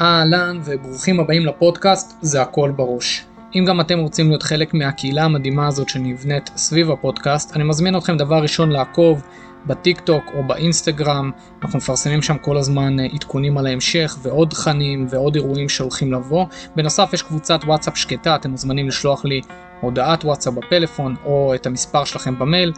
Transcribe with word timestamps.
אהלן 0.00 0.60
וברוכים 0.64 1.20
הבאים 1.20 1.46
לפודקאסט 1.46 2.16
זה 2.20 2.42
הכל 2.42 2.70
בראש. 2.76 3.24
אם 3.54 3.64
גם 3.68 3.80
אתם 3.80 3.98
רוצים 3.98 4.28
להיות 4.28 4.42
חלק 4.42 4.74
מהקהילה 4.74 5.24
המדהימה 5.24 5.66
הזאת 5.66 5.88
שנבנית 5.88 6.50
סביב 6.56 6.90
הפודקאסט, 6.90 7.56
אני 7.56 7.64
מזמין 7.64 7.96
אתכם 7.96 8.16
דבר 8.16 8.42
ראשון 8.42 8.70
לעקוב 8.70 9.22
בטיק 9.66 10.00
טוק 10.00 10.24
או 10.34 10.42
באינסטגרם, 10.46 11.30
אנחנו 11.62 11.76
מפרסמים 11.78 12.22
שם 12.22 12.38
כל 12.38 12.56
הזמן 12.56 13.00
אה, 13.00 13.04
עדכונים 13.04 13.58
על 13.58 13.66
ההמשך 13.66 14.18
ועוד 14.22 14.48
תכנים 14.50 15.06
ועוד 15.10 15.34
אירועים 15.34 15.68
שהולכים 15.68 16.12
לבוא. 16.12 16.46
בנוסף 16.76 17.10
יש 17.12 17.22
קבוצת 17.22 17.60
וואטסאפ 17.64 17.96
שקטה, 17.96 18.34
אתם 18.34 18.50
מוזמנים 18.50 18.88
לשלוח 18.88 19.24
לי 19.24 19.40
הודעת 19.80 20.24
וואטסאפ 20.24 20.54
בפלאפון 20.54 21.16
או 21.24 21.54
את 21.54 21.66
המספר 21.66 22.04
שלכם 22.04 22.38
במייל. 22.38 22.72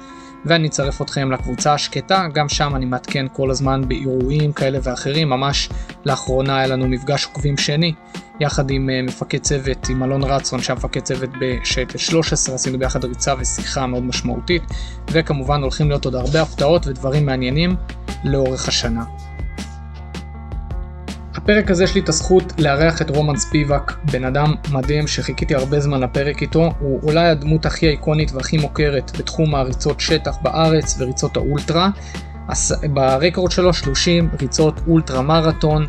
ואני 0.47 0.69
אצרף 0.69 1.03
אתכם 1.03 1.33
לקבוצה 1.33 1.75
השקטה, 1.75 2.27
גם 2.35 2.49
שם 2.49 2.77
אני 2.77 2.85
מעדכן 2.85 3.27
כל 3.33 3.51
הזמן 3.51 3.89
באירועים 3.89 4.53
כאלה 4.53 4.79
ואחרים, 4.83 5.29
ממש 5.29 5.69
לאחרונה 6.05 6.59
היה 6.59 6.67
לנו 6.67 6.89
מפגש 6.89 7.25
עוקבים 7.25 7.57
שני, 7.57 7.93
יחד 8.41 8.71
עם 8.71 8.89
uh, 8.89 9.09
מפקד 9.09 9.39
צוות, 9.39 9.89
עם 9.89 10.03
אלון 10.03 10.23
רצון, 10.25 10.63
שהיה 10.63 10.77
מפקד 10.77 11.01
צוות 11.01 11.31
בשייטל 11.41 11.99
13, 11.99 12.55
עשינו 12.55 12.79
ביחד 12.79 13.05
ריצה 13.05 13.35
ושיחה 13.39 13.87
מאוד 13.87 14.03
משמעותית, 14.03 14.63
וכמובן 15.11 15.63
הולכים 15.63 15.89
להיות 15.89 16.05
עוד 16.05 16.15
הרבה 16.15 16.43
הפתעות 16.43 16.87
ודברים 16.87 17.27
מעניינים 17.27 17.77
לאורך 18.25 18.69
השנה. 18.69 19.05
הפרק 21.43 21.71
הזה 21.71 21.85
יש 21.85 21.95
לי 21.95 22.01
את 22.01 22.09
הזכות 22.09 22.53
לארח 22.59 23.03
את 23.03 23.11
רומן 23.11 23.37
ספיבק, 23.37 23.93
בן 24.13 24.25
אדם 24.25 24.55
מדהים 24.73 25.07
שחיכיתי 25.07 25.55
הרבה 25.55 25.81
זמן 25.81 26.01
לפרק 26.01 26.43
איתו, 26.43 26.73
הוא 26.79 27.01
אולי 27.03 27.29
הדמות 27.29 27.67
הכי 27.67 27.89
איקונית 27.89 28.33
והכי 28.33 28.59
מוכרת 28.59 29.13
בתחום 29.19 29.55
הריצות 29.55 30.01
שטח 30.01 30.37
בארץ 30.43 30.97
וריצות 31.01 31.37
האולטרה. 31.37 31.91
ברקורד 32.93 33.51
שלו 33.51 33.75
30 33.75 34.29
ריצות 34.41 34.81
אולטרה 34.89 35.23
מרתון, 35.23 35.87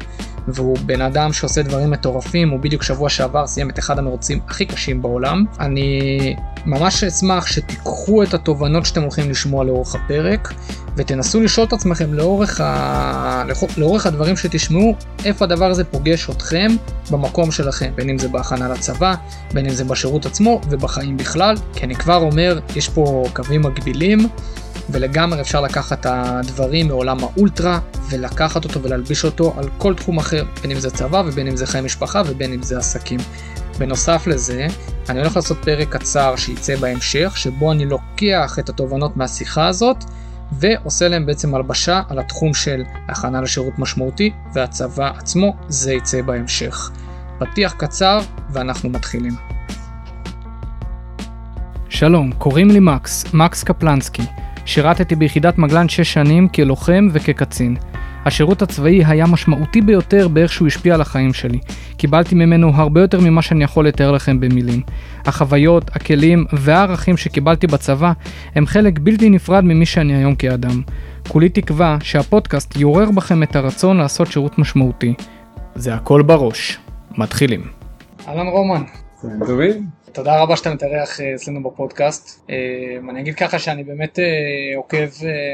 והוא 0.47 0.77
בן 0.85 1.01
אדם 1.01 1.33
שעושה 1.33 1.61
דברים 1.61 1.91
מטורפים, 1.91 2.49
הוא 2.49 2.59
בדיוק 2.59 2.83
שבוע 2.83 3.09
שעבר 3.09 3.47
סיים 3.47 3.69
את 3.69 3.79
אחד 3.79 3.99
המרוצים 3.99 4.39
הכי 4.47 4.65
קשים 4.65 5.01
בעולם. 5.01 5.45
אני 5.59 6.35
ממש 6.65 7.03
אשמח 7.03 7.47
שתיקחו 7.47 8.23
את 8.23 8.33
התובנות 8.33 8.85
שאתם 8.85 9.01
הולכים 9.01 9.29
לשמוע 9.29 9.63
לאורך 9.63 9.95
הפרק, 9.95 10.53
ותנסו 10.95 11.41
לשאול 11.41 11.67
את 11.67 11.73
עצמכם 11.73 12.13
לאורך, 12.13 12.61
ה... 12.61 13.43
לאורך 13.77 14.05
הדברים 14.05 14.37
שתשמעו, 14.37 14.95
איפה 15.25 15.45
הדבר 15.45 15.69
הזה 15.69 15.83
פוגש 15.83 16.29
אתכם 16.29 16.67
במקום 17.11 17.51
שלכם, 17.51 17.91
בין 17.95 18.09
אם 18.09 18.17
זה 18.17 18.27
בהכנה 18.27 18.69
לצבא, 18.69 19.15
בין 19.53 19.65
אם 19.65 19.71
זה 19.71 19.83
בשירות 19.83 20.25
עצמו 20.25 20.61
ובחיים 20.69 21.17
בכלל, 21.17 21.55
כי 21.73 21.85
אני 21.85 21.95
כבר 21.95 22.15
אומר, 22.15 22.59
יש 22.75 22.89
פה 22.89 23.23
קווים 23.33 23.61
מקבילים. 23.61 24.27
ולגמרי 24.89 25.41
אפשר 25.41 25.61
לקחת 25.61 25.99
את 25.99 26.05
הדברים 26.09 26.87
מעולם 26.87 27.17
האולטרה 27.19 27.79
ולקחת 28.09 28.63
אותו 28.65 28.83
ולהלביש 28.83 29.25
אותו 29.25 29.53
על 29.57 29.69
כל 29.77 29.93
תחום 29.95 30.17
אחר, 30.17 30.45
בין 30.61 30.71
אם 30.71 30.79
זה 30.79 30.89
צבא 30.89 31.23
ובין 31.25 31.47
אם 31.47 31.57
זה 31.57 31.67
חיי 31.67 31.81
משפחה 31.81 32.21
ובין 32.25 32.53
אם 32.53 32.63
זה 32.63 32.77
עסקים. 32.77 33.19
בנוסף 33.77 34.27
לזה, 34.27 34.67
אני 35.09 35.19
הולך 35.19 35.35
לעשות 35.35 35.57
פרק 35.63 35.95
קצר 35.95 36.35
שייצא 36.35 36.75
בהמשך, 36.75 37.33
שבו 37.35 37.71
אני 37.71 37.85
לוקח 37.85 38.59
את 38.59 38.69
התובנות 38.69 39.17
מהשיחה 39.17 39.67
הזאת 39.67 40.03
ועושה 40.51 41.07
להם 41.07 41.25
בעצם 41.25 41.55
הלבשה 41.55 42.01
על 42.09 42.19
התחום 42.19 42.53
של 42.53 42.83
הכנה 43.07 43.41
לשירות 43.41 43.79
משמעותי 43.79 44.31
והצבא 44.53 45.11
עצמו, 45.17 45.55
זה 45.67 45.93
יצא 45.93 46.21
בהמשך. 46.21 46.91
פתיח 47.39 47.73
קצר 47.73 48.19
ואנחנו 48.49 48.89
מתחילים. 48.89 49.35
שלום, 51.89 52.31
קוראים 52.31 52.71
לי 52.71 52.79
מקס, 52.79 53.33
מקס 53.33 53.63
קפלנסקי. 53.63 54.23
שירתתי 54.65 55.15
ביחידת 55.15 55.57
מגלן 55.57 55.89
6 55.89 56.13
שנים 56.13 56.47
כלוחם 56.47 57.07
וכקצין. 57.11 57.75
השירות 58.25 58.61
הצבאי 58.61 59.05
היה 59.05 59.25
משמעותי 59.25 59.81
ביותר 59.81 60.27
באיך 60.27 60.53
שהוא 60.53 60.67
השפיע 60.67 60.93
על 60.93 61.01
החיים 61.01 61.33
שלי. 61.33 61.59
קיבלתי 61.97 62.35
ממנו 62.35 62.71
הרבה 62.75 63.01
יותר 63.01 63.19
ממה 63.19 63.41
שאני 63.41 63.63
יכול 63.63 63.87
לתאר 63.87 64.11
לכם 64.11 64.39
במילים. 64.39 64.81
החוויות, 65.25 65.95
הכלים 65.95 66.45
והערכים 66.53 67.17
שקיבלתי 67.17 67.67
בצבא 67.67 68.13
הם 68.55 68.65
חלק 68.65 68.99
בלתי 68.99 69.29
נפרד 69.29 69.63
ממי 69.63 69.85
שאני 69.85 70.15
היום 70.15 70.35
כאדם. 70.35 70.81
כולי 71.27 71.49
תקווה 71.49 71.97
שהפודקאסט 72.01 72.75
יעורר 72.75 73.11
בכם 73.11 73.43
את 73.43 73.55
הרצון 73.55 73.97
לעשות 73.97 74.31
שירות 74.31 74.59
משמעותי. 74.59 75.13
זה 75.75 75.95
הכל 75.95 76.21
בראש. 76.21 76.77
מתחילים. 77.17 77.61
אהלן 78.27 78.47
רומן. 78.47 78.83
טובים. 79.47 80.02
תודה 80.13 80.41
רבה 80.41 80.55
שאתה 80.57 80.73
מתארח 80.73 81.21
אה, 81.21 81.35
אצלנו 81.35 81.63
בפודקאסט. 81.63 82.49
אה, 82.49 82.55
אני 83.09 83.21
אגיד 83.21 83.35
ככה 83.35 83.59
שאני 83.59 83.83
באמת 83.83 84.19
אה, 84.19 84.25
עוקב 84.77 85.07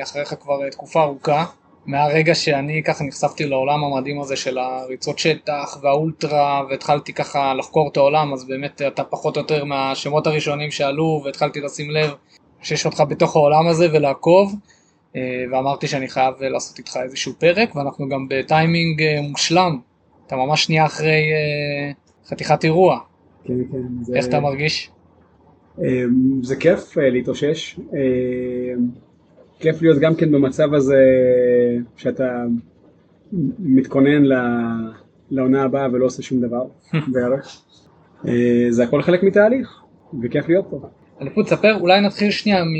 אחריך 0.03 0.35
כבר 0.39 0.69
תקופה 0.69 1.03
ארוכה. 1.03 1.45
מהרגע 1.85 2.35
שאני 2.35 2.83
ככה 2.83 3.03
נחשפתי 3.03 3.45
לעולם 3.45 3.83
המדהים 3.83 4.21
הזה 4.21 4.35
של 4.35 4.57
הריצות 4.57 5.19
שטח 5.19 5.77
והאולטרה 5.81 6.63
והתחלתי 6.69 7.13
ככה 7.13 7.53
לחקור 7.53 7.89
את 7.91 7.97
העולם 7.97 8.33
אז 8.33 8.47
באמת 8.47 8.81
אתה 8.81 9.03
פחות 9.03 9.37
או 9.37 9.41
יותר 9.41 9.65
מהשמות 9.65 10.27
הראשונים 10.27 10.71
שעלו 10.71 11.21
והתחלתי 11.25 11.61
לשים 11.61 11.91
לב 11.91 12.13
שיש 12.61 12.85
אותך 12.85 13.03
בתוך 13.09 13.35
העולם 13.35 13.67
הזה 13.67 13.87
ולעקוב 13.91 14.55
ואמרתי 15.51 15.87
שאני 15.87 16.07
חייב 16.07 16.33
לעשות 16.39 16.77
איתך 16.77 16.99
איזשהו 17.03 17.33
פרק 17.37 17.75
ואנחנו 17.75 18.09
גם 18.09 18.25
בטיימינג 18.29 19.01
מושלם 19.21 19.79
אתה 20.27 20.35
ממש 20.35 20.63
שנייה 20.63 20.85
אחרי 20.85 21.21
חתיכת 22.27 22.63
אירוע 22.63 22.99
כן, 23.49 23.71
כן. 23.71 24.03
זה... 24.03 24.15
איך 24.15 24.27
אתה 24.27 24.39
מרגיש? 24.39 24.91
אמ, 25.79 26.43
זה 26.43 26.55
כיף 26.55 26.97
אה, 26.97 27.09
להתאושש. 27.09 27.79
אמ, 27.79 28.87
כיף 29.59 29.81
להיות 29.81 29.99
גם 29.99 30.15
כן 30.15 30.31
במצב 30.31 30.73
הזה 30.73 31.03
שאתה 31.97 32.43
מתכונן 33.59 34.23
לעונה 35.31 35.63
הבאה 35.63 35.87
ולא 35.91 36.05
עושה 36.05 36.21
שום 36.21 36.41
דבר 36.41 36.63
בערך. 37.13 37.61
אה, 38.27 38.67
זה 38.69 38.83
הכל 38.83 39.01
חלק 39.01 39.23
מתהליך, 39.23 39.83
וכיף 40.21 40.49
להיות 40.49 40.65
פה. 40.69 40.81
אני 41.21 41.29
פה 41.29 41.43
תספר, 41.43 41.79
אולי 41.79 42.01
נתחיל 42.01 42.31
שנייה 42.31 42.63
מ... 42.63 42.73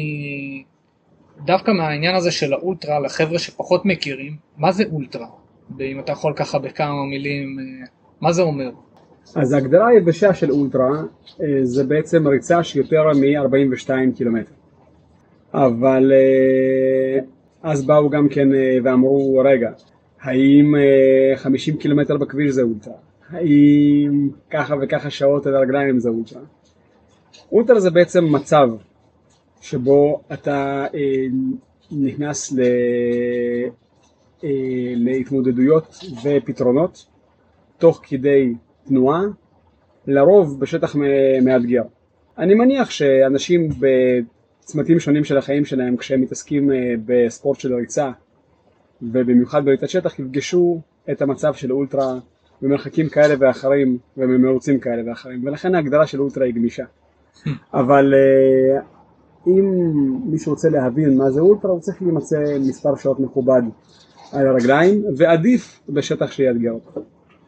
דווקא 1.46 1.72
מהעניין 1.72 2.16
הזה 2.16 2.32
של 2.32 2.54
האולטרה 2.54 3.00
לחבר'ה 3.00 3.40
שפחות 3.40 3.86
מכירים, 3.86 4.36
מה 4.58 4.72
זה 4.72 4.84
אולטרה? 4.92 5.28
אם 5.82 6.00
אתה 6.00 6.12
יכול 6.12 6.34
ככה 6.36 6.60
בכמה 6.60 7.06
מילים, 7.10 7.60
אה, 7.60 7.86
מה 8.22 8.32
זה 8.32 8.42
אומר? 8.42 8.70
אז 9.36 9.54
ההגדרה 9.54 9.88
היבשה 9.88 10.34
של 10.34 10.52
אולטרה 10.52 11.04
אה, 11.42 11.60
זה 11.64 11.84
בעצם 11.84 12.28
ריצה 12.28 12.64
של 12.64 12.80
יותר 12.80 13.04
מ-42 13.08 13.90
קילומטר. 14.16 14.52
אבל 15.54 16.12
אה, 16.12 17.20
אז 17.64 17.86
באו 17.86 18.10
גם 18.10 18.30
כן 18.30 18.56
אה, 18.56 18.78
ואמרו, 18.84 19.42
רגע, 19.46 19.72
האם 20.22 20.76
50 21.36 21.78
קילומטר 21.78 22.18
בכביש 22.18 22.52
זה 22.52 22.62
אולטרה? 22.62 22.94
האם 23.30 24.30
ככה 24.50 24.76
וככה 24.82 25.10
שעות 25.10 25.48
על 25.48 25.56
הרגליים 25.56 26.00
זה 26.00 26.10
אולטרה? 26.10 26.42
אולטרה 27.52 27.80
זה 27.80 27.90
בעצם 27.90 28.36
מצב 28.36 28.70
שבו 29.62 30.22
אתה 30.34 30.86
נכנס 31.92 32.52
ל... 32.52 32.62
להתמודדויות 34.96 36.00
ופתרונות 36.24 37.06
תוך 37.78 38.02
כדי 38.04 38.54
תנועה, 38.90 39.22
לרוב 40.08 40.60
בשטח 40.60 40.96
מאתגר. 41.42 41.84
אני 42.38 42.56
מניח 42.56 42.90
שאנשים 42.90 43.70
בצמתים 43.70 45.00
שונים 45.00 45.24
של 45.24 45.38
החיים 45.38 45.66
שלהם 45.66 45.98
כשהם 45.98 46.22
מתעסקים 46.22 46.72
אה, 46.72 46.94
בספורט 47.06 47.60
של 47.60 47.76
ריצה 47.76 48.12
ובמיוחד 49.02 49.66
בריצת 49.66 49.90
שטח 49.90 50.20
יפגשו 50.20 50.82
את 51.12 51.22
המצב 51.22 51.54
של 51.54 51.72
אולטרה 51.72 52.20
במרחקים 52.62 53.10
כאלה 53.10 53.36
ואחרים 53.40 53.98
ובמרוצים 54.18 54.80
כאלה 54.80 55.10
ואחרים 55.10 55.46
ולכן 55.46 55.76
ההגדרה 55.76 56.08
של 56.08 56.22
אולטרה 56.22 56.46
היא 56.46 56.54
גמישה. 56.54 56.84
אבל 57.74 58.14
אה, 58.14 58.82
אם 59.48 59.92
מישהו 60.26 60.52
רוצה 60.52 60.70
להבין 60.70 61.18
מה 61.18 61.32
זה 61.32 61.42
אולטרה 61.42 61.72
הוא 61.72 61.80
צריך 61.80 62.02
להימצא 62.02 62.38
מספר 62.60 62.96
שעות 62.96 63.20
מכובד 63.20 63.62
על 64.32 64.48
הרגליים 64.48 65.04
ועדיף 65.18 65.80
בשטח 65.90 66.32
שיאתגר 66.32 66.72
אותו. 66.72 67.02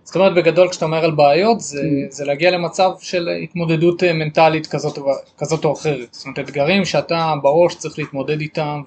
זאת 0.04 0.16
אומרת 0.16 0.36
בגדול 0.36 0.70
כשאתה 0.70 0.86
אומר 0.86 1.06
על 1.06 1.12
בעיות 1.12 1.60
זה, 1.60 1.82
mm. 1.82 2.12
זה 2.12 2.26
להגיע 2.26 2.52
למצב 2.52 2.90
של 3.00 3.30
התמודדות 3.44 4.04
אה, 4.04 4.14
מנטלית 4.14 4.68
כזאת, 4.68 5.00
כזאת 5.38 5.66
או 5.66 5.74
אחרת, 5.74 6.08
זאת 6.12 6.26
אומרת 6.26 6.40
אתגרים 6.40 6.86
שאתה 6.86 7.34
בראש 7.44 7.76
צריך 7.76 8.00
להתמודד 8.00 8.40
איתם. 8.40 8.82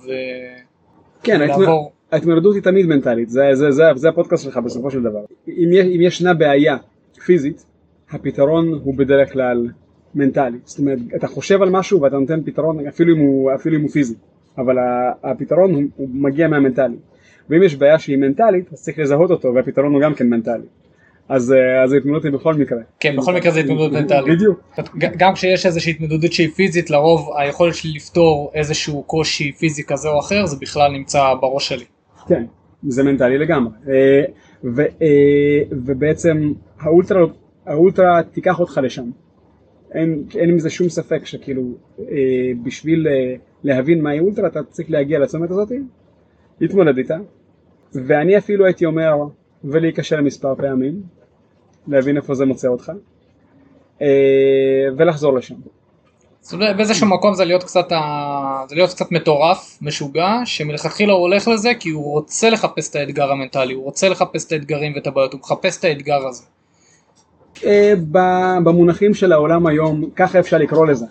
כן, 1.23 1.39
ולעבור... 1.41 1.93
ההתמודדות 2.12 2.55
היא 2.55 2.62
תמיד 2.62 2.87
מנטלית, 2.87 3.31
זה, 3.31 3.50
זה, 3.53 3.71
זה, 3.71 3.85
זה 3.94 4.09
הפודקאסט 4.09 4.44
שלך 4.44 4.56
בסופו 4.56 4.91
של 4.91 5.03
דבר. 5.03 5.21
אם, 5.49 5.71
אם 5.94 6.00
ישנה 6.00 6.35
בעיה 6.35 6.77
פיזית, 7.25 7.65
הפתרון 8.11 8.81
הוא 8.85 8.94
בדרך 8.94 9.33
כלל 9.33 9.69
מנטלי, 10.15 10.59
זאת 10.65 10.79
אומרת 10.79 10.99
אתה 11.17 11.27
חושב 11.27 11.62
על 11.62 11.71
משהו 11.71 12.00
ואתה 12.00 12.19
נותן 12.19 12.41
פתרון 12.44 12.87
אפילו 12.87 13.15
אם 13.15 13.21
הוא, 13.21 13.55
אפילו 13.55 13.77
אם 13.77 13.83
הוא 13.83 13.91
פיזי, 13.91 14.15
אבל 14.59 14.77
הפתרון 15.23 15.75
הוא, 15.75 15.83
הוא 15.97 16.09
מגיע 16.12 16.49
מהמנטלי, 16.49 16.97
ואם 17.50 17.62
יש 17.62 17.77
בעיה 17.77 17.99
שהיא 17.99 18.17
מנטלית 18.17 18.73
אז 18.73 18.83
צריך 18.83 18.99
לזהות 18.99 19.31
אותו 19.31 19.55
והפתרון 19.55 19.94
הוא 19.94 20.03
גם 20.03 20.15
כן 20.15 20.29
מנטלי. 20.29 20.67
אז 21.29 21.53
אה, 21.53 21.82
ההתמודדות 21.82 22.25
היא 22.25 22.32
בכל 22.32 22.55
מקרה. 22.55 22.79
כן, 23.00 23.17
בכל 23.17 23.35
מקרה 23.35 23.50
זה 23.50 23.61
התמודדות 23.61 23.93
מנטלית. 23.93 24.37
בדיוק. 24.37 24.61
גם 25.17 25.35
כשיש 25.35 25.67
איזושהי 25.67 25.91
התמודדות 25.93 26.32
שהיא 26.32 26.49
פיזית, 26.49 26.91
לרוב 26.91 27.31
היכולת 27.38 27.75
שלי 27.75 27.93
לפתור 27.93 28.50
איזשהו 28.55 29.03
קושי 29.03 29.53
פיזי 29.53 29.85
כזה 29.85 30.09
או 30.09 30.21
אחר, 30.21 30.47
זה 30.47 30.56
בכלל 30.61 30.93
נמצא 30.93 31.35
בראש 31.41 31.69
שלי. 31.69 31.85
כן, 32.29 32.44
זה 32.88 33.03
מנטלי 33.03 33.38
לגמרי. 33.38 33.73
אה, 33.88 34.25
אה, 35.03 35.62
ובעצם 35.71 36.53
האולטרה, 36.81 37.23
האולטרה 37.67 38.23
תיקח 38.23 38.61
אותך 38.61 38.81
לשם. 38.82 39.11
אין, 39.94 40.25
אין 40.35 40.50
עם 40.50 40.59
זה 40.59 40.70
שום 40.70 40.88
ספק 40.88 41.27
שכאילו 41.27 41.62
אה, 41.99 42.06
בשביל 42.62 43.09
אה, 43.09 43.35
להבין 43.62 44.03
מהי 44.03 44.20
אולטרה 44.20 44.49
אתה 44.49 44.62
צריך 44.62 44.91
להגיע 44.91 45.19
לצומת 45.19 45.50
הזאת, 45.50 45.73
להתמודד 46.61 46.99
איתה, 46.99 47.17
ואני 47.94 48.38
אפילו 48.38 48.65
הייתי 48.65 48.87
אומר 48.87 49.15
ולהיכשל 49.65 50.21
מספר 50.21 50.55
פעמים, 50.55 51.03
להבין 51.89 52.17
איפה 52.17 52.35
זה 52.35 52.45
מוצא 52.45 52.69
אותך, 52.69 52.93
אה, 54.03 54.07
ולחזור 54.97 55.35
לשם. 55.35 55.55
באיזשהו 56.53 57.07
מקום 57.07 57.35
זה 57.35 57.45
להיות 57.45 57.63
קצת, 57.65 57.93
ה... 57.93 58.65
זה 58.69 58.75
להיות 58.75 58.91
קצת 58.91 59.13
מטורף, 59.13 59.79
משוגע, 59.83 60.41
שמלכתחילה 60.45 61.13
הוא 61.13 61.21
הולך 61.21 61.49
לזה 61.49 61.73
כי 61.81 61.91
הוא 61.91 62.13
רוצה 62.13 62.51
לחפש 62.51 62.91
את 62.91 62.97
האתגר 62.97 63.33
המנטלי, 63.33 63.75
הוא 63.75 63.85
רוצה 63.85 64.09
לחפש 64.09 64.47
את 64.47 64.53
האתגרים 64.53 64.93
ואת 64.95 65.07
הבעיות, 65.07 65.33
הוא 65.33 65.41
מחפש 65.41 65.79
את 65.79 65.85
האתגר 65.85 66.27
הזה. 66.27 66.43
אה, 67.65 67.93
במונחים 68.65 69.15
של 69.15 69.33
העולם 69.33 69.67
היום, 69.67 70.11
ככה 70.17 70.39
אפשר 70.39 70.59
לקרוא 70.59 70.87
לזה. 70.87 71.07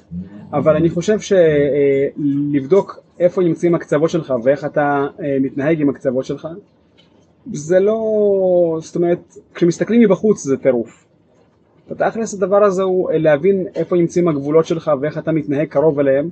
אבל 0.54 0.76
אני 0.76 0.90
חושב 0.90 1.18
שלבדוק 1.20 3.00
איפה 3.20 3.42
נמצאים 3.42 3.76
הקצוות 3.76 4.10
שלך 4.10 4.34
ואיך 4.44 4.66
אתה 4.66 5.08
אה, 5.24 5.38
מתנהג 5.42 5.82
עם 5.82 5.90
הקצוות 5.90 6.26
שלך, 6.26 6.48
זה 7.52 7.80
לא... 7.80 8.78
זאת 8.82 8.96
אומרת, 8.96 9.38
כשמסתכלים 9.54 10.02
מבחוץ 10.02 10.44
זה 10.44 10.58
טירוף. 10.58 11.06
בתכלס 11.90 12.34
הדבר 12.34 12.64
הזה 12.64 12.84
הוא 12.84 13.12
להבין 13.12 13.68
איפה 13.76 13.96
נמצאים 13.96 14.28
הגבולות 14.28 14.66
שלך 14.66 14.92
ואיך 15.02 15.18
אתה 15.18 15.32
מתנהג 15.32 15.68
קרוב 15.68 16.00
אליהם, 16.00 16.30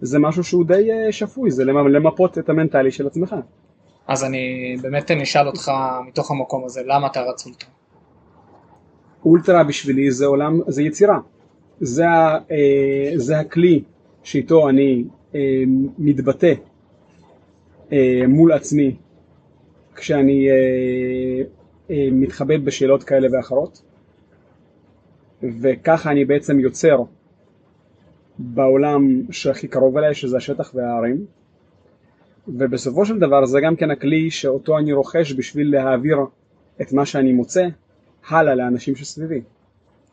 זה 0.00 0.18
משהו 0.18 0.44
שהוא 0.44 0.64
די 0.64 0.88
אה, 0.92 1.12
שפוי, 1.12 1.50
זה 1.50 1.64
למפות 1.64 2.38
את 2.38 2.48
המנטלי 2.48 2.90
של 2.90 3.06
עצמך. 3.06 3.34
אז 4.08 4.24
אני 4.24 4.76
באמת 4.82 5.10
נשאל 5.10 5.46
אותך 5.46 5.72
מתוך 6.08 6.30
המקום 6.30 6.64
הזה, 6.64 6.80
למה 6.86 7.06
אתה 7.06 7.20
רץ 7.20 7.46
אולטרה? 7.46 7.70
אולטרה 9.24 9.64
בשבילי 9.64 10.10
זה 10.10 10.26
עולם, 10.26 10.60
זה 10.66 10.82
יצירה. 10.82 11.18
זה, 11.80 12.06
אה, 12.06 13.12
זה 13.14 13.38
הכלי 13.38 13.82
שאיתו 14.22 14.68
אני 14.68 15.04
אה, 15.34 15.62
מתבטא 15.98 16.54
אה, 17.92 18.22
מול 18.28 18.52
עצמי 18.52 18.96
כשאני 19.96 20.48
אה, 20.50 20.54
אה, 21.90 22.08
מתחבט 22.12 22.60
בשאלות 22.60 23.04
כאלה 23.04 23.28
ואחרות. 23.32 23.82
וככה 25.60 26.10
אני 26.10 26.24
בעצם 26.24 26.60
יוצר 26.60 27.02
בעולם 28.38 29.22
שהכי 29.30 29.68
קרוב 29.68 29.96
אליי, 29.96 30.14
שזה 30.14 30.36
השטח 30.36 30.74
והערים. 30.74 31.26
ובסופו 32.48 33.06
של 33.06 33.18
דבר 33.18 33.44
זה 33.44 33.60
גם 33.60 33.76
כן 33.76 33.90
הכלי 33.90 34.30
שאותו 34.30 34.78
אני 34.78 34.92
רוכש 34.92 35.32
בשביל 35.32 35.70
להעביר 35.70 36.16
את 36.82 36.92
מה 36.92 37.06
שאני 37.06 37.32
מוצא 37.32 37.66
הלאה 38.28 38.54
לאנשים 38.54 38.96
שסביבי. 38.96 39.40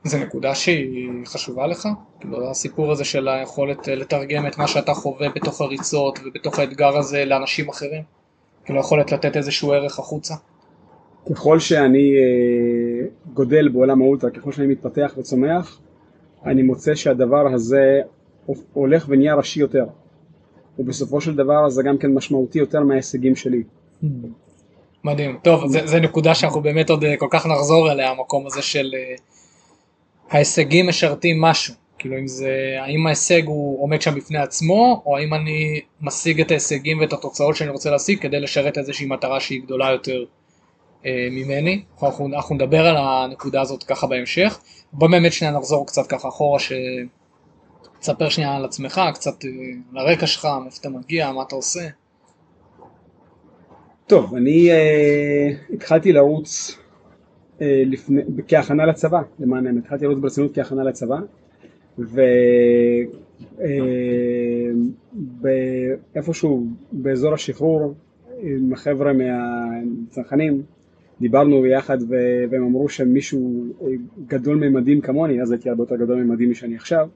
זו 0.04 0.18
נקודה 0.18 0.56
שהיא 0.56 1.10
חשובה 1.26 1.68
לך? 1.68 1.88
כאילו 2.20 2.50
הסיפור 2.50 2.92
הזה 2.92 3.06
של 3.06 3.28
היכולת 3.28 3.90
אה, 3.90 3.96
לתרגם 3.96 4.48
את 4.48 4.58
מה 4.58 4.68
שאתה 4.68 4.94
חווה 4.94 5.30
בתוך 5.30 5.62
הריצות 5.62 6.20
ובתוך 6.26 6.60
האתגר 6.60 6.98
הזה 6.98 7.26
לאנשים 7.26 7.70
אחרים? 7.70 8.04
כאילו 8.70 8.80
היכולת 8.80 9.12
לתת 9.12 9.38
איזשהו 9.38 9.74
ערך 9.74 10.00
החוצה? 10.00 10.36
ככל 11.30 11.60
שאני 11.60 12.14
אה, 12.18 13.08
גודל 13.34 13.70
בעולם 13.70 14.02
האולטרה, 14.02 14.30
ככל 14.30 14.52
שאני 14.52 14.68
מתפתח 14.68 15.14
וצומח, 15.18 15.80
אני 16.46 16.62
מוצא 16.62 16.96
שהדבר 16.96 17.54
הזה 17.54 18.02
הולך 18.74 19.06
ונהיה 19.10 19.36
ראשי 19.36 19.60
יותר. 19.60 19.86
ובסופו 20.80 21.22
של 21.22 21.36
דבר 21.36 21.70
זה 21.70 21.84
גם 21.84 21.98
כן 21.98 22.14
משמעותי 22.14 22.60
יותר 22.60 22.84
מההישגים 22.84 23.36
שלי. 23.36 23.64
מדהים. 25.04 25.38
טוב, 25.44 25.64
זה 25.68 26.00
נקודה 26.00 26.36
שאנחנו 26.36 26.62
באמת 26.62 26.90
עוד 26.90 27.04
אה, 27.04 27.18
כל 27.18 27.28
כך 27.30 27.46
נחזור 27.46 27.92
אליה, 27.92 28.10
המקום 28.12 28.48
הזה 28.48 28.62
של 28.62 28.92
אה, 28.96 29.16
ההישגים 30.30 30.90
משרתים 30.90 31.42
משהו. 31.42 31.74
כאילו 32.00 32.18
אם 32.18 32.28
זה, 32.28 32.76
האם 32.80 33.08
ההישג 33.08 33.46
הוא 33.46 33.84
עומד 33.84 34.02
שם 34.02 34.16
בפני 34.16 34.38
עצמו, 34.38 35.04
או 35.06 35.18
האם 35.18 35.34
אני 35.34 35.82
משיג 36.02 36.42
את 36.42 36.52
ההישגים 36.52 37.00
ואת 37.00 37.14
התוצאות 37.14 37.56
שאני 37.56 37.70
רוצה 37.70 37.90
להשיג 37.90 38.20
כדי 38.20 38.40
לשרת 38.40 38.78
איזושהי 38.78 39.06
מטרה 39.06 39.40
שהיא 39.40 39.62
גדולה 39.62 39.92
יותר 39.92 40.26
אה, 41.06 41.28
ממני. 41.32 41.84
אנחנו, 42.04 42.28
אנחנו 42.28 42.56
נדבר 42.56 42.86
על 42.86 42.96
הנקודה 42.98 43.62
הזאת 43.62 43.84
ככה 43.84 44.08
בהמשך. 44.08 44.60
בוא 44.94 45.10
באמת 45.10 45.34
שנייה 45.34 45.54
נחזור 45.54 45.88
קצת 45.88 46.08
ככה 46.08 46.28
אחורה, 46.28 46.60
שתספר 48.00 48.30
שנייה 48.30 48.56
על 48.56 48.66
עצמך, 48.66 49.02
קצת 49.14 49.46
אה, 49.46 49.50
על 49.92 49.98
הרקע 50.08 50.28
שלך, 50.28 50.48
מאיפה 50.64 50.78
אתה 50.82 50.90
מגיע, 50.90 51.32
מה 51.32 51.42
אתה 51.42 51.56
עושה. 51.56 51.88
טוב, 54.08 54.36
אני 54.36 54.72
אה, 54.72 55.50
התחלתי 55.74 56.14
לרוץ 56.14 56.78
אה, 57.62 57.84
לפני, 57.86 58.22
כהכנה 58.48 58.86
לצבא, 58.86 59.22
למען 59.40 59.68
האמת, 59.68 59.84
התחלתי 59.84 60.06
לרוץ 60.06 60.18
ברצינות 60.22 60.56
כהכנה 60.56 60.84
לצבא, 60.84 61.18
ואיפשהו 65.42 66.58
אה, 66.58 66.64
באזור 66.92 67.34
השחרור 67.34 67.94
עם 68.42 68.74
החבר'ה 68.74 69.14
מהצנחנים 69.14 70.62
דיברנו 71.22 71.62
ביחד 71.62 71.98
והם 72.10 72.64
אמרו 72.64 72.90
שמישהו 72.90 73.66
גדול 74.28 74.58
ממדים 74.58 75.02
כמוני, 75.02 75.42
אז 75.42 75.52
הייתי 75.52 75.70
הרבה 75.70 75.84
יותר 75.84 75.96
גדול 75.96 76.24
ממדים 76.24 76.52
משאני 76.52 76.76
עכשיו, 76.76 77.10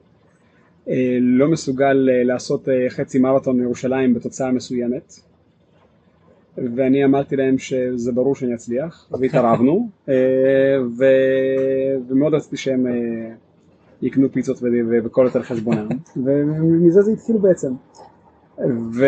אה, 0.88 1.18
לא 1.20 1.48
מסוגל 1.48 2.08
אה, 2.12 2.24
לעשות 2.24 2.68
חצי 2.88 3.18
מרתון 3.18 3.60
מירושלים 3.60 4.14
בתוצאה 4.14 4.52
מסוימת 4.52 5.14
ואני 6.76 7.04
אמרתי 7.04 7.36
להם 7.36 7.58
שזה 7.58 8.12
ברור 8.12 8.34
שאני 8.34 8.54
אצליח 8.54 9.10
והתערבנו. 9.20 9.88
ומאוד 12.08 12.34
רציתי 12.34 12.56
שהם 12.56 12.86
יקנו 14.04 14.32
פיצות 14.32 14.58
וכל 15.04 15.24
יותר 15.24 15.42
חשבונם 15.42 15.88
ומזה 16.16 17.02
זה 17.02 17.12
התחיל 17.12 17.36
בעצם. 17.36 17.72
ו... 18.92 19.04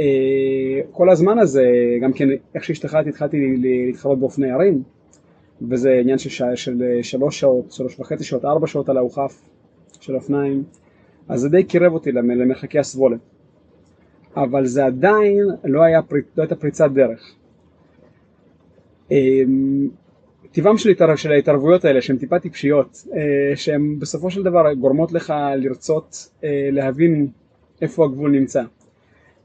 אה, 0.00 1.12
הזמן 1.12 1.38
הזה, 1.38 1.64
גם 2.02 2.12
כן 2.12 2.28
איך 2.54 2.64
שהשתחררתי 2.64 3.08
התחלתי 3.08 3.56
להתחרות 3.56 4.18
באופני 4.18 4.50
ערים 4.50 4.82
וזה 5.68 5.90
עניין 6.00 6.18
של, 6.18 6.30
שע, 6.30 6.56
של 6.56 6.82
שלוש 7.02 7.40
שעות, 7.40 7.72
שלוש 7.72 8.00
וחצי 8.00 8.24
שעות, 8.24 8.44
ארבע 8.44 8.66
שעות 8.66 8.88
על 8.88 8.96
האוכף 8.96 9.42
של 10.00 10.14
אופניים 10.14 10.62
אז 11.28 11.40
זה 11.40 11.48
די 11.48 11.64
קירב 11.64 11.92
אותי 11.92 12.12
למרחקי 12.12 12.78
הסבולת. 12.78 13.20
אבל 14.36 14.66
זה 14.66 14.86
עדיין 14.86 15.46
לא, 15.64 15.82
היה, 15.82 16.00
לא 16.36 16.42
הייתה 16.42 16.56
פריצת 16.56 16.90
דרך. 16.90 17.34
אמ, 19.10 19.88
טבעם 20.52 20.78
של, 21.16 21.32
ההתערבויות 21.32 21.84
האלה 21.84 22.02
שהן 22.02 22.16
טיפה 22.16 22.38
טיפשיות 22.38 23.04
אה, 23.16 23.56
שהן 23.56 23.98
בסופו 23.98 24.30
של 24.30 24.42
דבר 24.42 24.72
גורמות 24.72 25.12
לך 25.12 25.34
לרצות 25.56 26.28
אה, 26.44 26.68
להבין 26.72 27.28
איפה 27.82 28.04
הגבול 28.04 28.30
נמצא 28.30 28.62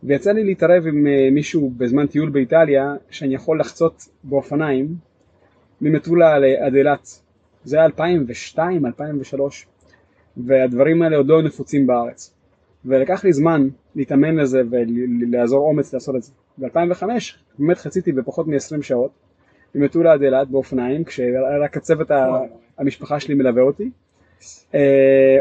ויצא 0.03 0.31
לי 0.31 0.43
להתערב 0.43 0.87
עם 0.87 1.07
אה, 1.07 1.29
מישהו 1.31 1.69
בזמן 1.77 2.07
טיול 2.07 2.29
באיטליה 2.29 2.95
שאני 3.09 3.35
יכול 3.35 3.59
לחצות 3.59 4.03
באופניים 4.23 4.95
ממטולה 5.81 6.35
עד 6.35 6.75
אילת. 6.75 7.19
זה 7.63 7.77
היה 7.77 7.85
2002, 7.85 8.85
2003 8.85 9.67
והדברים 10.37 11.01
האלה 11.01 11.17
עוד 11.17 11.27
לא 11.27 11.41
נפוצים 11.41 11.87
בארץ. 11.87 12.33
ולקח 12.85 13.23
לי 13.23 13.33
זמן 13.33 13.67
להתאמן 13.95 14.35
לזה 14.35 14.61
ולעזור 14.69 15.67
אומץ 15.67 15.93
לעשות 15.93 16.15
את 16.15 16.23
זה. 16.23 16.31
ב-2005 16.57 17.03
באמת 17.59 17.77
חציתי 17.77 18.11
בפחות 18.11 18.47
מ-20 18.47 18.81
שעות 18.81 19.11
ממטולה 19.75 20.13
עד 20.13 20.21
אילת 20.21 20.47
באופניים 20.47 21.03
כשרק 21.03 21.77
הצוות 21.77 22.11
המשפחה 22.77 23.19
שלי 23.19 23.33
מלווה 23.33 23.61
אותי. 23.61 23.89
Uh, 24.71 24.75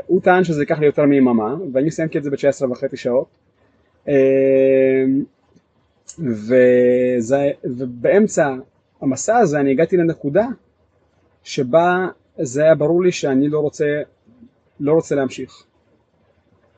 הוא 0.07 0.21
טען 0.21 0.45
שזה 0.45 0.63
ייקח 0.63 0.79
לי 0.79 0.87
יותר 0.87 1.07
מיממה 1.07 1.57
ואני 1.73 1.91
סיימתי 1.91 2.19
את 2.19 2.25
זה 2.25 2.31
ב-19 2.31 2.71
וחצי 2.71 2.97
שעות 2.97 3.27
אמ, 4.09 5.25
וזה, 6.19 7.51
ובאמצע 7.65 8.55
המסע 9.01 9.37
הזה 9.37 9.61
אני 9.61 9.71
הגעתי 9.71 9.97
לנקודה 9.97 10.47
שבה 11.43 12.09
זה 12.39 12.63
היה 12.63 12.75
ברור 12.75 13.03
לי 13.03 13.13
שאני 13.13 13.49
לא 13.49 13.59
רוצה, 13.59 14.03
לא 14.81 14.93
רוצה 14.93 15.15
להמשיך. 15.15 15.65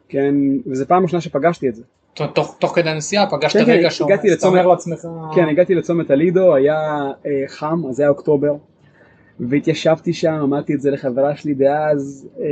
כן, 0.08 0.34
וזו 0.66 0.86
פעם 0.86 1.02
ראשונה 1.02 1.20
שפגשתי 1.20 1.68
את 1.68 1.74
זה. 1.74 1.82
תוך, 2.14 2.56
תוך 2.58 2.74
כדי 2.74 2.90
הנסיעה 2.90 3.30
פגשת 3.30 3.58
כן, 3.58 3.64
כן 3.64 3.72
רגע 3.72 3.90
שאתה 3.90 4.46
אומר 4.46 4.66
לעצמך... 4.66 5.06
כן, 5.34 5.48
הגעתי 5.48 5.74
לצומת 5.74 6.10
הלידו, 6.10 6.54
היה 6.54 7.10
אה, 7.26 7.44
חם, 7.46 7.82
אז 7.88 8.00
היה 8.00 8.08
אוקטובר, 8.08 8.54
והתיישבתי 9.40 10.12
שם, 10.12 10.32
אמרתי 10.42 10.74
את 10.74 10.80
זה 10.80 10.90
לחברה 10.90 11.36
שלי 11.36 11.54
דאז, 11.54 12.28
אה, 12.40 12.44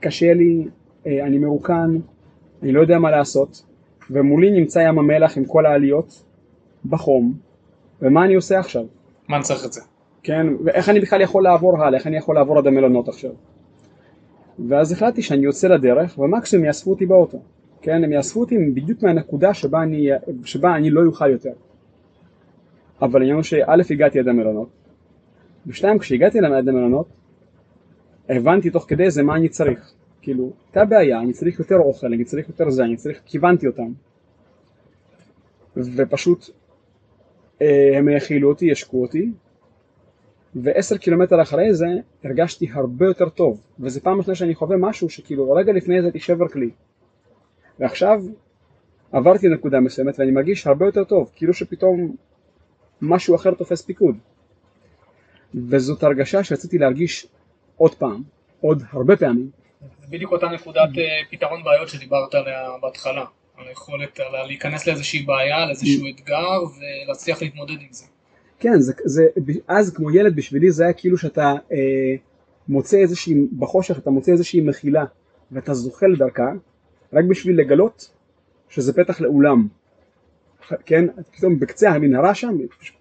קשה 0.00 0.34
לי, 0.34 0.64
אה, 1.06 1.26
אני 1.26 1.38
מרוקן, 1.38 1.96
אני 2.62 2.72
לא 2.72 2.80
יודע 2.80 2.98
מה 2.98 3.10
לעשות, 3.10 3.62
ומולי 4.10 4.50
נמצא 4.50 4.78
ים 4.78 4.98
המלח 4.98 5.36
עם 5.36 5.44
כל 5.44 5.66
העליות, 5.66 6.24
בחום, 6.84 7.34
ומה 8.02 8.24
אני 8.24 8.34
עושה 8.34 8.58
עכשיו? 8.58 8.84
מה 9.28 9.36
אני 9.36 9.44
צריך 9.44 9.64
את 9.66 9.72
זה? 9.72 9.80
כן, 10.22 10.46
ואיך 10.64 10.88
אני 10.88 11.00
בכלל 11.00 11.20
יכול 11.20 11.42
לעבור 11.42 11.82
הלאה, 11.82 11.98
איך 11.98 12.06
אני 12.06 12.16
יכול 12.16 12.34
לעבור 12.34 12.58
עד 12.58 12.66
המלונות 12.66 13.08
עכשיו? 13.08 13.30
ואז 14.68 14.92
החלטתי 14.92 15.22
שאני 15.22 15.44
יוצא 15.44 15.68
לדרך, 15.68 16.18
ומקסימום 16.18 16.66
יאספו 16.66 16.90
אותי 16.90 17.06
באוטו, 17.06 17.42
כן, 17.82 18.04
הם 18.04 18.12
יאספו 18.12 18.40
אותי 18.40 18.58
בדיוק 18.74 19.02
מהנקודה 19.02 19.54
שבה 19.54 19.82
אני, 19.82 20.08
שבה 20.44 20.76
אני 20.76 20.90
לא 20.90 21.04
אוכל 21.06 21.30
יותר. 21.30 21.52
אבל 23.02 23.20
העניין 23.20 23.36
הוא 23.36 23.42
שא' 23.42 23.82
הגעתי 23.90 24.18
עד 24.18 24.28
המלונות, 24.28 24.68
ושתיים, 25.66 25.98
כשהגעתי 25.98 26.38
עד 26.38 26.68
המלונות, 26.68 27.06
הבנתי 28.28 28.70
תוך 28.70 28.84
כדי 28.88 29.10
זה 29.10 29.22
מה 29.22 29.36
אני 29.36 29.48
צריך. 29.48 29.92
כאילו, 30.22 30.52
הייתה 30.66 30.84
בעיה, 30.84 31.20
אני 31.20 31.32
צריך 31.32 31.58
יותר 31.58 31.76
אוכל, 31.76 32.06
אני 32.06 32.24
צריך 32.24 32.48
יותר 32.48 32.70
זה, 32.70 32.84
אני 32.84 32.96
צריך, 32.96 33.20
כיוונתי 33.26 33.66
אותם. 33.66 33.92
ופשוט 35.76 36.50
אה, 37.62 37.98
הם 37.98 38.08
האכילו 38.08 38.48
אותי, 38.48 38.66
ישקו 38.66 39.02
אותי, 39.02 39.30
ועשר 40.54 40.96
קילומטר 40.96 41.42
אחרי 41.42 41.74
זה 41.74 41.86
הרגשתי 42.24 42.68
הרבה 42.72 43.06
יותר 43.06 43.28
טוב, 43.28 43.60
וזו 43.80 44.00
פעם 44.00 44.18
ראשונה 44.18 44.34
שאני 44.34 44.54
חווה 44.54 44.76
משהו 44.76 45.10
שכאילו 45.10 45.52
רגע 45.52 45.72
לפני 45.72 46.00
זה 46.00 46.06
הייתי 46.06 46.18
שבר 46.18 46.48
כלי. 46.48 46.70
ועכשיו 47.80 48.22
עברתי 49.12 49.48
נקודה 49.48 49.80
מסוימת 49.80 50.18
ואני 50.18 50.30
מרגיש 50.30 50.66
הרבה 50.66 50.86
יותר 50.86 51.04
טוב, 51.04 51.30
כאילו 51.36 51.54
שפתאום 51.54 52.16
משהו 53.02 53.34
אחר 53.34 53.54
תופס 53.54 53.82
פיקוד. 53.82 54.16
וזאת 55.54 56.02
הרגשה 56.02 56.44
שרציתי 56.44 56.78
להרגיש 56.78 57.26
עוד 57.76 57.94
פעם, 57.94 58.22
עוד 58.60 58.82
הרבה 58.90 59.16
פעמים. 59.16 59.50
זה 60.00 60.06
בדיוק 60.10 60.32
אותה 60.32 60.46
נקודת 60.48 60.88
אה, 60.98 61.04
פתרון 61.30 61.64
בעיות 61.64 61.88
שדיברת 61.88 62.34
עליה 62.34 62.68
בהתחלה, 62.82 63.24
על 63.56 63.68
היכולת 63.68 64.20
להיכנס 64.46 64.86
לאיזושהי 64.86 65.22
בעיה, 65.22 65.66
לאיזשהו 65.66 66.06
אתגר 66.14 66.60
ולהצליח 67.06 67.42
להתמודד 67.42 67.80
עם 67.80 67.88
זה. 67.90 68.04
כן, 68.58 68.80
זה, 68.80 68.92
זה, 69.04 69.26
אז 69.68 69.94
כמו 69.94 70.10
ילד 70.10 70.36
בשבילי 70.36 70.70
זה 70.70 70.84
היה 70.84 70.92
כאילו 70.92 71.18
שאתה 71.18 71.52
אה, 71.72 72.14
מוצא 72.68 72.96
איזושהי, 72.96 73.34
בחושך 73.58 73.98
אתה 73.98 74.10
מוצא 74.10 74.32
איזושהי 74.32 74.60
מחילה 74.60 75.04
ואתה 75.52 75.74
זוחל 75.74 76.16
דרכה 76.16 76.52
רק 77.12 77.24
בשביל 77.24 77.60
לגלות 77.60 78.10
שזה 78.68 78.92
פתח 78.92 79.20
לאולם. 79.20 79.68
כן, 80.86 81.04
פתאום 81.36 81.58
בקצה 81.58 81.90
המנהרה 81.90 82.34
שם 82.34 82.56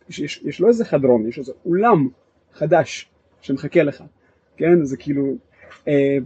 יש, 0.09 0.19
יש, 0.19 0.41
יש 0.43 0.61
לא 0.61 0.67
איזה 0.67 0.85
חדרון, 0.85 1.27
יש 1.27 1.39
איזה 1.39 1.51
אולם 1.65 2.07
חדש 2.53 3.09
שמחכה 3.41 3.83
לך, 3.83 4.03
כן, 4.57 4.83
זה 4.83 4.97
כאילו, 4.97 5.35
אה, 5.87 6.17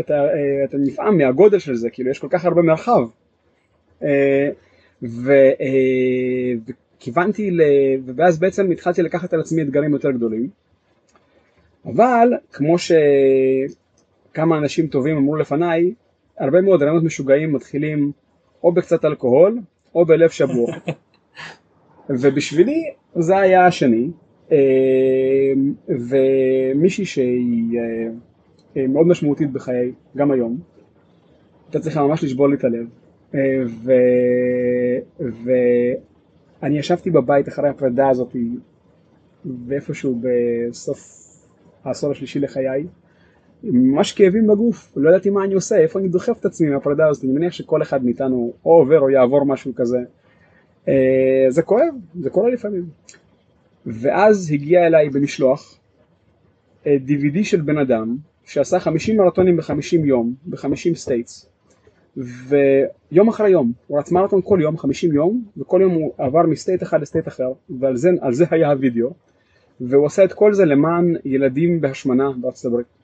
אתה, 0.00 0.14
אה, 0.14 0.64
אתה 0.64 0.76
נפעם 0.78 1.18
מהגודל 1.18 1.58
של 1.58 1.74
זה, 1.74 1.90
כאילו 1.90 2.10
יש 2.10 2.18
כל 2.18 2.28
כך 2.30 2.44
הרבה 2.44 2.62
מרחב. 2.62 3.02
אה, 4.02 4.50
ו, 5.02 5.32
אה, 5.32 6.72
כיוונתי, 7.00 7.50
ל... 7.50 7.60
ואז 8.16 8.38
בעצם 8.38 8.70
התחלתי 8.70 9.02
לקחת 9.02 9.34
על 9.34 9.40
עצמי 9.40 9.62
אתגרים 9.62 9.92
יותר 9.92 10.10
גדולים. 10.10 10.48
אבל 11.86 12.28
כמו 12.52 12.76
שכמה 12.78 14.58
אנשים 14.58 14.86
טובים 14.86 15.16
אמרו 15.16 15.36
לפניי, 15.36 15.94
הרבה 16.38 16.60
מאוד 16.60 16.82
רעיונות 16.82 17.04
משוגעים 17.04 17.52
מתחילים 17.52 18.12
או 18.64 18.72
בקצת 18.72 19.04
אלכוהול 19.04 19.60
או 19.94 20.04
בלב 20.06 20.30
שבור. 20.30 20.68
ובשבילי 22.20 22.84
זה 23.14 23.38
היה 23.38 23.66
השני, 23.66 24.10
אה, 24.52 24.58
ומישהי 25.88 27.04
שהיא 27.04 27.78
אה, 28.76 28.86
מאוד 28.86 29.06
משמעותית 29.06 29.52
בחיי, 29.52 29.92
גם 30.16 30.30
היום, 30.30 30.60
הייתה 31.66 31.80
צריכה 31.80 32.02
ממש 32.02 32.24
לשבור 32.24 32.48
לי 32.48 32.56
את 32.56 32.64
הלב. 32.64 32.86
אה, 33.34 33.62
ו... 33.66 33.92
ישבתי 36.82 37.10
בבית 37.10 37.48
אחרי 37.48 37.68
הפרידה 37.68 38.08
הזאת 38.08 38.36
ואיפשהו 39.66 40.20
בסוף 40.20 40.98
העשור 41.84 42.10
השלישי 42.10 42.38
לחיי 42.38 42.86
ממש 43.64 44.12
כאבים 44.12 44.46
בגוף, 44.46 44.92
לא 44.96 45.10
ידעתי 45.10 45.30
מה 45.30 45.44
אני 45.44 45.54
עושה, 45.54 45.76
איפה 45.76 45.98
אני 45.98 46.08
דוחף 46.08 46.38
את 46.40 46.44
עצמי 46.44 46.70
מהפרידה 46.70 47.08
הזאת, 47.08 47.24
אני 47.24 47.32
מניח 47.32 47.52
שכל 47.52 47.82
אחד 47.82 48.04
מאיתנו 48.04 48.52
או 48.64 48.70
עובר 48.70 49.00
או 49.00 49.10
יעבור 49.10 49.46
משהו 49.46 49.74
כזה. 49.74 49.98
אה, 50.88 51.46
זה 51.48 51.62
כואב, 51.62 51.94
זה 52.20 52.30
קורה 52.30 52.50
לפעמים. 52.50 52.84
ואז 53.86 54.50
הגיע 54.52 54.86
אליי 54.86 55.08
במשלוח 55.08 55.78
DVD 56.84 57.36
אה, 57.36 57.44
של 57.44 57.60
בן 57.60 57.78
אדם 57.78 58.16
שעשה 58.44 58.80
50 58.80 59.16
מרתונים 59.16 59.56
ב-50 59.56 60.04
יום, 60.04 60.34
ב-50 60.46 60.94
states. 60.94 61.48
ויום 62.16 63.28
אחרי 63.28 63.50
יום, 63.50 63.72
הוא 63.86 63.98
רץ 63.98 64.12
מרתון 64.12 64.40
כל 64.44 64.58
יום, 64.62 64.78
50 64.78 65.12
יום, 65.12 65.44
וכל 65.56 65.80
יום 65.82 65.92
הוא 65.92 66.12
עבר 66.18 66.42
מ 66.42 66.49
state 66.49 66.82
אחד 66.82 67.00
ל 67.00 67.05
state 67.05 67.28
אחר, 67.28 67.52
ועל 67.80 67.96
זה, 67.96 68.10
זה 68.30 68.44
היה 68.50 68.70
הווידאו, 68.70 69.10
והוא 69.80 70.06
עשה 70.06 70.24
את 70.24 70.32
כל 70.32 70.54
זה 70.54 70.64
למען 70.64 71.16
ילדים 71.24 71.80
בהשמנה 71.80 72.30
בארצות 72.40 72.72
הברית. 72.72 73.01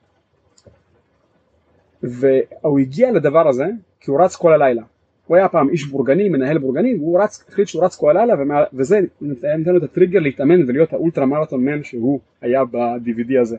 והוא 2.03 2.79
הגיע 2.79 3.11
לדבר 3.11 3.47
הזה 3.47 3.65
כי 3.99 4.11
הוא 4.11 4.21
רץ 4.21 4.35
כל 4.35 4.53
הלילה. 4.53 4.83
הוא 5.27 5.37
היה 5.37 5.49
פעם 5.49 5.69
איש 5.69 5.85
בורגני, 5.85 6.29
מנהל 6.29 6.57
בורגני, 6.57 6.95
והוא 6.95 7.21
רץ, 7.21 7.45
החליט 7.49 7.67
שהוא 7.67 7.85
רץ 7.85 7.95
כל 7.95 8.17
הלילה, 8.17 8.33
ומה, 8.39 8.63
וזה 8.73 8.99
נתן 9.21 9.61
לו 9.65 9.77
את 9.77 9.83
הטריגר 9.83 10.19
להתאמן 10.19 10.69
ולהיות 10.69 10.93
האולטרה 10.93 11.25
מרתון 11.25 11.65
מן 11.65 11.83
שהוא 11.83 12.19
היה 12.41 12.65
ב-DVD 12.65 13.41
הזה. 13.41 13.57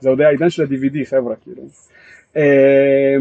זה 0.00 0.08
עוד 0.08 0.20
היה 0.20 0.28
העידן 0.28 0.50
של 0.50 0.62
ה-DVD 0.62 1.04
חבר'ה, 1.04 1.36
כאילו. 1.36 1.62
אה, 2.36 3.16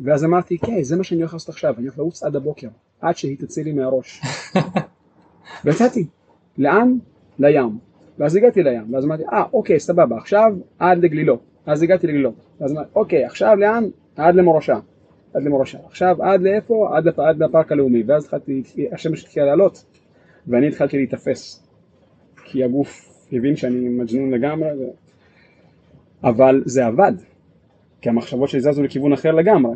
ואז 0.00 0.24
אמרתי, 0.24 0.58
כן, 0.58 0.82
זה 0.82 0.96
מה 0.96 1.04
שאני 1.04 1.20
הולך 1.20 1.32
לעשות 1.32 1.48
עכשיו, 1.48 1.74
אני 1.78 1.86
הולך 1.86 1.98
לרוץ 1.98 2.22
עד 2.22 2.36
הבוקר, 2.36 2.68
עד 3.00 3.16
שהיא 3.16 3.36
תצא 3.38 3.62
לי 3.62 3.72
מהראש. 3.72 4.20
ויצאתי. 5.64 6.06
לאן? 6.58 6.98
לים. 7.38 7.78
ואז 8.18 8.36
הגעתי 8.36 8.62
לים, 8.62 8.94
ואז 8.94 9.04
אמרתי, 9.04 9.22
אה, 9.32 9.44
אוקיי, 9.52 9.80
סבבה, 9.80 10.16
עכשיו 10.16 10.52
עד 10.78 10.98
לגלילות. 10.98 11.47
אז 11.68 11.82
הגעתי 11.82 12.06
לגלילות. 12.06 12.34
ואז 12.60 12.72
אמרתי, 12.72 12.90
אוקיי, 12.94 13.24
עכשיו 13.24 13.56
לאן? 13.56 13.84
עד 14.16 14.34
למורשה. 14.34 14.78
עד 15.34 15.42
למורשה. 15.42 15.78
עכשיו 15.86 16.22
עד 16.22 16.42
לאיפה? 16.42 16.90
עד, 16.96 17.04
לפ... 17.04 17.18
עד 17.18 17.42
לפארק 17.42 17.72
הלאומי. 17.72 18.02
ואז 18.06 18.24
התחלתי, 18.24 18.62
השמש 18.92 19.24
התחילה 19.24 19.46
לעלות, 19.46 19.84
ואני 20.46 20.68
התחלתי 20.68 20.96
להיתפס. 20.96 21.68
כי 22.44 22.64
הגוף 22.64 23.08
הבין 23.32 23.56
שאני 23.56 23.88
מג'נון 23.88 24.30
לגמרי, 24.30 24.68
ו... 24.68 24.90
אבל 26.24 26.62
זה 26.64 26.86
עבד. 26.86 27.12
כי 28.00 28.08
המחשבות 28.08 28.48
שלי 28.48 28.60
זזו 28.60 28.82
לכיוון 28.82 29.12
אחר 29.12 29.32
לגמרי. 29.32 29.74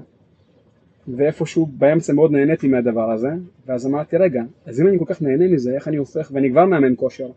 ואיפשהו 1.08 1.66
באמצע 1.66 2.12
מאוד 2.12 2.32
נהניתי 2.32 2.68
מהדבר 2.68 3.10
הזה, 3.10 3.30
ואז 3.66 3.86
אמרתי 3.86 4.16
רגע, 4.16 4.42
אז 4.66 4.80
אם 4.80 4.86
אני 4.86 4.98
כל 4.98 5.04
כך 5.08 5.22
נהנה 5.22 5.48
מזה, 5.48 5.74
איך 5.74 5.88
אני 5.88 5.96
הופך, 5.96 6.30
ואני 6.34 6.50
כבר 6.50 6.64
מאמן 6.64 6.92
כושר, 6.96 7.30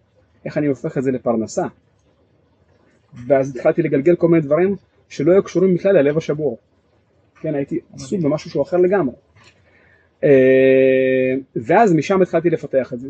איך 0.46 0.58
אני 0.58 0.68
הופך 0.68 0.98
את 0.98 1.04
זה 1.04 1.12
לפרנסה? 1.12 1.66
ואז 3.28 3.56
התחלתי 3.56 3.82
לגלגל 3.82 4.16
כל 4.16 4.28
מיני 4.28 4.44
דברים 4.44 4.76
שלא 5.10 5.32
היו 5.32 5.44
קשורים 5.44 5.76
בכלל 5.76 5.96
ללב 5.96 6.18
השבור. 6.18 6.58
כן, 7.42 7.56
הייתי 7.56 7.80
עסוק 7.94 8.22
במשהו 8.22 8.50
שהוא 8.50 8.64
אחר 8.64 8.78
לגמרי. 8.78 9.16
אה, 10.24 11.34
ואז 11.56 11.94
משם 11.94 12.22
התחלתי 12.22 12.50
לפתח 12.50 12.94
את 12.94 13.00
זה. 13.00 13.10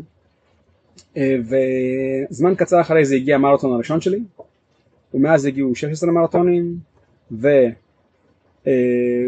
אה, 1.16 1.36
וזמן 2.30 2.54
קצר 2.54 2.80
אחרי 2.80 3.04
זה 3.04 3.14
הגיע 3.14 3.34
המרתון 3.34 3.72
הראשון 3.72 4.00
שלי, 4.00 4.20
ומאז 5.14 5.46
הגיעו 5.46 5.74
16 5.74 6.10
מרתונים, 6.10 6.76
ו... 7.32 7.48
אה, 8.66 9.26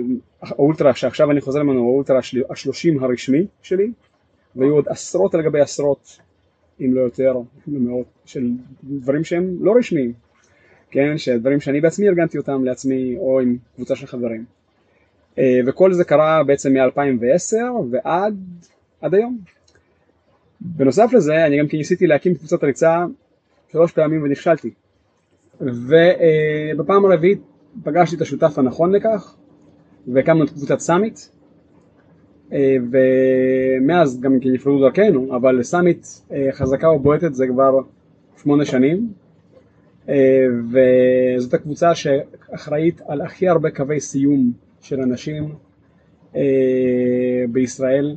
שעכשיו 0.95 1.31
אני 1.31 1.41
חוזר 1.41 1.63
ממנו 1.63 1.81
הוא 1.81 1.93
האולטרה 1.93 2.21
השלושים 2.51 3.05
הרשמי 3.05 3.47
שלי 3.63 3.93
והיו 4.57 4.75
עוד 4.75 4.89
עשרות 4.89 5.35
על 5.35 5.43
גבי 5.43 5.61
עשרות 5.61 6.19
אם 6.81 6.95
לא 6.95 7.01
יותר, 7.01 7.35
אפילו 7.63 7.81
מאות 7.81 8.07
של 8.25 8.51
דברים 8.83 9.25
שהם 9.25 9.57
לא 9.61 9.75
רשמיים 9.79 10.13
כן, 10.91 11.19
שדברים 11.19 11.61
שאני 11.61 11.81
בעצמי 11.81 12.09
ארגנתי 12.09 12.39
אותם 12.39 12.65
לעצמי 12.65 13.17
או 13.19 13.41
עם 13.41 13.57
קבוצה 13.77 13.97
של 13.97 14.07
חברים. 14.07 14.45
אה, 15.39 15.61
וכל 15.67 15.93
זה 15.93 16.05
קרה 16.05 16.45
בעצם 16.45 16.73
מ-2010 16.73 17.57
ועד 17.91 18.37
עד 19.01 19.15
היום. 19.15 19.39
בנוסף 20.61 21.13
לזה 21.13 21.47
אני 21.47 21.59
גם 21.59 21.69
כי 21.69 21.77
ניסיתי 21.77 22.07
להקים 22.07 22.35
קבוצת 22.35 22.65
ריצה 22.65 23.05
שלוש 23.73 23.93
פעמים 23.93 24.23
ונכשלתי. 24.23 24.71
ובפעם 25.61 27.05
הרביעית 27.05 27.41
פגשתי 27.85 28.17
את 28.17 28.21
השותף 28.21 28.59
הנכון 28.59 28.93
לכך 28.93 29.35
והקמנו 30.07 30.45
את 30.45 30.51
קבוצת 30.51 30.79
סאמיט. 30.79 31.19
אה, 32.53 32.77
ומאז 32.91 34.21
גם 34.21 34.41
כן 34.41 34.51
נפרדו 34.53 34.81
דרכנו 34.81 35.37
אבל 35.37 35.63
סאמיט 35.63 36.07
אה, 36.33 36.49
חזקה 36.53 36.89
ובועטת 36.89 37.35
זה 37.35 37.47
כבר 37.47 37.79
שמונה 38.43 38.65
שנים. 38.65 38.97
אה, 38.97 39.28
וזאת 40.71 41.55
הקבוצה 41.55 41.95
שאחראית 41.95 43.01
על 43.09 43.21
הכי 43.21 43.49
הרבה 43.49 43.71
קווי 43.71 44.01
סיום 44.01 44.53
של 44.81 45.01
אנשים 45.01 45.55
בישראל, 47.49 48.17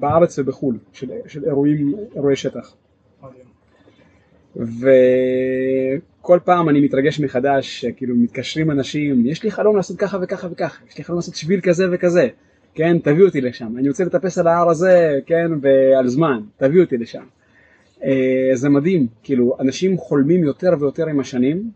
בארץ 0.00 0.38
ובחו"ל, 0.38 0.78
של, 0.92 1.10
של 1.26 1.44
אירועים, 1.44 1.94
אירועי 2.14 2.36
שטח. 2.36 2.74
וכל 4.56 6.38
פעם 6.44 6.68
אני 6.68 6.80
מתרגש 6.80 7.20
מחדש, 7.20 7.84
כאילו 7.84 8.16
מתקשרים 8.16 8.70
אנשים, 8.70 9.26
יש 9.26 9.42
לי 9.42 9.50
חלום 9.50 9.76
לעשות 9.76 9.98
ככה 9.98 10.18
וככה 10.22 10.48
וככה, 10.52 10.84
יש 10.88 10.98
לי 10.98 11.04
חלום 11.04 11.18
לעשות 11.18 11.34
שביל 11.34 11.60
כזה 11.60 11.86
וכזה, 11.92 12.28
כן, 12.74 12.98
תביאו 12.98 13.26
אותי 13.26 13.40
לשם, 13.40 13.78
אני 13.78 13.88
רוצה 13.88 14.04
לטפס 14.04 14.38
על 14.38 14.46
ההר 14.46 14.68
הזה, 14.70 15.18
כן, 15.26 15.50
ועל 15.60 16.08
זמן, 16.08 16.40
תביאו 16.56 16.84
אותי 16.84 16.96
לשם. 16.96 17.22
אה, 18.04 18.50
זה 18.54 18.68
מדהים, 18.68 19.06
כאילו, 19.22 19.56
אנשים 19.60 19.98
חולמים 19.98 20.44
יותר 20.44 20.70
ויותר 20.80 21.06
עם 21.06 21.20
השנים, 21.20 21.70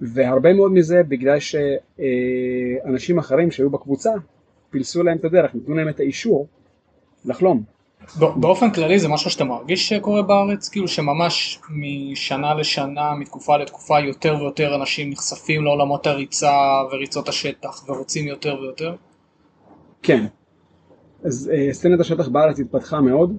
והרבה 0.00 0.52
מאוד 0.52 0.72
מזה 0.72 1.02
בגלל 1.08 1.38
שאנשים 1.40 3.18
אחרים 3.18 3.50
שהיו 3.50 3.70
בקבוצה 3.70 4.10
פילסו 4.70 5.02
להם 5.02 5.16
את 5.16 5.24
הדרך, 5.24 5.54
נתנו 5.54 5.74
להם 5.74 5.88
את 5.88 6.00
האישור 6.00 6.46
לחלום. 7.24 7.62
באופן 8.16 8.70
כללי 8.70 8.98
זה 8.98 9.08
משהו 9.08 9.30
שאתה 9.30 9.44
מרגיש 9.44 9.88
שקורה 9.88 10.22
בארץ? 10.22 10.68
כאילו 10.68 10.88
שממש 10.88 11.60
משנה 11.70 12.54
לשנה, 12.54 13.14
מתקופה 13.14 13.56
לתקופה, 13.56 14.00
יותר 14.00 14.36
ויותר 14.40 14.74
אנשים 14.74 15.10
נחשפים 15.10 15.64
לעולמות 15.64 16.06
הריצה 16.06 16.52
וריצות 16.92 17.28
השטח 17.28 17.88
ורוצים 17.88 18.28
יותר 18.28 18.56
ויותר? 18.60 18.94
כן. 20.02 20.26
אז 21.24 21.50
אה, 21.54 21.72
סצנת 21.72 22.00
השטח 22.00 22.28
בארץ 22.28 22.60
התפתחה 22.60 23.00
מאוד. 23.00 23.36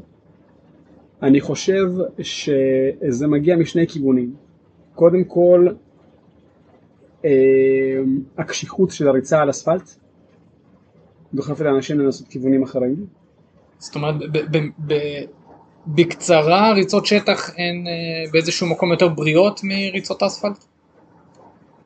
אני 1.23 1.41
חושב 1.41 1.85
שזה 2.19 3.27
מגיע 3.27 3.55
משני 3.55 3.87
כיוונים. 3.87 4.33
קודם 4.95 5.23
כל, 5.23 5.67
אה, 7.25 7.31
הקשיחות 8.37 8.91
של 8.91 9.07
הריצה 9.07 9.41
על 9.41 9.49
אספלט 9.49 9.95
דוחפת 11.33 11.59
לאנשים 11.59 11.99
לנסות 11.99 12.27
כיוונים 12.27 12.63
אחרים. 12.63 13.05
זאת 13.77 13.95
אומרת, 13.95 14.15
בקצרה 15.87 16.73
ריצות 16.73 17.05
שטח 17.05 17.49
הן 17.49 17.87
אה, 17.87 18.31
באיזשהו 18.31 18.67
מקום 18.67 18.91
יותר 18.91 19.07
בריאות 19.07 19.61
מריצות 19.63 20.23
אספלט? 20.23 20.65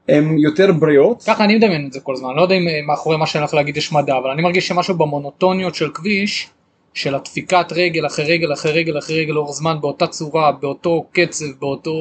הן 0.10 0.38
יותר 0.38 0.72
בריאות. 0.72 1.24
ככה 1.28 1.44
אני 1.44 1.56
מדמיין 1.56 1.88
את 1.88 1.94
זה 1.94 2.00
כל 2.00 2.14
הזמן, 2.14 2.36
לא 2.36 2.42
יודע 2.42 2.56
אם 2.56 2.68
אה, 2.68 2.82
מאחורי 2.88 3.18
מה 3.18 3.26
שאני 3.28 3.42
הולך 3.42 3.54
להגיד 3.54 3.78
יש 3.78 3.94
מדע, 3.94 4.18
אבל 4.18 4.30
אני 4.30 4.42
מרגיש 4.42 4.68
שמשהו 4.68 4.96
במונוטוניות 4.96 5.76
של 5.76 5.90
כביש, 5.94 6.50
של 6.98 7.16
הדפיקת 7.16 7.66
רגל 7.72 8.06
אחרי 8.06 8.26
רגל 8.26 8.54
אחרי 8.54 8.72
רגל 8.72 8.98
אחרי 8.98 9.22
רגל 9.22 9.34
לאורך 9.34 9.52
זמן 9.52 9.78
באותה 9.82 10.08
צורה, 10.08 10.52
באותו 10.52 11.06
קצב, 11.12 11.46
באותו... 11.60 11.92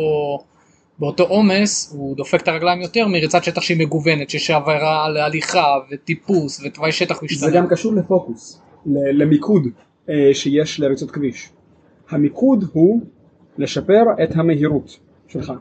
באותו 0.98 1.24
עומס 1.24 1.92
הוא 1.92 2.16
דופק 2.16 2.42
את 2.42 2.48
הרגליים 2.48 2.80
יותר 2.80 3.08
מריצת 3.08 3.44
שטח 3.44 3.62
שהיא 3.62 3.78
מגוונת, 3.78 4.30
שיש 4.30 4.50
עבירה 4.50 5.04
על 5.04 5.16
הליכה 5.16 5.64
וטיפוס 5.90 6.62
ותוואי 6.64 6.92
שטח 6.92 7.22
משתנה. 7.22 7.50
זה 7.50 7.56
גם 7.56 7.66
קשור 7.68 7.94
לפוקוס, 7.94 8.62
למיקוד 9.12 9.62
אה, 10.10 10.30
שיש 10.32 10.80
לריצות 10.80 11.10
כביש. 11.10 11.48
המיקוד 12.10 12.64
הוא 12.72 13.00
לשפר 13.58 14.02
את 14.24 14.30
המהירות 14.34 14.98
שלך. 15.28 15.52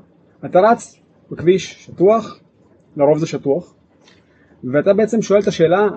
אתה 0.46 0.60
רץ 0.60 1.00
בכביש 1.32 1.86
שטוח, 1.86 2.40
לרוב 2.98 3.18
זה 3.18 3.28
שטוח, 3.28 3.74
ואתה 4.64 4.94
בעצם 4.94 5.22
שואל 5.22 5.40
את 5.40 5.48
השאלה 5.48 5.88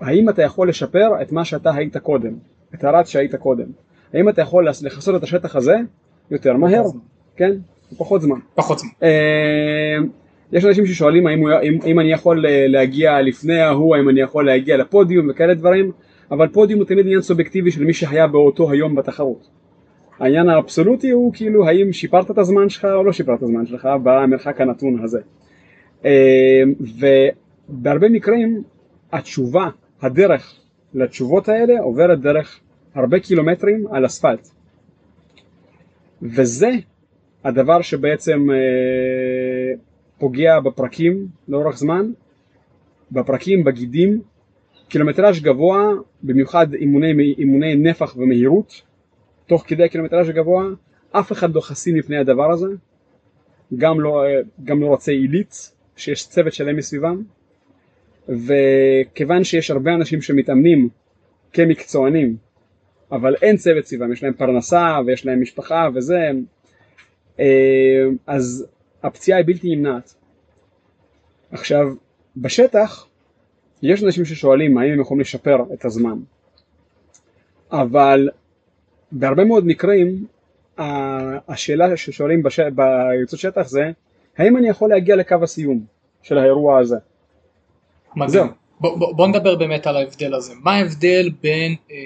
האם 0.00 0.28
אתה 0.28 0.42
יכול 0.42 0.68
לשפר 0.68 1.22
את 1.22 1.32
מה 1.32 1.44
שאתה 1.44 1.74
היית 1.74 1.96
קודם, 1.96 2.32
את 2.74 2.84
הרץ 2.84 3.08
שהיית 3.08 3.34
קודם. 3.34 3.66
האם 4.14 4.28
אתה 4.28 4.42
יכול 4.42 4.68
לכסות 4.68 5.16
את 5.16 5.22
השטח 5.22 5.56
הזה 5.56 5.76
יותר 6.30 6.56
מהר, 6.56 6.82
כן? 7.36 7.52
פחות 7.96 8.22
זמן. 8.22 8.38
פחות 8.54 8.78
זמן. 8.78 8.90
אה, 9.02 9.96
יש 10.52 10.64
אנשים 10.64 10.86
ששואלים 10.86 11.26
האם, 11.26 11.40
הוא, 11.40 11.50
האם, 11.50 11.78
האם 11.82 12.00
אני 12.00 12.12
יכול 12.12 12.46
אה, 12.46 12.66
להגיע 12.68 13.22
לפני 13.22 13.60
ההוא, 13.60 13.96
האם 13.96 14.08
אני 14.08 14.20
יכול 14.20 14.46
להגיע 14.46 14.76
לפודיום 14.76 15.30
וכאלה 15.30 15.54
דברים, 15.54 15.92
אבל 16.30 16.48
פודיום 16.48 16.80
הוא 16.80 16.86
תמיד 16.86 17.06
עניין 17.06 17.20
סובייקטיבי 17.20 17.70
של 17.70 17.84
מי 17.84 17.92
שהיה 17.92 18.26
באותו 18.26 18.70
היום 18.70 18.94
בתחרות. 18.94 19.48
העניין 20.18 20.48
האבסולוטי 20.48 21.10
הוא 21.10 21.32
כאילו 21.34 21.68
האם 21.68 21.92
שיפרת 21.92 22.30
את 22.30 22.38
הזמן 22.38 22.68
שלך 22.68 22.84
או 22.84 23.04
לא 23.04 23.12
שיפרת 23.12 23.38
את 23.38 23.42
הזמן 23.42 23.66
שלך 23.66 23.88
במרחק 24.02 24.60
הנתון 24.60 25.00
הזה. 25.04 25.20
אה, 26.04 26.62
ובהרבה 26.80 28.08
מקרים 28.08 28.62
התשובה, 29.12 29.68
הדרך 30.02 30.54
לתשובות 30.94 31.48
האלה 31.48 31.80
עוברת 31.80 32.20
דרך 32.20 32.60
הרבה 32.94 33.20
קילומטרים 33.20 33.86
על 33.90 34.06
אספלט. 34.06 34.48
וזה 36.22 36.70
הדבר 37.44 37.82
שבעצם 37.82 38.50
אה, 38.50 38.56
פוגע 40.18 40.60
בפרקים 40.60 41.26
לאורך 41.48 41.76
זמן, 41.76 42.12
בפרקים, 43.12 43.64
בגידים, 43.64 44.22
קילומטראז' 44.88 45.40
גבוה, 45.40 45.88
במיוחד 46.22 46.74
אימוני, 46.74 47.34
אימוני 47.38 47.76
נפח 47.76 48.16
ומהירות, 48.16 48.82
תוך 49.46 49.64
כדי 49.66 49.88
קילומטראז' 49.88 50.30
גבוה, 50.30 50.64
אף 51.12 51.32
אחד 51.32 51.54
לא 51.54 51.60
חסין 51.60 51.98
מפני 51.98 52.18
הדבר 52.18 52.50
הזה, 52.52 52.66
גם 53.76 54.00
לא, 54.00 54.24
אה, 54.24 54.40
גם 54.64 54.80
לא 54.80 54.86
רוצה 54.86 55.12
עילית, 55.12 55.72
שיש 55.96 56.28
צוות 56.28 56.52
שלם 56.52 56.76
מסביבם, 56.76 57.22
וכיוון 58.28 59.44
שיש 59.44 59.70
הרבה 59.70 59.94
אנשים 59.94 60.22
שמתאמנים 60.22 60.88
כמקצוענים, 61.52 62.36
אבל 63.12 63.34
אין 63.42 63.56
צוות 63.56 63.84
סביבם, 63.84 64.12
יש 64.12 64.22
להם 64.22 64.32
פרנסה 64.32 64.98
ויש 65.06 65.26
להם 65.26 65.40
משפחה 65.40 65.88
וזה, 65.94 66.30
אה, 67.40 68.04
אז 68.26 68.66
הפציעה 69.02 69.38
היא 69.38 69.46
בלתי 69.46 69.76
נמנעת. 69.76 70.14
עכשיו, 71.50 71.86
בשטח 72.36 73.06
יש 73.82 74.04
אנשים 74.04 74.24
ששואלים 74.24 74.78
האם 74.78 74.92
הם 74.92 75.00
יכולים 75.00 75.20
לשפר 75.20 75.56
את 75.74 75.84
הזמן, 75.84 76.18
אבל 77.72 78.28
בהרבה 79.12 79.44
מאוד 79.44 79.66
מקרים 79.66 80.26
השאלה 81.48 81.96
ששואלים 81.96 82.42
בש... 82.42 82.60
בריצות 82.60 83.40
שטח 83.40 83.68
זה 83.68 83.90
האם 84.38 84.56
אני 84.56 84.68
יכול 84.68 84.90
להגיע 84.90 85.16
לקו 85.16 85.36
הסיום 85.42 85.84
של 86.22 86.38
האירוע 86.38 86.78
הזה. 86.78 86.96
מדהים. 88.16 88.46
בוא, 88.80 88.98
בוא, 88.98 89.14
בוא 89.14 89.26
נדבר 89.26 89.56
באמת 89.56 89.86
על 89.86 89.96
ההבדל 89.96 90.34
הזה. 90.34 90.52
מה 90.62 90.72
ההבדל 90.74 91.30
בין 91.42 91.76
אה, 91.90 91.96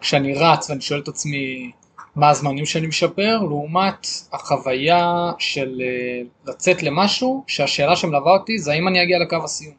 כשאני 0.00 0.34
רץ 0.34 0.70
ואני 0.70 0.80
שואל 0.80 1.00
את 1.00 1.08
עצמי 1.08 1.70
מה 2.16 2.30
הזמנים 2.30 2.66
שאני 2.66 2.86
משפר, 2.86 3.38
לעומת 3.42 4.06
החוויה 4.32 5.32
של 5.38 5.82
אה, 5.82 6.22
לצאת 6.46 6.82
למשהו, 6.82 7.44
שהשאלה 7.46 7.96
שמלווה 7.96 8.32
אותי 8.32 8.58
זה 8.58 8.72
האם 8.72 8.88
אני 8.88 9.02
אגיע 9.02 9.18
לקו 9.18 9.36
הסיום. 9.44 9.74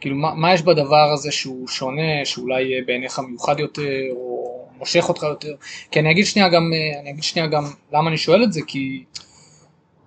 כאילו 0.00 0.16
מה, 0.16 0.34
מה 0.34 0.54
יש 0.54 0.62
בדבר 0.62 1.10
הזה 1.12 1.32
שהוא 1.32 1.68
שונה, 1.68 2.24
שאולי 2.24 2.82
בעיניך 2.86 3.18
מיוחד 3.18 3.60
יותר, 3.60 4.02
או 4.10 4.62
מושך 4.78 5.08
אותך 5.08 5.22
יותר. 5.22 5.54
כי 5.90 6.00
אני 6.00 6.10
אגיד 6.10 6.26
שנייה 6.26 6.48
גם, 6.48 6.70
אה, 6.74 7.00
אני 7.00 7.10
אגיד 7.10 7.22
שנייה 7.22 7.48
גם 7.48 7.64
למה 7.92 8.08
אני 8.08 8.16
שואל 8.16 8.42
את 8.42 8.52
זה, 8.52 8.60
כי 8.66 9.04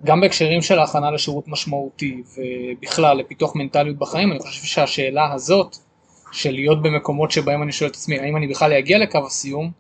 גם 0.06 0.22
בהקשרים 0.22 0.62
של 0.62 0.80
ההכנה 0.80 1.12
לשירות 1.12 1.48
משמעותי, 1.48 2.24
ובכלל 2.38 3.18
לפיתוח 3.18 3.56
מנטליות 3.56 3.98
בחיים, 3.98 4.32
אני 4.32 4.40
חושב 4.40 4.64
שהשאלה 4.64 5.34
הזאת, 5.34 5.78
של 6.32 6.52
להיות 6.52 6.82
במקומות 6.82 7.32
שבהם 7.32 7.64
אני 7.64 7.72
שואל 7.72 7.90
את 7.90 7.96
עצמי, 7.96 8.20
האם 8.20 8.38
אני 8.38 8.48
בכלל 8.48 8.74
אגיע 8.74 8.98
לקו 8.98 9.26
הסיום, 9.26 9.72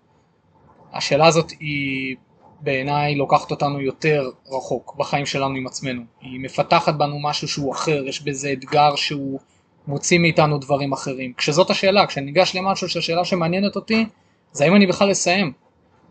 השאלה 0.94 1.28
הזאת 1.28 1.52
היא 1.60 2.16
בעיניי 2.62 3.16
לוקחת 3.16 3.52
אותנו 3.52 3.82
יותר 3.82 4.30
רחוק 4.48 4.96
בחיים 4.98 5.26
שלנו 5.26 5.56
עם 5.56 5.68
עצמנו. 5.68 6.02
היא 6.22 6.40
מפתחת 6.40 6.94
בנו 6.94 7.20
משהו 7.20 7.48
שהוא 7.48 7.74
אחר, 7.74 8.04
יש 8.08 8.22
בזה 8.22 8.52
אתגר 8.52 8.96
שהוא 8.96 9.40
מוציא 9.88 10.20
מאיתנו 10.20 10.58
דברים 10.58 10.94
אחרים. 10.94 11.34
כשזאת 11.34 11.70
השאלה, 11.70 12.08
כשאני 12.08 12.26
ניגש 12.26 12.56
למשהו 12.56 12.90
שהשאלה 12.90 13.26
שמעניינת 13.26 13.76
אותי, 13.76 14.06
זה 14.52 14.64
האם 14.64 14.76
אני 14.76 14.88
בכלל 14.88 15.12
אסיים. 15.12 15.52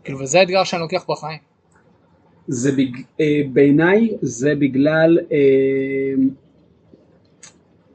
כאילו, 0.03 0.19
וזה 0.19 0.39
האתגר 0.39 0.63
שאני 0.63 0.81
לוקח 0.81 1.05
בחיים. 1.09 1.54
זה 2.47 2.71
בג... 2.71 2.97
אה, 3.19 3.41
בעיניי 3.53 4.09
זה 4.21 4.55
בגלל 4.55 5.19
אה, 5.31 6.13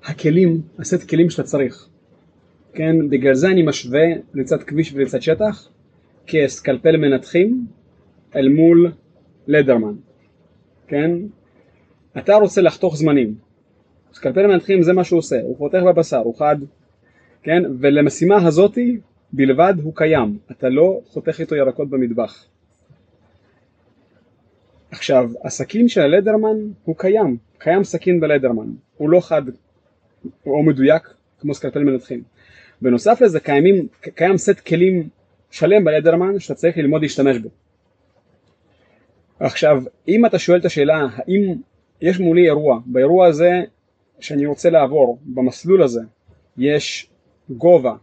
הכלים, 0.04 0.60
הסט 0.78 1.08
כלים 1.08 1.30
שאתה 1.30 1.42
צריך. 1.42 1.88
כן, 2.72 3.08
בגלל 3.08 3.34
זה 3.34 3.48
אני 3.48 3.62
משווה 3.62 4.04
ריצת 4.34 4.62
כביש 4.62 4.92
וריצת 4.94 5.22
שטח 5.22 5.68
כסקלפל 6.26 6.96
מנתחים 6.96 7.66
אל 8.36 8.48
מול 8.48 8.92
לדרמן, 9.46 9.94
כן? 10.88 11.10
אתה 12.18 12.34
רוצה 12.34 12.60
לחתוך 12.60 12.96
זמנים, 12.96 13.34
סקלפל 14.12 14.46
מנתחים 14.46 14.82
זה 14.82 14.92
מה 14.92 15.04
שהוא 15.04 15.18
עושה, 15.18 15.40
הוא 15.42 15.56
חותך 15.56 15.78
בבשר, 15.86 16.18
הוא 16.18 16.38
חד, 16.38 16.56
כן? 17.42 17.62
ולמשימה 17.80 18.46
הזאתי 18.46 18.98
בלבד 19.32 19.74
הוא 19.82 19.92
קיים, 19.96 20.38
אתה 20.50 20.68
לא 20.68 21.00
חותך 21.04 21.40
איתו 21.40 21.54
ירקות 21.54 21.90
במטבח. 21.90 22.44
עכשיו, 24.90 25.31
הסכין 25.44 25.88
של 25.88 26.00
הלדרמן 26.00 26.57
הוא 26.85 26.96
קיים, 26.98 27.37
קיים 27.59 27.85
סכין 27.85 28.20
בלדרמן, 28.20 28.72
הוא 28.96 29.11
לא 29.11 29.20
חד 29.20 29.42
או 30.46 30.62
מדויק 30.62 31.14
כמו 31.40 31.55
סקלפל 31.55 31.85
מנתחים. 31.85 32.22
בנוסף 32.83 33.20
לזה 33.20 33.40
קיימים, 33.40 33.87
קיים 34.00 34.37
סט 34.37 34.61
כלים 34.61 35.09
שלם 35.50 35.85
בלדרמן 35.85 36.38
שאתה 36.38 36.55
צריך 36.55 36.76
ללמוד 36.76 37.03
להשתמש 37.03 37.38
בו. 37.38 37.48
עכשיו, 39.40 39.83
אם 40.09 40.26
אתה 40.26 40.38
שואל 40.38 40.59
את 40.59 40.64
השאלה 40.64 41.07
האם 41.14 41.55
יש 42.00 42.20
מולי 42.20 42.46
אירוע, 42.46 42.81
באירוע 42.87 43.26
הזה 43.26 43.62
שאני 44.20 44.46
רוצה 44.46 44.70
לעבור, 44.70 45.18
במסלול 45.24 45.83
הזה, 45.83 46.00
יש 46.59 47.11
גובה 47.50 47.94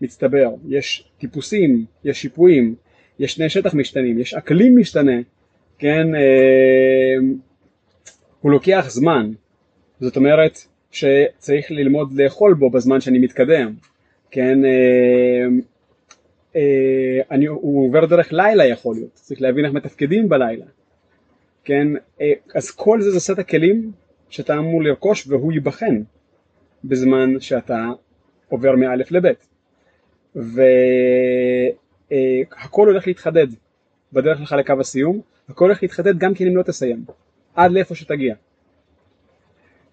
מצטבר, 0.00 0.50
יש 0.68 1.10
טיפוסים, 1.18 1.84
יש 2.04 2.22
שיפועים, 2.22 2.74
יש 3.18 3.34
תנאי 3.34 3.48
שטח 3.48 3.74
משתנים, 3.74 4.18
יש 4.18 4.34
אקלים 4.34 4.78
משתנה, 4.78 5.16
כן, 5.78 6.14
אה, 6.14 7.14
הוא 8.40 8.52
לוקח 8.52 8.84
זמן, 8.88 9.30
זאת 10.00 10.16
אומרת 10.16 10.58
שצריך 10.90 11.70
ללמוד 11.70 12.12
לאכול 12.12 12.54
בו 12.54 12.70
בזמן 12.70 13.00
שאני 13.00 13.18
מתקדם, 13.18 13.74
כן, 14.30 14.64
אה, 14.64 15.46
אה, 16.56 17.20
אני, 17.30 17.46
הוא 17.46 17.88
עובר 17.88 18.06
דרך 18.06 18.32
לילה 18.32 18.66
יכול 18.66 18.94
להיות, 18.96 19.14
צריך 19.14 19.42
להבין 19.42 19.64
איך 19.64 19.74
מתפקדים 19.74 20.28
בלילה, 20.28 20.66
כן, 21.64 21.88
אז 22.54 22.70
כל 22.70 23.00
זה 23.00 23.10
זה 23.10 23.20
סט 23.20 23.38
הכלים 23.38 23.92
שאתה 24.28 24.58
אמור 24.58 24.82
לרכוש 24.82 25.26
והוא 25.26 25.52
ייבחן 25.52 26.02
בזמן 26.84 27.40
שאתה 27.40 27.86
עובר 28.48 28.76
מא' 28.76 28.96
לב' 29.10 29.26
אה, 32.12 32.40
הכל 32.52 32.86
הולך 32.88 33.06
להתחדד 33.06 33.46
בדרך 34.12 34.40
לך 34.40 34.52
לקו 34.52 34.74
הסיום, 34.80 35.20
הכל 35.48 35.64
הולך 35.64 35.82
להתחדד 35.82 36.18
גם 36.18 36.34
כן 36.34 36.46
אם 36.46 36.56
לא 36.56 36.62
תסיים, 36.62 37.04
עד 37.54 37.72
לאיפה 37.72 37.94
שתגיע. 37.94 38.34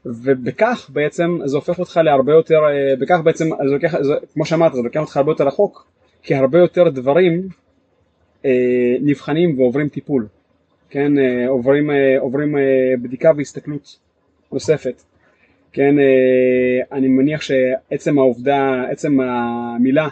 ובכך 0.05 0.89
בעצם 0.93 1.37
זה 1.45 1.57
הופך 1.57 1.79
אותך 1.79 1.99
להרבה 2.03 2.33
יותר, 2.33 2.55
אה, 2.55 2.95
בכך 2.99 3.19
בעצם, 3.23 3.45
זה 3.67 3.73
לוקח, 3.73 4.01
זה, 4.01 4.13
כמו 4.33 4.45
שאמרת, 4.45 4.73
זה 4.73 4.81
לוקח 4.81 4.99
אותך 4.99 5.17
הרבה 5.17 5.31
יותר 5.31 5.47
רחוק, 5.47 5.87
כי 6.23 6.35
הרבה 6.35 6.59
יותר 6.59 6.89
דברים 6.89 7.47
אה, 8.45 8.95
נבחנים 9.01 9.59
ועוברים 9.59 9.89
טיפול, 9.89 10.27
כן, 10.89 11.17
אה, 11.17 11.47
עוברים, 11.47 11.91
אה, 11.91 12.19
עוברים 12.19 12.57
אה, 12.57 12.61
בדיקה 13.01 13.31
והסתכלות 13.37 13.99
נוספת, 14.51 15.01
כן, 15.71 15.99
אה, 15.99 16.97
אני 16.97 17.07
מניח 17.07 17.41
שעצם 17.41 18.19
העובדה, 18.19 18.83
עצם 18.91 19.19
המילה 19.21 20.07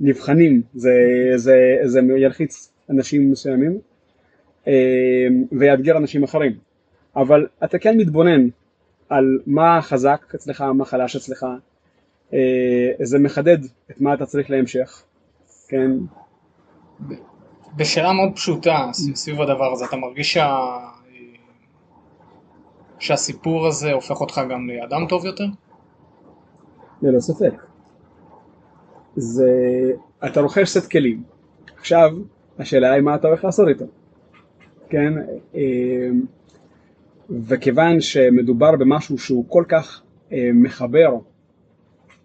נבחנים 0.00 0.62
זה, 0.74 0.92
זה, 1.34 1.56
זה 1.84 2.00
ילחיץ 2.16 2.72
אנשים 2.90 3.30
מסוימים 3.30 3.78
ויאתגר 5.52 5.96
אנשים 5.96 6.22
אחרים, 6.22 6.52
אבל 7.16 7.46
אתה 7.64 7.78
כן 7.78 7.96
מתבונן 7.98 8.48
על 9.08 9.38
מה 9.46 9.82
חזק 9.82 10.32
אצלך, 10.34 10.60
מה 10.60 10.84
חלש 10.84 11.16
אצלך, 11.16 11.46
אה, 12.32 12.38
זה 13.02 13.18
מחדד 13.18 13.58
את 13.90 14.00
מה 14.00 14.14
אתה 14.14 14.26
צריך 14.26 14.50
להמשך, 14.50 15.02
כן? 15.68 15.90
בשאלה 17.76 18.12
מאוד 18.12 18.32
פשוטה 18.34 18.90
סביב 18.92 19.40
הדבר 19.40 19.72
הזה, 19.72 19.84
אתה 19.84 19.96
מרגיש 19.96 20.32
שה... 20.32 20.78
שהסיפור 22.98 23.66
הזה 23.66 23.92
הופך 23.92 24.20
אותך 24.20 24.40
גם 24.50 24.70
לאדם 24.70 25.06
טוב 25.08 25.26
יותר? 25.26 25.44
ללא 27.02 27.20
ספק. 27.20 27.54
זה... 29.16 29.50
אתה 30.26 30.40
רוכש 30.40 30.68
סט 30.68 30.90
כלים. 30.90 31.22
עכשיו, 31.78 32.10
השאלה 32.58 32.92
היא 32.92 33.02
מה 33.02 33.14
אתה 33.14 33.28
הולך 33.28 33.44
לעשות 33.44 33.68
איתו. 33.68 33.84
כן? 34.88 35.12
אה, 35.54 35.60
וכיוון 37.46 38.00
שמדובר 38.00 38.76
במשהו 38.76 39.18
שהוא 39.18 39.44
כל 39.48 39.64
כך 39.68 40.02
אה, 40.32 40.50
מחבר 40.54 41.14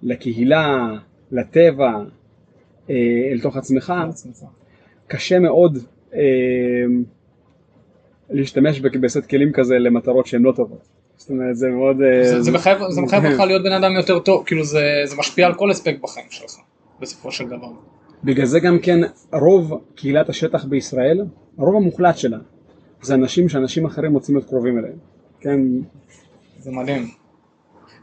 לקהילה, 0.03 0.87
לטבע, 1.31 1.91
אה, 2.89 2.95
אל 3.31 3.39
תוך 3.41 3.57
עצמך, 3.57 3.93
קשה 5.07 5.39
מאוד 5.39 5.77
להשתמש 8.29 8.79
בסט 8.79 9.25
כלים 9.29 9.51
כזה 9.53 9.79
למטרות 9.79 10.25
שהן 10.25 10.41
לא 10.41 10.51
טובות. 10.51 10.87
זאת 11.17 11.29
אומרת 11.29 11.55
זה 11.55 11.69
מאוד... 11.69 11.97
זה, 12.23 12.41
זה 12.41 12.51
מחייב 12.51 12.81
אותך 13.31 13.39
להיות 13.47 13.63
בן 13.63 13.71
אדם 13.71 13.95
יותר 13.95 14.19
טוב, 14.19 14.43
כאילו 14.45 14.63
זה, 14.63 15.01
זה 15.05 15.15
משפיע 15.15 15.47
על 15.47 15.53
כל 15.53 15.71
אספקט 15.71 16.01
בחיים 16.01 16.27
שלך, 16.29 16.51
בסופו 16.99 17.31
של 17.31 17.47
דבר. 17.47 17.71
בגלל 18.27 18.45
זה 18.45 18.59
גם 18.59 18.79
כן 18.79 18.99
רוב 19.33 19.73
קהילת 19.95 20.29
השטח 20.29 20.65
בישראל, 20.65 21.25
הרוב 21.57 21.75
המוחלט 21.75 22.17
שלה, 22.17 22.37
זה 23.01 23.13
אנשים 23.13 23.49
שאנשים 23.49 23.85
אחרים 23.85 24.13
רוצים 24.13 24.35
להיות 24.35 24.47
קרובים 24.47 24.79
אליהם. 24.79 24.97
כן. 25.39 25.59
זה 26.59 26.71
מדהים. 26.71 27.09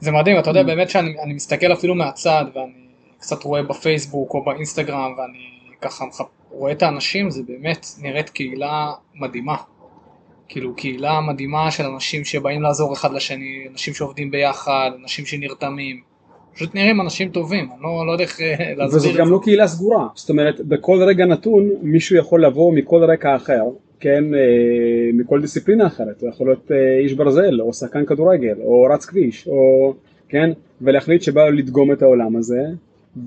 זה 0.00 0.10
מדהים, 0.10 0.38
אתה 0.38 0.50
יודע 0.50 0.62
באמת 0.62 0.90
שאני 0.90 1.34
מסתכל 1.34 1.72
אפילו 1.72 1.94
מהצד 1.94 2.44
ואני 2.54 2.86
קצת 3.18 3.42
רואה 3.42 3.62
בפייסבוק 3.62 4.34
או 4.34 4.44
באינסטגרם 4.44 5.14
ואני 5.18 5.78
ככה 5.80 6.04
רואה 6.50 6.72
את 6.72 6.82
האנשים, 6.82 7.30
זה 7.30 7.42
באמת 7.42 7.86
נראית 8.02 8.30
קהילה 8.30 8.92
מדהימה. 9.14 9.56
כאילו 10.48 10.76
קהילה 10.76 11.20
מדהימה 11.20 11.70
של 11.70 11.84
אנשים 11.86 12.24
שבאים 12.24 12.62
לעזור 12.62 12.92
אחד 12.92 13.12
לשני, 13.12 13.66
אנשים 13.72 13.94
שעובדים 13.94 14.30
ביחד, 14.30 14.90
אנשים 15.02 15.26
שנרתמים. 15.26 16.13
פשוט 16.54 16.74
נראים 16.74 17.00
אנשים 17.00 17.28
טובים, 17.28 17.68
אני 17.72 17.82
לא, 17.82 18.06
לא 18.06 18.12
יודע 18.12 18.24
איך 18.24 18.40
אה, 18.40 18.46
להסביר 18.58 18.84
את 18.84 18.90
זה. 18.90 18.96
וזאת 18.96 19.16
גם 19.16 19.30
לא 19.30 19.40
קהילה 19.42 19.66
סגורה, 19.66 20.06
זאת 20.14 20.30
אומרת 20.30 20.60
בכל 20.60 21.02
רגע 21.02 21.26
נתון 21.26 21.70
מישהו 21.82 22.16
יכול 22.16 22.44
לבוא 22.44 22.72
מכל 22.72 23.04
רקע 23.04 23.36
אחר, 23.36 23.62
כן, 24.00 24.34
אה, 24.34 24.40
מכל 25.12 25.40
דיסציפלינה 25.40 25.86
אחרת, 25.86 26.20
הוא 26.20 26.30
יכול 26.30 26.46
להיות 26.46 26.72
אה, 26.72 26.98
איש 26.98 27.12
ברזל, 27.12 27.60
או 27.60 27.72
שחקן 27.72 28.06
כדורגל, 28.06 28.54
או 28.64 28.86
רץ 28.94 29.04
כביש, 29.04 29.48
או, 29.48 29.94
כן, 30.28 30.50
ולהחליט 30.80 31.22
שבא 31.22 31.44
לו 31.44 31.52
לדגום 31.52 31.92
את 31.92 32.02
העולם 32.02 32.36
הזה, 32.36 32.62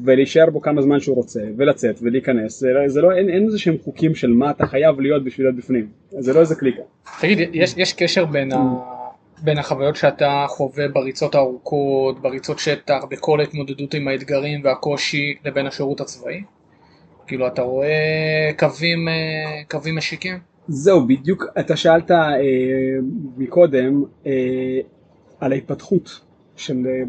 ולהישאר 0.04 0.50
בו 0.50 0.62
כמה 0.62 0.82
זמן 0.82 1.00
שהוא 1.00 1.16
רוצה, 1.16 1.42
ולצאת, 1.58 2.00
ולהיכנס, 2.02 2.60
זה, 2.60 2.70
לא, 2.70 2.88
זה 2.88 3.02
לא, 3.02 3.12
אין, 3.12 3.30
אין 3.30 3.46
איזה 3.46 3.60
שהם 3.60 3.76
חוקים 3.84 4.16
של 4.16 4.32
מה 4.32 4.52
אתה 4.52 4.66
חייב 4.66 5.00
להיות 5.00 5.24
בשביל 5.24 5.48
להיות 5.48 5.56
בפנים, 5.56 5.88
זה 6.10 6.34
לא 6.34 6.40
איזה 6.40 6.56
קליקה. 6.56 6.82
תגיד, 7.22 7.50
יש, 7.54 7.74
יש 7.78 7.94
קשר 7.94 8.26
בין, 8.26 8.52
ה, 8.52 8.58
בין 9.42 9.58
החוויות 9.58 9.96
שאתה 9.96 10.46
חווה 10.48 10.88
בריצות 10.88 11.36
הארוכות, 11.36 12.22
בריצות 12.22 12.60
שטח, 12.60 13.04
בכל 13.10 13.40
ההתמודדות 13.40 13.94
עם 13.94 14.08
האתגרים 14.08 14.62
והקושי, 14.64 15.36
לבין 15.46 15.68
השירות 15.68 16.02
הצבאי? 16.02 16.44
כאילו 17.28 17.48
אתה 17.48 17.62
רואה 17.62 18.50
קווים, 18.60 19.08
אה, 19.08 19.64
קווים 19.70 19.96
משיקים? 19.96 20.40
זהו, 20.68 21.08
בדיוק 21.08 21.46
אתה 21.60 21.76
שאלת 21.76 22.12
אה, 22.12 22.18
מקודם 23.38 24.04
אה, 24.26 24.32
על 25.40 25.52
ההתפתחות 25.52 26.22
של, 26.56 26.88
אה, 26.88 27.04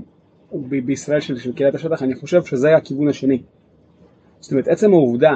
ב- 0.53 0.87
בישראל 0.87 1.21
של, 1.21 1.39
של 1.39 1.53
קהילת 1.53 1.75
השטח, 1.75 2.03
אני 2.03 2.15
חושב 2.15 2.45
שזה 2.45 2.77
הכיוון 2.77 3.09
השני. 3.09 3.43
זאת 4.41 4.53
אומרת, 4.53 4.69
עצם 4.69 4.93
העובדה 4.93 5.35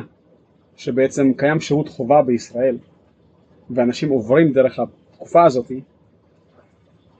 שבעצם 0.76 1.32
קיים 1.36 1.60
שירות 1.60 1.88
חובה 1.88 2.22
בישראל, 2.22 2.78
ואנשים 3.70 4.08
עוברים 4.10 4.52
דרך 4.52 4.78
התקופה 4.78 5.44
הזאת, 5.44 5.72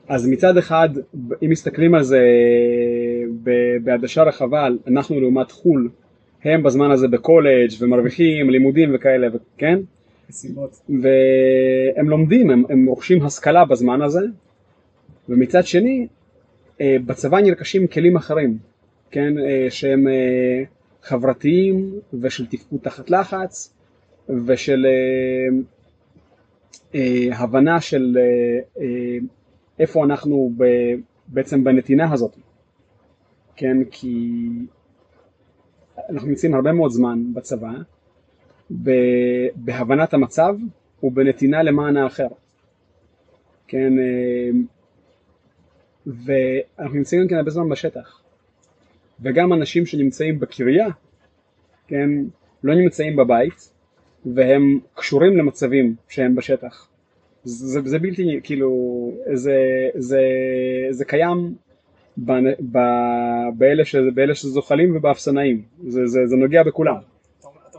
אז 0.09 0.29
מצד 0.29 0.57
אחד, 0.57 0.89
אם 1.45 1.51
מסתכלים 1.51 1.95
על 1.95 2.03
זה 2.03 2.21
בעדשה 3.85 4.23
רחבה, 4.23 4.69
אנחנו 4.87 5.21
לעומת 5.21 5.51
חו"ל, 5.51 5.89
הם 6.45 6.63
בזמן 6.63 6.91
הזה 6.91 7.09
בקולג' 7.09 7.71
ומרוויחים 7.81 8.51
לימודים 8.51 8.95
וכאלה, 8.95 9.29
כן? 9.59 9.79
מסיבות. 10.31 10.81
והם 10.89 12.09
לומדים, 12.09 12.51
הם, 12.51 12.63
הם 12.69 12.87
רוכשים 12.87 13.23
השכלה 13.23 13.65
בזמן 13.65 14.03
הזה, 14.03 14.21
ומצד 15.29 15.67
שני, 15.67 16.07
אה, 16.81 16.97
בצבא 17.07 17.41
נרכשים 17.41 17.87
כלים 17.87 18.17
אחרים, 18.17 18.59
כן, 19.11 19.39
אה, 19.39 19.67
שהם 19.71 20.09
אה, 20.09 20.63
חברתיים 21.03 21.93
ושל 22.21 22.47
תפקוד 22.47 22.81
תחת 22.83 23.11
לחץ 23.11 23.75
ושל 24.47 24.87
הבנה 27.33 27.81
של 27.81 28.19
איפה 29.83 30.05
אנחנו 30.05 30.53
בעצם 31.29 31.65
בנתינה 31.65 32.13
הזאת, 32.13 32.37
כן, 33.57 33.77
כי 33.91 34.49
אנחנו 36.09 36.29
נמצאים 36.29 36.55
הרבה 36.55 36.73
מאוד 36.73 36.91
זמן 36.91 37.35
בצבא 37.35 37.73
בהבנת 39.55 40.15
המצב 40.15 40.55
ובנתינה 41.03 41.63
למען 41.63 41.97
האחר. 41.97 42.29
כן, 43.69 43.99
אה, 43.99 44.51
ואנחנו 46.07 46.97
נמצאים 46.97 47.23
גם 47.23 47.29
כן 47.29 47.37
הרבה 47.37 47.51
זמן 47.51 47.69
בשטח. 47.69 48.23
וגם 49.21 49.53
אנשים 49.53 49.87
שנמצאים 49.87 50.41
בקריה, 50.41 50.87
כן, 51.87 52.09
לא 52.65 52.75
נמצאים 52.75 53.17
בבית, 53.17 53.73
והם 54.35 54.81
קשורים 54.95 55.37
למצבים 55.37 55.95
שהם 56.09 56.35
בשטח. 56.35 56.89
זה, 57.45 57.81
זה 57.85 57.99
בלתי, 57.99 58.41
כאילו, 58.43 58.71
זה, 59.35 59.57
זה, 59.95 60.21
זה 60.91 61.05
קיים 61.05 61.55
ב, 62.19 62.33
ב, 62.73 62.79
באלה, 63.55 63.85
ש, 63.85 63.97
באלה 64.15 64.35
שזוחלים 64.35 64.97
ובאפסנאים, 64.97 65.63
זה, 65.89 66.07
זה, 66.07 66.21
זה 66.27 66.37
נוגע 66.37 66.63
בכולם. 66.63 66.95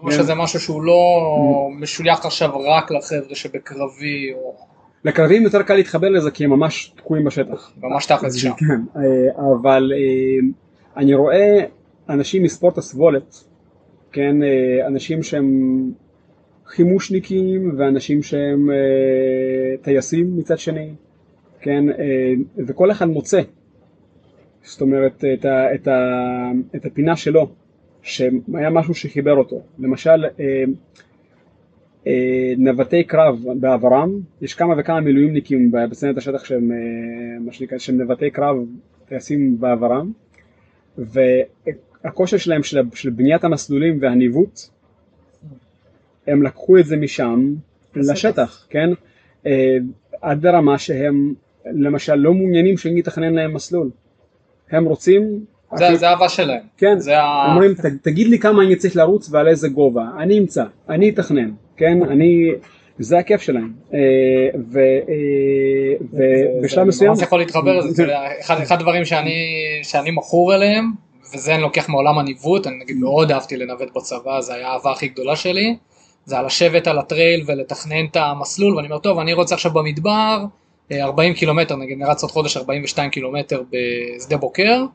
או 0.04 0.12
שזה 0.12 0.36
משהו 0.36 0.60
שהוא 0.60 0.84
לא 0.84 0.96
משוייך 1.80 2.26
עכשיו 2.26 2.60
רק 2.60 2.92
לחבר'ה 2.92 3.36
שבקרבי 3.36 4.34
או... 4.34 4.56
לקרבים 5.06 5.44
יותר 5.44 5.64
קל 5.64 5.76
להתחבר 5.76 6.10
לזה 6.10 6.32
כי 6.32 6.44
הם 6.44 6.50
ממש 6.50 6.94
תקועים 6.96 7.24
בשטח. 7.24 7.72
ממש 7.78 8.06
תכלס 8.06 8.36
שם. 8.36 8.54
כן, 8.54 8.82
אה, 8.96 9.54
אבל 9.62 9.92
אה, 9.96 10.48
אני 10.98 11.14
רואה 11.14 11.60
אנשים 12.10 12.44
מספורט 12.44 12.78
הסבולת, 12.78 13.44
כן, 14.12 14.44
אה, 14.44 14.88
אנשים 14.88 15.24
שהם 15.24 15.92
חימושניקים 16.66 17.72
ואנשים 17.78 18.24
שהם 18.24 18.70
טייסים 19.82 20.38
מצד 20.38 20.58
שני, 20.58 20.90
כן, 21.62 21.84
וכל 22.68 22.92
אחד 22.92 23.06
מוצא, 23.06 23.42
זאת 24.64 24.82
אומרת, 24.82 25.24
את, 25.34 25.46
ה, 25.46 25.76
את, 25.76 25.88
ה, 25.88 26.52
את 26.76 26.86
הפינה 26.86 27.16
שלו. 27.16 27.50
שהיה 28.04 28.70
משהו 28.72 28.94
שחיבר 28.94 29.34
אותו. 29.34 29.62
למשל, 29.80 30.26
אה, 30.40 30.64
אה, 32.08 32.54
נווטי 32.58 33.04
קרב 33.04 33.44
בעברם, 33.60 34.20
יש 34.42 34.54
כמה 34.54 34.74
וכמה 34.78 35.02
מילואימניקים 35.02 35.72
בסצנת 35.72 36.18
השטח 36.18 36.46
שהם, 36.46 36.72
אה, 36.72 36.78
מה 37.40 37.52
שנקרא, 37.52 37.78
שהם 37.78 38.02
נווטי 38.02 38.30
קרב 38.30 38.56
טייסים 39.08 39.60
בעברם, 39.60 40.12
והכושר 40.98 42.38
שלהם 42.38 42.64
של, 42.64 42.82
של 42.94 43.10
בניית 43.10 43.44
המסלולים 43.44 43.98
והניווט, 44.02 44.60
הם 46.28 46.44
לקחו 46.44 46.78
את 46.78 46.86
זה 46.86 46.98
משם 46.98 47.54
לשטח, 47.96 48.68
כן? 48.70 48.90
עד 50.22 50.46
לרמה 50.46 50.78
שהם 50.78 51.34
למשל 51.66 52.16
לא 52.16 52.34
מעוניינים 52.34 52.78
שאני 52.78 53.02
אתכנן 53.02 53.34
להם 53.34 53.54
מסלול. 53.54 53.90
הם 54.72 54.86
רוצים 54.86 55.46
זה, 55.76 55.96
זה 55.96 56.10
האהבה 56.10 56.30
שלהם. 56.30 56.62
כן, 56.78 57.00
זה. 57.00 57.14
אומרים 57.52 57.74
תגיד 58.02 58.28
לי 58.28 58.40
כמה 58.40 58.64
אני 58.64 58.76
צריך 58.76 58.96
לרוץ 58.96 59.30
ועל 59.32 59.48
איזה 59.48 59.70
גובה, 59.70 60.06
אני 60.20 60.40
אמצא, 60.40 60.64
אני 60.90 61.10
אתכנן, 61.10 61.52
כן, 61.78 62.04
אני, 62.04 62.52
זה 63.00 63.18
הכיף 63.18 63.42
שלהם, 63.42 63.74
אה, 63.94 64.00
ו- 64.72 64.80
אה, 64.80 66.06
ובשלב 66.60 66.80
אני 66.80 66.88
מסוים, 66.88 67.12
ממש 67.12 67.22
יכול 67.22 67.40
להתחבר 67.40 67.78
לזה, 67.78 67.92
זה 67.92 68.06
אחד, 68.42 68.62
אחד 68.62 68.76
הדברים 68.76 69.06
שאני, 69.06 70.12
מכור 70.12 70.56
אליהם, 70.56 70.92
וזה 71.34 71.54
אני 71.56 71.62
לוקח 71.62 71.90
מעולם 71.90 72.20
הניווט, 72.20 72.68
אני 72.68 72.76
נגיד 72.84 72.98
מאוד 72.98 73.32
אהבתי 73.32 73.58
לנווט 73.58 73.96
בצבא, 73.96 74.42
זה 74.42 74.54
היה 74.54 74.68
האהבה 74.68 74.92
הכי 74.92 75.08
גדולה 75.08 75.36
שלי, 75.36 75.76
זה 76.26 76.40
על 76.40 76.46
לשבת 76.46 76.88
על 76.88 77.00
הטרייל 77.00 77.44
ולתכנן 77.48 78.06
את 78.06 78.16
המסלול, 78.16 78.76
ואני 78.76 78.88
אומר, 78.88 78.98
טוב, 78.98 79.20
אני 79.20 79.34
רוצה 79.34 79.56
עכשיו 79.56 79.72
במדבר, 79.74 80.46
אה, 80.92 81.04
40 81.04 81.34
קילומטר, 81.34 81.76
נגיד 81.76 81.98
נרץ 81.98 82.24
עוד 82.24 82.32
חודש 82.32 82.58
42 82.58 83.10
קילומטר 83.10 83.64
בשדה 83.70 84.38
בוקר, 84.38 84.86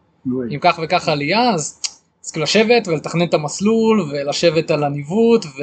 עם 0.51 0.59
כך 0.61 0.81
וכך 0.83 1.09
עלייה, 1.09 1.51
אז 1.51 1.81
אז 2.29 2.33
כאילו 2.33 2.43
לשבת 2.43 2.89
ולתכנן 2.89 3.27
את 3.27 3.35
המסלול 3.35 4.01
ולשבת 4.11 4.71
על 4.71 4.85
הניווט 4.85 5.45
ו... 5.45 5.63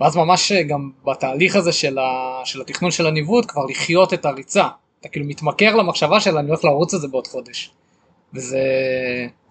ואז 0.00 0.16
ממש 0.16 0.52
גם 0.52 0.90
בתהליך 1.06 1.56
הזה 1.56 1.72
של, 1.72 1.98
ה... 1.98 2.40
של 2.44 2.60
התכנון 2.60 2.90
של 2.90 3.06
הניווט 3.06 3.44
כבר 3.48 3.66
לחיות 3.70 4.14
את 4.14 4.24
הריצה. 4.24 4.68
אתה 5.00 5.08
כאילו 5.08 5.26
מתמכר 5.26 5.76
למחשבה 5.76 6.20
של 6.20 6.38
אני 6.38 6.48
הולך 6.48 6.64
לרוץ 6.64 6.94
את 6.94 7.00
זה 7.00 7.08
בעוד 7.08 7.26
חודש. 7.26 7.70
וזה 8.34 8.58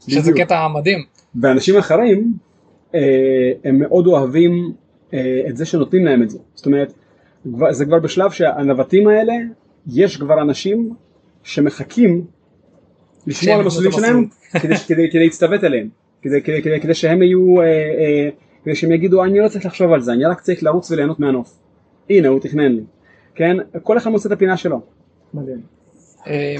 שזה. 0.08 0.32
קטע 0.36 0.68
מדהים. 0.68 1.04
ואנשים 1.42 1.78
אחרים, 1.78 2.34
אה, 2.96 3.00
הם 3.64 3.80
מאוד 3.80 4.08
אוהבים 4.08 4.52
אה, 4.52 4.85
את 5.50 5.58
זה 5.58 5.65
שנותנים 5.65 6.06
להם 6.06 6.24
את 6.24 6.30
זה, 6.30 6.39
זאת 6.56 6.65
אומרת, 6.65 6.94
כבר- 7.54 7.74
זה 7.74 7.86
כבר 7.86 8.00
בשלב 8.00 8.32
שהנווטים 8.32 9.08
האלה, 9.08 9.34
יש 9.88 10.18
כבר 10.18 10.41
אנשים 10.41 10.94
שמחכים 11.44 12.26
לשמוע 13.28 13.46
שהם 13.46 13.60
על 13.60 13.65
המסלולים 13.65 13.91
שלהם 13.91 14.26
כדי, 14.62 14.76
כדי, 14.88 15.10
כדי 15.12 15.24
להצטוות 15.24 15.63
אליהם, 15.63 15.89
כדי, 16.22 16.41
כדי, 16.41 16.62
כדי, 16.62 16.80
כדי 16.82 16.94
שהם 16.94 17.24
יהיו, 17.24 17.62
אה, 17.62 17.65
אה, 17.65 18.30
כדי 18.63 18.76
שהם 18.76 18.91
יגידו 18.91 19.24
אני 19.24 19.39
לא 19.39 19.48
צריך 19.48 19.65
לחשוב 19.65 19.91
על 19.91 20.02
זה, 20.02 20.13
אני 20.13 20.26
רק 20.26 20.41
צריך 20.41 20.63
לרוץ 20.63 20.91
וליהנות 20.91 21.20
מהנוף. 21.20 21.60
הנה 22.10 22.28
הוא 22.28 22.39
תכנן 22.39 22.72
לי, 22.72 22.84
כן? 23.36 23.58
כל 23.84 23.98
אחד 23.98 24.10
מוצא 24.10 24.28
את 24.30 24.34
הפינה 24.34 24.58
שלו. 24.58 24.82
מדהים. 25.34 25.62
אה, 26.28 26.56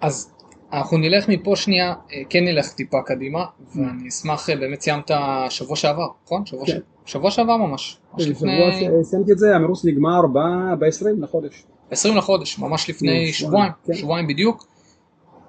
אז 0.00 0.32
אנחנו 0.72 0.98
נלך 0.98 1.28
מפה 1.28 1.56
שנייה, 1.56 1.94
אה, 2.12 2.22
כן 2.30 2.44
נלך 2.44 2.72
טיפה 2.72 2.98
קדימה, 3.06 3.44
ואני 3.76 4.08
אשמח, 4.08 4.50
אה, 4.50 4.56
באמת 4.56 4.80
סיימת 4.80 5.10
שבוע 5.48 5.76
שעבר, 5.76 6.06
נכון? 6.24 6.46
שבוע, 6.46 6.66
כן. 6.66 6.78
שבוע 7.06 7.30
שעבר 7.30 7.56
ממש. 7.56 7.98
לפני 8.18 8.32
שבוע 8.32 9.02
סיימתי 9.02 9.32
את 9.32 9.38
זה, 9.38 9.56
המרוץ 9.56 9.84
נגמר 9.84 10.20
ב-20 10.78 11.06
לחודש. 11.22 11.62
20 11.90 12.16
לחודש, 12.16 12.58
ממש 12.58 12.90
לפני 12.90 13.32
שבועיים, 13.32 13.32
שבועיים, 13.32 13.72
כן. 13.86 13.94
שבועיים 13.94 14.26
בדיוק. 14.26 14.66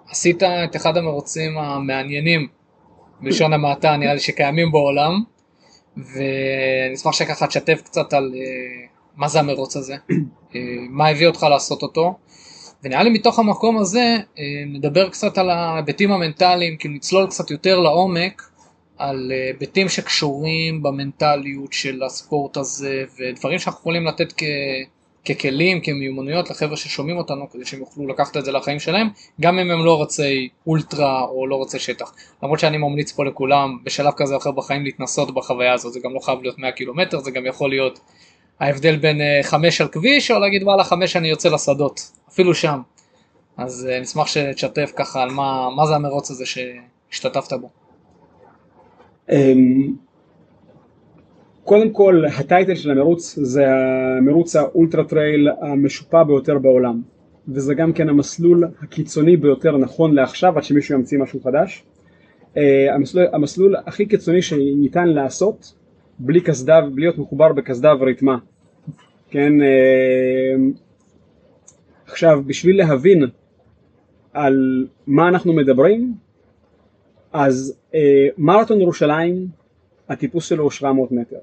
עשית 0.09 0.43
את 0.43 0.75
אחד 0.75 0.97
המרוצים 0.97 1.57
המעניינים, 1.57 2.47
בלשון 3.21 3.53
המעטה 3.53 3.97
נראה 3.97 4.13
לי 4.13 4.19
שקיימים 4.19 4.71
בעולם, 4.71 5.23
ואני 5.97 6.93
אשמח 6.93 7.13
שככה 7.13 7.47
תשתף 7.47 7.81
קצת 7.85 8.13
על 8.13 8.33
אה, 8.35 8.87
מה 9.15 9.27
זה 9.27 9.39
המרוץ 9.39 9.77
הזה, 9.77 9.95
אה, 10.55 10.59
מה 10.89 11.07
הביא 11.07 11.27
אותך 11.27 11.43
לעשות 11.43 11.83
אותו, 11.83 12.17
ונראה 12.83 13.03
לי 13.03 13.09
מתוך 13.09 13.39
המקום 13.39 13.77
הזה 13.77 14.17
אה, 14.39 14.43
נדבר 14.67 15.09
קצת 15.09 15.37
על 15.37 15.49
ההיבטים 15.49 16.11
המנטליים, 16.11 16.77
כאילו 16.77 16.93
נצלול 16.93 17.27
קצת 17.27 17.51
יותר 17.51 17.79
לעומק 17.79 18.41
על 19.03 19.31
אה, 19.31 19.47
היבטים 19.47 19.89
שקשורים 19.89 20.83
במנטליות 20.83 21.73
של 21.73 22.03
הספורט 22.03 22.57
הזה, 22.57 23.03
ודברים 23.19 23.59
שאנחנו 23.59 23.79
יכולים 23.79 24.07
לתת 24.07 24.33
כ... 24.37 24.43
ככלים, 25.25 25.81
כמיומנויות 25.81 26.49
לחבר'ה 26.49 26.77
ששומעים 26.77 27.17
אותנו 27.17 27.49
כדי 27.49 27.65
שהם 27.65 27.79
יוכלו 27.79 28.07
לקחת 28.07 28.37
את 28.37 28.45
זה 28.45 28.51
לחיים 28.51 28.79
שלהם, 28.79 29.07
גם 29.41 29.59
אם 29.59 29.71
הם 29.71 29.85
לא 29.85 29.97
רוצי 29.97 30.49
אולטרה 30.67 31.21
או 31.21 31.47
לא 31.47 31.55
רוצי 31.55 31.79
שטח. 31.79 32.13
למרות 32.43 32.59
שאני 32.59 32.77
ממליץ 32.77 33.11
פה 33.11 33.25
לכולם 33.25 33.77
בשלב 33.83 34.13
כזה 34.17 34.33
או 34.33 34.39
אחר 34.39 34.51
בחיים 34.51 34.83
להתנסות 34.83 35.33
בחוויה 35.33 35.73
הזאת, 35.73 35.93
זה 35.93 35.99
גם 36.03 36.13
לא 36.13 36.19
חייב 36.19 36.41
להיות 36.41 36.59
100 36.59 36.71
קילומטר, 36.71 37.19
זה 37.19 37.31
גם 37.31 37.45
יכול 37.45 37.69
להיות 37.69 37.99
ההבדל 38.59 38.95
בין 38.95 39.21
אה, 39.21 39.39
חמש 39.43 39.81
על 39.81 39.87
כביש 39.87 40.31
או 40.31 40.39
להגיד 40.39 40.63
וואלה 40.63 40.83
חמש 40.83 41.15
אני 41.15 41.27
יוצא 41.27 41.49
לשדות, 41.49 42.01
אפילו 42.29 42.55
שם. 42.55 42.81
אז 43.57 43.87
אה, 43.91 43.99
נשמח 43.99 44.27
שתשתף 44.27 44.91
ככה 44.95 45.23
על 45.23 45.29
מה, 45.29 45.69
מה 45.75 45.85
זה 45.85 45.95
המרוץ 45.95 46.31
הזה 46.31 46.45
שהשתתפת 46.45 47.53
בו. 47.53 47.82
אמ, 49.31 49.93
קודם 51.63 51.89
כל 51.89 52.23
ה 52.39 52.45
title 52.45 52.75
של 52.75 52.91
המרוץ 52.91 53.39
זה 53.41 53.65
המרוץ 53.69 54.55
ה 54.55 54.63
ultra 54.63 55.03
trail 55.03 55.49
המשופע 55.61 56.23
ביותר 56.23 56.57
בעולם 56.59 57.01
וזה 57.47 57.73
גם 57.73 57.93
כן 57.93 58.09
המסלול 58.09 58.63
הקיצוני 58.81 59.37
ביותר 59.37 59.77
נכון 59.77 60.15
לעכשיו 60.15 60.57
עד 60.57 60.63
שמישהו 60.63 60.95
ימציא 60.95 61.19
משהו 61.19 61.39
חדש. 61.39 61.83
אה, 62.57 62.95
המסלול, 62.95 63.25
המסלול 63.33 63.75
הכי 63.85 64.05
קיצוני 64.05 64.41
שניתן 64.41 65.07
לעשות 65.07 65.73
בלי 66.19 66.41
קסדה 66.41 66.79
ובלי 66.87 67.01
להיות 67.01 67.17
מחובר 67.17 67.53
בקסדה 67.53 67.93
וריתמה. 67.99 68.37
כן 69.29 69.61
אה, 69.61 70.55
עכשיו 72.05 72.41
בשביל 72.45 72.77
להבין 72.77 73.23
על 74.33 74.87
מה 75.07 75.27
אנחנו 75.27 75.53
מדברים 75.53 76.13
אז 77.33 77.77
אה, 77.95 78.27
מרתון 78.37 78.81
ירושלים 78.81 79.47
הטיפוס 80.09 80.49
שלו 80.49 80.63
הוא 80.63 80.71
700 80.71 81.11
מטר. 81.11 81.37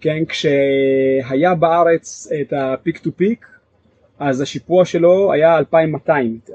כן, 0.00 0.24
כשהיה 0.24 1.54
בארץ 1.54 2.28
את 2.40 2.52
ה 2.56 2.64
Peak 2.64 2.98
to 2.98 3.10
Peak, 3.16 3.46
אז 4.18 4.40
השיפוע 4.40 4.84
שלו 4.84 5.32
היה 5.32 5.58
2200 5.58 6.34
מטר, 6.34 6.52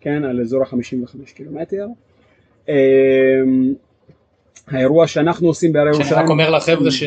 כן, 0.00 0.24
על 0.24 0.40
אזור 0.40 0.62
ה-55 0.62 1.34
קילומטר. 1.34 1.86
אה, 2.68 2.74
האירוע 4.66 5.06
שאנחנו 5.06 5.48
עושים 5.48 5.72
בהרי 5.72 5.94
שערי 5.94 6.04
ירושלים, 6.04 6.24
רק 6.24 6.30
אומר 6.30 6.50
לחבר'ה 6.50 6.90
ש... 6.90 7.04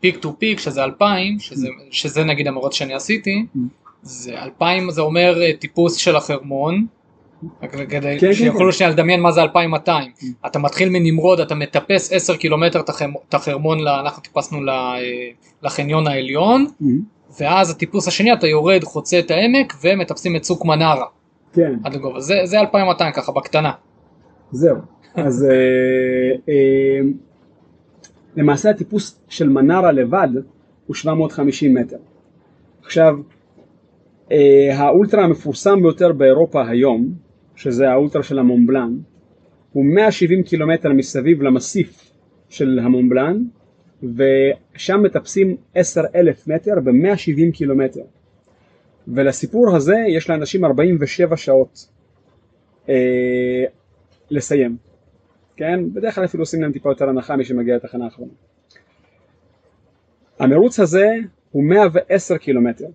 Peak 0.00 0.16
to 0.16 0.36
Peak 0.38 0.58
שזה 0.58 0.84
2000 0.84 1.38
שזה, 1.38 1.68
שזה 1.90 2.24
נגיד 2.24 2.46
המרוץ 2.46 2.74
שאני 2.74 2.94
עשיתי 2.94 3.46
זה 4.02 4.42
2000 4.42 4.90
זה 4.90 5.00
אומר 5.00 5.42
אה, 5.42 5.52
טיפוס 5.58 5.96
של 5.96 6.16
החרמון 6.16 6.86
כדי 7.88 8.16
כן, 8.20 8.32
שיוכלו 8.32 8.66
כן. 8.66 8.72
שנייה 8.72 8.92
לדמיין 8.92 9.20
מה 9.20 9.32
זה 9.32 9.42
2200 9.42 10.10
אתה 10.46 10.58
מתחיל 10.58 10.88
מנמרוד 10.88 11.40
אתה 11.40 11.54
מטפס 11.54 12.12
10 12.12 12.36
קילומטר 12.36 12.80
את 12.80 12.88
החרמ- 12.88 13.18
את 13.28 13.34
החרמון 13.34 13.78
אנחנו 13.86 14.22
טיפסנו 14.22 14.58
אה, 14.68 14.98
לחניון 15.62 16.06
העליון 16.06 16.66
Mhm, 16.82 16.84
ואז 17.40 17.70
הטיפוס 17.70 18.08
השני 18.08 18.32
אתה 18.32 18.46
יורד 18.46 18.84
חוצה 18.84 19.18
את 19.18 19.30
העמק 19.30 19.74
ומטפסים 19.84 20.36
את 20.36 20.42
צוק 20.42 20.64
מנרה. 20.64 21.06
כן, 21.52 21.74
עד 21.84 21.94
לגובה. 21.94 22.20
זה, 22.20 22.34
זה 22.44 22.60
2200 22.60 23.12
ככה 23.12 23.32
בקטנה. 23.32 23.72
זהו. 24.52 24.76
אז 25.14 25.46
אה, 25.50 25.54
אה, 26.48 27.00
למעשה 28.36 28.70
הטיפוס 28.70 29.20
של 29.28 29.48
מנרה 29.48 29.92
לבד 29.92 30.28
הוא 30.86 30.94
750 30.94 31.74
מטר. 31.74 31.96
עכשיו, 32.84 33.16
אה, 34.32 34.38
האולטרה 34.76 35.24
המפורסם 35.24 35.82
ביותר 35.82 36.12
באירופה 36.12 36.68
היום, 36.68 37.08
שזה 37.60 37.90
האולטרה 37.90 38.22
של 38.22 38.38
המונבלן, 38.38 38.98
הוא 39.72 39.84
170 39.84 40.42
קילומטר 40.42 40.92
מסביב 40.92 41.42
למסיף 41.42 42.12
של 42.48 42.78
המונבלן, 42.82 43.42
ושם 44.02 45.02
מטפסים 45.02 45.56
10 45.74 46.02
אלף 46.14 46.48
מטר 46.48 46.80
ב-170 46.84 47.52
קילומטר. 47.52 48.00
ולסיפור 49.08 49.76
הזה 49.76 49.96
יש 50.08 50.30
לאנשים 50.30 50.64
47 50.64 51.36
שעות 51.36 51.88
אה, 52.88 53.64
לסיים. 54.30 54.76
כן? 55.56 55.92
בדרך 55.92 56.14
כלל 56.14 56.24
אפילו 56.24 56.42
עושים 56.42 56.62
להם 56.62 56.72
טיפה 56.72 56.90
יותר 56.90 57.08
הנחה 57.08 57.36
מי 57.36 57.44
שמגיע 57.44 57.76
לתחנה 57.76 58.04
האחרונה. 58.04 58.32
המרוץ 60.38 60.80
הזה 60.80 61.08
הוא 61.50 61.64
110 61.64 62.36
קילומטר 62.36 62.86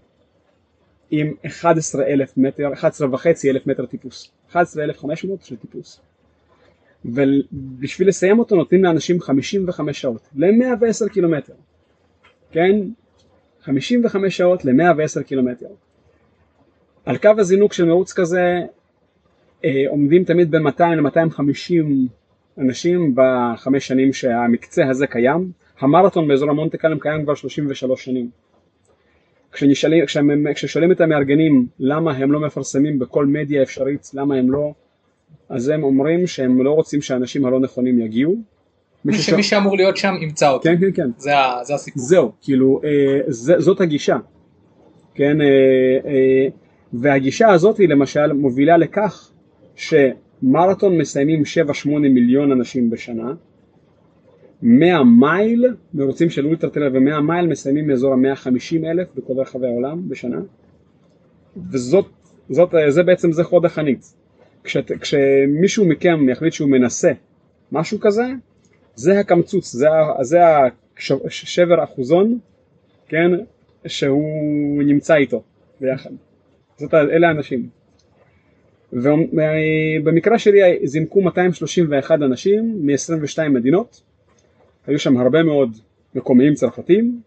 עם 1.11 1.33
11 1.45 2.05
אלף 2.05 2.37
מטר, 2.37 2.73
11 2.73 3.13
וחצי 3.13 3.51
אלף 3.51 3.67
מטר 3.67 3.85
טיפוס, 3.85 4.31
11,500 4.55 5.43
של 5.43 5.55
טיפוס. 5.55 6.01
ובשביל 7.05 8.07
לסיים 8.07 8.39
אותו 8.39 8.55
נותנים 8.55 8.83
לאנשים 8.83 9.21
55 9.21 10.01
שעות 10.01 10.29
ל-110 10.35 11.09
קילומטר, 11.09 11.53
כן? 12.51 12.75
55 13.61 14.37
שעות 14.37 14.65
ל-110 14.65 15.23
קילומטר. 15.23 15.67
על 17.05 17.17
קו 17.17 17.29
הזינוק 17.37 17.73
של 17.73 17.85
מרוץ 17.85 18.13
כזה 18.13 18.59
אה, 19.65 19.83
עומדים 19.87 20.23
תמיד 20.23 20.51
בין 20.51 20.61
200 20.61 20.99
ל-250 20.99 21.85
אנשים 22.57 23.15
בחמש 23.15 23.87
שנים 23.87 24.13
שהמקצה 24.13 24.89
הזה 24.89 25.07
קיים. 25.07 25.51
המרתון 25.79 26.27
באזור 26.27 26.49
המונטה 26.49 26.77
קלם 26.77 26.99
קיים 26.99 27.23
כבר 27.23 27.35
33 27.35 28.05
שנים. 28.05 28.29
כשנשאלים, 29.55 30.05
כשהם- 30.05 30.53
כששואלים 30.53 30.91
את 30.91 31.01
המארגנים 31.01 31.67
למה 31.79 32.11
הם 32.11 32.31
לא 32.31 32.39
מפרסמים 32.39 32.99
בכל 32.99 33.25
מדיה 33.25 33.63
אפשרית, 33.63 34.11
למה 34.13 34.35
הם 34.35 34.51
לא, 34.51 34.73
אז 35.49 35.69
הם 35.69 35.83
אומרים 35.83 36.27
שהם 36.27 36.61
לא 36.63 36.71
רוצים 36.71 37.01
שהאנשים 37.01 37.45
הלא 37.45 37.59
נכונים 37.59 37.99
יגיעו. 37.99 38.35
מי, 39.05 39.13
ש... 39.13 39.29
מי 39.33 39.43
שאמור 39.43 39.77
להיות 39.77 39.97
שם 39.97 40.13
ימצא 40.21 40.49
אותו 40.49 40.63
כן, 40.63 40.75
כן, 40.79 40.91
כן. 40.93 41.09
זה. 41.17 41.31
זה 41.63 41.73
הסיפור 41.73 42.03
זהו, 42.03 42.31
כאילו, 42.41 42.81
אה, 42.83 43.19
זה, 43.27 43.59
זאת 43.59 43.81
הגישה, 43.81 44.17
כן, 45.13 45.41
אה, 45.41 45.45
אה, 46.05 46.47
והגישה 46.93 47.49
הזאת 47.49 47.77
היא 47.77 47.89
למשל 47.89 48.33
מובילה 48.33 48.77
לכך 48.77 49.31
שמרתון 49.75 50.97
מסיימים 50.97 51.43
7-8 51.85 51.89
מיליון 51.89 52.51
אנשים 52.51 52.89
בשנה, 52.89 53.33
100 54.61 55.03
מייל, 55.03 55.65
מרוצים 55.93 56.29
של 56.29 56.45
ultra 56.45 56.69
trail 56.69 56.97
ו-100 56.97 57.21
מייל 57.21 57.47
מסיימים 57.47 57.87
מאזור 57.87 58.13
ה-150 58.13 58.85
אלף 58.85 59.07
בכל 59.15 59.33
רחבי 59.33 59.67
העולם 59.67 60.09
בשנה, 60.09 60.39
וזאת, 61.71 62.05
זאת, 62.49 62.69
זה 62.87 63.03
בעצם 63.03 63.31
זה 63.31 63.43
חוד 63.43 63.65
החנית. 63.65 64.13
כשת, 64.63 64.91
כשמישהו 65.01 65.85
מכם 65.85 66.29
יחליט 66.29 66.53
שהוא 66.53 66.69
מנסה 66.69 67.11
משהו 67.71 67.99
כזה, 67.99 68.23
זה 68.95 69.19
הקמצוץ, 69.19 69.71
זה, 69.71 69.87
זה 70.21 70.39
השבר 71.25 71.83
אחוזון, 71.83 72.39
כן, 73.07 73.31
שהוא 73.87 74.83
נמצא 74.83 75.15
איתו 75.15 75.43
ביחד. 75.81 76.09
זאת, 76.77 76.93
אלה 76.93 77.27
האנשים. 77.27 77.69
ובמקרה 78.93 80.39
שלי 80.39 80.87
זינקו 80.87 81.21
231 81.21 82.15
אנשים 82.21 82.79
מ-22 82.81 83.49
מדינות, 83.49 84.01
היו 84.87 84.99
שם 84.99 85.17
הרבה 85.17 85.43
מאוד 85.43 85.77
מקומיים 86.15 86.53
צרפתים, 86.53 87.21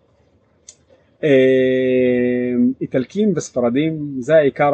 אה, 1.25 1.29
איטלקים 2.81 3.33
וספרדים, 3.37 4.17
זה 4.19 4.37
העיקר, 4.37 4.73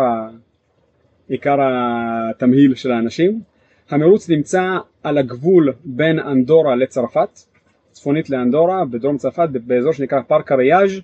עיקר 1.28 1.56
התמהיל 1.60 2.74
של 2.74 2.92
האנשים. 2.92 3.40
המרוץ 3.90 4.30
נמצא 4.30 4.62
על 5.02 5.18
הגבול 5.18 5.72
בין 5.84 6.18
אנדורה 6.18 6.76
לצרפת, 6.76 7.38
צפונית 7.92 8.30
לאנדורה, 8.30 8.84
בדרום 8.84 9.16
צרפת, 9.16 9.48
באזור 9.66 9.92
שנקרא 9.92 10.22
פארק 10.22 10.52
אריאז' 10.52 11.00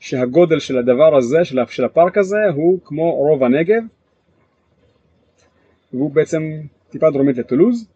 שהגודל 0.00 0.58
של 0.58 0.78
הדבר 0.78 1.16
הזה, 1.16 1.44
של 1.44 1.84
הפארק 1.84 2.18
הזה, 2.18 2.44
הוא 2.54 2.78
כמו 2.84 3.14
רוב 3.14 3.44
הנגב, 3.44 3.82
והוא 5.92 6.10
בעצם 6.10 6.42
טיפה 6.90 7.10
דרומית 7.10 7.38
לטולוז, 7.38 7.88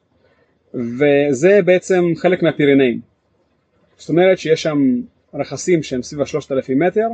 וזה 0.74 1.60
בעצם 1.64 2.04
חלק 2.16 2.42
מהפירנאים. 2.42 3.07
זאת 3.98 4.08
אומרת 4.08 4.38
שיש 4.38 4.62
שם 4.62 5.00
רכסים 5.34 5.82
שהם 5.82 6.02
סביב 6.02 6.22
השלושת 6.22 6.52
אלפים 6.52 6.78
מטר, 6.78 7.08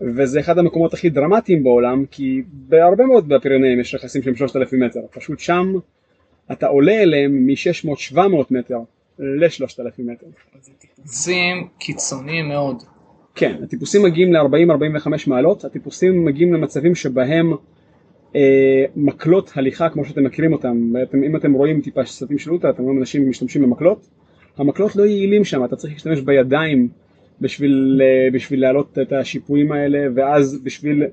וזה 0.00 0.40
אחד 0.40 0.58
המקומות 0.58 0.94
הכי 0.94 1.10
דרמטיים 1.10 1.64
בעולם, 1.64 2.04
כי 2.10 2.42
בהרבה 2.52 3.06
מאוד 3.06 3.28
בפירנאים 3.28 3.80
יש 3.80 3.94
רכסים 3.94 4.22
שהם 4.22 4.34
שלושת 4.34 4.56
אלפים 4.56 4.82
מטר, 4.82 5.00
פשוט 5.10 5.38
שם 5.38 5.72
אתה 6.52 6.66
עולה 6.66 7.02
אליהם 7.02 7.46
מ-600-700 7.46 8.18
מטר 8.50 8.78
לשלושת 9.18 9.80
אלפים 9.80 10.06
מטר. 10.06 10.26
זה 10.60 10.72
טיפוסים 10.78 11.68
קיצוניים 11.78 12.48
מאוד. 12.48 12.82
כן, 13.34 13.60
הטיפוסים 13.62 14.02
מגיעים 14.02 14.32
ל-40-45 14.32 15.08
מעלות, 15.26 15.64
הטיפוסים 15.64 16.24
מגיעים 16.24 16.54
למצבים 16.54 16.94
שבהם 16.94 17.52
אה, 18.36 18.84
מקלות 18.96 19.50
הליכה 19.54 19.88
כמו 19.88 20.04
שאתם 20.04 20.24
מכירים 20.24 20.52
אותם, 20.52 20.92
אתם, 21.02 21.22
אם 21.24 21.36
אתם 21.36 21.52
רואים 21.52 21.80
טיפה 21.80 22.04
סרטים 22.04 22.38
של 22.38 22.50
אוטה, 22.50 22.70
אתם 22.70 22.82
רואים 22.82 22.98
אנשים 22.98 23.30
משתמשים 23.30 23.62
במקלות, 23.62 24.08
המקלות 24.56 24.96
לא 24.96 25.02
יעילים 25.02 25.44
שם, 25.44 25.64
אתה 25.64 25.76
צריך 25.76 25.92
להשתמש 25.92 26.20
בידיים 26.20 26.88
בשביל, 27.40 28.00
אה, 28.04 28.30
בשביל 28.32 28.60
להעלות 28.60 28.98
את 29.02 29.12
השיפועים 29.12 29.72
האלה, 29.72 30.06
ואז 30.14 30.62
בשביל 30.64 31.04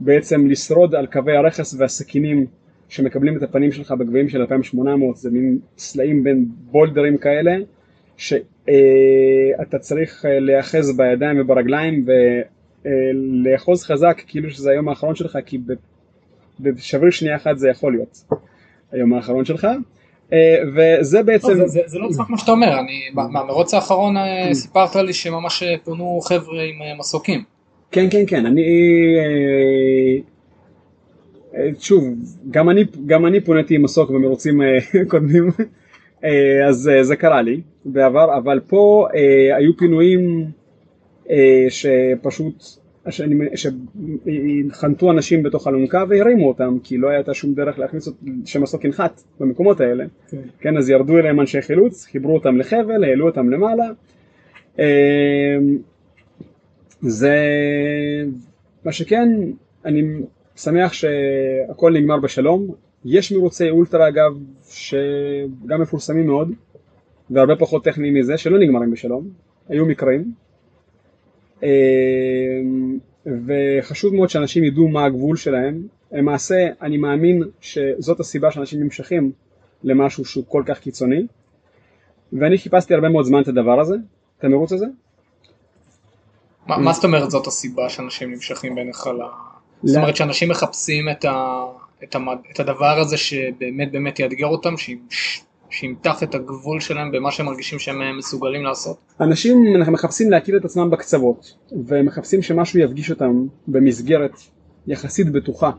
בעצם 0.00 0.46
לשרוד 0.46 0.94
על 0.94 1.06
קווי 1.06 1.36
הרכס 1.36 1.74
והסכינים 1.78 2.46
שמקבלים 2.88 3.36
את 3.36 3.42
הפנים 3.42 3.72
שלך 3.72 3.92
בגבהים 3.92 4.28
של 4.28 4.40
2800, 4.40 5.16
זה 5.16 5.30
מין 5.30 5.58
סלעים 5.78 6.24
בין 6.24 6.46
בולדרים 6.70 7.18
כאלה, 7.18 7.56
שאתה 8.16 8.42
אה, 9.76 9.78
צריך 9.78 10.24
אה, 10.24 10.40
להיאחז 10.40 10.96
בידיים 10.96 11.40
וברגליים 11.40 12.06
ולאחוז 12.84 13.84
חזק 13.84 14.22
כאילו 14.26 14.50
שזה 14.50 14.70
היום 14.70 14.88
האחרון 14.88 15.14
שלך, 15.14 15.38
כי 15.46 15.58
בשבריר 16.60 17.10
שנייה 17.10 17.36
אחת 17.36 17.58
זה 17.58 17.68
יכול 17.68 17.92
להיות 17.92 18.24
היום 18.92 19.14
האחרון 19.14 19.44
שלך. 19.44 19.66
אה, 20.32 20.56
וזה 20.74 21.22
בעצם... 21.22 21.54
זה, 21.54 21.66
זה, 21.66 21.80
זה 21.86 21.98
לא 21.98 22.08
צחק 22.10 22.30
מה 22.30 22.38
שאתה 22.38 22.52
אומר, 22.52 22.78
אני, 22.78 23.00
מהמרוץ 23.14 23.74
האחרון 23.74 24.16
אה, 24.16 24.48
סיפרת 24.52 24.96
לי 24.96 25.12
שממש 25.12 25.62
אה, 25.62 25.74
פונו 25.84 26.20
חבר'ה 26.22 26.62
עם 26.62 26.98
מסוקים. 26.98 27.42
כן 27.90 28.06
כן 28.10 28.24
כן, 28.26 28.46
אני... 28.46 28.62
שוב, 31.78 32.04
גם 32.50 32.70
אני, 32.70 32.84
גם 33.06 33.26
אני 33.26 33.40
פוניתי 33.40 33.74
עם 33.74 33.82
מסוק 33.82 34.10
במרוצים 34.10 34.60
קודמים, 35.10 35.50
אז 36.68 36.90
זה 37.02 37.16
קרה 37.16 37.42
לי 37.42 37.60
בעבר, 37.84 38.36
אבל 38.36 38.60
פה 38.66 39.06
היו 39.56 39.76
פינויים 39.76 40.44
שפשוט 41.68 42.64
שחנתו 44.70 45.10
אנשים 45.10 45.42
בתוך 45.42 45.68
אלונקה 45.68 46.04
והרימו 46.08 46.48
אותם 46.48 46.76
כי 46.84 46.98
לא 46.98 47.08
הייתה 47.08 47.34
שום 47.34 47.54
דרך 47.54 47.78
להכניס 47.78 48.08
שמסוק 48.44 48.84
ינחת 48.84 49.22
במקומות 49.40 49.80
האלה. 49.80 50.04
כן. 50.28 50.36
כן 50.60 50.76
אז 50.76 50.90
ירדו 50.90 51.18
אליהם 51.18 51.40
אנשי 51.40 51.62
חילוץ 51.62 52.04
חיברו 52.04 52.34
אותם 52.34 52.56
לחבל 52.56 53.04
העלו 53.04 53.26
אותם 53.26 53.50
למעלה. 53.50 53.84
אמ, 54.78 54.84
זה 57.00 57.36
מה 58.84 58.92
שכן 58.92 59.28
אני 59.84 60.02
שמח 60.56 60.92
שהכל 60.92 61.92
נגמר 61.92 62.16
בשלום. 62.18 62.74
יש 63.04 63.32
מרוצי 63.32 63.70
אולטרה 63.70 64.08
אגב 64.08 64.32
שגם 64.68 65.80
מפורסמים 65.80 66.26
מאוד 66.26 66.52
והרבה 67.30 67.56
פחות 67.56 67.84
טכניים 67.84 68.14
מזה 68.14 68.36
שלא 68.36 68.58
נגמרים 68.58 68.90
בשלום. 68.90 69.28
היו 69.68 69.86
מקרים 69.86 70.32
וחשוב 73.46 74.14
מאוד 74.14 74.30
שאנשים 74.30 74.64
ידעו 74.64 74.88
מה 74.88 75.04
הגבול 75.04 75.36
שלהם. 75.36 75.82
למעשה 76.12 76.68
אני 76.82 76.96
מאמין 76.96 77.42
שזאת 77.60 78.20
הסיבה 78.20 78.50
שאנשים 78.50 78.80
נמשכים 78.80 79.32
למשהו 79.84 80.24
שהוא 80.24 80.44
כל 80.48 80.62
כך 80.66 80.78
קיצוני 80.78 81.26
ואני 82.32 82.58
חיפשתי 82.58 82.94
הרבה 82.94 83.08
מאוד 83.08 83.24
זמן 83.24 83.42
את 83.42 83.48
הדבר 83.48 83.80
הזה, 83.80 83.94
את 84.38 84.44
המרוץ 84.44 84.72
הזה. 84.72 84.86
מה, 86.66 86.78
מה 86.78 86.92
זאת 86.92 87.04
אומרת 87.04 87.30
זאת 87.30 87.46
הסיבה 87.46 87.88
שאנשים 87.88 88.30
נמשכים 88.30 88.74
בעיניך 88.74 89.06
ל... 89.06 89.20
זאת 89.82 89.96
אומרת 89.96 90.16
שאנשים 90.16 90.48
מחפשים 90.48 91.08
את, 91.08 91.24
ה, 91.24 91.64
את, 92.04 92.14
המד, 92.14 92.38
את 92.52 92.60
הדבר 92.60 92.98
הזה 92.98 93.16
שבאמת 93.16 93.92
באמת 93.92 94.18
יאתגר 94.18 94.46
אותם, 94.46 94.74
שימתח 95.70 96.22
את 96.22 96.34
הגבול 96.34 96.80
שלהם 96.80 97.12
במה 97.12 97.30
שהם 97.30 97.46
מרגישים 97.46 97.78
שהם 97.78 98.02
אה, 98.02 98.12
מסוגלים 98.12 98.64
לעשות? 98.64 98.96
אנשים 99.20 99.62
מחפשים 99.92 100.30
להכיר 100.30 100.56
את 100.56 100.64
עצמם 100.64 100.90
בקצוות 100.90 101.54
ומחפשים 101.86 102.42
שמשהו 102.42 102.80
יפגיש 102.80 103.10
אותם 103.10 103.46
במסגרת 103.68 104.32
יחסית 104.86 105.32
בטוחה 105.32 105.70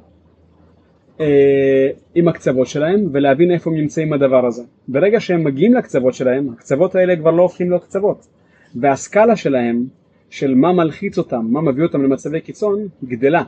אה, 1.19 1.87
עם 2.15 2.27
הקצוות 2.27 2.67
שלהם 2.67 3.09
ולהבין 3.11 3.51
איפה 3.51 3.69
הם 3.69 3.75
נמצאים 3.75 4.09
בדבר 4.09 4.45
הזה. 4.45 4.63
ברגע 4.87 5.19
שהם 5.19 5.43
מגיעים 5.43 5.73
לקצוות 5.73 6.13
שלהם, 6.13 6.49
הקצוות 6.53 6.95
האלה 6.95 7.15
כבר 7.15 7.31
לא 7.31 7.41
הופכים 7.41 7.69
להיות 7.69 7.83
קצוות 7.83 8.27
והסקאלה 8.75 9.35
שלהם 9.35 9.85
של 10.29 10.55
מה 10.55 10.73
מלחיץ 10.73 11.17
אותם, 11.17 11.45
מה 11.49 11.61
מביא 11.61 11.83
אותם 11.83 12.03
למצבי 12.03 12.41
קיצון, 12.41 12.87
גדלה. 13.03 13.43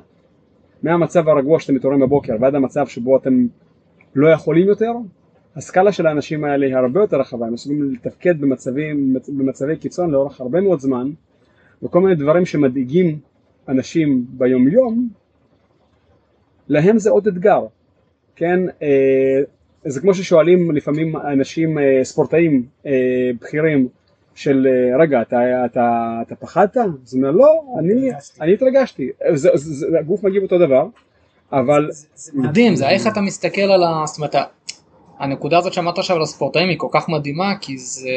מהמצב 0.83 1.29
הרגוע 1.29 1.59
שאתם 1.59 1.75
מתעוררים 1.75 2.01
בבוקר 2.01 2.33
ועד 2.39 2.55
המצב 2.55 2.87
שבו 2.87 3.17
אתם 3.17 3.45
לא 4.15 4.29
יכולים 4.29 4.67
יותר, 4.67 4.91
הסקאלה 5.55 5.91
של 5.91 6.07
האנשים 6.07 6.43
האלה 6.43 6.65
היא 6.65 6.75
הרבה 6.75 6.99
יותר 6.99 7.19
רחבה, 7.19 7.47
הם 7.47 7.53
מסוגלים 7.53 7.93
לתפקד 7.93 8.41
במצבים, 8.41 9.15
במצבי 9.27 9.77
קיצון 9.77 10.11
לאורך 10.11 10.41
הרבה 10.41 10.61
מאוד 10.61 10.79
זמן 10.79 11.11
וכל 11.83 12.01
מיני 12.01 12.15
דברים 12.15 12.45
שמדאיגים 12.45 13.19
אנשים 13.67 14.25
ביום 14.29 14.67
יום 14.67 15.09
להם 16.67 16.99
זה 16.99 17.09
עוד 17.09 17.27
אתגר, 17.27 17.61
כן? 18.35 18.59
אה, 18.81 19.41
זה 19.85 20.01
כמו 20.01 20.13
ששואלים 20.13 20.71
לפעמים 20.71 21.15
אנשים 21.17 21.79
אה, 21.79 21.99
ספורטאים 22.03 22.65
אה, 22.85 22.91
בכירים 23.41 23.87
של 24.35 24.67
רגע 24.99 25.21
אתה, 25.21 25.65
אתה, 25.65 26.19
אתה 26.21 26.35
פחדת? 26.35 26.77
אז 26.77 27.13
הוא 27.13 27.21
אומר 27.21 27.31
לא, 27.31 27.63
אני, 27.79 28.11
אני 28.41 28.53
התרגשתי, 28.53 29.09
זה, 29.33 29.49
זה, 29.53 29.73
זה, 29.73 29.99
הגוף 29.99 30.23
מגיב 30.23 30.43
אותו 30.43 30.57
דבר 30.57 30.87
אבל... 31.51 31.87
זה, 31.91 32.07
זה 32.15 32.31
מדהים, 32.35 32.75
זה 32.75 32.89
איך 32.89 33.07
אתה 33.07 33.21
מסתכל 33.21 33.61
על 33.61 33.83
ה... 33.83 34.03
זאת 34.05 34.17
אומרת 34.17 34.35
הנקודה 35.21 35.57
הזאת 35.57 35.73
שאמרת 35.73 35.97
עכשיו 35.97 36.15
על 36.15 36.21
הספורטאים 36.21 36.69
היא 36.69 36.77
כל 36.77 36.87
כך 36.91 37.09
מדהימה 37.09 37.55
כי 37.61 37.77
זה, 37.77 38.09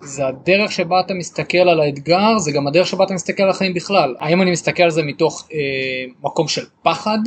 זה 0.00 0.26
הדרך 0.26 0.72
שבה 0.72 1.00
אתה 1.00 1.14
מסתכל 1.14 1.58
על 1.58 1.80
האתגר 1.80 2.38
זה 2.38 2.52
גם 2.52 2.66
הדרך 2.66 2.86
שבה 2.86 3.04
אתה 3.04 3.14
מסתכל 3.14 3.42
על 3.42 3.50
החיים 3.50 3.74
בכלל. 3.74 4.14
האם 4.18 4.42
אני 4.42 4.50
מסתכל 4.50 4.82
על 4.82 4.90
זה 4.90 5.02
מתוך 5.02 5.48
אה, 5.52 5.58
מקום 6.22 6.48
של 6.48 6.64
פחד 6.82 7.18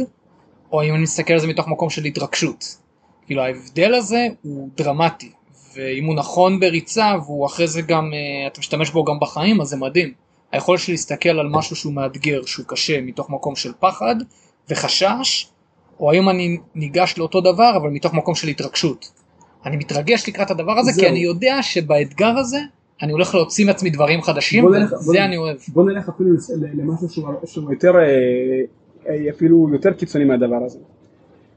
או 0.71 0.81
האם 0.81 0.93
אני 0.93 1.03
מסתכל 1.03 1.33
על 1.33 1.39
זה 1.39 1.47
מתוך 1.47 1.67
מקום 1.67 1.89
של 1.89 2.03
התרגשות? 2.03 2.77
כאילו 3.25 3.41
ההבדל 3.41 3.93
הזה 3.93 4.27
הוא 4.41 4.69
דרמטי 4.75 5.31
ואם 5.75 6.05
הוא 6.05 6.15
נכון 6.15 6.59
בריצה 6.59 7.15
והוא 7.25 7.45
אחרי 7.45 7.67
זה 7.67 7.81
גם 7.81 8.11
אה, 8.13 8.47
אתה 8.47 8.59
משתמש 8.59 8.89
בו 8.89 9.03
גם 9.03 9.19
בחיים 9.19 9.61
אז 9.61 9.67
זה 9.67 9.77
מדהים. 9.77 10.13
היכולת 10.51 10.79
שלי 10.79 10.93
להסתכל 10.93 11.29
על 11.29 11.47
משהו 11.49 11.75
שהוא 11.75 11.93
מאתגר 11.93 12.45
שהוא 12.45 12.65
קשה 12.67 13.01
מתוך 13.01 13.29
מקום 13.29 13.55
של 13.55 13.71
פחד 13.79 14.15
וחשש 14.69 15.47
או 16.03 16.11
האם 16.11 16.29
אני 16.29 16.57
ניגש 16.75 17.17
לאותו 17.17 17.41
דבר 17.41 17.77
אבל 17.77 17.89
מתוך 17.89 18.13
מקום 18.13 18.35
של 18.35 18.47
התרגשות. 18.47 19.11
אני 19.65 19.77
מתרגש 19.77 20.29
לקראת 20.29 20.51
הדבר 20.51 20.79
הזה 20.79 20.91
זהו. 20.91 21.03
כי 21.03 21.09
אני 21.09 21.19
יודע 21.19 21.57
שבאתגר 21.61 22.37
הזה 22.37 22.59
אני 23.01 23.11
הולך 23.11 23.35
להוציא 23.35 23.65
מעצמי 23.65 23.89
דברים 23.89 24.21
חדשים 24.21 24.65
וזה 24.65 24.95
בוא 25.05 25.15
אני 25.17 25.37
אוהב. 25.37 25.57
בוא 25.67 25.83
נלך 25.83 26.09
אפילו 26.09 26.29
למשהו 26.73 27.09
שהוא, 27.09 27.27
שהוא 27.45 27.71
יותר, 27.73 27.91
אה, 29.07 29.29
אפילו 29.29 29.69
יותר 29.73 29.93
קיצוני 29.93 30.25
מהדבר 30.25 30.63
הזה. 30.65 30.79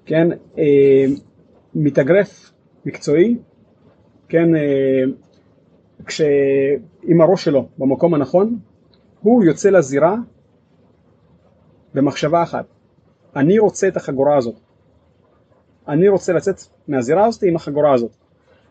כן, 0.07 0.28
אה, 0.59 1.05
מתאגרף 1.74 2.53
מקצועי, 2.84 3.36
כן, 4.28 4.57
אה, 4.57 5.03
כשעם 6.07 7.20
הראש 7.20 7.44
שלו 7.44 7.68
במקום 7.78 8.14
הנכון, 8.14 8.59
הוא 9.20 9.44
יוצא 9.44 9.70
לזירה 9.70 10.16
במחשבה 11.94 12.42
אחת, 12.42 12.66
אני 13.37 13.59
רוצה 13.59 13.89
את 13.89 13.97
החגורה 13.97 14.37
הזאת, 14.37 14.55
אני 15.89 16.09
רוצה 16.09 16.32
לצאת 16.32 16.57
מהזירה 16.89 17.26
הזאת 17.26 17.43
עם 17.43 17.57
החגורה 17.57 17.95
הזאת, 17.95 18.11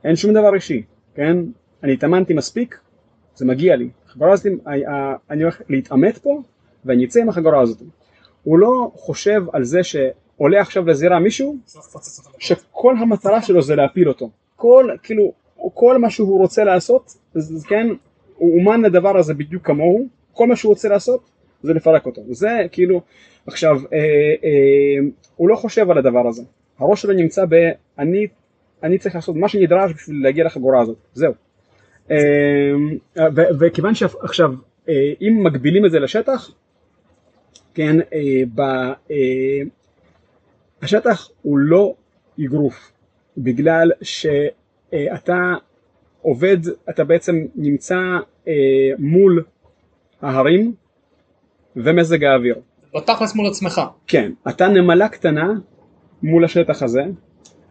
אין 0.04 0.16
שום 0.16 0.34
דבר 0.34 0.56
אישי, 0.56 0.84
כן, 1.16 1.38
אני 1.84 1.94
התאמנתי 1.94 2.34
מספיק, 2.34 2.80
זה 3.36 3.46
מגיע 3.46 3.76
לי, 3.76 3.90
החגורה 4.06 4.34
הזאת, 4.34 4.46
אני 5.30 5.44
הולך 5.44 5.62
להתעמת 5.70 6.18
פה 6.18 6.42
ואני 6.86 7.06
אצא 7.06 7.22
עם 7.22 7.30
החגורה 7.30 7.62
הזאת. 7.62 7.82
הוא 8.44 8.60
לא 8.60 8.92
חושב 8.96 9.44
על 9.54 9.64
זה 9.64 9.84
שעולה 9.84 10.62
עכשיו 10.62 10.86
לזירה 10.86 11.20
מישהו 11.20 11.56
שכל 12.40 12.98
המטרה 12.98 13.42
שלו 13.42 13.62
זה 13.62 13.76
להפיל 13.76 14.10
אותו. 14.10 14.30
כל, 14.56 14.90
כאילו, 15.04 15.34
כל 15.74 15.98
מה 15.98 16.10
שהוא 16.10 16.40
רוצה 16.40 16.64
לעשות, 16.64 17.14
כן, 17.68 17.88
הוא 18.38 18.60
אומן 18.60 18.82
לדבר 18.82 19.18
הזה 19.18 19.34
בדיוק 19.34 19.68
כמוהו, 19.68 20.08
כל 20.34 20.48
מה 20.48 20.56
שהוא 20.56 20.70
רוצה 20.70 20.90
לעשות 20.90 21.30
זה 21.66 21.74
לפרק 21.74 22.06
אותו. 22.06 22.22
זה 22.30 22.50
כאילו, 22.72 23.02
עכשיו, 23.48 23.82
אה, 23.94 24.00
אה, 24.44 25.08
הוא 25.36 25.50
לא 25.50 25.56
חושב 25.56 25.92
על 25.92 25.98
הדבר 25.98 26.28
הזה. 26.28 26.44
הראש 26.80 27.02
שלו 27.02 27.14
נמצא 27.14 27.46
ב... 27.50 27.56
אני, 28.00 28.28
אני 28.84 28.98
צריך 28.98 29.16
לעשות 29.16 29.36
מה 29.36 29.50
שנדרש 29.50 29.92
בשביל 29.94 30.24
להגיע 30.24 30.46
לחגורה 30.46 30.82
הזאת, 30.82 30.98
זהו. 31.14 31.34
אה, 32.12 32.74
וכיוון 33.60 33.96
שעכשיו, 33.96 34.54
אה, 34.90 35.14
אם 35.22 35.44
מגבילים 35.44 35.86
את 35.86 35.92
זה 35.92 36.00
לשטח, 36.00 36.52
כן, 37.74 37.96
אה, 38.02 38.94
השטח 40.82 41.30
הוא 41.42 41.58
לא 41.58 41.94
אגרוף, 42.46 42.92
בגלל 43.38 43.92
שאתה 44.02 45.54
עובד, 46.22 46.58
אתה 46.90 47.04
בעצם 47.04 47.46
נמצא 47.56 47.98
מול 48.98 49.44
ההרים 50.22 50.74
ומזג 51.76 52.24
האוויר. 52.24 52.56
בתכלס 52.96 53.36
מול 53.36 53.48
עצמך. 53.48 53.82
כן, 54.08 54.32
אתה 54.50 54.68
נמלה 54.68 55.10
קטנה 55.10 55.54
מול 56.24 56.46
השטח 56.46 56.84
הזה, 56.84 57.04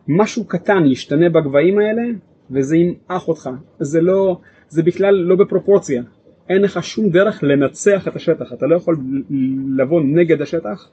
משהו 0.09 0.45
קטן 0.45 0.87
ישתנה 0.87 1.29
בגבהים 1.29 1.79
האלה 1.79 2.03
וזה 2.51 2.77
ימעך 2.77 3.29
אותך, 3.29 3.51
זה 3.79 4.01
לא, 4.01 4.37
זה 4.69 4.83
בכלל 4.83 5.15
לא 5.15 5.37
בפרופורציה, 5.37 6.03
אין 6.49 6.63
לך 6.63 6.83
שום 6.83 7.09
דרך 7.09 7.43
לנצח 7.43 8.09
את 8.09 8.17
השטח, 8.17 8.53
אתה 8.53 8.67
לא 8.67 8.77
יכול 8.77 8.97
לבוא 9.77 10.01
נגד 10.05 10.43
השטח, 10.43 10.89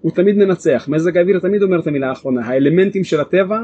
הוא 0.00 0.12
תמיד 0.12 0.36
מנצח, 0.36 0.84
מזג 0.88 1.16
האוויר 1.16 1.38
תמיד 1.40 1.62
אומר 1.62 1.80
את 1.80 1.86
המילה 1.86 2.08
האחרונה, 2.08 2.46
האלמנטים 2.46 3.04
של 3.04 3.20
הטבע 3.20 3.58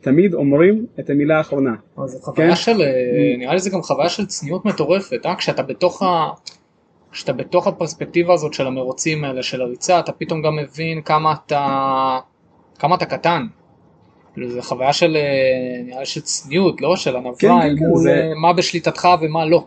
תמיד 0.00 0.34
אומרים 0.34 0.86
את 1.00 1.10
המילה 1.10 1.38
האחרונה. 1.38 1.74
זו 2.04 2.18
חוויה 2.18 2.48
כן? 2.48 2.56
של, 2.56 2.82
אה, 2.82 3.36
נראה 3.38 3.52
לי 3.52 3.58
זה 3.58 3.70
גם 3.70 3.82
חוויה 3.82 4.08
של 4.08 4.26
צניעות 4.26 4.64
מטורפת, 4.64 5.26
אה? 5.26 5.36
כשאתה 5.36 5.62
בתוך 5.62 6.02
ה... 6.02 6.06
כשאתה 7.14 7.32
בתוך 7.32 7.66
הפרספקטיבה 7.66 8.34
הזאת 8.34 8.54
של 8.54 8.66
המרוצים 8.66 9.24
האלה 9.24 9.42
של 9.42 9.62
הריצה, 9.62 9.98
אתה 10.00 10.12
פתאום 10.12 10.42
גם 10.42 10.56
מבין 10.56 11.02
כמה 11.02 11.32
אתה, 11.32 12.18
כמה 12.78 12.94
אתה 12.94 13.06
קטן. 13.06 13.46
כאילו 14.32 14.50
זו 14.50 14.62
חוויה 14.62 14.92
של, 14.92 15.16
אה, 15.16 15.82
נראה 15.84 16.00
לי 16.00 16.06
של 16.06 16.20
צניעות, 16.20 16.80
לא 16.80 16.96
של 16.96 17.16
ענווה, 17.16 17.38
כן, 17.38 17.48
כן, 17.48 17.76
כן, 17.78 17.94
זה... 17.94 18.32
מה 18.42 18.52
בשליטתך 18.52 19.08
ומה 19.20 19.46
לא. 19.46 19.66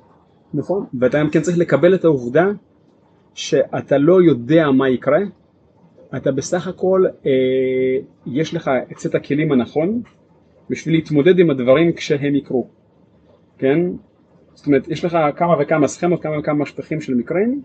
נכון, 0.54 0.86
ואתה 1.00 1.20
גם 1.20 1.30
כן 1.30 1.42
צריך 1.42 1.58
לקבל 1.58 1.96
את 1.96 2.06
העובדה 2.06 2.46
שאתה 3.34 3.98
לא 3.98 4.22
יודע 4.22 4.72
מה 4.72 4.90
יקרה, 4.90 5.20
אתה 6.16 6.32
בסך 6.32 6.68
הכל, 6.68 7.04
אה, 7.26 7.32
יש 8.26 8.54
לך 8.54 8.72
את 8.92 8.98
סט 8.98 9.16
הכלים 9.16 9.52
הנכון 9.52 10.02
בשביל 10.70 10.96
להתמודד 10.96 11.40
עם 11.40 11.50
הדברים 11.50 11.94
כשהם 11.94 12.36
יקרו, 12.36 12.68
כן? 13.58 13.80
זאת 14.58 14.68
אומרת, 14.68 14.88
יש 14.88 15.06
לך 15.06 15.18
כמה 15.36 15.56
וכמה 15.60 15.88
סכמות, 15.88 16.24
כמה 16.24 16.40
וכמה 16.40 16.66
שטחים 16.66 17.02
של 17.02 17.16
מקרים, 17.16 17.62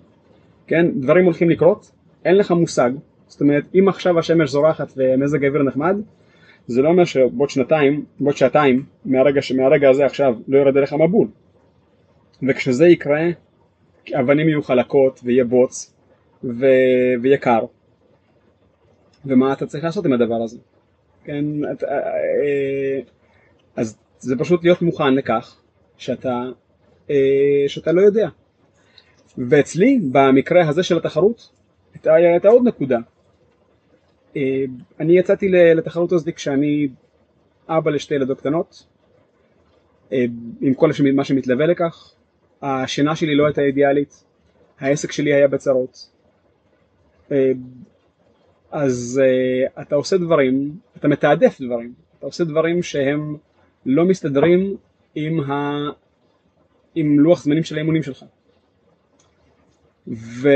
כן? 0.66 0.86
דברים 1.00 1.24
הולכים 1.24 1.50
לקרות, 1.50 1.90
אין 2.24 2.36
לך 2.36 2.50
מושג, 2.50 2.90
זאת 3.26 3.40
אומרת, 3.40 3.64
אם 3.74 3.88
עכשיו 3.88 4.18
השמש 4.18 4.50
זורחת 4.50 4.92
ומזג 4.96 5.44
האוויר 5.44 5.62
נחמד, 5.62 5.96
זה 6.66 6.82
לא 6.82 6.88
אומר 6.88 7.04
שבעוד 7.04 7.50
שנתיים, 7.50 8.04
בעוד 8.20 8.36
שעתיים, 8.36 8.84
מהרגע, 9.04 9.40
מהרגע 9.56 9.90
הזה 9.90 10.06
עכשיו 10.06 10.34
לא 10.48 10.58
יורד 10.58 10.76
עליך 10.76 10.92
מבול. 10.92 11.28
וכשזה 12.48 12.86
יקרה, 12.86 13.22
אבנים 14.20 14.48
יהיו 14.48 14.62
חלקות 14.62 15.20
ויהיה 15.24 15.44
בוץ 15.44 15.94
ו... 16.44 16.66
ויהיה 17.22 17.38
קר. 17.38 17.64
ומה 19.24 19.52
אתה 19.52 19.66
צריך 19.66 19.84
לעשות 19.84 20.06
עם 20.06 20.12
הדבר 20.12 20.42
הזה? 20.44 20.58
כן, 21.24 21.44
את, 21.72 21.84
אה, 21.84 21.98
אה, 21.98 23.00
אז 23.76 23.98
זה 24.18 24.38
פשוט 24.38 24.64
להיות 24.64 24.82
מוכן 24.82 25.14
לכך 25.14 25.56
שאתה, 25.96 26.44
שאתה 27.68 27.92
לא 27.92 28.00
יודע. 28.00 28.28
ואצלי, 29.38 30.00
במקרה 30.12 30.68
הזה 30.68 30.82
של 30.82 30.96
התחרות, 30.96 31.50
הייתה, 32.04 32.48
עוד 32.48 32.62
נקודה. 32.64 32.98
אני 35.00 35.18
יצאתי 35.18 35.48
לתחרות 35.48 36.12
הזאת 36.12 36.28
כשאני 36.28 36.88
אבא 37.68 37.90
לשתי 37.90 38.14
ילדות 38.14 38.40
קטנות, 38.40 38.86
עם 40.60 40.74
כל 40.76 40.90
מה 41.14 41.24
שמתלווה 41.24 41.66
לכך, 41.66 42.14
השינה 42.62 43.16
שלי 43.16 43.34
לא 43.34 43.46
הייתה 43.46 43.62
אידיאלית, 43.62 44.24
העסק 44.80 45.12
שלי 45.12 45.32
היה 45.32 45.48
בצרות. 45.48 46.08
אה, 47.32 47.52
אז 48.70 49.20
אה, 49.24 49.82
אתה 49.82 49.94
עושה 49.94 50.16
דברים, 50.16 50.76
אתה 50.96 51.08
מתעדף 51.08 51.60
דברים, 51.60 51.92
אתה 52.18 52.26
עושה 52.26 52.44
דברים 52.44 52.82
שהם 52.82 53.36
לא 53.86 54.04
מסתדרים 54.04 54.76
עם. 55.14 55.40
עם 56.94 57.20
לוח 57.20 57.42
זמנים 57.42 57.62
של 57.62 57.76
האימונים 57.76 58.02
שלך. 58.02 58.24
וזה 60.08 60.48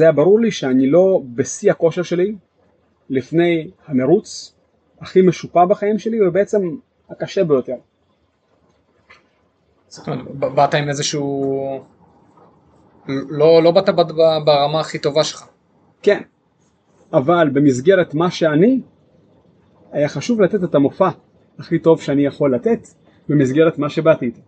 היה 0.00 0.12
ברור 0.12 0.40
לי 0.40 0.50
שאני 0.50 0.90
לא 0.90 1.22
בשיא 1.34 1.70
הכושר 1.70 2.02
שלי 2.02 2.34
לפני 3.10 3.70
המרוץ 3.86 4.54
הכי 5.00 5.22
משופע 5.22 5.64
בחיים 5.64 5.98
שלי 5.98 6.28
ובעצם 6.28 6.76
הקשה 7.10 7.44
ביותר. 7.44 7.76
זאת 9.88 10.08
אומרת, 10.08 10.26
באת 10.34 10.74
עם 10.74 10.88
איזשהו... 10.88 11.84
לא, 13.08 13.62
לא 13.62 13.70
באת 13.70 13.88
ברמה 14.44 14.80
הכי 14.80 14.98
טובה 14.98 15.24
שלך. 15.24 15.48
כן, 16.02 16.22
אבל 17.12 17.50
במסגרת 17.52 18.14
מה 18.14 18.30
שאני, 18.30 18.80
היה 19.92 20.08
חשוב 20.08 20.40
לתת 20.40 20.64
את 20.64 20.74
המופע 20.74 21.08
הכי 21.58 21.78
טוב 21.78 22.02
שאני 22.02 22.26
יכול 22.26 22.54
לתת 22.54 22.88
במסגרת 23.28 23.78
מה 23.78 23.90
שבאתי 23.90 24.26
איתו. 24.26 24.40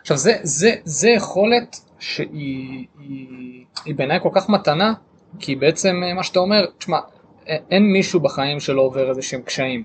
עכשיו 0.00 0.16
זה, 0.16 0.36
זה, 0.42 0.74
זה 0.84 1.08
יכולת 1.08 1.76
שהיא 1.98 2.86
היא, 2.98 3.64
היא 3.84 3.94
בעיניי 3.94 4.18
כל 4.22 4.30
כך 4.32 4.48
מתנה, 4.48 4.92
כי 5.38 5.56
בעצם 5.56 5.96
מה 6.16 6.22
שאתה 6.22 6.38
אומר, 6.38 6.66
תשמע, 6.78 6.98
אין 7.46 7.92
מישהו 7.92 8.20
בחיים 8.20 8.60
שלא 8.60 8.80
עובר 8.80 9.10
איזה 9.10 9.22
שהם 9.22 9.42
קשיים 9.42 9.84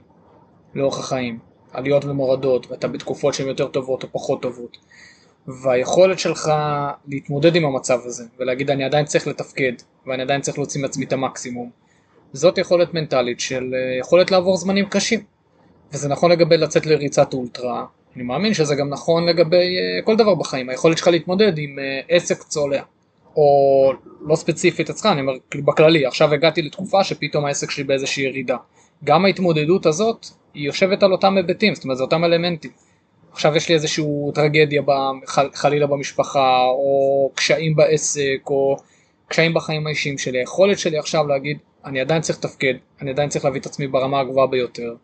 לאורך 0.76 1.00
החיים. 1.00 1.40
עליות 1.74 2.06
ומורדות, 2.06 2.72
ואתה 2.72 2.88
בתקופות 2.88 3.34
שהן 3.34 3.48
יותר 3.48 3.68
טובות 3.68 4.04
או 4.04 4.08
פחות 4.12 4.42
טובות. 4.42 4.78
והיכולת 5.48 6.20
שלך 6.20 6.52
להתמודד 7.08 7.56
עם 7.56 7.66
המצב 7.66 8.00
הזה, 8.06 8.24
ולהגיד 8.40 8.72
אני 8.72 8.84
עדיין 8.84 9.06
צריך 9.06 9.28
לתפקד, 9.28 9.74
ואני 10.06 10.24
עדיין 10.24 10.42
צריך 10.42 10.58
להוציא 10.58 10.82
מעצמי 10.82 11.06
את 11.06 11.14
המקסימום, 11.14 11.70
זאת 12.34 12.58
יכולת 12.58 12.94
מנטלית 12.94 13.40
של 13.40 13.74
אה, 13.74 14.00
יכולת 14.00 14.32
לעבור 14.32 14.58
זמנים 14.58 14.86
קשים. 14.86 15.20
וזה 15.94 16.10
נכון 16.10 16.32
לגבי 16.32 16.58
לצאת 16.58 16.86
לריצת 16.86 17.34
אולטרה, 17.34 17.86
אני 18.18 18.24
מאמין 18.24 18.54
שזה 18.54 18.76
גם 18.76 18.90
נכון 18.90 19.26
לגבי 19.26 19.56
uh, 19.56 20.06
כל 20.06 20.16
דבר 20.16 20.36
בחיים, 20.36 20.70
היכולת 20.70 20.98
שלך 20.98 21.08
להתמודד 21.08 21.58
עם 21.58 21.80
uh, 21.80 22.06
עסק 22.10 22.44
צולע. 22.44 22.82
או 23.36 23.94
לא 24.22 24.36
ספציפית 24.36 24.90
אצלך, 24.90 25.06
אני 25.06 25.22
אומר 25.22 25.34
בכללי, 25.56 26.06
עכשיו 26.06 26.34
הגעתי 26.34 26.62
לתקופה 26.62 27.04
שפתאום 27.04 27.46
העסק 27.46 27.72
שלי 27.72 27.84
באיזושהי 27.84 28.24
ירידה. 28.24 28.58
גם 29.04 29.26
ההתמודדות 29.26 29.86
הזאת 29.86 30.26
היא 30.54 30.66
יושבת 30.66 31.04
על 31.04 31.12
אותם 31.12 31.38
היבטים, 31.38 31.76
זאת 31.76 31.84
אומרת 31.84 31.98
זה 31.98 32.04
אותם 32.04 32.24
אלמנטים. 32.24 32.72
עכשיו 33.32 33.56
יש 33.56 33.70
לי 33.70 33.76
איזושהי 33.76 34.06
טרגדיה 34.34 34.82
חל, 35.26 35.50
חלילה 35.54 35.88
במשפחה, 35.88 36.64
או 36.66 37.32
קשיים 37.36 37.76
בעסק, 37.76 38.42
או 38.48 38.78
קשיים 39.28 39.54
בחיים 39.54 39.88
האישיים 39.88 40.18
שלי. 40.18 40.40
היכולת 40.40 40.80
שלי 40.80 40.98
עכשיו 40.98 41.28
להגיד, 41.28 41.58
אני 41.86 42.00
עדיין 42.00 42.22
צריך 42.22 42.40
לתפקד, 42.40 42.74
אני 43.02 43.10
עדיין 43.10 43.30
צריך 43.30 43.46
להביא 43.46 43.62
את 43.62 43.66
עצמי 43.66 43.88
ברמה 43.88 44.20
הגבוהה 44.20 44.48
ביותר. 44.48 44.96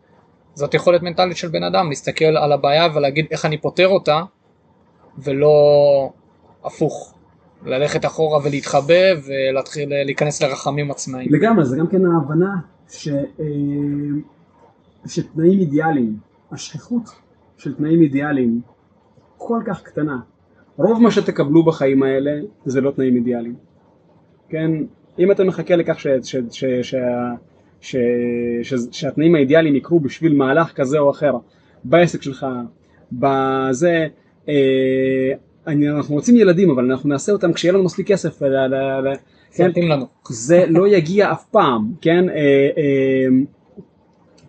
זאת 0.53 0.73
יכולת 0.73 1.01
מנטלית 1.01 1.37
של 1.37 1.47
בן 1.47 1.63
אדם, 1.63 1.89
להסתכל 1.89 2.25
על 2.25 2.51
הבעיה 2.51 2.87
ולהגיד 2.95 3.25
איך 3.31 3.45
אני 3.45 3.57
פותר 3.57 3.87
אותה, 3.87 4.21
ולא 5.17 6.09
הפוך. 6.63 7.13
ללכת 7.65 8.05
אחורה 8.05 8.39
ולהתחבא 8.43 9.03
ולהתחיל 9.25 9.89
להיכנס 10.05 10.43
לרחמים 10.43 10.91
עצמאיים. 10.91 11.33
לגמרי, 11.33 11.65
זה 11.65 11.77
גם 11.77 11.87
כן 11.87 12.05
ההבנה 12.05 12.55
ש... 12.89 13.07
אה, 13.07 13.45
שתנאים 15.07 15.59
אידיאליים, 15.59 16.17
השכיחות 16.51 17.03
של 17.57 17.75
תנאים 17.75 18.01
אידיאליים 18.01 18.61
כל 19.37 19.61
כך 19.65 19.81
קטנה. 19.81 20.19
רוב 20.77 21.01
מה 21.01 21.11
שתקבלו 21.11 21.63
בחיים 21.63 22.03
האלה 22.03 22.31
זה 22.65 22.81
לא 22.81 22.91
תנאים 22.91 23.15
אידיאליים. 23.15 23.55
כן, 24.49 24.71
אם 25.19 25.31
אתה 25.31 25.43
מחכה 25.43 25.75
לכך 25.75 25.99
ש, 25.99 26.07
ש, 26.07 26.35
ש, 26.51 26.65
ש, 26.81 26.95
ש, 27.83 27.95
ש, 28.63 28.73
שהתנאים 28.91 29.35
האידיאליים 29.35 29.75
יקרו 29.75 29.99
בשביל 29.99 30.35
מהלך 30.35 30.71
כזה 30.71 30.99
או 30.99 31.11
אחר 31.11 31.33
בעסק 31.83 32.21
שלך, 32.21 32.45
בזה, 33.11 34.07
אה, 34.49 35.31
אני, 35.67 35.89
אנחנו 35.89 36.15
רוצים 36.15 36.35
ילדים 36.35 36.69
אבל 36.69 36.91
אנחנו 36.91 37.09
נעשה 37.09 37.31
אותם 37.31 37.53
כשיהיה 37.53 37.73
לנו 37.73 37.83
מספיק 37.83 38.07
כסף, 38.07 38.41
ל, 38.41 38.45
ל, 38.45 38.75
ל, 39.09 39.13
כן, 39.51 39.71
לנו. 39.75 40.05
זה 40.29 40.65
לא 40.67 40.87
יגיע 40.87 41.31
אף 41.31 41.45
פעם, 41.45 41.93
כן, 42.01 42.29
אה, 42.29 42.35
אה, 42.77 43.27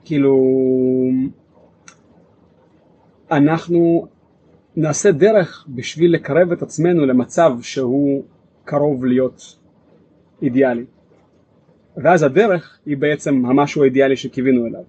כאילו, 0.04 0.54
אנחנו 3.30 4.06
נעשה 4.76 5.12
דרך 5.12 5.66
בשביל 5.68 6.14
לקרב 6.14 6.52
את 6.52 6.62
עצמנו 6.62 7.06
למצב 7.06 7.52
שהוא 7.62 8.24
קרוב 8.64 9.04
להיות 9.04 9.56
אידיאלי. 10.42 10.84
ואז 11.96 12.22
הדרך 12.22 12.78
היא 12.86 12.96
בעצם 12.96 13.46
המשהו 13.46 13.82
האידיאלי 13.82 14.16
שקיווינו 14.16 14.66
אליו. 14.66 14.82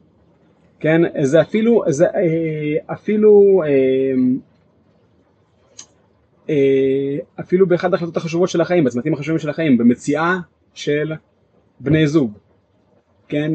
כן, 0.80 1.02
זה 1.24 1.42
אפילו, 1.42 1.84
זה 1.88 2.06
אה, 2.06 2.94
אפילו, 2.94 3.64
אה, 3.66 4.14
אה, 6.50 7.18
אפילו 7.40 7.68
באחת 7.68 7.94
ההחלטות 7.94 8.18
החשובות 8.18 8.50
של 8.50 8.62
החיים, 8.62 8.84
בצמתים 8.84 9.14
החשובים 9.14 9.40
של 9.40 9.50
החיים, 9.50 9.78
במציאה 9.78 10.38
של 10.74 11.14
בני 11.80 12.08
זוג. 12.08 12.38
כן, 13.28 13.52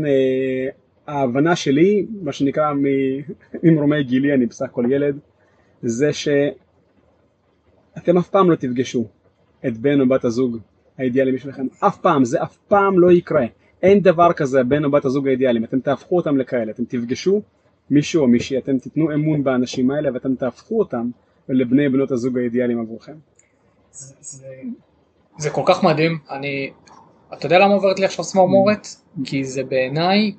ההבנה 1.06 1.56
שלי, 1.56 2.06
מה 2.22 2.32
שנקרא 2.32 2.72
ממרומי 3.62 4.04
גילי, 4.04 4.34
אני 4.34 4.46
בסך 4.46 4.64
הכל 4.64 4.84
ילד, 4.90 5.18
זה 5.82 6.12
שאתם 6.12 6.38
אף 8.18 8.28
פעם 8.28 8.50
לא 8.50 8.56
תפגשו 8.56 9.06
את 9.66 9.78
בן 9.78 10.00
או 10.00 10.08
בת 10.08 10.24
הזוג 10.24 10.58
האידיאליים 11.00 11.38
שלכם, 11.38 11.66
אף 11.80 11.98
פעם, 11.98 12.24
זה 12.24 12.42
אף 12.42 12.56
פעם 12.68 12.98
לא 12.98 13.12
יקרה. 13.12 13.46
אין 13.82 14.00
דבר 14.00 14.32
כזה 14.32 14.64
בן 14.64 14.84
או 14.84 14.90
בת 14.90 15.04
הזוג 15.04 15.28
האידיאליים, 15.28 15.64
אתם 15.64 15.80
תהפכו 15.80 16.16
אותם 16.16 16.38
לכאלה, 16.38 16.72
אתם 16.72 16.84
תפגשו 16.84 17.42
מישהו 17.90 18.22
או 18.22 18.28
מישהי, 18.28 18.58
אתם 18.58 18.78
תיתנו 18.78 19.14
אמון 19.14 19.44
באנשים 19.44 19.90
האלה 19.90 20.14
ואתם 20.14 20.34
תהפכו 20.34 20.78
אותם 20.78 21.10
לבני 21.48 21.88
בנות 21.88 22.10
הזוג 22.10 22.38
האידיאליים 22.38 22.80
עבורכם. 22.80 23.12
זה, 23.92 24.14
זה, 24.20 24.46
זה 25.38 25.50
כל 25.50 25.62
כך 25.66 25.84
מדהים, 25.84 26.18
אני, 26.30 26.70
אתה 27.32 27.46
יודע 27.46 27.58
למה 27.58 27.74
עוברת 27.74 27.98
לי 27.98 28.04
עכשיו 28.04 28.24
צמרמורת? 28.24 28.86
Mm. 28.86 29.20
כי 29.24 29.44
זה 29.44 29.64
בעיניי 29.64 30.32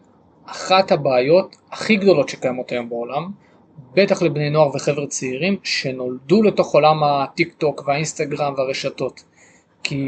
אחת 0.45 0.91
הבעיות 0.91 1.55
הכי 1.71 1.95
גדולות 1.95 2.29
שקיימות 2.29 2.71
היום 2.71 2.89
בעולם, 2.89 3.31
בטח 3.93 4.21
לבני 4.21 4.49
נוער 4.49 4.75
וחבר'ה 4.75 5.07
צעירים 5.07 5.57
שנולדו 5.63 6.43
לתוך 6.43 6.73
עולם 6.73 7.03
הטיק 7.03 7.53
טוק 7.53 7.83
והאינסטגרם 7.87 8.53
והרשתות. 8.57 9.23
כי, 9.83 10.05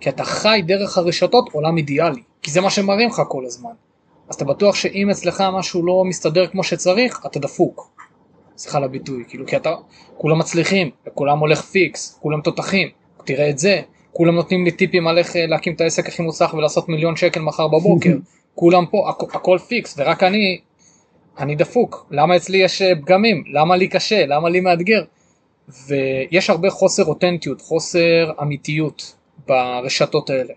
כי 0.00 0.08
אתה 0.08 0.24
חי 0.24 0.62
דרך 0.66 0.98
הרשתות 0.98 1.48
עולם 1.52 1.76
אידיאלי, 1.76 2.22
כי 2.42 2.50
זה 2.50 2.60
מה 2.60 2.70
שמראים 2.70 3.08
לך 3.08 3.22
כל 3.28 3.44
הזמן. 3.44 3.70
אז 4.28 4.34
אתה 4.34 4.44
בטוח 4.44 4.74
שאם 4.74 5.10
אצלך 5.10 5.44
משהו 5.52 5.86
לא 5.86 6.04
מסתדר 6.04 6.46
כמו 6.46 6.64
שצריך, 6.64 7.20
אתה 7.26 7.38
דפוק. 7.38 7.90
סליחה 8.56 8.78
על 8.78 8.84
הביטוי, 8.84 9.24
כאילו, 9.28 9.46
כי 9.46 9.56
אתה, 9.56 9.74
כולם 10.18 10.38
מצליחים, 10.38 10.90
וכולם 11.06 11.38
הולך 11.38 11.62
פיקס, 11.62 12.18
כולם 12.22 12.40
תותחים, 12.40 12.88
תראה 13.24 13.50
את 13.50 13.58
זה, 13.58 13.80
כולם 14.12 14.34
נותנים 14.34 14.64
לי 14.64 14.70
טיפים 14.70 15.06
על 15.06 15.18
איך 15.18 15.36
אה, 15.36 15.46
להקים 15.46 15.74
את 15.74 15.80
העסק 15.80 16.08
הכי 16.08 16.22
מוצלח 16.22 16.54
ולעשות 16.54 16.88
מיליון 16.88 17.16
שקל 17.16 17.40
מחר 17.40 17.68
בבוקר, 17.68 18.16
כולם 18.54 18.86
פה, 18.86 19.10
הכ- 19.10 19.36
הכל 19.36 19.58
פיקס, 19.68 19.94
ורק 19.98 20.22
אני, 20.22 20.60
אני 21.38 21.54
דפוק, 21.54 22.06
למה 22.10 22.36
אצלי 22.36 22.58
יש 22.58 22.82
אה, 22.82 22.92
פגמים, 22.96 23.44
למה 23.52 23.76
לי 23.76 23.88
קשה, 23.88 24.26
למה 24.26 24.48
לי 24.48 24.60
מאתגר, 24.60 25.02
ויש 25.68 26.50
הרבה 26.50 26.70
חוסר 26.70 27.04
אותנטיות, 27.04 27.60
חוסר 27.60 28.32
אמיתיות 28.42 29.16
ברשתות 29.46 30.30
האלה, 30.30 30.54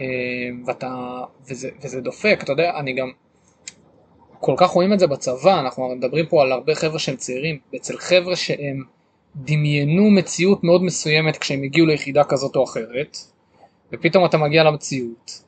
אה, 0.00 0.04
ואתה, 0.66 1.20
וזה, 1.48 1.70
וזה 1.82 2.00
דופק, 2.00 2.40
אתה 2.42 2.52
יודע, 2.52 2.72
אני 2.76 2.92
גם, 2.92 3.10
כל 4.40 4.54
כך 4.56 4.70
רואים 4.70 4.92
את 4.92 4.98
זה 4.98 5.06
בצבא, 5.06 5.60
אנחנו 5.60 5.94
מדברים 5.94 6.26
פה 6.26 6.42
על 6.42 6.52
הרבה 6.52 6.74
חבר'ה 6.74 6.98
שהם 6.98 7.16
צעירים, 7.16 7.58
אצל 7.76 7.98
חבר'ה 7.98 8.36
שהם 8.36 8.84
דמיינו 9.36 10.10
מציאות 10.10 10.64
מאוד 10.64 10.82
מסוימת 10.82 11.36
כשהם 11.36 11.62
הגיעו 11.62 11.86
ליחידה 11.86 12.24
כזאת 12.24 12.56
או 12.56 12.64
אחרת, 12.64 13.16
ופתאום 13.92 14.24
אתה 14.24 14.38
מגיע 14.38 14.64
למציאות, 14.64 15.42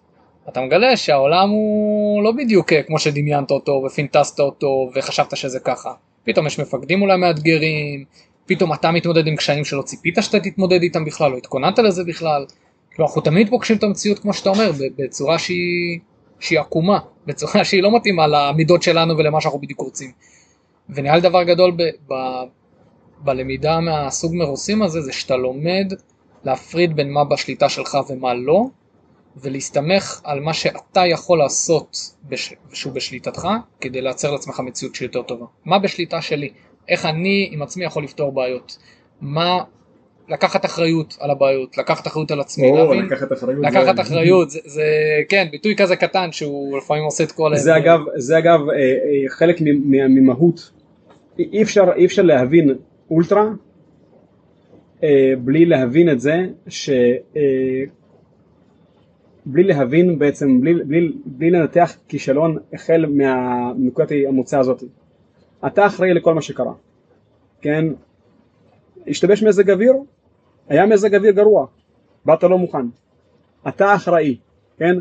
אתה 0.49 0.61
מגלה 0.61 0.97
שהעולם 0.97 1.51
הוא 1.51 2.23
לא 2.23 2.33
בדיוק 2.33 2.73
כמו 2.87 2.99
שדמיינת 2.99 3.51
אותו 3.51 3.83
ופינטסת 3.87 4.41
אותו 4.41 4.91
וחשבת 4.95 5.37
שזה 5.37 5.61
ככה. 5.61 5.93
פתאום 6.25 6.47
יש 6.47 6.61
מפקדים 6.61 7.03
אולי 7.03 7.17
מאתגרים, 7.17 8.05
פתאום 8.51 8.73
אתה 8.73 8.91
מתמודד 8.91 9.27
עם 9.27 9.37
קשיים 9.37 9.65
שלא 9.65 9.83
ציפית 9.83 10.19
שאתה 10.21 10.41
תתמודד 10.41 10.83
איתם 10.83 11.05
בכלל, 11.05 11.31
לא 11.31 11.37
התכוננת 11.37 11.79
לזה 11.79 12.05
בכלל. 12.05 12.47
כאילו 12.91 13.07
אנחנו 13.07 13.21
תמיד 13.21 13.51
פוגשים 13.51 13.77
את 13.77 13.83
המציאות 13.83 14.19
כמו 14.19 14.35
שאתה 14.35 14.51
אומר, 14.51 14.71
בצורה 14.99 15.39
שהיא, 15.39 15.99
שהיא 16.41 16.61
עקומה, 16.61 16.99
בצורה 17.27 17.65
שהיא 17.65 17.83
לא 17.83 17.97
מתאימה 17.97 18.27
למידות 18.27 18.83
שלנו 18.83 19.19
ולמה 19.19 19.41
שאנחנו 19.41 19.59
בדיוק 19.59 19.81
רוצים. 19.81 20.11
ונראה 20.89 21.15
לי 21.15 21.21
דבר 21.21 21.43
גדול 21.43 21.71
ב, 21.77 21.83
ב, 22.13 22.15
בלמידה 23.19 23.81
מהסוג 23.81 24.35
מרוסים 24.35 24.83
הזה, 24.83 25.01
זה 25.01 25.13
שאתה 25.13 25.37
לומד 25.37 25.93
להפריד 26.45 26.97
בין 26.97 27.13
מה 27.13 27.25
בשליטה 27.25 27.69
שלך 27.69 27.99
ומה 28.09 28.35
לא, 28.35 28.65
ולהסתמך 29.37 30.21
על 30.25 30.41
מה 30.41 30.55
שאתה 30.55 31.07
יכול 31.07 31.39
לעשות 31.39 31.97
בש... 32.29 32.55
שהוא 32.73 32.93
בשליטתך 32.93 33.49
כדי 33.81 34.01
לייצר 34.01 34.31
לעצמך 34.31 34.61
מציאות 34.61 34.95
שהיא 34.95 35.07
יותר 35.07 35.23
טובה. 35.23 35.47
מה 35.65 35.79
בשליטה 35.79 36.23
שלי? 36.23 36.51
איך 36.91 37.07
אני 37.07 37.49
עם 37.53 37.63
עצמי 37.63 37.85
יכול 37.85 38.05
לפתור 38.05 38.33
בעיות? 38.33 38.79
מה 39.21 39.59
לקחת 40.29 40.65
אחריות 40.65 41.17
על 41.21 41.31
הבעיות, 41.31 41.79
לקחת 41.79 42.07
אחריות 42.07 42.31
על 42.31 42.41
עצמי, 42.41 42.71
או, 42.71 42.77
להבין, 42.77 43.05
לקחת 43.07 43.33
אחריות, 43.33 43.65
לקחת 43.65 43.97
זה... 43.97 44.03
אחריות, 44.03 44.51
זה, 44.51 44.59
זה 44.65 44.85
כן 45.29 45.49
ביטוי 45.51 45.77
כזה 45.77 45.97
קטן 45.97 46.33
שהוא 46.33 46.79
לפעמים 46.79 47.05
עושה 47.05 47.25
את 47.25 47.33
כל 47.33 47.57
זה 47.57 47.77
אגב, 47.77 48.01
זה 48.17 48.39
אגב 48.39 48.61
אה, 48.69 48.77
אה, 48.77 49.29
חלק 49.29 49.57
ממהות, 49.61 50.71
אי 51.39 51.63
אפשר, 51.63 51.85
אי 51.97 52.07
אפשר 52.07 52.23
להבין 52.23 52.75
אולטרה 53.11 53.49
אה, 55.03 55.33
בלי 55.39 55.65
להבין 55.65 56.11
את 56.11 56.21
זה 56.21 56.47
ש... 56.69 56.91
בלי 59.47 59.63
להבין 59.63 60.19
בעצם, 60.19 60.61
בלי, 60.61 60.75
בלי, 60.85 61.13
בלי 61.25 61.51
לנתח 61.51 61.97
כישלון 62.09 62.59
החל 62.73 63.07
מנקודת 63.07 64.13
המוצא 64.29 64.59
הזאת. 64.59 64.83
אתה 65.67 65.87
אחראי 65.87 66.15
לכל 66.15 66.35
מה 66.35 66.43
שקרה, 66.43 66.73
כן? 67.61 67.85
השתבש 69.07 69.43
מזג 69.43 69.71
אוויר, 69.71 69.93
היה 70.69 70.87
מזג 70.87 71.15
אוויר 71.15 71.33
גרוע, 71.33 71.67
באת 72.25 72.43
לא 72.43 72.59
מוכן. 72.59 72.87
אתה 73.69 73.95
אחראי, 73.95 74.37
כן? 74.79 74.95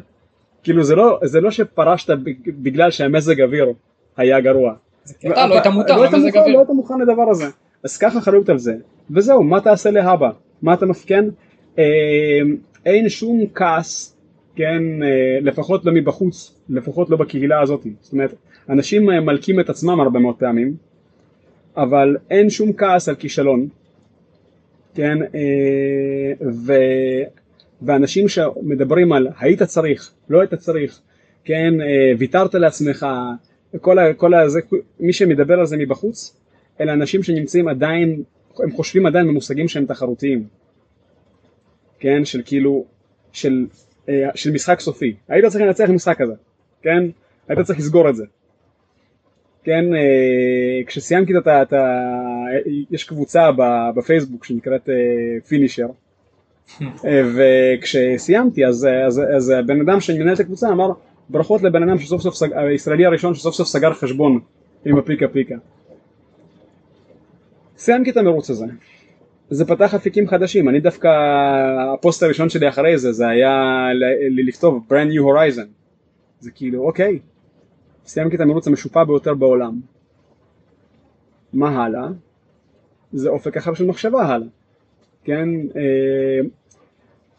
כאילו 0.63 0.83
זה 0.83 0.95
לא, 0.95 1.19
זה 1.23 1.41
לא 1.41 1.51
שפרשת 1.51 2.17
בגלל 2.47 2.91
שהמזג 2.91 3.41
אוויר 3.41 3.73
היה 4.17 4.41
גרוע. 4.41 4.73
אתה 5.19 5.47
לא 5.47 5.53
היית 5.53 5.67
מותר 5.67 5.97
לא 5.97 6.05
למזג 6.05 6.37
אוויר. 6.37 6.53
לא 6.53 6.59
היית 6.59 6.69
מוכן 6.69 6.99
לדבר 6.99 7.29
הזה. 7.29 7.45
אז 7.83 7.97
קח 7.97 8.17
אחריות 8.17 8.49
על 8.49 8.57
זה, 8.57 8.73
וזהו, 9.11 9.43
מה 9.43 9.61
תעשה 9.61 9.91
להבא? 9.91 10.29
מה 10.61 10.73
אתה 10.73 10.85
מפקן? 10.85 11.29
אה, 11.79 11.83
אין 12.85 13.09
שום 13.09 13.39
כעס 13.55 14.19
כן, 14.55 15.03
אה, 15.03 15.39
לפחות 15.41 15.85
לא 15.85 15.91
מבחוץ, 15.91 16.61
לפחות 16.69 17.09
לא 17.09 17.17
בקהילה 17.17 17.61
הזאת. 17.61 17.87
זאת 18.01 18.13
אומרת, 18.13 18.33
אנשים 18.69 19.09
אה, 19.09 19.19
מלקים 19.19 19.59
את 19.59 19.69
עצמם 19.69 19.99
הרבה 19.99 20.19
מאוד 20.19 20.35
פעמים, 20.35 20.75
אבל 21.77 22.17
אין 22.29 22.49
שום 22.49 22.73
כעס 22.73 23.09
על 23.09 23.15
כישלון, 23.15 23.67
כן, 24.95 25.17
אה, 25.21 26.47
ו... 26.65 26.73
ואנשים 27.81 28.27
שמדברים 28.27 29.13
על 29.13 29.27
היית 29.39 29.63
צריך, 29.63 30.11
לא 30.29 30.39
היית 30.39 30.53
צריך, 30.53 30.99
כן, 31.43 31.73
ויתרת 32.17 32.55
לעצמך, 32.55 33.05
כל 33.81 33.99
ה... 33.99 34.13
כל 34.13 34.33
ה... 34.33 34.43
מי 34.99 35.13
שמדבר 35.13 35.59
על 35.59 35.65
זה 35.65 35.77
מבחוץ, 35.77 36.37
אלה 36.81 36.93
אנשים 36.93 37.23
שנמצאים 37.23 37.67
עדיין, 37.67 38.23
הם 38.59 38.71
חושבים 38.71 39.05
עדיין 39.05 39.27
במושגים 39.27 39.67
שהם 39.67 39.85
תחרותיים, 39.85 40.43
כן, 41.99 42.25
של 42.25 42.41
כאילו, 42.45 42.85
של 43.31 43.65
אה, 44.09 44.29
של 44.35 44.51
משחק 44.51 44.79
סופי. 44.79 45.15
היית 45.27 45.45
צריך 45.45 45.63
לנצח 45.63 45.89
משחק 45.89 46.17
כזה, 46.17 46.33
כן? 46.81 47.03
היית 47.47 47.59
צריך 47.59 47.79
לסגור 47.79 48.09
את 48.09 48.15
זה. 48.15 48.25
כן, 49.63 49.95
אה, 49.95 50.83
כשסיימתי 50.85 51.33
את 51.37 51.73
ה... 51.73 51.83
יש 52.91 53.03
קבוצה 53.03 53.49
בפייסבוק 53.95 54.45
שנקראת 54.45 54.89
פינישר, 55.47 55.87
אה, 56.81 57.21
וכשסיימתי 57.35 58.65
אז, 58.65 58.87
אז, 59.07 59.21
אז 59.37 59.49
הבן 59.49 59.81
אדם 59.81 59.99
שאני 59.99 60.19
מנהל 60.19 60.33
את 60.33 60.39
הקבוצה 60.39 60.69
אמר 60.69 60.91
ברכות 61.29 61.63
לבן 61.63 61.89
אדם 61.89 61.99
שסוף 61.99 62.21
סוף, 62.21 62.35
סג... 62.35 62.53
הישראלי 62.53 63.05
הראשון 63.05 63.33
שסוף 63.33 63.55
סוף 63.55 63.67
סגר 63.67 63.93
חשבון 63.93 64.39
עם 64.85 64.97
הפיקה 64.97 65.27
פיקה. 65.27 65.55
סיימתי 67.77 68.09
את 68.09 68.17
המרוץ 68.17 68.49
הזה. 68.49 68.65
זה 69.49 69.65
פתח 69.65 69.93
אפיקים 69.93 70.27
חדשים, 70.27 70.69
אני 70.69 70.79
דווקא, 70.79 71.07
הפוסט 71.93 72.23
הראשון 72.23 72.49
שלי 72.49 72.69
אחרי 72.69 72.97
זה, 72.97 73.11
זה 73.11 73.27
היה 73.27 73.87
לכתוב 74.47 74.87
brand 74.89 75.11
new 75.13 75.21
horizon, 75.21 75.67
זה 76.39 76.51
כאילו 76.51 76.83
אוקיי, 76.83 77.19
סיימתי 78.09 78.35
את 78.35 78.41
המרוץ 78.41 78.67
המשופע 78.67 79.03
ביותר 79.03 79.33
בעולם, 79.33 79.79
מה 81.53 81.83
הלאה? 81.83 82.07
זה 83.13 83.29
אופק 83.29 83.57
אחר 83.57 83.73
של 83.73 83.85
מחשבה 83.85 84.23
הלאה, 84.23 84.47
כן, 85.23 85.49
אה, 85.75 86.47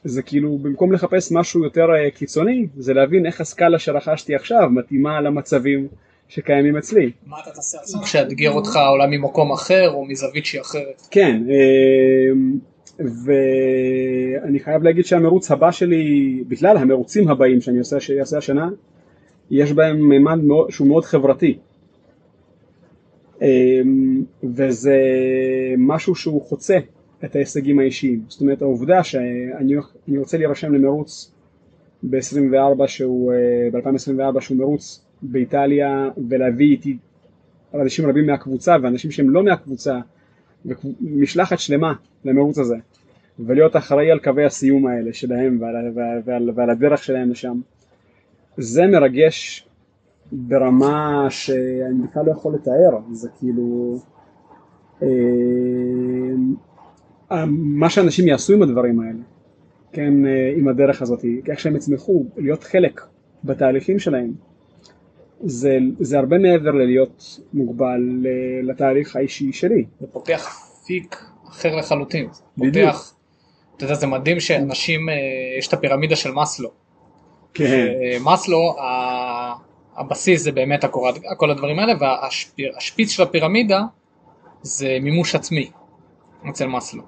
זה 0.05 0.23
כאילו 0.23 0.59
במקום 0.59 0.93
לחפש 0.93 1.33
משהו 1.33 1.65
יותר 1.65 1.87
אה, 1.95 2.11
קיצוני 2.11 2.67
זה 2.77 2.95
להבין 2.95 3.27
איך 3.27 3.41
הסקאלה 3.41 3.79
שרכשתי 3.79 4.35
עכשיו 4.35 4.71
מתאימה 4.71 5.21
למצבים 5.21 5.89
שקיימים 6.29 6.77
אצלי. 6.77 7.11
מה 7.27 7.37
אתה 7.43 7.51
תעשה 7.51 7.79
עכשיו 7.79 8.07
שיאתגר 8.07 8.51
אותך 8.51 8.79
אולי 8.93 9.17
ממקום 9.17 9.53
אחר 9.53 9.91
או 9.91 10.05
מזווית 10.05 10.47
שהיא 10.47 10.61
אחרת? 10.61 11.03
כן, 11.11 11.43
אמ, 11.51 12.59
ואני 12.99 14.61
חייב 14.61 14.83
להגיד 14.83 15.05
שהמרוץ 15.05 15.51
הבא 15.51 15.71
שלי, 15.71 16.45
בכלל 16.49 16.77
המרוצים 16.77 17.29
הבאים 17.29 17.61
שאני 17.61 17.79
עושה, 17.79 17.97
אעשה 18.21 18.39
השנה, 18.39 18.69
יש 19.51 19.73
בהם 19.73 20.09
מימד 20.09 20.39
שהוא 20.69 20.89
מאוד 20.89 21.05
חברתי. 21.05 21.59
אמ, 23.43 24.23
וזה 24.45 24.99
משהו 25.79 26.15
שהוא 26.15 26.43
חוצה 26.43 26.79
את 27.25 27.37
ההישגים 27.37 27.79
האישיים. 27.79 28.23
זאת 28.29 28.41
אומרת 28.41 28.63
העובדה 28.63 29.05
שאני 29.05 29.75
רוצה 30.19 30.39
להירשם 30.39 30.75
למרוץ 30.75 31.33
ב-24 32.03 32.87
שהוא, 32.87 33.33
אה, 33.33 33.69
ב-2024 33.73 34.41
שהוא 34.41 34.59
מרוץ 34.59 35.05
באיטליה 35.23 36.09
ולהביא 36.29 36.71
איתי 36.71 36.97
אנשים 37.75 38.09
רבים 38.09 38.27
מהקבוצה 38.27 38.77
ואנשים 38.83 39.11
שהם 39.11 39.31
לא 39.31 39.43
מהקבוצה 39.43 40.01
ומשלחת 41.01 41.59
שלמה 41.59 41.93
למרוץ 42.25 42.59
הזה 42.59 42.77
ולהיות 43.39 43.77
אחראי 43.77 44.11
על 44.11 44.19
קווי 44.19 44.45
הסיום 44.45 44.87
האלה 44.87 45.13
שלהם 45.13 45.59
ועל, 45.61 45.75
ועל, 45.95 46.21
ועל, 46.25 46.51
ועל 46.55 46.71
הדרך 46.71 47.05
שלהם 47.05 47.31
לשם 47.31 47.61
זה 48.57 48.87
מרגש 48.87 49.69
ברמה 50.33 51.27
שאני 51.31 52.07
בכלל 52.11 52.27
לא 52.27 52.33
יכול 52.33 52.55
לתאר 52.55 52.99
זה 53.13 53.29
כאילו 53.39 53.99
אה, 55.03 55.09
מה 57.51 57.91
שאנשים 57.91 58.29
יעשו 58.29 58.53
עם 58.53 58.63
הדברים 58.63 59.01
האלה 59.01 59.23
כן 59.93 60.27
אה, 60.27 60.53
עם 60.57 60.69
הדרך 60.69 61.03
הזאת 61.03 61.25
איך 61.49 61.61
שהם 61.61 61.77
יצמחו 61.77 62.25
להיות 62.37 62.65
חלק 62.65 63.01
בתהליכים 63.45 63.99
שלהם 63.99 64.33
זה, 65.45 65.79
זה 66.01 66.19
הרבה 66.19 66.39
מעבר 66.39 66.71
ללהיות 66.71 67.41
מוגבל 67.53 68.27
לתהליך 68.63 69.17
האישי 69.17 69.53
שלי. 69.53 69.85
זה 70.01 70.07
פותח 70.07 70.67
פיק 70.87 71.25
אחר 71.49 71.77
לחלוטין. 71.77 72.29
בדיוק. 72.59 72.91
פותח, 72.91 73.15
אתה 73.77 73.85
יודע, 73.85 73.95
זה 73.95 74.07
מדהים 74.07 74.41
שאנשים, 74.41 75.09
אה, 75.09 75.15
יש 75.59 75.69
את 75.69 75.73
הפירמידה 75.73 76.17
של 76.17 76.31
מאסלו. 76.31 76.71
כן. 77.55 77.87
מאסלו, 78.21 78.77
הבסיס 79.97 80.43
זה 80.43 80.53
באמת 80.53 80.85
הקורת, 80.85 81.15
כל 81.37 81.51
הדברים 81.51 81.79
האלה, 81.79 81.93
והשפיץ 82.01 83.11
של 83.11 83.23
הפירמידה 83.23 83.81
זה 84.63 84.99
מימוש 85.03 85.35
עצמי 85.35 85.71
אצל 86.51 86.67
מאסלו. 86.67 87.03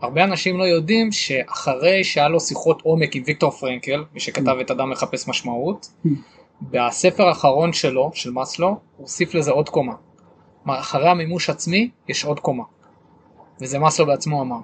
הרבה 0.00 0.24
אנשים 0.24 0.58
לא 0.58 0.64
יודעים 0.64 1.12
שאחרי 1.12 2.04
שהיה 2.04 2.28
לו 2.28 2.40
שיחות 2.40 2.82
עומק 2.82 3.16
עם 3.16 3.22
ויקטור 3.26 3.50
פרנקל, 3.50 4.04
מי 4.14 4.20
שכתב 4.20 4.56
את 4.60 4.70
אדם 4.70 4.90
מחפש 4.90 5.28
משמעות, 5.28 5.90
בספר 6.62 7.28
האחרון 7.28 7.72
שלו, 7.72 8.10
של 8.14 8.30
מאסלו, 8.30 8.68
הוא 8.68 8.76
הוסיף 8.96 9.34
לזה 9.34 9.50
עוד 9.50 9.68
קומה. 9.68 9.92
אחרי 10.66 11.08
המימוש 11.08 11.50
עצמי 11.50 11.90
יש 12.08 12.24
עוד 12.24 12.40
קומה. 12.40 12.64
וזה 13.60 13.78
מאסלו 13.78 14.06
בעצמו 14.06 14.42
אמר. 14.42 14.60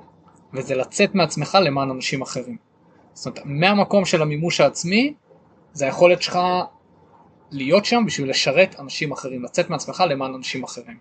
וזה 0.52 0.74
לצאת 0.74 1.14
מעצמך 1.14 1.58
למען 1.60 1.90
אנשים 1.90 2.22
אחרים. 2.22 2.56
זאת 3.14 3.26
אומרת, 3.26 3.42
מהמקום 3.44 4.04
של 4.04 4.22
המימוש 4.22 4.60
העצמי, 4.60 5.14
זה 5.72 5.84
היכולת 5.84 6.22
שלך 6.22 6.38
להיות 7.50 7.84
שם 7.84 8.02
בשביל 8.06 8.30
לשרת 8.30 8.76
אנשים 8.80 9.12
אחרים, 9.12 9.44
לצאת 9.44 9.70
מעצמך 9.70 10.04
למען 10.08 10.34
אנשים 10.34 10.64
אחרים. 10.64 10.96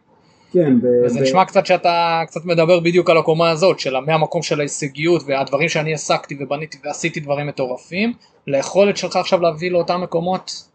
כן, 0.54 0.82
ב- 0.82 1.06
וזה 1.06 1.20
ב- 1.20 1.24
נשמע 1.24 1.46
קצת 1.46 1.66
שאתה 1.66 2.22
קצת 2.28 2.46
מדבר 2.46 2.80
בדיוק 2.80 3.10
על 3.10 3.18
הקומה 3.18 3.50
הזאת, 3.50 3.80
של 3.80 4.00
מהמקום 4.00 4.42
של 4.42 4.60
ההישגיות 4.60 5.22
והדברים 5.26 5.70
שאני 5.70 5.94
עסקתי 5.94 6.38
ובניתי 6.40 6.78
ועשיתי 6.84 7.20
דברים 7.20 7.48
מטורפים, 7.48 8.14
ליכולת 8.48 8.98
שלך 8.98 9.16
עכשיו 9.16 9.42
להביא 9.42 9.72
לאותם 9.72 10.02
מקומות 10.02 10.70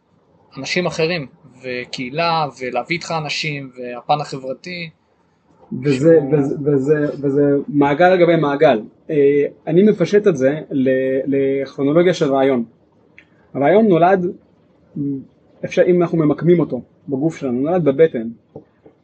אנשים 0.57 0.87
אחרים, 0.87 1.27
וקהילה, 1.63 2.47
ולהביא 2.61 2.97
איתך 2.97 3.15
אנשים, 3.19 3.71
והפן 3.77 4.21
החברתי. 4.21 4.91
וזה. 5.85 6.19
וזה, 6.33 6.57
וזה, 6.65 7.07
וזה 7.21 7.43
מעגל 7.69 8.15
לגבי 8.15 8.37
מעגל. 8.37 8.81
אה, 9.11 9.45
אני 9.67 9.83
מפשט 9.83 10.27
את 10.27 10.37
זה 10.37 10.61
לכרונולוגיה 11.27 12.15
של 12.15 12.33
רעיון. 12.35 12.65
הרעיון 13.55 13.89
נולד, 13.89 14.27
אפשר, 15.65 15.83
אם 15.87 16.03
אנחנו 16.03 16.19
ממקמים 16.19 16.61
אותו 16.61 16.81
בגוף 17.09 17.37
שלנו, 17.37 17.61
נולד 17.61 17.85
בבטן, 17.85 18.29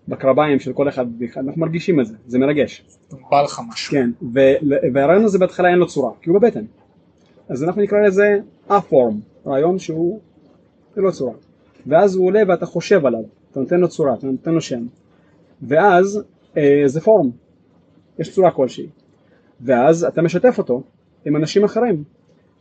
בקרביים 0.08 0.60
של 0.60 0.72
כל 0.72 0.88
אחד 0.88 1.06
ואחד, 1.18 1.44
אנחנו 1.46 1.60
מרגישים 1.60 2.00
את 2.00 2.06
זה, 2.06 2.14
זה 2.26 2.38
מרגש. 2.38 2.84
בא 3.30 3.42
לך 3.42 3.60
משהו. 3.68 3.92
כן, 3.92 4.10
והרעיון 4.92 5.24
הזה 5.24 5.38
בהתחלה 5.38 5.68
אין 5.68 5.78
לו 5.78 5.86
צורה, 5.86 6.10
כי 6.22 6.30
הוא 6.30 6.38
בבטן. 6.38 6.64
אז 7.48 7.64
אנחנו 7.64 7.82
נקרא 7.82 8.00
לזה 8.00 8.38
א-פורם, 8.68 9.20
רעיון 9.46 9.78
שהוא 9.78 10.20
ללא 10.96 11.10
צורה. 11.10 11.32
ואז 11.86 12.16
הוא 12.16 12.26
עולה 12.26 12.42
ואתה 12.48 12.66
חושב 12.66 13.06
עליו, 13.06 13.22
אתה 13.50 13.60
נותן 13.60 13.80
לו 13.80 13.88
צורה, 13.88 14.14
אתה 14.14 14.26
נותן 14.26 14.54
לו 14.54 14.60
שם. 14.60 14.86
ואז 15.62 16.22
זה 16.86 17.00
פורום, 17.00 17.30
יש 18.18 18.34
צורה 18.34 18.50
כלשהי. 18.50 18.86
ואז 19.60 20.04
אתה 20.04 20.22
משתף 20.22 20.58
אותו 20.58 20.82
עם 21.24 21.36
אנשים 21.36 21.64
אחרים, 21.64 22.04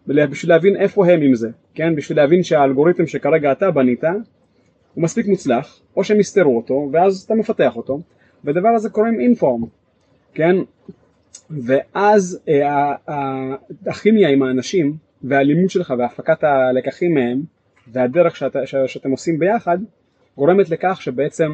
בשביל 0.08 0.52
להבין 0.52 0.76
איפה 0.76 1.08
הם 1.08 1.22
עם 1.22 1.36
זה, 1.36 1.50
כן? 1.74 1.96
בשביל 1.96 2.18
להבין 2.18 2.44
שהאלגוריתם 2.44 3.08
שכרגע 3.08 3.52
אתה 3.52 3.72
בנית 3.72 4.04
הוא 4.94 5.04
מספיק 5.04 5.28
מוצלח, 5.28 5.80
או 5.98 6.04
שהם 6.04 6.20
יסתרו 6.20 6.58
אותו, 6.58 6.90
ואז 6.92 7.24
אתה 7.26 7.34
מפתח 7.34 7.76
אותו, 7.76 8.00
והדבר 8.44 8.70
הזה 8.70 8.90
קוראים 8.90 9.20
אינפורם, 9.20 9.64
כן? 10.34 10.56
ואז 11.50 12.40
אה, 12.50 12.96
הכימיה 13.88 14.30
עם 14.30 14.44
האנשים 14.44 14.98
והלימוד 15.24 15.70
שלך 15.70 15.94
והפקת 15.98 16.44
הלקחים 16.44 17.14
מהם 17.14 17.42
והדרך 17.88 18.36
שאתה, 18.36 18.60
ש, 18.66 18.76
שאתם 18.88 19.12
עושים 19.12 19.40
ביחד 19.40 19.78
גורמת 20.38 20.70
לכך 20.70 21.02
שבעצם 21.02 21.52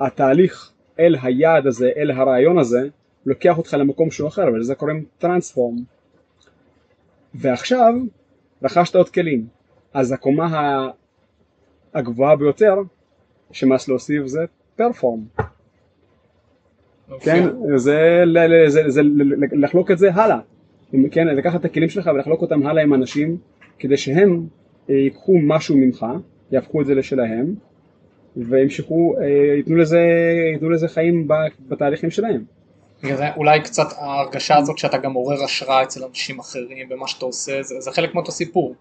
התהליך 0.00 0.72
אל 1.00 1.16
היעד 1.22 1.66
הזה, 1.66 1.90
אל 1.96 2.10
הרעיון 2.10 2.58
הזה, 2.58 2.88
לוקח 3.26 3.58
אותך 3.58 3.74
למקום 3.74 4.10
שהוא 4.10 4.28
אחר, 4.28 4.44
ולזה 4.52 4.74
קוראים 4.74 5.04
טרנספורם. 5.18 5.76
ועכשיו 7.34 7.94
רכשת 8.62 8.96
עוד 8.96 9.08
כלים, 9.08 9.46
אז 9.94 10.12
הקומה 10.12 10.88
הגבוהה 11.94 12.36
ביותר 12.36 12.74
שמס 13.52 13.88
להוסיף 13.88 14.26
זה 14.26 14.40
פרפורם. 14.76 15.20
כן, 17.20 17.48
זה, 17.76 18.22
זה, 18.26 18.68
זה, 18.68 18.82
זה 18.88 19.00
לחלוק 19.52 19.90
את 19.90 19.98
זה 19.98 20.14
הלאה, 20.14 20.38
כן, 21.10 21.26
לקחת 21.26 21.60
את 21.60 21.64
הכלים 21.64 21.88
שלך 21.88 22.10
ולחלוק 22.14 22.42
אותם 22.42 22.66
הלאה 22.66 22.82
עם 22.82 22.94
אנשים 22.94 23.36
כדי 23.78 23.96
שהם 23.96 24.46
ייקחו 24.88 25.38
משהו 25.42 25.76
ממך, 25.76 26.06
יהפכו 26.50 26.80
את 26.80 26.86
זה 26.86 26.94
לשלהם, 26.94 27.54
וימשכו, 28.48 29.14
אה, 29.20 29.56
ייתנו 29.56 29.76
לזה, 29.76 30.00
ייתנו 30.52 30.70
לזה 30.70 30.88
חיים 30.88 31.28
בתהליכים 31.68 32.10
שלהם. 32.10 32.44
זה 33.02 33.34
אולי 33.36 33.60
קצת 33.60 33.86
ההרגשה 33.96 34.56
הזאת 34.56 34.78
שאתה 34.78 34.98
גם 34.98 35.12
עורר 35.12 35.44
השראה 35.44 35.82
אצל 35.82 36.04
אנשים 36.04 36.38
אחרים 36.38 36.88
במה 36.88 37.08
שאתה 37.08 37.24
עושה, 37.24 37.62
זה, 37.62 37.80
זה 37.80 37.90
חלק 37.90 38.14
מאותו 38.14 38.32
סיפור. 38.32 38.74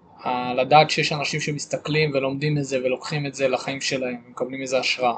לדעת 0.55 0.89
שיש 0.89 1.14
אנשים 1.14 1.39
שמסתכלים 1.39 2.12
ולומדים 2.14 2.57
את 2.57 2.64
זה 2.64 2.78
ולוקחים 2.84 3.26
את 3.26 3.36
זה 3.36 3.47
לחיים 3.47 3.82
שלהם 3.82 4.16
ומקבלים 4.28 4.62
איזה 4.62 4.80
השראה. 4.80 5.16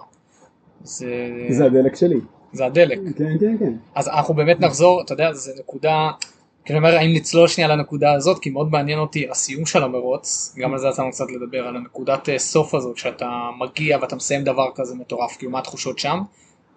זה... 0.83 1.07
זה 1.49 1.65
הדלק 1.65 1.95
שלי. 1.95 2.19
זה 2.53 2.65
הדלק. 2.65 2.99
כן, 3.17 3.37
כן, 3.39 3.57
כן. 3.59 3.73
אז 3.95 4.07
אנחנו 4.07 4.33
באמת 4.33 4.59
נחזור, 4.59 5.01
אתה 5.01 5.13
יודע, 5.13 5.33
זו 5.33 5.51
נקודה 5.59 6.09
כי 6.65 6.73
אני 6.73 6.77
אומר, 6.77 6.95
האם 6.95 7.13
נצלול 7.13 7.47
שנייה 7.47 7.75
לנקודה 7.75 8.13
הזאת, 8.13 8.39
כי 8.39 8.49
מאוד 8.49 8.71
מעניין 8.71 8.99
אותי 8.99 9.29
הסיום 9.29 9.65
של 9.65 9.83
המרוץ, 9.83 10.55
גם 10.57 10.73
על 10.73 10.79
זה 10.79 10.87
יצאנו 10.87 11.11
קצת 11.11 11.25
לדבר, 11.31 11.67
על 11.67 11.75
הנקודת 11.75 12.29
אה, 12.29 12.39
סוף 12.39 12.75
הזאת, 12.75 12.97
שאתה 12.97 13.49
מגיע 13.59 13.97
ואתה 14.01 14.15
מסיים 14.15 14.43
דבר 14.43 14.67
כזה 14.75 14.95
מטורף, 14.95 15.37
כאילו 15.37 15.51
מה 15.51 15.59
התחושות 15.59 15.99
שם, 15.99 16.21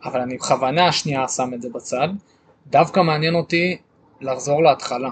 אבל 0.05 0.21
אני 0.21 0.37
בכוונה 0.37 0.93
שנייה 0.93 1.29
שם 1.29 1.55
את 1.55 1.63
זה 1.63 1.69
בצד, 1.75 2.09
דווקא 2.67 3.01
מעניין 3.01 3.35
אותי 3.35 3.77
לחזור 4.21 4.63
להתחלה. 4.63 5.11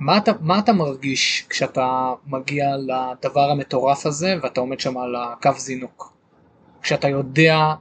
מה 0.00 0.16
אתה, 0.16 0.32
מה 0.40 0.58
אתה 0.58 0.72
מרגיש 0.72 1.46
כשאתה 1.48 2.12
מגיע 2.26 2.66
לדבר 2.76 3.50
המטורף 3.50 4.06
הזה 4.06 4.34
ואתה 4.42 4.60
עומד 4.60 4.80
שם 4.80 4.98
על 4.98 5.16
הקו 5.16 5.50
זינוק? 5.56 6.12
כשאתה 6.82 7.08
יודע 7.08 7.74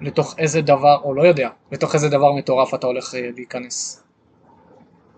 לתוך 0.00 0.34
איזה 0.38 0.60
דבר, 0.60 0.96
או 1.04 1.14
לא 1.14 1.22
יודע, 1.22 1.48
לתוך 1.72 1.94
איזה 1.94 2.08
דבר 2.08 2.32
מטורף 2.32 2.74
אתה 2.74 2.86
הולך 2.86 3.14
אה, 3.14 3.30
להיכנס. 3.34 4.05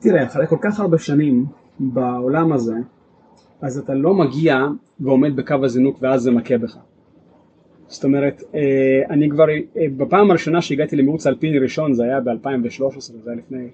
תראה, 0.01 0.25
אחרי 0.25 0.47
כל 0.47 0.59
כך 0.61 0.81
הרבה 0.81 0.99
שנים 0.99 1.47
בעולם 1.81 2.53
הזה, 2.53 2.75
אז 3.63 3.79
אתה 3.79 3.95
לא 3.95 4.15
מגיע 4.15 4.67
ועומד 5.01 5.37
בקו 5.37 5.65
הזינוק 5.65 5.99
ואז 6.01 6.23
זה 6.23 6.31
מכה 6.31 6.59
בך. 6.59 6.77
זאת 7.89 8.05
אומרת, 8.05 8.43
אה, 8.55 8.61
אני 9.11 9.31
כבר, 9.31 9.49
אה, 9.51 9.87
בפעם 9.97 10.31
הראשונה 10.31 10.63
שהגעתי 10.63 10.97
למירוץ 10.97 11.27
אלפיני 11.27 11.59
ראשון 11.59 11.95
זה 11.95 12.05
היה 12.05 12.21
ב-2013, 12.21 13.01
זה 13.01 13.31
היה 13.31 13.37
לפני 13.37 13.69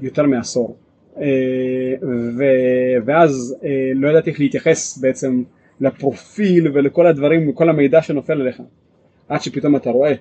יותר 0.00 0.26
מעשור. 0.26 0.76
אה, 1.20 1.24
ואז 3.04 3.56
לא 3.94 4.08
ידעתי 4.08 4.30
איך 4.30 4.40
להתייחס 4.40 4.98
בעצם 4.98 5.42
לפרופיל 5.80 6.68
ולכל 6.74 7.06
הדברים, 7.06 7.48
וכל 7.48 7.68
המידע 7.68 8.02
שנופל 8.02 8.40
עליך. 8.40 8.62
עד 9.28 9.40
שפתאום 9.40 9.76
אתה 9.76 9.90
רואה, 9.90 10.12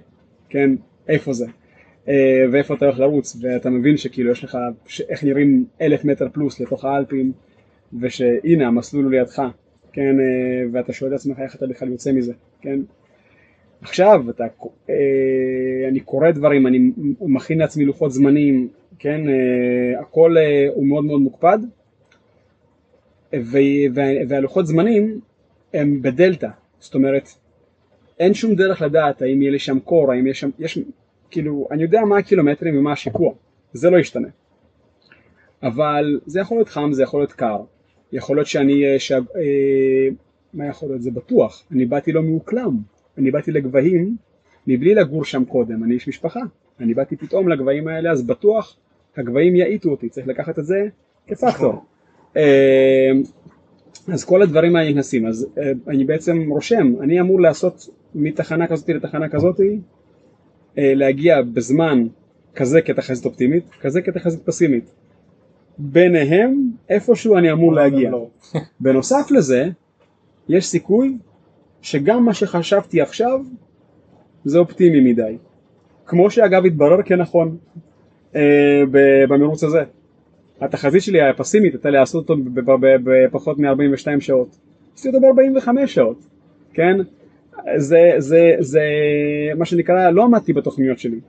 כן, 0.50 0.70
איפה 1.08 1.34
זה. 1.34 1.46
אה, 2.10 2.44
ואיפה 2.52 2.74
אתה 2.74 2.86
הולך 2.86 3.00
לרוץ, 3.00 3.38
ואתה 3.42 3.70
מבין 3.70 3.98
שכאילו 3.98 4.32
יש 4.32 4.44
לך, 4.44 4.58
איך 5.10 5.24
נראים 5.24 5.66
אלף 5.82 6.06
מטר 6.06 6.28
פלוס 6.34 6.60
לתוך 6.60 6.86
האלפים, 6.86 7.32
ושהנה 8.00 8.68
המסלול 8.68 9.04
הוא 9.04 9.12
לידך, 9.12 9.42
כן, 9.94 10.20
אה, 10.20 10.66
ואתה 10.72 10.94
שואל 10.94 11.12
את 11.12 11.16
עצמך 11.16 11.40
איך 11.40 11.56
אתה 11.56 11.68
בכלל 11.68 11.92
יוצא 11.92 12.12
מזה, 12.12 12.34
כן. 12.62 12.80
עכשיו 13.82 14.30
אתה, 14.30 14.46
אני 15.88 16.00
קורא 16.00 16.32
דברים, 16.32 16.68
אני 16.68 16.92
מכין 17.22 17.58
לעצמי 17.58 17.86
לוחות 17.86 18.12
זמנים, 18.12 18.68
כן, 19.00 19.22
הכל 20.00 20.36
הוא 20.74 20.88
מאוד 20.88 21.06
מאוד 21.06 21.22
מוקפד, 21.22 21.58
והלוחות 24.28 24.68
זמנים 24.68 25.20
הם 25.74 26.02
בדלתא, 26.02 26.48
זאת 26.80 26.96
אומרת 26.96 27.30
אין 28.20 28.34
שום 28.34 28.56
דרך 28.56 28.82
לדעת 28.82 29.22
האם 29.22 29.42
יהיה 29.42 29.52
לי 29.52 29.60
שם 29.60 29.80
קור, 29.80 30.12
האם 30.12 30.28
יש 30.28 30.40
שם, 30.40 30.50
יש, 30.60 30.80
כאילו, 31.32 31.68
אני 31.72 31.84
יודע 31.84 32.02
מה 32.02 32.18
הקילומטרים 32.18 32.78
ומה 32.78 32.92
השיפוע, 32.92 33.34
זה 33.74 33.90
לא 33.90 33.98
ישתנה. 33.98 34.28
אבל 35.64 36.20
זה 36.26 36.40
יכול 36.40 36.58
להיות 36.58 36.70
חם, 36.70 36.90
זה 36.94 37.04
יכול 37.04 37.20
להיות 37.20 37.34
קר, 37.34 37.62
יכול 38.12 38.36
להיות 38.36 38.48
שאני, 38.48 38.86
אה, 38.86 39.00
ש... 39.00 39.12
אה, 39.12 39.20
מה 40.54 40.68
יכול 40.68 40.90
להיות? 40.90 41.02
זה 41.02 41.12
בטוח, 41.12 41.64
אני 41.72 41.86
באתי 41.86 42.12
לא 42.12 42.24
מאוקלם, 42.24 42.78
אני 43.18 43.32
באתי 43.32 43.52
לגבהים 43.52 44.16
מבלי 44.68 44.96
לגור 44.96 45.26
שם 45.26 45.46
קודם, 45.46 45.84
אני 45.84 45.94
איש 45.94 46.08
משפחה, 46.08 46.40
אני 46.80 46.94
באתי 46.94 47.16
פתאום 47.16 47.50
לגבהים 47.50 47.88
האלה, 47.88 48.12
אז 48.12 48.24
בטוח 48.24 48.78
הגבהים 49.18 49.56
יאיטו 49.56 49.90
אותי, 49.90 50.10
צריך 50.10 50.28
לקחת 50.28 50.60
את 50.60 50.66
זה 50.66 50.88
כפקטור. 51.28 51.50
נכון. 51.50 51.80
אה, 52.38 53.12
אז 54.14 54.26
כל 54.26 54.42
הדברים 54.42 54.76
האלה 54.76 54.90
נכנסים, 54.90 55.28
אז 55.28 55.48
אני 55.88 56.06
בעצם 56.06 56.50
רושם, 56.50 56.94
אני 57.02 57.22
אמור 57.22 57.42
לעשות 57.42 57.90
מתחנה 58.16 58.68
כזאת 58.68 58.90
לתחנה 58.90 59.30
כזאת, 59.30 59.60
להגיע 60.78 61.42
בזמן 61.42 62.08
כזה 62.56 62.82
כתחזית 62.82 63.26
אופטימית, 63.26 63.64
כזה 63.82 64.02
כתחזית 64.02 64.42
פסימית. 64.46 64.92
ביניהם 65.78 66.72
איפשהו 66.90 67.38
אני 67.38 67.52
אמור 67.52 67.74
להגיע. 67.74 68.12
לא. 68.12 68.28
בנוסף 68.80 69.32
לזה, 69.32 69.70
יש 70.50 70.66
סיכוי 70.66 71.18
שגם 71.82 72.26
מה 72.26 72.34
שחשבתי 72.34 73.02
עכשיו 73.02 73.40
זה 74.46 74.60
אופטימי 74.60 75.12
מדי. 75.12 75.38
כמו 76.06 76.32
שאגב 76.32 76.66
התברר 76.66 77.02
כנכון 77.02 77.58
אה, 78.36 78.84
במרוץ 79.30 79.64
הזה. 79.64 79.84
התחזית 80.62 81.02
שלי 81.02 81.22
היה 81.22 81.34
פסימית, 81.34 81.74
הייתה 81.74 81.90
לעשות 81.90 82.30
אותו 82.30 82.44
בפחות 83.04 83.60
מ-42 83.60 84.20
שעות. 84.20 84.58
עשיתי 84.96 85.18
אותו 85.18 85.28
ב-45 85.34 85.88
שעות, 85.88 86.28
כן? 86.74 86.98
זה, 87.78 88.14
זה, 88.18 88.56
זה 88.60 88.82
מה 89.58 89.66
שנקרא, 89.66 90.10
לא 90.10 90.24
עמדתי 90.24 90.54
בתוכניות 90.54 91.00
שלי. 91.00 91.20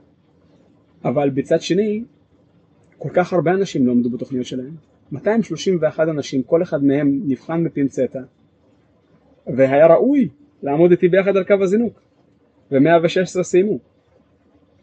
אבל 1.05 1.29
בצד 1.29 1.61
שני, 1.61 2.03
כל 2.97 3.09
כך 3.13 3.33
הרבה 3.33 3.51
אנשים 3.51 3.87
לא 3.87 3.91
עמדו 3.91 4.09
בתוכניות 4.09 4.45
שלהם. 4.45 4.75
231 5.11 6.07
אנשים, 6.07 6.43
כל 6.43 6.63
אחד 6.63 6.83
מהם 6.83 7.19
נבחן 7.25 7.63
בפינצטה, 7.63 8.19
והיה 9.47 9.87
ראוי 9.87 10.29
לעמוד 10.63 10.91
איתי 10.91 11.07
ביחד 11.07 11.37
על 11.37 11.43
קו 11.43 11.53
הזינוק, 11.61 12.01
ו-116 12.71 13.43
סיימו. 13.43 13.79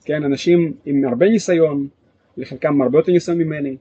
כן, 0.04 0.24
אנשים 0.24 0.74
עם 0.84 1.04
הרבה 1.04 1.28
ניסיון, 1.28 1.88
לחלקם 2.36 2.82
הרבה 2.82 2.98
יותר 2.98 3.12
ניסיון 3.12 3.38
ממני, 3.38 3.76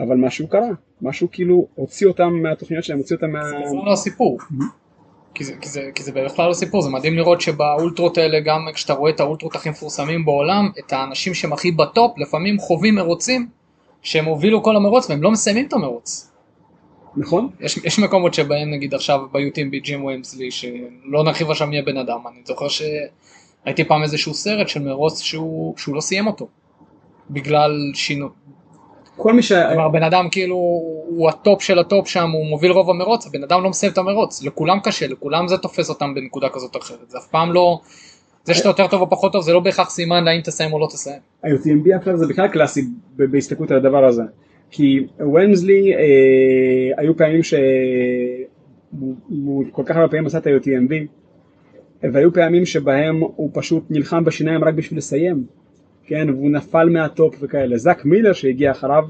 אבל 0.00 0.16
משהו 0.16 0.48
קרה, 0.48 0.70
משהו 1.02 1.28
כאילו 1.30 1.66
הוציא 1.74 2.06
אותם 2.06 2.32
מהתוכניות 2.42 2.84
שלהם, 2.84 2.98
הוציא 2.98 3.16
אותם 3.16 3.30
מה... 3.30 3.44
זה 3.44 3.76
לא 3.86 3.92
הסיפור. 3.92 4.38
כי 5.38 5.44
זה, 5.44 5.52
כי, 5.60 5.68
זה, 5.68 5.90
כי 5.94 6.02
זה 6.02 6.12
בכלל 6.12 6.48
לא 6.48 6.54
סיפור, 6.54 6.82
זה 6.82 6.90
מדהים 6.90 7.16
לראות 7.16 7.40
שבאולטרות 7.40 8.18
האלה, 8.18 8.40
גם 8.40 8.68
כשאתה 8.74 8.92
רואה 8.92 9.10
את 9.10 9.20
האולטרות 9.20 9.54
הכי 9.54 9.70
מפורסמים 9.70 10.24
בעולם, 10.24 10.70
את 10.78 10.92
האנשים 10.92 11.34
שהם 11.34 11.52
הכי 11.52 11.70
בטופ, 11.70 12.18
לפעמים 12.18 12.58
חווים 12.58 12.94
מרוצים, 12.94 13.48
שהם 14.02 14.24
הובילו 14.24 14.62
כל 14.62 14.76
המרוץ 14.76 15.10
והם 15.10 15.22
לא 15.22 15.30
מסיימים 15.30 15.66
את 15.66 15.72
המרוץ. 15.72 16.30
נכון. 17.16 17.48
יש, 17.60 17.76
יש 17.76 17.98
מקומות 17.98 18.34
שבהם 18.34 18.70
נגיד 18.70 18.94
עכשיו 18.94 19.20
ביוטים 19.32 19.70
בג'ים 19.70 20.04
ווימסלי, 20.04 20.50
שלא 20.50 21.24
נרחיב 21.24 21.50
עכשיו 21.50 21.66
מי 21.66 21.78
הבן 21.78 21.96
אדם, 21.96 22.18
אני 22.26 22.40
זוכר 22.44 22.66
שראיתי 22.68 23.84
פעם 23.84 24.02
איזשהו 24.02 24.34
סרט 24.34 24.68
של 24.68 24.82
מרוץ 24.82 25.20
שהוא, 25.20 25.74
שהוא 25.76 25.94
לא 25.94 26.00
סיים 26.00 26.26
אותו. 26.26 26.48
בגלל 27.30 27.90
שינוי, 27.94 28.28
כל 29.18 29.32
מי 29.32 29.42
ש... 29.42 29.52
כלומר 29.52 29.88
בן 29.88 30.02
אדם 30.02 30.28
כאילו 30.30 30.54
הוא 31.08 31.28
הטופ 31.28 31.62
של 31.62 31.78
הטופ 31.78 32.08
שם 32.08 32.30
הוא 32.30 32.46
מוביל 32.46 32.70
רוב 32.70 32.90
המרוץ 32.90 33.26
הבן 33.26 33.42
אדם 33.42 33.62
לא 33.62 33.70
מסיים 33.70 33.92
את 33.92 33.98
המרוץ. 33.98 34.42
לכולם 34.42 34.78
קשה 34.80 35.06
לכולם 35.06 35.48
זה 35.48 35.56
תופס 35.56 35.88
אותם 35.88 36.14
בנקודה 36.14 36.48
כזאת 36.48 36.74
או 36.74 36.80
אחרת. 36.80 37.10
זה 37.10 37.18
אף 37.18 37.26
פעם 37.26 37.52
לא 37.52 37.80
זה 38.44 38.54
שאתה 38.54 38.68
יותר 38.68 38.86
טוב 38.86 39.00
או 39.00 39.10
פחות 39.10 39.32
טוב 39.32 39.42
זה 39.42 39.52
לא 39.52 39.60
בהכרח 39.60 39.90
סימן 39.90 40.24
להאם 40.24 40.40
תסיים 40.40 40.72
או 40.72 40.78
לא 40.78 40.86
תסיים. 40.90 41.20
ה-UTMB 41.44 41.96
עכשיו 41.96 42.16
זה 42.16 42.26
בכלל 42.26 42.48
קלאסי 42.48 42.84
בהסתכלות 43.16 43.70
על 43.70 43.76
הדבר 43.76 44.04
הזה. 44.04 44.22
כי 44.70 45.06
וולמסלי 45.20 45.94
אה, 45.94 46.00
היו 46.96 47.16
פעמים 47.16 47.42
שהוא 47.42 47.64
כל 49.72 49.82
כך 49.86 49.96
הרבה 49.96 50.08
פעמים 50.08 50.26
עשה 50.26 50.38
את 50.38 50.46
ה-UTMB 50.46 50.92
והיו 52.12 52.32
פעמים 52.32 52.66
שבהם 52.66 53.20
הוא 53.20 53.50
פשוט 53.52 53.84
נלחם 53.90 54.24
בשיניים 54.24 54.64
רק 54.64 54.74
בשביל 54.74 54.98
לסיים 54.98 55.44
כן, 56.08 56.30
והוא 56.30 56.50
נפל 56.50 56.88
מהטופ 56.88 57.34
וכאלה. 57.40 57.78
זאק 57.78 58.04
מילר 58.04 58.32
שהגיע 58.32 58.70
אחריו 58.70 59.04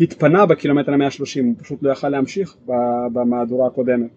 התפנה 0.00 0.46
בקילומטר 0.46 0.92
ה-130, 0.92 1.44
הוא 1.44 1.54
פשוט 1.58 1.82
לא 1.82 1.92
יכל 1.92 2.08
להמשיך 2.08 2.56
במהדורה 3.12 3.66
הקודמת. 3.66 4.10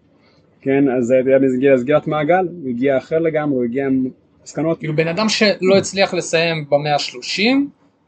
כן, 0.61 0.83
אז 0.97 1.05
זה 1.05 1.15
היה 1.61 1.77
סגירת 1.77 2.07
מעגל, 2.07 2.47
הוא 2.61 2.69
הגיע 2.69 2.97
אחר 2.97 3.19
לגמרי, 3.19 3.55
הוא 3.55 3.63
הגיע 3.63 3.85
עם 3.85 4.07
מסקנות. 4.43 4.79
כאילו 4.79 4.95
בן 4.95 5.07
אדם 5.07 5.29
שלא 5.29 5.77
הצליח 5.77 6.13
לסיים 6.13 6.65
ב-130, 6.69 7.41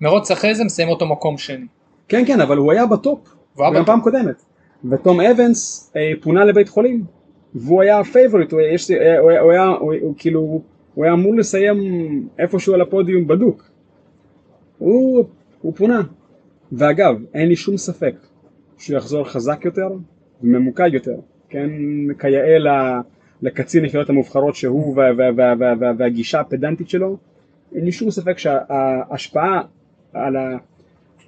מרוץ 0.01 0.31
אחרי 0.31 0.55
זה 0.55 0.63
מסיים 0.63 0.89
אותו 0.89 1.05
מקום 1.05 1.37
שני. 1.37 1.65
כן, 2.07 2.23
כן, 2.27 2.41
אבל 2.41 2.57
הוא 2.57 2.71
היה 2.71 2.85
בטופ, 2.85 3.19
הוא 3.55 3.65
היה 3.65 3.81
בפעם 3.81 4.01
קודמת. 4.01 4.43
ותום 4.91 5.21
אבנס 5.21 5.91
אה, 5.95 6.11
פונה 6.21 6.45
לבית 6.45 6.69
חולים, 6.69 7.03
והוא 7.55 7.81
היה 7.81 8.03
favorite, 8.03 8.51
הוא, 8.51 8.61
הוא, 8.61 9.07
הוא, 9.19 9.31
הוא, 9.39 9.51
היה, 9.51 9.65
הוא, 9.65 9.93
הוא, 10.01 10.13
כאילו, 10.17 10.61
הוא 10.93 11.05
היה 11.05 11.13
אמור 11.13 11.35
לסיים 11.35 11.77
איפשהו 12.39 12.73
על 12.73 12.81
הפודיום 12.81 13.27
בדוק. 13.27 13.70
הוא, 14.81 15.25
הוא 15.61 15.73
פונה. 15.75 16.01
ואגב, 16.71 17.15
אין 17.33 17.47
לי 17.47 17.55
שום 17.55 17.77
ספק 17.77 18.15
שהוא 18.77 18.97
יחזור 18.97 19.23
חזק 19.23 19.65
יותר 19.65 19.87
וממוקד 20.43 20.89
יותר, 20.93 21.15
כן, 21.49 21.69
כיאה 22.19 22.57
לקצין 23.41 23.83
היחידות 23.83 24.09
המובחרות 24.09 24.55
שהוא 24.55 24.95
וה, 24.97 25.03
וה, 25.17 25.25
וה, 25.37 25.53
וה, 25.59 25.73
וה, 25.79 25.91
והגישה 25.97 26.39
הפדנטית 26.39 26.89
שלו, 26.89 27.17
אין 27.75 27.85
לי 27.85 27.91
שום 27.91 28.11
ספק 28.11 28.37
שההשפעה 28.37 29.61
על, 30.13 30.35
ה, 30.35 30.57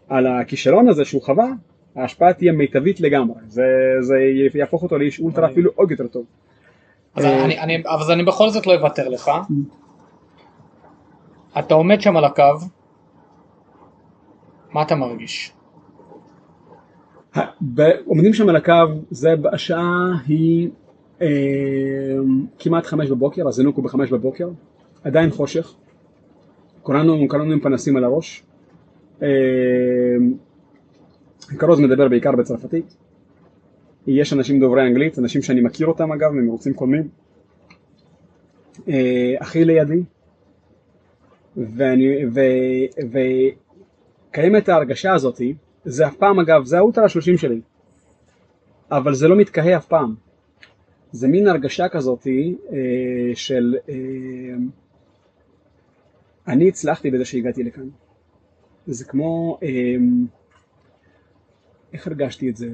על 0.10 0.28
הכישלון 0.28 0.88
הזה 0.88 1.06
שהוא 1.06 1.22
חווה, 1.22 1.48
ההשפעה 1.96 2.34
תהיה 2.34 2.52
מיטבית 2.52 3.02
לגמרי, 3.02 3.42
זה, 3.48 3.64
זה 4.00 4.16
יהפוך 4.54 4.84
אותו 4.84 4.98
לאיש 4.98 5.20
אולטרה 5.20 5.52
אפילו 5.52 5.72
עוד 5.76 5.92
יותר 5.92 6.08
טוב. 6.08 6.26
אז 7.16 7.26
אני, 7.26 7.60
אני, 7.60 7.84
אז 7.88 8.12
אני 8.12 8.24
בכל 8.24 8.50
זאת 8.50 8.68
לא 8.68 8.74
אוותר 8.76 9.10
לך. 9.10 9.32
אתה 11.60 11.74
עומד 11.74 12.02
שם 12.02 12.18
על 12.18 12.26
הקו, 12.26 12.44
מה 14.74 14.82
אתה 14.82 14.96
מרגיש? 14.96 15.54
עומדים 18.06 18.34
שם 18.34 18.50
על 18.50 18.56
הקו, 18.56 18.74
זה 19.12 19.30
השעה 19.54 20.12
היא 20.28 20.70
אה, 21.22 21.28
כמעט 22.60 22.86
חמש 22.86 23.10
בבוקר, 23.10 23.48
הזינוק 23.48 23.76
הוא 23.76 23.84
בחמש 23.86 24.12
בבוקר, 24.12 24.50
עדיין 25.04 25.32
חושך, 25.32 25.74
כולנו, 26.82 27.26
כולנו 27.28 27.54
עם 27.54 27.60
פנסים 27.60 27.98
על 27.98 28.04
הראש, 28.04 28.44
אה, 29.24 29.28
כרוז 31.60 31.80
מדבר 31.80 32.08
בעיקר 32.08 32.32
בצרפתית, 32.32 32.96
יש 34.08 34.34
אנשים 34.34 34.60
דוברי 34.60 34.88
אנגלית, 34.88 35.20
אנשים 35.20 35.42
שאני 35.42 35.62
מכיר 35.62 35.88
אותם 35.88 36.12
אגב, 36.12 36.32
ממרוצים 36.32 36.74
קודמים, 36.74 37.08
אה, 38.88 39.34
אחי 39.40 39.66
לידי, 39.66 40.04
ואני, 41.58 42.26
ו, 42.26 42.42
ו, 43.12 43.20
קיימת 44.34 44.70
ההרגשה 44.70 45.14
הזאתי, 45.14 45.56
זה 45.86 46.08
אף 46.08 46.16
פעם 46.16 46.40
אגב, 46.40 46.66
זה 46.66 46.78
האולטרה 46.78 47.06
השלושים 47.06 47.38
שלי, 47.38 47.62
אבל 48.92 49.14
זה 49.14 49.28
לא 49.28 49.36
מתקהה 49.36 49.78
אף 49.78 49.86
פעם. 49.86 50.16
זה 51.12 51.28
מין 51.28 51.48
הרגשה 51.48 51.90
כזאתי 51.90 52.56
אה, 52.72 53.36
של 53.36 53.76
אה, 53.90 53.96
אני 56.48 56.68
הצלחתי 56.68 57.12
בזה 57.12 57.26
שהגעתי 57.26 57.64
לכאן. 57.64 57.90
זה 58.88 59.06
כמו, 59.06 59.60
אה, 59.64 59.96
איך 61.94 62.08
הרגשתי 62.08 62.50
את 62.50 62.56
זה? 62.56 62.70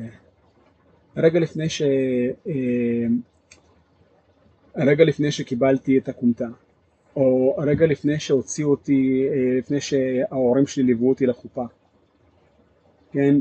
רגע 1.17 1.39
לפני 1.39 1.69
ש... 1.69 1.81
אה, 2.47 3.07
רגע 4.75 5.03
לפני 5.03 5.31
שקיבלתי 5.31 5.97
את 5.97 6.09
הכומתה. 6.09 6.47
או 7.15 7.55
רגע 7.57 7.85
לפני 7.85 8.19
שהוציאו 8.19 8.69
אותי, 8.69 9.27
אה, 9.29 9.57
לפני 9.59 9.81
שההורים 9.81 10.67
שלי 10.67 10.83
ליוו 10.83 11.09
אותי 11.09 11.25
לחופה. 11.25 11.65
כן, 13.11 13.35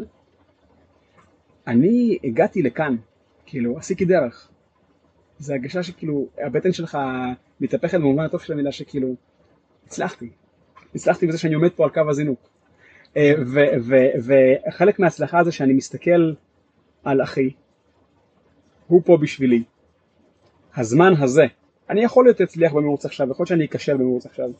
אני 1.66 2.18
הגעתי 2.24 2.62
לכאן, 2.62 2.96
כאילו, 3.46 3.78
עשיתי 3.78 4.04
דרך. 4.04 4.48
זו 5.38 5.52
הרגשה 5.52 5.82
שכאילו, 5.82 6.26
הבטן 6.38 6.72
שלך 6.72 6.98
מתהפכת 7.60 7.98
במובן 7.98 8.24
הטוב 8.24 8.40
של 8.40 8.52
המילה 8.52 8.72
שכאילו, 8.72 9.14
הצלחתי. 9.86 10.30
הצלחתי 10.94 11.26
בזה 11.26 11.38
שאני 11.38 11.54
עומד 11.54 11.72
פה 11.72 11.84
על 11.84 11.90
קו 11.90 12.10
הזינוק. 12.10 12.48
אה, 13.16 13.32
וחלק 14.68 14.98
מההצלחה 14.98 15.44
זה 15.44 15.52
שאני 15.52 15.72
מסתכל 15.72 16.32
על 17.04 17.22
אחי, 17.22 17.50
הוא 18.86 19.02
פה 19.04 19.16
בשבילי. 19.16 19.62
הזמן 20.76 21.12
הזה, 21.18 21.44
אני 21.90 22.04
יכול 22.04 22.24
להיות 22.24 22.40
אצליח 22.40 22.72
במרוץ 22.72 23.04
עכשיו, 23.04 23.30
יכול 23.30 23.42
להיות 23.42 23.48
שאני 23.48 23.64
אכשל 23.64 23.96
במרוץ 23.96 24.26
עכשיו, 24.26 24.50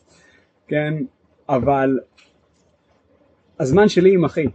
כן, 0.66 0.94
אבל 1.48 1.98
הזמן 3.60 3.88
שלי 3.88 4.14
עם 4.14 4.24
אחי, 4.24 4.46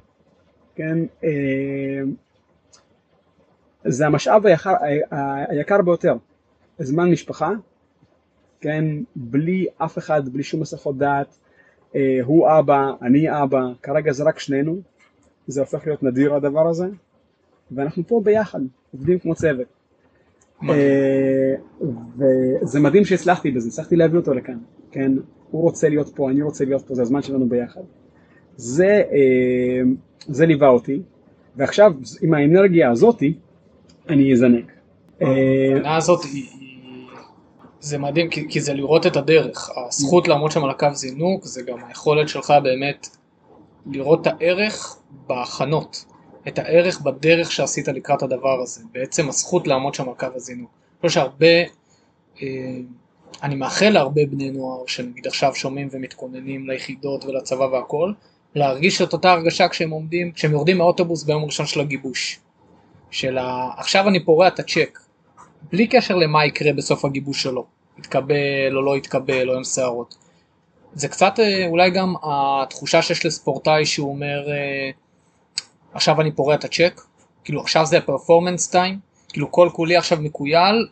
כן, 0.75 0.97
אה, 1.23 2.01
זה 3.85 4.05
המשאב 4.05 4.45
היקר, 4.45 4.73
היקר 5.49 5.81
ביותר, 5.81 6.15
זמן 6.79 7.11
משפחה, 7.11 7.51
כן, 8.61 8.85
בלי 9.15 9.65
אף 9.77 9.97
אחד, 9.97 10.29
בלי 10.29 10.43
שום 10.43 10.61
מסכות 10.61 10.97
דעת, 10.97 11.37
אה, 11.95 12.19
הוא 12.23 12.47
אבא, 12.59 12.91
אני 13.01 13.43
אבא, 13.43 13.61
כרגע 13.81 14.11
זה 14.11 14.23
רק 14.23 14.39
שנינו, 14.39 14.81
זה 15.47 15.61
הופך 15.61 15.85
להיות 15.85 16.03
נדיר 16.03 16.35
הדבר 16.35 16.67
הזה, 16.67 16.87
ואנחנו 17.71 18.03
פה 18.07 18.21
ביחד, 18.23 18.59
עובדים 18.93 19.19
כמו 19.19 19.35
צוות. 19.35 19.82
אה, 20.69 21.55
וזה 22.17 22.79
מדהים 22.79 23.05
שהצלחתי 23.05 23.51
בזה, 23.51 23.67
הצלחתי 23.67 23.95
להביא 23.95 24.19
אותו 24.19 24.33
לכאן, 24.33 24.57
כן, 24.91 25.11
הוא 25.51 25.61
רוצה 25.61 25.89
להיות 25.89 26.09
פה, 26.15 26.29
אני 26.29 26.41
רוצה 26.41 26.65
להיות 26.65 26.81
פה, 26.81 26.95
זה 26.95 27.01
הזמן 27.01 27.21
שלנו 27.21 27.49
ביחד. 27.49 27.81
זה, 28.55 29.03
אה, 29.11 29.81
זה 30.27 30.45
ליווה 30.45 30.67
אותי, 30.67 31.01
ועכשיו 31.55 31.93
עם 32.21 32.33
האנרגיה 32.33 32.91
הזאתי 32.91 33.33
אני 34.09 34.33
אזנק. 34.33 34.71
העונה 35.21 35.95
הזאת 35.95 36.23
היא, 36.23 36.45
זה 37.79 37.97
מדהים 37.97 38.29
כי, 38.29 38.49
כי 38.49 38.61
זה 38.61 38.73
לראות 38.73 39.05
את 39.07 39.15
הדרך, 39.15 39.69
הזכות 39.87 40.27
לעמוד 40.27 40.51
שם 40.51 40.63
על 40.63 40.69
הקו 40.69 40.87
זינוק 40.93 41.45
זה 41.45 41.61
גם 41.61 41.77
היכולת 41.87 42.29
שלך 42.29 42.53
באמת 42.63 43.07
לראות 43.91 44.27
את 44.27 44.33
הערך 44.33 44.97
בהכנות, 45.27 46.05
את 46.47 46.59
הערך 46.59 47.01
בדרך 47.01 47.51
שעשית 47.51 47.87
לקראת 47.87 48.23
הדבר 48.23 48.61
הזה, 48.61 48.81
בעצם 48.91 49.29
הזכות 49.29 49.67
לעמוד 49.67 49.93
שם 49.93 50.09
על 50.09 50.15
קו 50.15 50.27
הזינוק. 50.35 50.69
אני 50.69 51.07
חושב 51.07 51.19
שהרבה, 51.19 51.55
אה, 52.41 52.47
אני 53.43 53.55
מאחל 53.55 53.89
להרבה 53.89 54.21
בני 54.25 54.51
נוער 54.51 54.83
שנגיד 54.87 55.27
עכשיו 55.27 55.55
שומעים 55.55 55.89
ומתכוננים 55.91 56.69
ליחידות 56.69 57.25
ולצבא 57.25 57.63
והכל, 57.63 58.13
להרגיש 58.55 59.01
את 59.01 59.13
אותה 59.13 59.31
הרגשה 59.31 59.67
כשהם 59.67 59.89
עומדים, 59.89 60.31
כשהם 60.31 60.51
יורדים 60.51 60.77
מהאוטובוס 60.77 61.23
ביום 61.23 61.43
הראשון 61.43 61.65
של 61.65 61.79
הגיבוש. 61.79 62.39
של 63.11 63.37
ה... 63.37 63.69
עכשיו 63.77 64.07
אני 64.07 64.25
פורע 64.25 64.47
את 64.47 64.59
הצ'ק, 64.59 64.99
בלי 65.71 65.87
קשר 65.87 66.15
למה 66.15 66.45
יקרה 66.45 66.73
בסוף 66.73 67.05
הגיבוש 67.05 67.43
שלו, 67.43 67.65
יתקבל 67.99 68.75
או 68.75 68.81
לא 68.81 68.97
יתקבל 68.97 69.49
או 69.49 69.55
עם 69.55 69.63
שערות. 69.63 70.15
זה 70.93 71.07
קצת 71.07 71.39
אה, 71.39 71.67
אולי 71.67 71.91
גם 71.91 72.13
התחושה 72.23 73.01
שיש 73.01 73.25
לספורטאי 73.25 73.85
שהוא 73.85 74.09
אומר 74.09 74.51
אה, 74.51 74.89
עכשיו 75.93 76.21
אני 76.21 76.31
פורע 76.31 76.55
את 76.55 76.63
הצ'ק, 76.63 77.01
כאילו 77.43 77.61
עכשיו 77.61 77.85
זה 77.85 77.97
הפרפורמנס 77.97 78.67
טיים, 78.67 78.99
כאילו 79.29 79.51
כל 79.51 79.69
כולי 79.73 79.95
עכשיו 79.95 80.17
מקוייל 80.21 80.87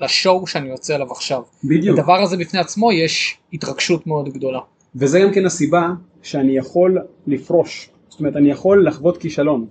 לשואו 0.00 0.46
שאני 0.46 0.68
יוצא 0.68 0.94
אליו 0.94 1.12
עכשיו. 1.12 1.42
בדיוק. 1.64 1.98
הדבר 1.98 2.22
הזה 2.22 2.36
בפני 2.36 2.60
עצמו 2.60 2.92
יש 2.92 3.38
התרגשות 3.52 4.06
מאוד 4.06 4.28
גדולה. 4.28 4.60
וזה 4.94 5.20
גם 5.20 5.32
כן 5.32 5.46
הסיבה 5.46 5.88
שאני 6.22 6.56
יכול 6.56 6.98
לפרוש, 7.26 7.90
זאת 8.08 8.20
אומרת 8.20 8.36
אני 8.36 8.50
יכול 8.50 8.86
לחוות 8.86 9.18
כישלון, 9.18 9.66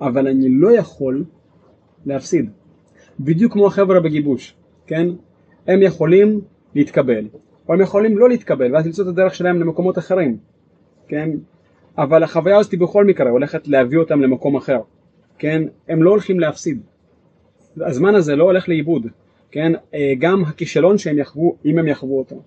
אבל 0.00 0.28
אני 0.28 0.48
לא 0.48 0.72
יכול 0.76 1.24
להפסיד. 2.06 2.50
בדיוק 3.20 3.52
כמו 3.52 3.66
החבר'ה 3.66 4.00
בגיבוש, 4.00 4.54
כן? 4.86 5.06
הם 5.66 5.82
יכולים 5.82 6.40
להתקבל, 6.74 7.28
או 7.68 7.74
הם 7.74 7.80
יכולים 7.80 8.18
לא 8.18 8.28
להתקבל 8.28 8.74
ואז 8.74 8.86
למצוא 8.86 9.04
את 9.04 9.08
הדרך 9.08 9.34
שלהם 9.34 9.60
למקומות 9.60 9.98
אחרים, 9.98 10.36
כן? 11.08 11.30
אבל 11.98 12.22
החוויה 12.22 12.58
הזאת 12.58 12.74
בכל 12.74 13.04
מקרה 13.04 13.30
הולכת 13.30 13.68
להביא 13.68 13.98
אותם 13.98 14.20
למקום 14.20 14.56
אחר, 14.56 14.80
כן? 15.38 15.62
הם 15.88 16.02
לא 16.02 16.10
הולכים 16.10 16.40
להפסיד. 16.40 16.80
הזמן 17.76 18.14
הזה 18.14 18.36
לא 18.36 18.44
הולך 18.44 18.68
לאיבוד, 18.68 19.06
כן? 19.50 19.72
אה, 19.94 20.12
גם 20.18 20.44
הכישלון 20.44 20.98
שהם 20.98 21.18
יחוו, 21.18 21.56
אם 21.64 21.78
הם 21.78 21.88
יחוו 21.88 22.18
אותו, 22.18 22.42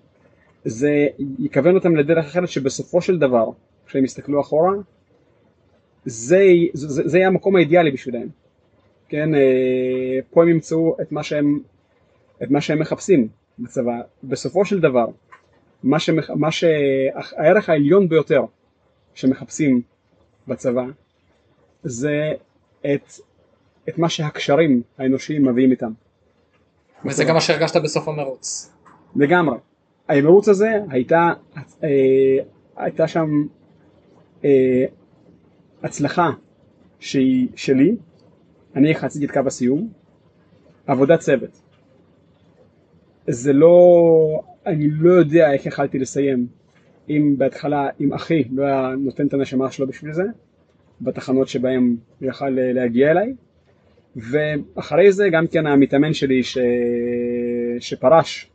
זה 0.64 1.06
יכוון 1.38 1.74
אותם 1.74 1.96
לדרך 1.96 2.26
אחרת 2.26 2.48
שבסופו 2.48 3.00
של 3.00 3.18
דבר, 3.18 3.50
כשהם 3.86 4.04
יסתכלו 4.04 4.40
אחורה, 4.40 4.72
זה, 6.04 6.44
זה, 6.72 7.08
זה 7.08 7.18
יהיה 7.18 7.28
המקום 7.28 7.56
האידיאלי 7.56 7.90
בשבילם. 7.90 8.26
כן, 9.08 9.34
אה, 9.34 10.18
פה 10.30 10.42
הם 10.42 10.48
ימצאו 10.48 10.96
את 11.02 11.12
מה 11.12 11.22
שהם, 11.22 11.60
את 12.42 12.50
מה 12.50 12.60
שהם 12.60 12.78
מחפשים 12.78 13.28
בצבא. 13.58 14.00
בסופו 14.24 14.64
של 14.64 14.80
דבר, 14.80 15.06
מה, 15.82 15.98
שמח, 15.98 16.30
מה 16.30 16.50
שהערך 16.50 17.68
העליון 17.68 18.08
ביותר 18.08 18.44
שמחפשים 19.18 19.82
בצבא 20.48 20.84
זה 21.82 22.32
את, 22.80 23.12
את 23.88 23.98
מה 23.98 24.08
שהקשרים 24.08 24.82
האנושיים 24.98 25.48
מביאים 25.48 25.70
איתם. 25.70 25.92
וזה 27.04 27.24
גם 27.24 27.34
מה 27.34 27.40
שהרגשת 27.40 27.76
בסוף 27.76 28.08
המרוץ. 28.08 28.72
לגמרי. 29.16 29.58
המרוץ 30.08 30.48
הזה 30.48 30.68
הייתה, 30.90 31.30
אה, 31.84 31.88
הייתה 32.76 33.08
שם 33.08 33.30
אה, 34.44 34.84
הצלחה 35.82 36.30
שהיא 37.00 37.48
שלי, 37.56 37.96
אני 38.76 38.94
חציתי 38.94 39.24
את 39.24 39.30
קו 39.30 39.40
הסיום, 39.46 39.92
עבודת 40.86 41.20
צוות. 41.20 41.60
זה 43.28 43.52
לא, 43.52 44.42
אני 44.66 44.90
לא 44.90 45.12
יודע 45.12 45.52
איך 45.52 45.66
יכלתי 45.66 45.98
לסיים 45.98 46.57
אם 47.10 47.34
בהתחלה, 47.38 47.88
אם 48.00 48.12
אחי 48.12 48.44
לא 48.52 48.64
היה 48.64 48.94
נותן 48.98 49.26
את 49.26 49.34
הנשמה 49.34 49.70
שלו 49.70 49.86
בשביל 49.86 50.12
זה, 50.12 50.22
בתחנות 51.00 51.48
שבהם 51.48 51.96
הוא 52.20 52.28
יכל 52.28 52.48
להגיע 52.50 53.10
אליי, 53.10 53.34
ואחרי 54.16 55.12
זה 55.12 55.28
גם 55.32 55.46
כן 55.46 55.66
המתאמן 55.66 56.12
שלי 56.12 56.42
ש... 56.42 56.58
שפרש 57.80 58.50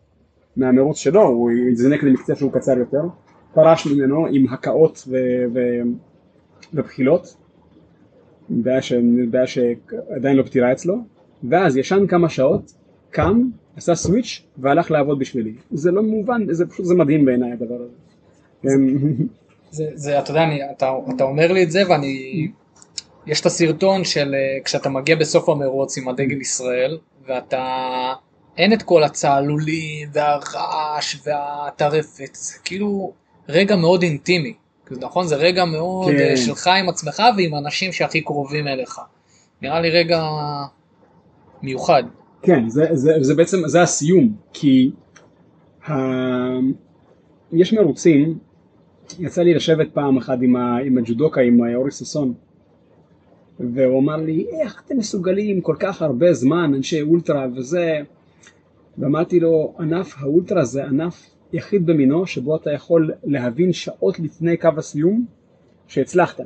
מהמרוץ 0.57 0.97
שלו, 0.97 1.21
הוא 1.21 1.51
הזנק 1.71 2.03
למקצה 2.03 2.35
שהוא 2.35 2.51
קצר 2.51 2.77
יותר, 2.77 3.01
פרש 3.53 3.87
ממנו 3.87 4.27
עם 4.27 4.47
הקאות 4.53 5.03
ו... 5.07 5.17
ו... 5.53 5.59
ובחילות, 6.73 7.35
בעיה, 8.49 8.81
ש... 8.81 8.93
בעיה 9.29 9.47
שעדיין 9.47 10.37
לא 10.37 10.43
פתירה 10.43 10.71
אצלו, 10.71 10.95
ואז 11.49 11.77
ישן 11.77 12.07
כמה 12.07 12.29
שעות, 12.29 12.73
קם, 13.09 13.49
עשה 13.75 13.95
סוויץ' 13.95 14.47
והלך 14.57 14.91
לעבוד 14.91 15.19
בשבילי. 15.19 15.53
זה 15.71 15.91
לא 15.91 16.03
מובן, 16.03 16.53
זה 16.53 16.65
פשוט, 16.65 16.85
זה 16.85 16.95
מדהים 16.95 17.25
בעיניי 17.25 17.51
הדבר 17.51 17.75
הזה. 17.75 17.93
זה, 19.71 19.85
זה, 19.93 20.19
אתה 20.19 20.31
יודע, 20.31 20.43
אני, 20.43 20.59
אתה, 20.71 20.91
אתה 21.15 21.23
אומר 21.23 21.51
לי 21.51 21.63
את 21.63 21.71
זה 21.71 21.83
ואני, 21.89 22.47
יש 23.25 23.41
את 23.41 23.45
הסרטון 23.45 24.03
של 24.03 24.35
אה, 24.35 24.63
כשאתה 24.65 24.89
מגיע 24.89 25.15
בסוף 25.15 25.49
המרוץ 25.49 25.97
עם 25.97 26.07
הדגל 26.07 26.41
ישראל, 26.41 26.97
ואתה, 27.27 27.63
אין 28.57 28.73
את 28.73 28.83
כל 28.83 29.03
הצהלולים 29.03 30.09
והרעש 30.13 31.15
והטרפת, 31.25 32.35
זה 32.35 32.57
כאילו 32.65 33.13
רגע 33.49 33.75
מאוד 33.75 34.03
אינטימי. 34.03 34.53
נכון? 34.91 35.27
זה 35.27 35.35
רגע 35.35 35.65
מאוד 35.65 36.11
כן. 36.11 36.17
אה, 36.19 36.37
שלך 36.37 36.67
עם 36.67 36.89
עצמך 36.89 37.23
ועם 37.37 37.53
האנשים 37.53 37.91
שהכי 37.91 38.21
קרובים 38.21 38.67
אליך. 38.67 38.99
נראה 39.61 39.81
לי 39.81 39.89
רגע 39.89 40.23
מיוחד. 41.61 42.03
כן, 42.41 42.69
זה, 42.69 42.85
זה, 42.91 43.13
זה 43.21 43.35
בעצם, 43.35 43.57
זה 43.65 43.81
הסיום, 43.81 44.35
כי 44.53 44.91
ה... 45.87 45.93
יש 47.53 47.73
מרוצים, 47.73 48.37
יצא 49.19 49.41
לי 49.41 49.53
לשבת 49.53 49.87
פעם 49.93 50.17
אחת 50.17 50.37
עם, 50.41 50.55
ה... 50.55 50.77
עם 50.77 50.97
הג'ודוקה, 50.97 51.41
עם 51.41 51.75
אורי 51.75 51.91
ששון, 51.91 52.33
והוא 53.59 53.99
אמר 53.99 54.15
לי, 54.15 54.45
איך 54.61 54.81
אתם 54.85 54.97
מסוגלים 54.97 55.61
כל 55.61 55.75
כך 55.79 56.01
הרבה 56.01 56.33
זמן, 56.33 56.71
אנשי 56.75 57.01
אולטרה 57.01 57.47
וזה, 57.55 58.01
ואמרתי 58.97 59.39
לו, 59.39 59.73
ענף 59.79 60.15
האולטרה 60.17 60.65
זה 60.65 60.85
ענף 60.85 61.29
יחיד 61.53 61.85
במינו 61.85 62.27
שבו 62.27 62.55
אתה 62.55 62.71
יכול 62.71 63.11
להבין 63.23 63.73
שעות 63.73 64.19
לפני 64.19 64.57
קו 64.57 64.69
הסיום 64.77 65.25
שהצלחת. 65.87 66.41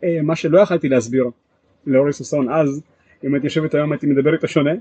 אה, 0.03 0.21
מה 0.23 0.35
שלא 0.35 0.59
יכלתי 0.59 0.89
להסביר 0.89 1.25
לאורי 1.85 2.13
ששון 2.13 2.49
אז, 2.49 2.81
אם 3.23 3.33
הייתי 3.33 3.47
יושבת 3.47 3.73
היום 3.73 3.91
הייתי 3.91 4.07
מדבר 4.07 4.33
איתו 4.33 4.47
שונה. 4.47 4.71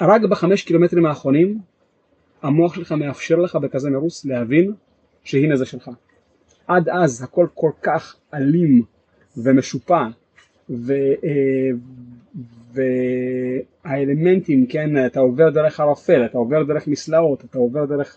רק 0.00 0.22
בחמש 0.22 0.62
קילומטרים 0.62 1.06
האחרונים 1.06 1.58
המוח 2.42 2.74
שלך 2.74 2.92
מאפשר 2.92 3.36
לך 3.36 3.56
בכזה 3.56 3.90
מרוץ 3.90 4.24
להבין 4.24 4.72
שהנה 5.24 5.56
זה 5.56 5.66
שלך. 5.66 5.90
עד 6.66 6.88
אז 6.88 7.22
הכל 7.22 7.46
כל 7.54 7.70
כך 7.82 8.16
אלים 8.34 8.82
ומשופע 9.36 10.06
ו, 10.70 10.92
אה, 11.24 11.70
והאלמנטים, 13.84 14.66
כן, 14.66 15.06
אתה 15.06 15.20
עובר 15.20 15.50
דרך 15.50 15.80
ערפל, 15.80 16.24
אתה 16.24 16.38
עובר 16.38 16.62
דרך 16.62 16.86
מסלעות, 16.86 17.44
אתה 17.44 17.58
עובר 17.58 17.84
דרך, 17.84 18.16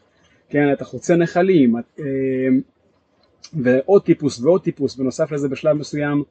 כן, 0.50 0.74
אתה 0.74 0.86
חוצה 0.86 1.16
נחלים 1.16 1.76
אה, 1.76 2.04
ועוד 3.54 4.04
טיפוס 4.04 4.42
ועוד 4.42 4.64
טיפוס, 4.64 4.96
בנוסף 4.96 5.32
לזה 5.32 5.50
בשלב 5.50 5.78
מסוים 5.78 6.24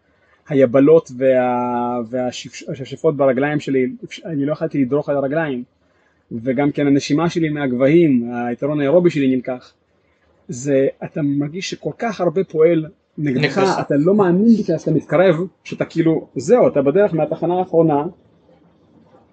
היבלות 0.48 1.10
וה, 1.16 2.00
והשפשפות 2.10 3.16
ברגליים 3.16 3.60
שלי, 3.60 3.86
אני 4.24 4.46
לא 4.46 4.52
יכולתי 4.52 4.84
לדרוך 4.84 5.08
על 5.08 5.16
הרגליים 5.16 5.64
וגם 6.32 6.72
כן 6.72 6.86
הנשימה 6.86 7.30
שלי 7.30 7.48
מהגבהים, 7.48 8.30
היתרון 8.34 8.80
האירובי 8.80 9.10
שלי 9.10 9.36
נלקח 9.36 9.74
זה, 10.48 10.88
אתה 11.04 11.22
מרגיש 11.22 11.70
שכל 11.70 11.92
כך 11.98 12.20
הרבה 12.20 12.44
פועל 12.44 12.86
נגדך, 13.18 13.62
אתה 13.80 13.94
לא 13.96 14.14
מאמין 14.14 14.56
בכלל 14.62 14.78
שאתה 14.78 14.90
מתקרב, 14.90 15.36
שאתה 15.64 15.84
כאילו, 15.84 16.26
זהו, 16.36 16.68
אתה 16.68 16.82
בדרך 16.82 17.14
מהתחנה 17.14 17.54
האחרונה 17.58 18.04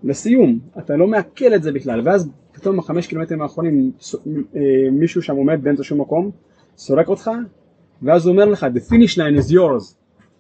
לסיום, 0.03 0.59
אתה 0.77 0.95
לא 0.95 1.07
מעכל 1.07 1.53
את 1.55 1.63
זה 1.63 1.71
בכלל, 1.71 2.01
ואז 2.05 2.30
פתאום 2.51 2.77
בחמש 2.77 3.07
קילומטרים 3.07 3.41
האחרונים 3.41 3.91
אה, 4.55 4.61
מישהו 4.91 5.21
שם 5.21 5.36
עומד 5.36 5.63
באמצע 5.63 5.84
שום 5.84 6.01
מקום, 6.01 6.32
סורק 6.77 7.07
אותך, 7.07 7.32
ואז 8.01 8.25
הוא 8.25 8.32
אומר 8.32 8.45
לך, 8.45 8.65
the 8.75 8.91
finish 8.91 9.15
line 9.15 9.45
is 9.45 9.51
yours, 9.51 9.93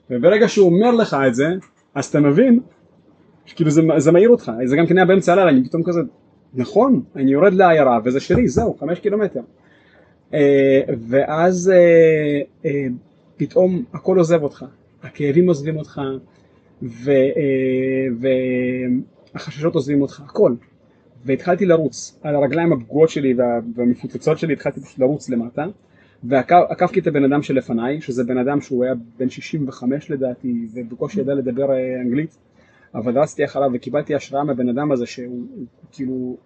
וברגע 0.09 0.47
שהוא 0.47 0.69
אומר 0.69 0.91
לך 0.91 1.17
את 1.27 1.35
זה, 1.35 1.47
אז 1.95 2.05
אתה 2.05 2.19
מבין, 2.19 2.59
כאילו 3.55 3.71
זה, 3.71 3.81
זה 3.97 4.11
מעיר 4.11 4.29
אותך, 4.29 4.51
זה 4.65 4.75
גם 4.75 4.87
כן 4.87 4.97
היה 4.97 5.05
באמצע 5.05 5.33
הלילה, 5.33 5.49
אני 5.49 5.63
פתאום 5.63 5.83
כזה, 5.83 5.99
נכון, 6.53 7.01
אני 7.15 7.31
יורד 7.31 7.53
לעיירה 7.53 7.99
וזה 8.05 8.19
שלי, 8.19 8.47
זהו, 8.47 8.77
חמש 8.79 8.99
קילומטר. 8.99 9.41
אה, 10.33 10.81
ואז 11.07 11.71
אה, 12.65 12.87
פתאום 13.39 13.83
הכל 13.93 14.17
עוזב 14.17 14.43
אותך, 14.43 14.65
הכאבים 15.03 15.47
עוזבים 15.47 15.77
אותך 15.77 16.01
והחששות 19.33 19.75
עוזבים 19.75 20.01
אותך, 20.01 20.21
הכל. 20.25 20.53
והתחלתי 21.25 21.65
לרוץ 21.65 22.19
על 22.23 22.35
הרגליים 22.35 22.73
הפגועות 22.73 23.09
שלי 23.09 23.33
והמפוצצות 23.75 24.39
שלי, 24.39 24.53
התחלתי 24.53 24.81
פשוט 24.81 24.99
לרוץ 24.99 25.29
למטה 25.29 25.65
ועקפתי 26.23 26.99
את 26.99 27.07
הבן 27.07 27.23
אדם 27.23 27.41
שלפניי, 27.41 28.01
שזה 28.01 28.23
בן 28.23 28.37
אדם 28.37 28.61
שהוא 28.61 28.83
היה 28.83 28.93
בן 29.19 29.29
65 29.29 30.11
לדעתי 30.11 30.67
ובקושי 30.73 31.21
ידע 31.21 31.33
לדבר 31.33 31.67
אנגלית, 32.01 32.37
אבל 32.95 33.19
רצתי 33.19 33.45
אחריו 33.45 33.69
וקיבלתי 33.73 34.15
השראה 34.15 34.43
מהבן 34.43 34.69
אדם 34.69 34.91
הזה 34.91 35.05
שהוא 35.05 35.45
כאילו 35.91 36.37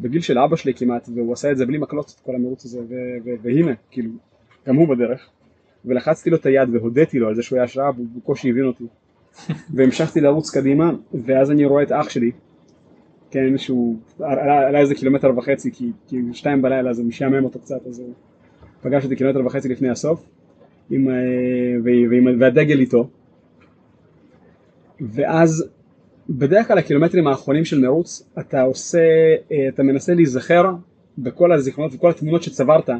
בגיל 0.00 0.20
של 0.20 0.38
אבא 0.38 0.56
שלי 0.56 0.74
כמעט, 0.74 1.08
והוא 1.14 1.32
עשה 1.32 1.52
את 1.52 1.56
זה 1.56 1.66
בלי 1.66 1.78
מקלות, 1.78 2.14
את 2.16 2.20
כל 2.20 2.34
המרוץ 2.34 2.64
הזה, 2.64 2.80
והנה, 3.42 3.72
כאילו, 3.90 4.10
גם 4.66 4.76
הוא 4.76 4.88
בדרך. 4.88 5.30
ולחצתי 5.86 6.30
לו 6.30 6.36
את 6.36 6.46
היד 6.46 6.68
והודיתי 6.72 7.18
לו 7.18 7.28
על 7.28 7.34
זה 7.34 7.42
שהוא 7.42 7.56
היה 7.56 7.64
השראה, 7.64 7.90
והוא 7.90 8.06
בקושי 8.16 8.50
הבין 8.50 8.64
אותי. 8.64 8.84
והמשכתי 9.74 10.20
לרוץ 10.20 10.50
קדימה, 10.50 10.92
ואז 11.26 11.50
אני 11.50 11.64
רואה 11.64 11.82
את 11.82 11.92
אח 11.92 12.08
שלי, 12.08 12.30
כן, 13.30 13.58
שהוא 13.58 13.96
עלה, 14.20 14.68
עלה 14.68 14.78
איזה 14.78 14.94
קילומטר 14.94 15.38
וחצי, 15.38 15.72
כי, 15.72 15.90
כי 16.08 16.16
שתיים 16.32 16.62
בלילה 16.62 16.92
זה 16.92 17.02
משעמם 17.02 17.44
אותו 17.44 17.58
קצת, 17.58 17.86
אז 17.88 17.98
הוא 17.98 18.12
פגש 18.82 19.04
אותי 19.04 19.16
קילומטר 19.16 19.46
וחצי 19.46 19.68
לפני 19.68 19.88
הסוף, 19.88 20.26
עם, 20.90 21.08
אה, 21.08 21.14
ועם, 21.84 22.40
והדגל 22.40 22.80
איתו. 22.80 23.08
ואז 25.00 25.68
בדרך 26.30 26.68
כלל 26.68 26.78
הקילומטרים 26.78 27.26
האחרונים 27.26 27.64
של 27.64 27.80
מרוץ 27.80 28.30
אתה 28.38 28.62
עושה, 28.62 28.98
אה, 29.52 29.68
אתה 29.68 29.82
מנסה 29.82 30.14
להיזכר 30.14 30.72
בכל 31.18 31.52
הזיכרונות 31.52 31.94
וכל 31.94 32.10
התמונות 32.10 32.42
שצברת 32.42 32.90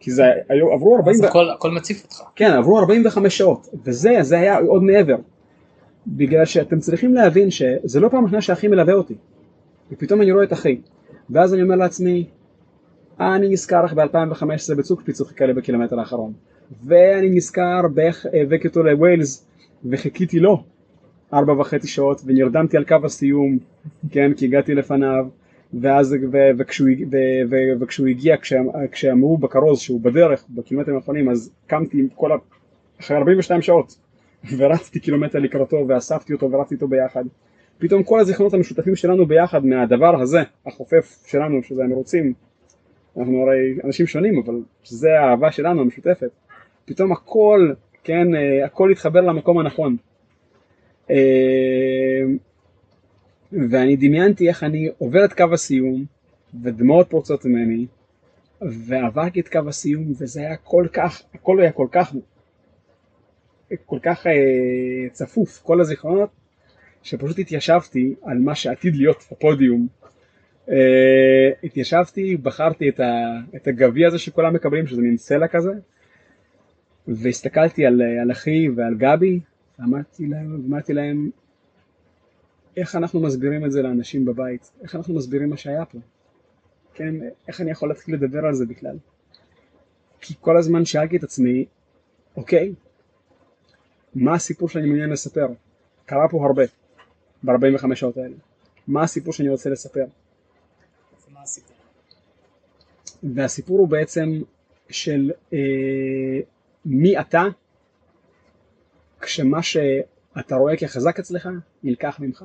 כי 0.00 0.10
זה 0.10 0.24
היו, 0.48 0.72
עברו 0.72 0.96
40... 0.96 1.16
אז 1.16 1.24
הכל, 1.24 1.50
הכל 1.50 1.70
מציף 1.70 2.04
אותך. 2.04 2.22
כן, 2.36 2.50
עברו 2.50 2.78
45 2.78 3.38
שעות 3.38 3.68
וזה, 3.84 4.16
זה 4.20 4.38
היה 4.38 4.58
עוד 4.58 4.82
מעבר. 4.82 5.16
בגלל 6.06 6.44
שאתם 6.44 6.78
צריכים 6.78 7.14
להבין 7.14 7.50
שזה 7.50 8.00
לא 8.00 8.08
פעם 8.08 8.24
ראשונה 8.24 8.40
שאחי 8.40 8.68
מלווה 8.68 8.94
אותי 8.94 9.14
ופתאום 9.92 10.22
אני 10.22 10.32
רואה 10.32 10.44
את 10.44 10.52
אחי 10.52 10.80
ואז 11.30 11.54
אני 11.54 11.62
אומר 11.62 11.76
לעצמי 11.76 12.26
אה, 13.20 13.36
אני 13.36 13.48
נזכר 13.48 13.84
איך 13.84 13.92
ב-2015 13.92 14.74
בצוק 14.76 15.02
פיצו 15.02 15.24
חיכה 15.24 15.46
לי 15.46 15.52
בקילומטר 15.52 16.00
האחרון. 16.00 16.32
ואני 16.84 17.30
נזכר 17.30 17.80
באיך 17.94 18.26
הבאתי 18.32 18.68
אותו 18.68 18.82
לווילס 18.82 19.46
וחיכיתי 19.84 20.38
לו 20.38 20.62
ארבע 21.32 21.52
וחצי 21.52 21.88
שעות 21.88 22.20
ונרדמתי 22.26 22.76
על 22.76 22.84
קו 22.84 22.96
הסיום, 23.04 23.58
כן, 24.10 24.32
כי 24.36 24.44
הגעתי 24.44 24.74
לפניו, 24.74 25.26
ואז, 25.74 26.16
ו, 26.32 26.36
וכשהוא, 26.58 26.88
ו, 27.12 27.16
ו, 27.50 27.56
וכשהוא 27.80 28.08
הגיע, 28.08 28.36
כשאמרו 28.92 29.38
בכרוז 29.38 29.80
שהוא 29.80 30.00
בדרך, 30.00 30.44
בקילומטרים 30.50 30.96
האחרונים, 30.96 31.28
אז 31.28 31.52
קמתי 31.66 31.98
עם 31.98 32.08
כל 32.14 32.32
ה... 32.32 32.36
אחרי 33.00 33.16
42 33.16 33.62
שעות, 33.62 33.98
ורצתי 34.58 35.00
קילומטר 35.00 35.38
לקראתו, 35.38 35.84
ואספתי 35.88 36.32
אותו 36.32 36.50
ורצתי 36.52 36.74
איתו 36.74 36.88
ביחד. 36.88 37.24
פתאום 37.78 38.02
כל 38.02 38.20
הזיכרונות 38.20 38.54
המשותפים 38.54 38.96
שלנו 38.96 39.26
ביחד 39.26 39.66
מהדבר 39.66 40.20
הזה, 40.20 40.42
החופף 40.66 41.24
שלנו, 41.26 41.62
שזה 41.62 41.84
המרוצים, 41.84 42.32
אנחנו 43.16 43.42
הרי 43.42 43.74
אנשים 43.84 44.06
שונים, 44.06 44.38
אבל 44.38 44.54
זה 44.84 45.08
האהבה 45.20 45.52
שלנו 45.52 45.80
המשותפת, 45.80 46.30
פתאום 46.84 47.12
הכל, 47.12 47.72
כן, 48.04 48.34
אה, 48.34 48.64
הכל 48.64 48.90
התחבר 48.90 49.20
למקום 49.20 49.58
הנכון. 49.58 49.96
ואני 53.52 53.96
דמיינתי 53.96 54.48
איך 54.48 54.64
אני 54.64 54.88
עובר 54.98 55.24
את 55.24 55.32
קו 55.32 55.44
הסיום 55.52 56.04
ודמעות 56.62 57.10
פורצות 57.10 57.44
ממני 57.44 57.86
ועברתי 58.62 59.40
את 59.40 59.48
קו 59.48 59.68
הסיום 59.68 60.12
וזה 60.18 60.40
היה 60.40 60.56
כל 60.56 60.86
כך, 60.92 61.22
הכל 61.34 61.60
היה 61.60 61.72
כל 61.72 61.86
כך, 61.92 62.14
כל 63.86 63.98
כך 64.02 64.26
אה, 64.26 65.08
צפוף, 65.12 65.60
כל 65.62 65.80
הזיכרונות, 65.80 66.30
שפשוט 67.02 67.38
התיישבתי 67.38 68.14
על 68.22 68.38
מה 68.38 68.54
שעתיד 68.54 68.96
להיות 68.96 69.24
הפודיום. 69.30 69.88
אה, 70.70 71.50
התיישבתי, 71.64 72.36
בחרתי 72.36 72.88
את, 72.88 73.00
את 73.56 73.68
הגביע 73.68 74.08
הזה 74.08 74.18
שכולם 74.18 74.54
מקבלים, 74.54 74.86
שזה 74.86 75.02
מין 75.02 75.16
סלע 75.16 75.48
כזה, 75.48 75.72
והסתכלתי 77.08 77.86
על, 77.86 78.02
על 78.22 78.32
אחי 78.32 78.68
ועל 78.68 78.94
גבי, 78.94 79.40
אמרתי 79.80 80.26
להם, 80.26 80.62
אמרתי 80.68 80.92
להם 80.92 81.30
איך 82.76 82.96
אנחנו 82.96 83.20
מסבירים 83.20 83.64
את 83.64 83.72
זה 83.72 83.82
לאנשים 83.82 84.24
בבית, 84.24 84.70
איך 84.82 84.94
אנחנו 84.94 85.14
מסבירים 85.14 85.50
מה 85.50 85.56
שהיה 85.56 85.84
פה, 85.84 85.98
כן, 86.94 87.14
איך 87.48 87.60
אני 87.60 87.70
יכול 87.70 87.88
להתחיל 87.88 88.14
לדבר 88.14 88.46
על 88.46 88.54
זה 88.54 88.66
בכלל, 88.66 88.96
כי 90.20 90.34
כל 90.40 90.56
הזמן 90.56 90.84
שאלתי 90.84 91.16
את 91.16 91.24
עצמי, 91.24 91.64
אוקיי, 92.36 92.74
מה 94.14 94.34
הסיפור 94.34 94.68
שאני 94.68 94.86
מעוניין 94.86 95.10
לספר, 95.10 95.46
קרה 96.06 96.28
פה 96.28 96.46
הרבה, 96.46 96.62
ב-45 97.42 97.94
שעות 97.94 98.16
האלה, 98.16 98.34
מה 98.86 99.02
הסיפור 99.02 99.32
שאני 99.32 99.48
רוצה 99.48 99.70
לספר, 99.70 100.04
הסיפור? 101.42 101.76
והסיפור 103.22 103.78
הוא 103.78 103.88
בעצם 103.88 104.42
של 104.88 105.32
אה, 105.52 105.58
מי 106.84 107.20
אתה 107.20 107.42
כשמה 109.20 109.62
שאתה 109.62 110.56
רואה 110.56 110.76
כחזק 110.76 111.18
אצלך 111.18 111.48
נלקח 111.82 112.20
ממך? 112.20 112.44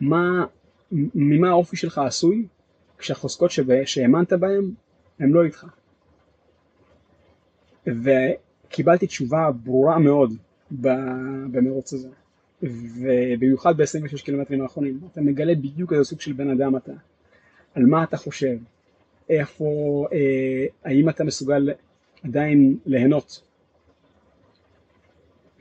מה, 0.00 0.46
ממה 0.92 1.48
האופי 1.48 1.76
שלך 1.76 1.98
עשוי 1.98 2.46
כשהחוזקות 2.98 3.50
שהאמנת 3.84 4.32
בהם 4.32 4.70
הם 5.18 5.34
לא 5.34 5.44
איתך? 5.44 5.66
וקיבלתי 7.86 9.06
תשובה 9.06 9.50
ברורה 9.64 9.98
מאוד 9.98 10.32
במרוץ 11.50 11.92
הזה. 11.92 12.08
ובמיוחד 12.62 13.76
ב-26 13.76 14.24
קילומטרים 14.24 14.62
האחרונים, 14.62 15.00
אתה 15.12 15.20
מגלה 15.20 15.54
בדיוק 15.54 15.92
איזה 15.92 16.04
סוג 16.04 16.20
של 16.20 16.32
בן 16.32 16.50
אדם 16.50 16.76
אתה, 16.76 16.92
על 17.74 17.86
מה 17.86 18.04
אתה 18.04 18.16
חושב, 18.16 18.56
איפה, 19.28 20.06
אה, 20.12 20.66
האם 20.84 21.08
אתה 21.08 21.24
מסוגל 21.24 21.70
עדיין 22.24 22.76
ליהנות. 22.86 23.42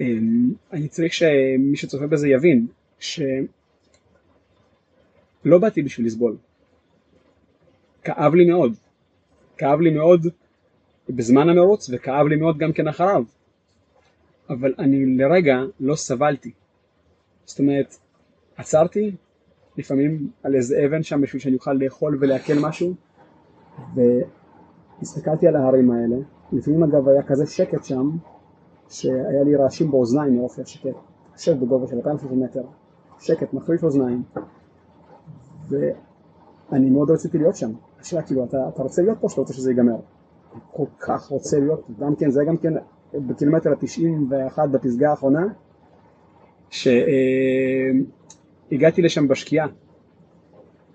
אה, 0.02 0.18
אני 0.72 0.88
צריך 0.88 1.14
שמי 1.14 1.76
שצופה 1.76 2.08
בזה 2.08 2.30
יבין 2.30 2.68
שלא 5.46 5.58
באתי 5.58 5.82
בשביל 5.82 6.08
לסבול. 6.08 6.38
כאב 8.04 8.36
לי 8.36 8.46
מאוד. 8.50 8.74
כאב 9.58 9.80
לי 9.80 9.92
מאוד 9.92 10.28
בזמן 11.10 11.50
המרוץ 11.50 11.90
וכאב 11.94 12.28
לי 12.28 12.36
מאוד 12.36 12.58
גם 12.58 12.74
כן 12.74 12.88
אחריו. 12.88 13.24
אבל 14.50 14.74
אני 14.80 15.18
לרגע 15.18 15.56
לא 15.80 15.96
סבלתי. 15.96 16.52
זאת 17.46 17.60
אומרת, 17.60 17.96
עצרתי 18.58 19.16
לפעמים 19.78 20.30
על 20.44 20.56
איזה 20.56 20.86
אבן 20.86 21.04
שם 21.04 21.22
בשביל 21.22 21.42
שאני 21.42 21.56
אוכל 21.56 21.74
לאכול 21.74 22.18
ולעכל 22.22 22.54
משהו 22.62 22.94
והסתכלתי 23.96 25.48
על 25.48 25.56
ההרים 25.56 25.92
האלה, 25.92 26.16
לפעמים 26.52 26.84
אגב 26.84 27.08
היה 27.08 27.24
כזה 27.24 27.46
שקט 27.48 27.84
שם 27.84 28.10
שהיה 28.90 29.44
לי 29.46 29.56
רעשים 29.56 29.92
באוזניים 29.92 30.36
מרופי 30.36 30.62
השקט, 30.62 30.96
יושב 31.34 31.60
בגובה 31.60 31.88
של 31.88 31.96
230 31.96 32.44
מטר, 32.44 32.64
שקט, 33.20 33.54
מחריף 33.54 33.84
אוזניים 33.84 34.24
ואני 35.70 36.90
מאוד 36.90 37.12
רציתי 37.12 37.38
להיות 37.38 37.56
שם, 37.56 37.72
השאלה 38.00 38.22
כאילו 38.22 38.46
אתה, 38.46 38.58
אתה 38.74 38.84
רוצה 38.84 39.02
להיות 39.02 39.18
פה 39.22 39.30
שאתה 39.30 39.42
רוצה 39.42 39.54
שזה 39.54 39.72
ייגמר, 39.72 39.98
כל 40.72 40.86
כך 41.00 41.28
רוצה 41.28 41.60
להיות, 41.60 41.88
גם 42.00 42.16
כן 42.16 42.30
זה 42.30 42.44
גם 42.48 42.58
כן 42.58 42.74
בקילומטר 43.14 43.70
ה-91 43.70 44.68
בפסגה 44.68 45.10
האחרונה 45.10 45.48
שהגעתי 46.70 46.92
לשם 49.02 49.28
בשקיעה, 49.28 49.68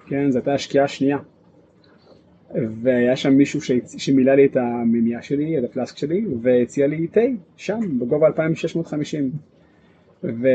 כן, 0.07 0.31
זו 0.31 0.39
הייתה 0.39 0.55
השקיעה 0.55 0.85
השנייה. 0.85 1.19
והיה 2.83 3.17
שם 3.17 3.33
מישהו 3.33 3.61
שמילא 3.85 4.35
לי 4.35 4.47
את 4.47 4.57
המימייה 4.57 5.23
שלי, 5.23 5.59
את 5.59 5.65
הפלאסק 5.65 5.97
שלי, 5.97 6.27
והציע 6.43 6.87
לי 6.87 7.07
תה 7.07 7.21
שם 7.57 7.99
בגובה 7.99 8.27
2650 8.27 9.31
ו... 10.25 10.49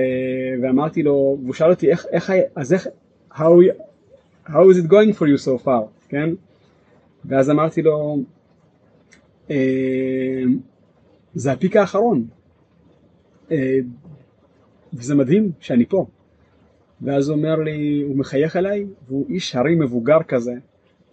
ואמרתי 0.61 1.03
לו, 1.03 1.37
והוא 1.41 1.53
שאל 1.53 1.69
אותי 1.69 1.89
איך, 1.89 2.05
איך, 2.11 2.31
אז 2.55 2.73
איך, 2.73 2.87
how, 3.33 3.41
how 4.47 4.69
is 4.69 4.77
it 4.77 4.87
going 4.87 5.13
for 5.13 5.27
you 5.27 5.37
so 5.37 5.57
far, 5.65 5.83
כן? 6.09 6.29
ואז 7.25 7.49
אמרתי 7.49 7.81
לו, 7.81 8.17
אה, 9.49 10.43
זה 11.35 11.51
הפיק 11.51 11.75
האחרון, 11.75 12.27
אה, 13.51 13.77
וזה 14.93 15.15
מדהים 15.15 15.51
שאני 15.59 15.85
פה. 15.85 16.05
ואז 17.01 17.29
הוא 17.29 17.37
אומר 17.37 17.55
לי, 17.55 18.01
הוא 18.07 18.17
מחייך 18.17 18.55
אליי, 18.55 18.85
והוא 19.07 19.25
איש 19.29 19.55
הרי 19.55 19.75
מבוגר 19.75 20.23
כזה, 20.27 20.53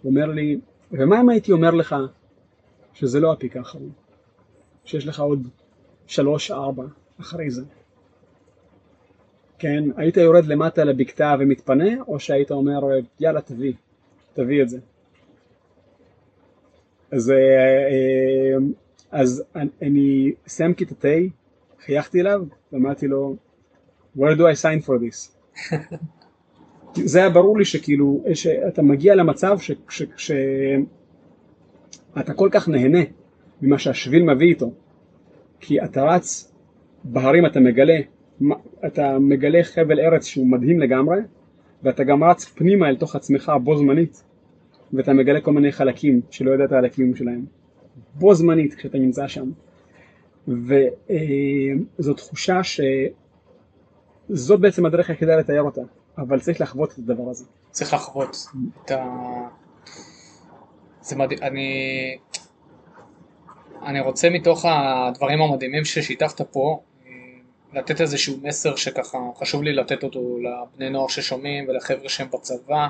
הוא 0.01 0.09
אומר 0.09 0.25
לי, 0.25 0.59
ומה 0.91 1.21
אם 1.21 1.29
הייתי 1.29 1.51
אומר 1.51 1.71
לך 1.71 1.95
שזה 2.93 3.19
לא 3.19 3.33
הפיק 3.33 3.57
האחרון, 3.57 3.89
שיש 4.85 5.07
לך 5.07 5.19
עוד 5.19 5.47
שלוש 6.07 6.51
ארבע 6.51 6.83
אחרי 7.21 7.49
זה? 7.49 7.63
כן, 9.63 9.83
היית 9.97 10.17
יורד 10.17 10.45
למטה 10.45 10.83
לבקתה 10.83 11.35
ומתפנה, 11.39 12.01
או 12.07 12.19
שהיית 12.19 12.51
אומר 12.51 12.79
יאללה 13.19 13.41
תביא, 13.41 13.73
תביא 14.33 14.61
את 14.61 14.69
זה. 14.69 14.79
אז, 17.11 17.31
אה, 17.31 17.35
אה, 17.35 18.57
אז 19.11 19.43
אני 19.81 20.31
סיימתי 20.47 20.83
את 20.83 20.91
התה, 20.91 21.07
חייכתי 21.85 22.21
אליו 22.21 22.43
ואמרתי 22.73 23.07
לו 23.07 23.35
where 24.17 24.35
do 24.37 24.41
I 24.41 24.55
sign 24.63 24.85
for 24.85 24.93
this? 25.03 25.31
זה 27.11 27.19
היה 27.19 27.29
ברור 27.29 27.57
לי 27.57 27.65
שכאילו, 27.65 28.23
שאתה 28.33 28.81
מגיע 28.81 29.15
למצב 29.15 29.57
שאתה 30.17 30.43
כל 32.35 32.49
כך 32.51 32.67
נהנה 32.67 33.01
ממה 33.61 33.79
שהשביל 33.79 34.23
מביא 34.23 34.47
איתו, 34.47 34.71
כי 35.59 35.83
אתה 35.83 36.03
רץ 36.03 36.53
בהרים, 37.03 37.45
אתה 37.45 37.59
מגלה, 37.59 37.99
אתה 38.85 39.19
מגלה 39.19 39.63
חבל 39.63 39.99
ארץ 39.99 40.25
שהוא 40.25 40.47
מדהים 40.47 40.79
לגמרי, 40.79 41.17
ואתה 41.83 42.03
גם 42.03 42.23
רץ 42.23 42.45
פנימה 42.45 42.89
אל 42.89 42.95
תוך 42.95 43.15
עצמך 43.15 43.51
בו 43.63 43.77
זמנית, 43.77 44.23
ואתה 44.93 45.13
מגלה 45.13 45.41
כל 45.41 45.51
מיני 45.51 45.71
חלקים 45.71 46.21
שלא 46.29 46.51
ידעת 46.51 46.71
על 46.71 46.85
הקיום 46.85 47.15
שלהם, 47.15 47.45
בו 48.15 48.33
זמנית 48.33 48.73
כשאתה 48.73 48.97
נמצא 48.97 49.27
שם. 49.27 49.51
וזו 50.47 52.13
תחושה 52.13 52.61
שזאת 54.29 54.59
בעצם 54.59 54.85
הדרך 54.85 55.09
היחידה 55.09 55.35
לתאר 55.35 55.61
אותה. 55.61 55.81
אבל 56.17 56.39
צריך 56.39 56.61
לחוות 56.61 56.91
את 56.91 56.97
הדבר 56.97 57.29
הזה. 57.29 57.45
צריך 57.71 57.93
לחוות 57.93 58.37
את 58.85 58.91
ה... 58.91 59.03
זה 61.01 61.15
מדהים, 61.15 61.39
אני... 61.41 61.67
אני 63.85 63.99
רוצה 63.99 64.29
מתוך 64.29 64.65
הדברים 64.65 65.41
המדהימים 65.41 65.85
ששיתפת 65.85 66.41
פה, 66.41 66.81
לתת 67.73 68.01
איזשהו 68.01 68.37
מסר 68.43 68.75
שככה 68.75 69.17
חשוב 69.39 69.63
לי 69.63 69.73
לתת 69.73 70.03
אותו 70.03 70.37
לבני 70.39 70.89
נוער 70.89 71.07
ששומעים 71.07 71.69
ולחבר'ה 71.69 72.09
שהם 72.09 72.27
בצבא. 72.33 72.87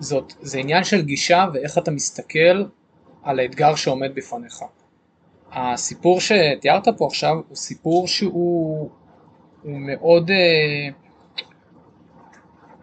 זאת, 0.00 0.32
זה 0.40 0.58
עניין 0.58 0.84
של 0.84 1.02
גישה 1.02 1.46
ואיך 1.54 1.78
אתה 1.78 1.90
מסתכל 1.90 2.64
על 3.22 3.38
האתגר 3.38 3.74
שעומד 3.74 4.14
בפניך. 4.14 4.64
הסיפור 5.52 6.20
שתיארת 6.20 6.88
פה 6.98 7.06
עכשיו 7.06 7.34
הוא 7.48 7.56
סיפור 7.56 8.08
שהוא 8.08 8.90
מאוד... 9.64 10.30
אה, 10.30 10.88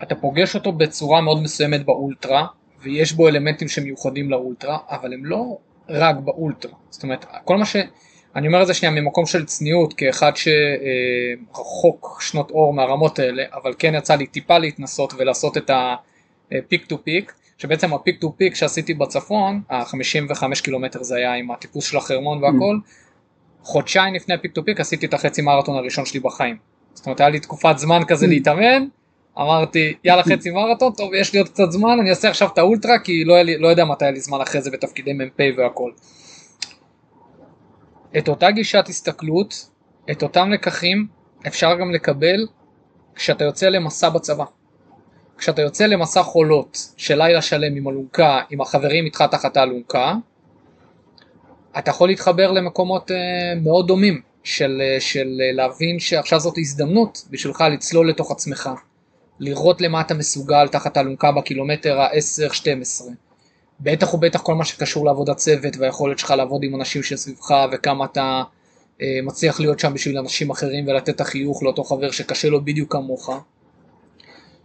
אתה 0.04 0.16
פוגש 0.16 0.56
אותו 0.56 0.72
בצורה 0.72 1.22
מאוד 1.22 1.42
מסוימת 1.42 1.86
באולטרה, 1.86 2.48
ויש 2.82 3.14
בו 3.14 3.28
אלמנטים 3.28 3.68
שמיוחדים 3.68 4.30
לאולטרה, 4.30 4.78
אבל 4.90 5.14
הם 5.14 5.26
לא 5.26 5.58
רק 5.90 6.16
באולטרה. 6.16 6.74
זאת 6.90 7.04
אומרת, 7.04 7.26
כל 7.46 7.58
מה 7.58 7.66
ש... 7.66 7.76
אני 8.36 8.48
אומר 8.48 8.62
את 8.62 8.68
זה 8.68 8.74
שנייה 8.74 9.02
ממקום 9.02 9.26
של 9.26 9.46
צניעות, 9.46 9.94
כאחד 9.94 10.32
שרחוק 10.36 12.22
שנות 12.22 12.52
אור 12.52 12.74
מהרמות 12.74 13.20
האלה, 13.20 13.44
אבל 13.54 13.74
כן 13.80 13.94
יצא 13.96 14.16
לי 14.16 14.28
טיפה 14.28 14.58
להתנסות 14.58 15.14
ולעשות 15.18 15.58
את 15.58 15.72
ה 16.52 16.59
Peak 16.59 16.86
to 16.86 17.04
Peak, 17.04 17.34
שבעצם 17.58 17.94
ה 17.94 17.99
Peak 17.99 18.22
to 18.22 18.34
Peak 18.38 18.56
שעשיתי 18.56 18.94
בצפון, 18.94 19.62
ה-55 19.70 20.64
קילומטר 20.64 21.04
זה 21.04 21.16
היה 21.16 21.34
עם 21.34 21.52
הטיפוס 21.52 21.86
של 21.86 21.98
החרמון 21.98 22.44
והכל, 22.44 22.78
mm. 22.78 23.64
חודשיים 23.64 24.16
לפני 24.16 24.36
ה 24.36 24.39
Peak 24.39 24.52
to 24.52 24.66
Peak 24.66 24.80
עשיתי 24.80 25.06
את 25.06 25.14
החצי 25.14 25.42
מרתון 25.42 25.78
הראשון 25.78 26.06
שלי 26.06 26.20
בחיים. 26.20 26.58
זאת 26.94 27.06
אומרת, 27.06 27.20
היה 27.20 27.30
לי 27.30 27.40
תקופת 27.40 27.78
זמן 27.78 28.02
כזה 28.08 28.26
mm. 28.26 28.30
להתאמן. 28.30 28.86
אמרתי 29.38 29.94
יאללה 30.04 30.24
חצי 30.24 30.52
מרתון 30.52 30.94
טוב 30.98 31.14
יש 31.14 31.34
לי 31.34 31.40
עוד 31.40 31.50
קצת 31.50 31.72
זמן 31.72 32.00
אני 32.00 32.10
אעשה 32.10 32.30
עכשיו 32.30 32.50
את 32.54 32.58
האולטרה 32.58 33.00
כי 33.00 33.24
לא, 33.26 33.42
לי, 33.42 33.58
לא 33.58 33.68
יודע 33.68 33.86
מתי 33.86 34.06
היה 34.06 34.12
לי 34.12 34.20
זמן 34.20 34.42
אחרי 34.42 34.62
זה 34.62 34.72
בתפקידי 34.72 35.14
מ"פ 35.14 35.40
והכל. 35.58 35.92
את 38.18 38.28
אותה 38.28 38.52
גישת 38.52 38.86
הסתכלות 38.90 39.70
את 40.12 40.24
אותם 40.24 40.52
לקחים 40.52 41.08
אפשר 41.48 41.76
גם 41.76 41.92
לקבל 41.92 42.48
כשאתה 43.16 43.44
יוצא 43.44 43.70
למסע 43.70 44.10
בצבא. 44.10 44.46
כשאתה 45.38 45.62
יוצא 45.62 45.86
למסע 45.86 46.24
חולות 46.24 46.78
של 46.98 47.18
לילה 47.18 47.42
שלם 47.42 47.76
עם 47.76 47.88
אלונקה 47.88 48.42
עם 48.50 48.62
החברים 48.62 49.06
איתך 49.06 49.24
תחת 49.32 49.58
האלונקה 49.58 50.14
אתה 51.78 51.90
יכול 51.90 52.10
להתחבר 52.10 52.52
למקומות 52.52 53.12
uh, 53.12 53.14
מאוד 53.64 53.88
דומים 53.88 54.22
של, 54.44 54.82
uh, 54.82 55.02
של 55.02 55.28
uh, 55.40 55.56
להבין 55.56 56.00
שעכשיו 56.00 56.40
זאת 56.40 56.58
הזדמנות 56.58 57.28
בשבילך 57.30 57.64
לצלול 57.74 58.10
לתוך 58.10 58.32
עצמך. 58.32 58.70
לראות 59.40 59.82
למה 59.82 60.02
אתה 60.02 60.14
מסוגל 60.14 60.68
תחת 60.68 60.98
האלונקה 60.98 61.32
בקילומטר 61.32 62.02
ה-10-12. 62.02 63.04
בטח 63.84 64.14
ובטח 64.14 64.42
כל 64.42 64.56
מה 64.56 64.66
שקשור 64.66 65.06
לעבודת 65.06 65.38
צוות 65.38 65.78
והיכולת 65.78 66.20
שלך 66.20 66.32
לעבוד 66.32 66.64
עם 66.64 66.76
אנשים 66.76 67.04
שסביבך 67.04 67.54
וכמה 67.72 68.06
אתה 68.06 68.44
אה, 69.02 69.20
מצליח 69.24 69.60
להיות 69.60 69.80
שם 69.80 69.94
בשביל 69.94 70.18
אנשים 70.18 70.50
אחרים 70.50 70.88
ולתת 70.88 71.10
את 71.10 71.22
החיוך 71.22 71.64
לאותו 71.64 71.84
חבר 71.84 72.12
שקשה 72.12 72.50
לו 72.50 72.66
בדיוק 72.66 72.92
כמוך. 72.92 73.30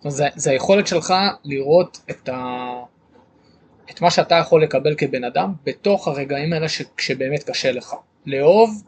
זה, 0.08 0.26
זה 0.36 0.50
היכולת 0.50 0.86
שלך 0.86 1.14
לראות 1.44 2.00
את, 2.10 2.28
ה, 2.28 2.66
את 3.90 4.00
מה 4.00 4.10
שאתה 4.10 4.34
יכול 4.34 4.62
לקבל 4.62 4.94
כבן 4.94 5.24
אדם 5.24 5.52
בתוך 5.64 6.08
הרגעים 6.08 6.52
האלה 6.52 6.68
ש, 6.68 6.82
שבאמת 6.98 7.42
קשה 7.50 7.72
לך. 7.72 7.94
לאהוב 8.26 8.82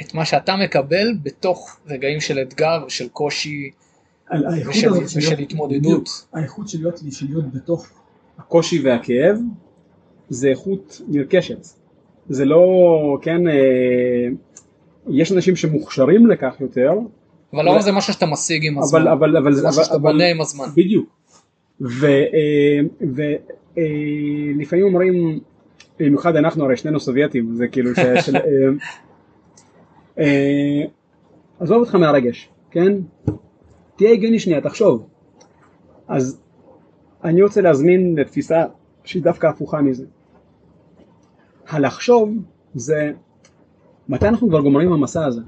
את 0.00 0.14
מה 0.14 0.24
שאתה 0.24 0.56
מקבל 0.56 1.14
בתוך 1.22 1.76
רגעים 1.86 2.20
של 2.20 2.42
אתגר 2.42 2.84
ושל 2.86 3.08
קושי 3.08 3.70
ושל, 4.68 4.92
ושל 5.16 5.38
התמודדות. 5.38 6.26
האיכות 6.32 6.68
של 6.68 6.78
להיות 7.28 7.52
בתוך 7.52 7.86
הקושי 8.42 8.82
והכאב 8.82 9.38
זה 10.28 10.48
איכות 10.48 11.00
נרכשת. 11.08 11.66
זה 12.28 12.44
לא, 12.44 13.18
כן, 13.22 13.48
אה, 13.48 14.28
יש 15.08 15.32
אנשים 15.32 15.56
שמוכשרים 15.56 16.26
לכך 16.26 16.54
יותר. 16.60 16.92
אבל 17.52 17.64
לא 17.64 17.82
זה 17.82 17.92
משהו 17.92 18.12
שאתה 18.12 18.26
משיג 18.26 18.66
עם 18.66 18.78
הזמן. 18.78 19.00
אבל, 19.00 19.08
אבל, 19.08 19.36
אבל, 19.36 19.52
זה 19.52 19.68
משהו 19.68 19.84
שאתה 19.84 19.98
בונה 19.98 20.30
עם 20.30 20.40
הזמן. 20.40 20.66
בדיוק. 20.76 21.08
ולפעמים 21.80 23.12
אה, 23.78 24.72
אה, 24.72 24.82
אומרים, 24.82 25.40
במיוחד 25.98 26.36
אנחנו 26.36 26.64
הרי 26.64 26.76
שנינו 26.76 27.00
סובייטים, 27.00 27.54
זה 27.54 27.68
כאילו, 27.68 27.90
של, 28.24 28.36
עזוב 31.60 31.78
אותך 31.78 31.94
מהרגש. 31.94 32.48
כן? 32.70 32.92
תהיה 33.96 34.12
הגיוני 34.12 34.38
שנייה, 34.38 34.60
תחשוב. 34.60 35.06
אז 36.08 36.40
אני 37.24 37.42
רוצה 37.42 37.60
להזמין 37.60 38.14
לתפיסה 38.18 38.64
שהיא 39.04 39.22
דווקא 39.22 39.46
הפוכה 39.46 39.80
מזה. 39.80 40.06
הלחשוב 41.68 42.30
זה 42.74 43.12
מתי 44.08 44.28
אנחנו 44.28 44.48
כבר 44.48 44.60
גומרים 44.60 44.90
במסע 44.90 45.24
הזה? 45.24 45.40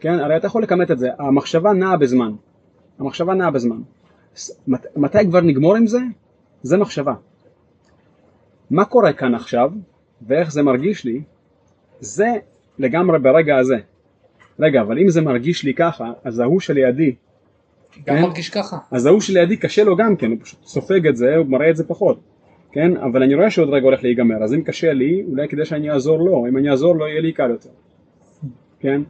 כן, 0.00 0.18
הרי 0.18 0.36
אתה 0.36 0.46
יכול 0.46 0.62
לכמת 0.62 0.90
את 0.90 0.98
זה, 0.98 1.08
המחשבה 1.18 1.72
נעה 1.72 1.96
בזמן, 1.96 2.32
המחשבה 2.98 3.34
נעה 3.34 3.50
בזמן. 3.50 3.80
מת, 4.66 4.86
מתי 4.96 5.18
כבר 5.28 5.40
נגמור 5.40 5.76
עם 5.76 5.86
זה? 5.86 5.98
זה 6.62 6.76
מחשבה. 6.76 7.14
מה 8.70 8.84
קורה 8.84 9.12
כאן 9.12 9.34
עכשיו, 9.34 9.72
ואיך 10.26 10.52
זה 10.52 10.62
מרגיש 10.62 11.04
לי, 11.04 11.22
זה 12.00 12.32
לגמרי 12.78 13.18
ברגע 13.18 13.56
הזה. 13.56 13.76
רגע, 14.58 14.80
אבל 14.80 14.98
אם 14.98 15.08
זה 15.08 15.20
מרגיש 15.20 15.64
לי 15.64 15.74
ככה, 15.74 16.12
אז 16.24 16.38
ההוא 16.40 16.60
שלידי... 16.60 17.14
גם 18.06 18.16
כן? 18.16 18.22
מרגיש 18.22 18.50
ככה. 18.50 18.76
אז 18.90 19.06
ההוא 19.06 19.20
שלידי 19.20 19.56
קשה 19.56 19.84
לו 19.84 19.96
גם 19.96 20.16
כן, 20.16 20.30
הוא 20.30 20.38
פשוט 20.42 20.58
סופג 20.64 21.06
את 21.06 21.16
זה, 21.16 21.36
הוא 21.36 21.46
מראה 21.46 21.70
את 21.70 21.76
זה 21.76 21.84
פחות. 21.84 22.20
כן? 22.72 22.96
אבל 22.96 23.22
אני 23.22 23.34
רואה 23.34 23.50
שעוד 23.50 23.68
רגע 23.68 23.84
הולך 23.84 24.02
להיגמר, 24.02 24.44
אז 24.44 24.54
אם 24.54 24.62
קשה 24.62 24.92
לי, 24.92 25.22
אולי 25.30 25.48
כדי 25.48 25.64
שאני 25.64 25.90
אעזור 25.90 26.18
לו, 26.18 26.46
אם 26.48 26.56
אני 26.58 26.70
אעזור 26.70 26.96
לו 26.96 27.06
יהיה 27.08 27.20
לי 27.20 27.32
קל 27.32 27.50
יותר. 27.50 27.70
כן? 28.80 29.02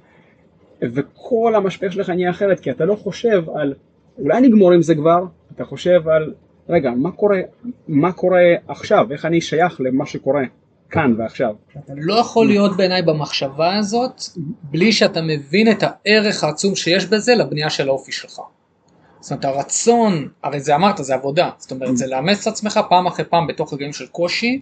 וכל 0.83 1.55
המשפך 1.55 1.93
שלך 1.93 2.11
נהיה 2.11 2.31
אחרת, 2.31 2.61
כי 2.61 2.71
אתה 2.71 2.85
לא 2.85 2.95
חושב 2.95 3.45
על, 3.55 3.75
אולי 4.19 4.41
נגמור 4.41 4.73
עם 4.73 4.83
זה 4.83 4.95
כבר, 4.95 5.25
אתה 5.55 5.65
חושב 5.65 6.09
על, 6.09 6.35
רגע, 6.69 6.91
מה 6.91 7.11
קורה, 7.11 7.41
מה 7.89 8.13
קורה 8.13 8.43
עכשיו, 8.69 9.07
איך 9.11 9.25
אני 9.25 9.41
שייך 9.41 9.81
למה 9.81 10.07
שקורה 10.07 10.43
כאן 10.91 11.15
ועכשיו. 11.19 11.55
אתה 11.85 11.93
לא 11.97 12.15
יכול 12.15 12.47
להיות 12.47 12.77
בעיניי 12.77 13.03
במחשבה 13.03 13.77
הזאת, 13.77 14.23
בלי 14.63 14.93
שאתה 14.93 15.21
מבין 15.23 15.71
את 15.71 15.83
הערך 15.83 16.45
העצום 16.45 16.75
שיש 16.75 17.07
בזה 17.07 17.35
לבנייה 17.35 17.71
של 17.71 17.89
האופי 17.89 18.13
שלך. 18.13 18.41
זאת 19.25 19.31
אומרת 19.31 19.45
הרצון, 19.45 20.29
הרי 20.43 20.61
זה 20.61 20.75
אמרת, 20.75 20.97
זה 21.05 21.15
עבודה, 21.15 21.51
זאת 21.59 21.71
אומרת 21.71 21.97
זה 21.97 22.07
לאמץ 22.07 22.41
את 22.41 22.53
עצמך 22.53 22.81
פעם 22.89 23.07
אחרי 23.07 23.25
פעם 23.25 23.47
בתוך 23.47 23.73
רגעים 23.73 23.93
של 23.93 24.07
קושי, 24.07 24.61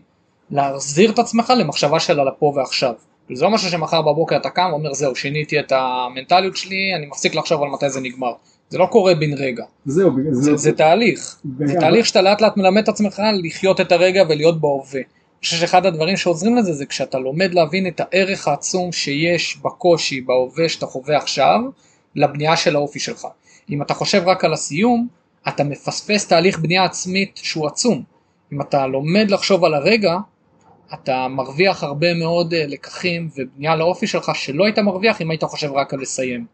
להחזיר 0.51 1.11
את 1.11 1.19
עצמך 1.19 1.53
למחשבה 1.59 2.01
של 2.01 2.21
על 2.21 2.29
הפה 2.29 2.53
ועכשיו. 2.57 2.93
זה 3.33 3.45
לא 3.45 3.51
משהו 3.51 3.71
שמחר 3.71 4.03
בבוקר 4.03 4.37
אתה 4.37 4.51
קם 4.51 4.69
ואומר 4.71 4.95
זהו 4.95 5.17
שיניתי 5.17 5.61
את 5.61 5.73
המנטליות 5.73 6.57
שלי 6.57 6.95
אני 6.97 7.07
מפסיק 7.07 7.35
לחשוב 7.35 7.63
על 7.63 7.69
מתי 7.69 7.91
זה 7.91 8.01
נגמר 8.01 8.33
זה 8.71 8.79
לא 8.79 8.87
קורה 8.87 9.15
בן 9.15 9.33
רגע 9.33 9.65
זהו, 9.87 10.11
זה, 10.31 10.43
זה, 10.43 10.57
זה 10.57 10.73
תהליך 10.73 11.37
זה 11.59 11.75
תהליך 11.81 12.07
שאתה 12.07 12.23
לאט 12.23 12.41
לאט 12.41 12.57
מלמד 12.57 12.83
את 12.83 12.89
עצמך 12.89 13.23
לחיות 13.45 13.81
את 13.81 13.93
הרגע 13.93 14.23
ולהיות 14.29 14.61
בהווה. 14.61 15.01
אני 15.01 15.45
חושב 15.45 15.57
שאחד 15.57 15.87
הדברים 15.87 16.17
שעוזרים 16.17 16.57
לזה 16.57 16.73
זה 16.73 16.87
כשאתה 16.87 17.19
לומד 17.19 17.55
להבין 17.55 17.87
את 17.87 18.01
הערך 18.01 18.49
העצום 18.49 18.93
שיש 18.93 19.59
בקושי 19.63 20.21
בהווה 20.21 20.69
שאתה 20.69 20.87
חווה 20.87 21.17
עכשיו 21.17 21.61
לבנייה 22.15 22.57
של 22.57 22.77
האופי 22.77 22.99
שלך. 22.99 23.27
אם 23.71 23.83
אתה 23.83 23.95
חושב 23.95 24.23
רק 24.27 24.45
על 24.45 24.53
הסיום 24.53 25.09
אתה 25.49 25.65
מפספס 25.65 26.29
תהליך 26.29 26.59
בנייה 26.59 26.85
עצמית 26.85 27.41
שהוא 27.43 27.67
עצום. 27.67 28.03
אם 28.53 28.61
אתה 28.61 28.87
לומד 28.87 29.31
לחשוב 29.31 29.65
על 29.65 29.75
הרגע 29.75 30.17
אתה 30.95 31.29
מרוויח 31.29 31.83
הרבה 31.83 32.15
מאוד 32.15 32.55
אה, 32.55 32.67
לקחים 32.67 33.29
ובנייה 33.37 33.77
לאופי 33.77 34.07
שלך 34.07 34.31
שלא 34.35 34.65
היית 34.65 34.79
מרוויח 34.79 35.21
אם 35.21 35.31
היית 35.31 35.45
חושב 35.45 35.73
רק 35.73 35.95
על 35.95 36.01
לסיים. 36.01 36.47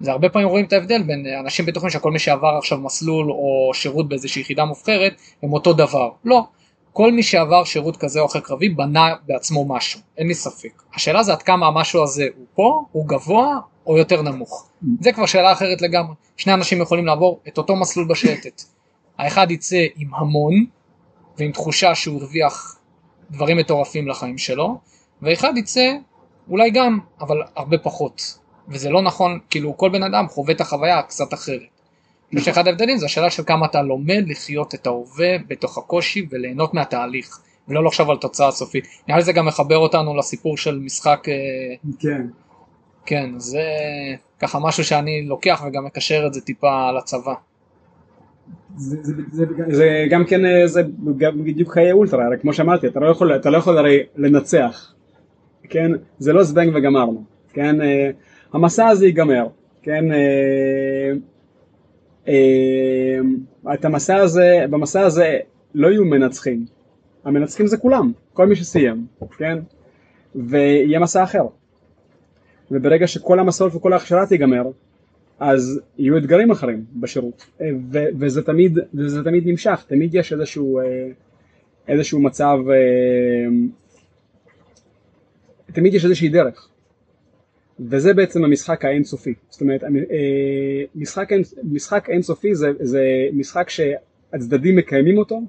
זה 0.00 0.10
הרבה 0.10 0.28
פעמים 0.28 0.48
רואים 0.48 0.64
את 0.64 0.72
ההבדל 0.72 1.02
בין 1.02 1.26
אה, 1.26 1.40
אנשים 1.40 1.66
בטוחים 1.66 1.90
שכל 1.90 2.10
מי 2.10 2.18
שעבר 2.18 2.56
עכשיו 2.58 2.78
מסלול 2.78 3.30
או 3.30 3.70
שירות 3.74 4.08
באיזושהי 4.08 4.42
יחידה 4.42 4.64
מובחרת 4.64 5.12
הם 5.42 5.52
אותו 5.52 5.72
דבר. 5.72 6.10
לא. 6.24 6.44
כל 6.92 7.12
מי 7.12 7.22
שעבר 7.22 7.64
שירות 7.64 7.96
כזה 7.96 8.20
או 8.20 8.26
אחר 8.26 8.40
קרבי 8.40 8.68
בנה 8.68 9.14
בעצמו 9.26 9.64
משהו, 9.68 10.00
אין 10.18 10.28
לי 10.28 10.34
ספק. 10.34 10.82
השאלה 10.94 11.22
זה 11.22 11.32
עד 11.32 11.42
כמה 11.42 11.66
המשהו 11.66 12.02
הזה 12.02 12.26
הוא 12.36 12.46
פה, 12.54 12.84
הוא 12.92 13.08
גבוה 13.08 13.58
או 13.88 13.98
יותר 13.98 14.22
נמוך. 14.22 14.68
Mm. 14.82 14.86
זה 15.00 15.12
כבר 15.12 15.26
שאלה 15.26 15.52
אחרת 15.52 15.82
לגמרי. 15.82 16.14
שני 16.36 16.54
אנשים 16.54 16.80
יכולים 16.80 17.06
לעבור 17.06 17.40
את 17.48 17.58
אותו 17.58 17.76
מסלול 17.76 18.08
בשייטת. 18.08 18.62
האחד 19.18 19.50
יצא 19.50 19.86
עם 19.96 20.14
המון 20.14 20.64
ועם 21.38 21.52
תחושה 21.52 21.94
שהוא 21.94 22.20
הרוויח 22.20 22.78
דברים 23.30 23.56
מטורפים 23.56 24.08
לחיים 24.08 24.38
שלו, 24.38 24.78
ואחד 25.22 25.52
יצא 25.56 25.92
אולי 26.50 26.70
גם, 26.70 26.98
אבל 27.20 27.42
הרבה 27.56 27.78
פחות. 27.78 28.38
וזה 28.68 28.90
לא 28.90 29.02
נכון, 29.02 29.38
כאילו 29.50 29.76
כל 29.76 29.90
בן 29.90 30.02
אדם 30.02 30.28
חווה 30.28 30.54
את 30.54 30.60
החוויה 30.60 31.02
קצת 31.02 31.34
אחרת. 31.34 31.60
אני 32.32 32.40
חושב 32.40 32.52
שאחד 32.52 32.66
ההבדלים 32.66 32.98
זה 32.98 33.06
השאלה 33.06 33.30
של 33.30 33.42
כמה 33.46 33.66
אתה 33.66 33.82
לומד 33.82 34.24
לחיות 34.26 34.74
את 34.74 34.86
ההווה 34.86 35.36
בתוך 35.48 35.78
הקושי 35.78 36.26
וליהנות 36.30 36.74
מהתהליך, 36.74 37.40
ולא 37.68 37.84
לחשוב 37.84 38.10
על 38.10 38.16
תוצאה 38.16 38.50
סופית. 38.50 38.86
נראה 39.08 39.18
לי 39.18 39.24
זה 39.24 39.32
גם 39.32 39.46
מחבר 39.46 39.78
אותנו 39.78 40.16
לסיפור 40.16 40.56
של 40.56 40.78
משחק... 40.78 41.28
אה, 41.28 41.34
כן. 42.00 42.26
כן, 43.08 43.30
זה 43.36 43.62
ככה 44.40 44.58
משהו 44.58 44.84
שאני 44.84 45.26
לוקח 45.26 45.62
וגם 45.66 45.84
מקשר 45.84 46.24
את 46.26 46.34
זה 46.34 46.40
טיפה 46.40 46.92
לצבא. 46.92 47.34
זה, 48.76 48.96
זה, 49.02 49.12
זה, 49.32 49.44
זה 49.68 50.06
גם 50.10 50.24
כן, 50.24 50.46
אה, 50.46 50.66
זה 50.66 50.82
גם 51.16 51.44
בדיוק 51.44 51.72
חיי 51.72 51.92
אולטרה, 51.92 52.26
הרי 52.26 52.38
כמו 52.38 52.52
שאמרתי, 52.52 52.86
אתה 52.86 53.00
לא 53.00 53.10
יכול, 53.10 53.36
אתה 53.36 53.50
לא 53.50 53.56
יכול 53.56 53.78
הרי 53.78 53.98
לנצח, 54.16 54.94
כן? 55.68 55.90
זה 56.18 56.32
לא 56.32 56.42
זבנג 56.42 56.74
וגמרנו, 56.74 57.24
כן? 57.52 57.80
אה, 57.80 58.10
המסע 58.52 58.86
הזה 58.86 59.06
ייגמר, 59.06 59.46
כן? 59.82 60.04
אה, 62.28 62.32
את 63.74 63.84
המסע 63.84 64.16
הזה, 64.16 64.64
במסע 64.70 65.00
הזה 65.00 65.38
לא 65.74 65.88
יהיו 65.88 66.04
מנצחים, 66.04 66.64
המנצחים 67.24 67.66
זה 67.66 67.76
כולם, 67.76 68.12
כל 68.32 68.46
מי 68.46 68.56
שסיים, 68.56 69.06
כן? 69.38 69.58
ויהיה 70.34 71.00
מסע 71.00 71.22
אחר. 71.22 71.46
וברגע 72.70 73.06
שכל 73.06 73.40
המסעות 73.40 73.74
וכל 73.74 73.92
ההכשרה 73.92 74.26
תיגמר, 74.26 74.62
אז 75.40 75.80
יהיו 75.98 76.18
אתגרים 76.18 76.50
אחרים 76.50 76.84
בשירות, 76.96 77.46
אה, 77.60 77.70
ו- 77.92 78.08
וזה, 78.18 78.42
תמיד, 78.42 78.78
וזה 78.94 79.24
תמיד 79.24 79.46
נמשך, 79.46 79.84
תמיד 79.88 80.14
יש 80.14 80.32
איזשהו, 80.32 80.78
אה, 80.78 80.84
איזשהו 81.88 82.20
מצב, 82.20 82.58
אה, 82.70 83.48
תמיד 85.72 85.94
יש 85.94 86.04
איזושהי 86.04 86.28
דרך, 86.28 86.68
וזה 87.80 88.14
בעצם 88.14 88.44
המשחק 88.44 88.84
האינסופי, 88.84 89.34
זאת 89.50 89.60
אומרת 89.60 89.82
משחק, 90.94 91.28
משחק 91.64 92.10
אינסופי 92.10 92.54
זה, 92.54 92.68
זה 92.80 93.02
משחק 93.32 93.70
שהצדדים 93.70 94.76
מקיימים 94.76 95.18
אותו 95.18 95.40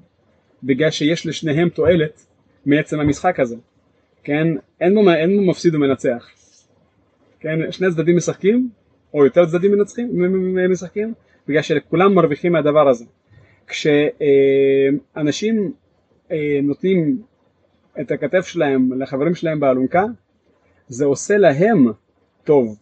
בגלל 0.62 0.90
שיש 0.90 1.26
לשניהם 1.26 1.68
תועלת 1.68 2.26
מעצם 2.66 3.00
המשחק 3.00 3.40
הזה, 3.40 3.56
כן? 4.24 4.46
אין 4.80 4.94
בו, 4.94 5.10
אין 5.10 5.36
בו 5.36 5.42
מפסיד 5.42 5.74
ומנצח, 5.74 6.30
כן? 7.40 7.72
שני 7.72 7.86
הצדדים 7.86 8.16
משחקים 8.16 8.68
או 9.14 9.24
יותר 9.24 9.46
צדדים 9.46 9.72
מנצחים, 9.72 10.08
משחקים, 10.72 11.14
בגלל 11.48 11.62
שכולם 11.62 12.14
מרוויחים 12.14 12.52
מהדבר 12.52 12.88
הזה. 12.88 13.04
כשאנשים 13.66 15.72
אה, 16.32 16.60
נותנים 16.62 17.22
את 18.00 18.10
הכתף 18.10 18.46
שלהם 18.46 19.02
לחברים 19.02 19.34
שלהם 19.34 19.60
באלונקה, 19.60 20.04
זה 20.88 21.04
עושה 21.04 21.36
להם 21.36 21.86
טוב. 22.44 22.78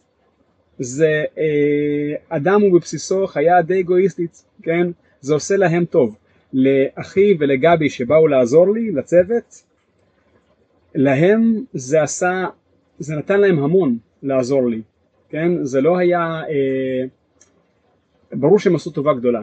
זה 0.79 1.23
אה, 1.37 2.15
אדם 2.29 2.61
הוא 2.61 2.73
בבסיסו 2.73 3.27
חיה 3.27 3.61
די 3.61 3.79
אגואיסטית, 3.79 4.43
כן? 4.63 4.87
זה 5.21 5.33
עושה 5.33 5.57
להם 5.57 5.85
טוב. 5.85 6.15
לאחי 6.53 7.33
ולגבי 7.39 7.89
שבאו 7.89 8.27
לעזור 8.27 8.73
לי, 8.73 8.91
לצוות, 8.91 9.63
להם 10.95 11.63
זה 11.73 12.01
עשה, 12.01 12.45
זה 12.99 13.15
נתן 13.15 13.39
להם 13.39 13.59
המון 13.59 13.97
לעזור 14.23 14.69
לי. 14.69 14.81
כן? 15.29 15.63
זה 15.63 15.81
לא 15.81 15.97
היה, 15.97 16.41
אה, 16.49 17.05
ברור 18.31 18.59
שהם 18.59 18.75
עשו 18.75 18.91
טובה 18.91 19.13
גדולה 19.13 19.41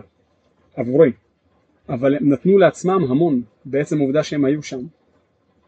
עבורי, 0.77 1.13
אבל 1.89 2.17
הם 2.17 2.33
נתנו 2.33 2.59
לעצמם 2.59 3.05
המון 3.11 3.43
בעצם 3.65 3.99
העובדה 4.01 4.23
שהם 4.23 4.45
היו 4.45 4.63
שם. 4.63 4.81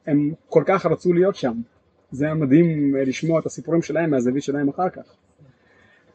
הם 0.06 0.32
כל 0.48 0.62
כך 0.66 0.86
רצו 0.86 1.12
להיות 1.12 1.36
שם. 1.36 1.52
זה 2.10 2.24
היה 2.24 2.34
מדהים 2.34 2.96
אה, 2.96 3.04
לשמוע 3.04 3.40
את 3.40 3.46
הסיפורים 3.46 3.82
שלהם 3.82 4.10
מהזווית 4.10 4.42
שלהם 4.42 4.68
אחר 4.68 4.88
כך. 4.90 5.14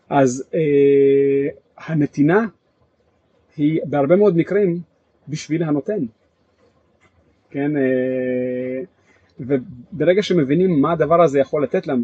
אז 0.09 0.49
אה, 0.53 1.47
הנתינה 1.77 2.47
היא 3.57 3.79
בהרבה 3.85 4.15
מאוד 4.15 4.37
מקרים 4.37 4.81
בשביל 5.27 5.63
הנותן. 5.63 6.05
כן, 7.49 7.77
אה, 7.77 8.81
וברגע 9.39 10.23
שמבינים 10.23 10.81
מה 10.81 10.91
הדבר 10.91 11.21
הזה 11.21 11.39
יכול 11.39 11.63
לתת 11.63 11.87
לנו, 11.87 12.03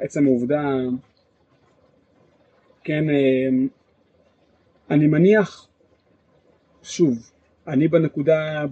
עצם 0.00 0.26
העובדה 0.26 0.62
כן, 2.84 3.10
אה, 3.10 3.48
אני 4.90 5.06
מניח, 5.06 5.68
שוב, 6.82 7.30
אני 7.68 7.88
בנקודה, 7.88 8.64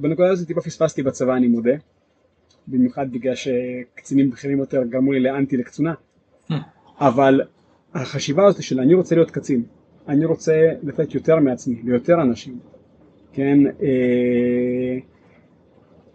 בנקודה 0.00 0.30
הזאת 0.30 0.46
טיפה 0.46 0.60
פספסתי 0.60 1.02
בצבא 1.02 1.36
אני 1.36 1.48
מודה, 1.48 1.74
במיוחד 2.66 3.12
בגלל 3.12 3.34
שקצינים 3.34 4.30
בכירים 4.30 4.58
יותר 4.58 4.82
גרמו 4.84 5.12
לי 5.12 5.20
לאנטי 5.20 5.56
לקצונה, 5.56 5.94
hmm. 6.50 6.54
אבל 7.00 7.40
החשיבה 7.94 8.46
הזאת 8.46 8.62
של 8.62 8.80
אני 8.80 8.94
רוצה 8.94 9.14
להיות 9.14 9.30
קצין, 9.30 9.62
אני 10.08 10.24
רוצה 10.24 10.72
לתת 10.82 11.14
יותר 11.14 11.36
מעצמי, 11.36 11.82
ליותר 11.84 12.22
אנשים, 12.22 12.58
כן, 13.32 13.58
אה, 13.66 14.98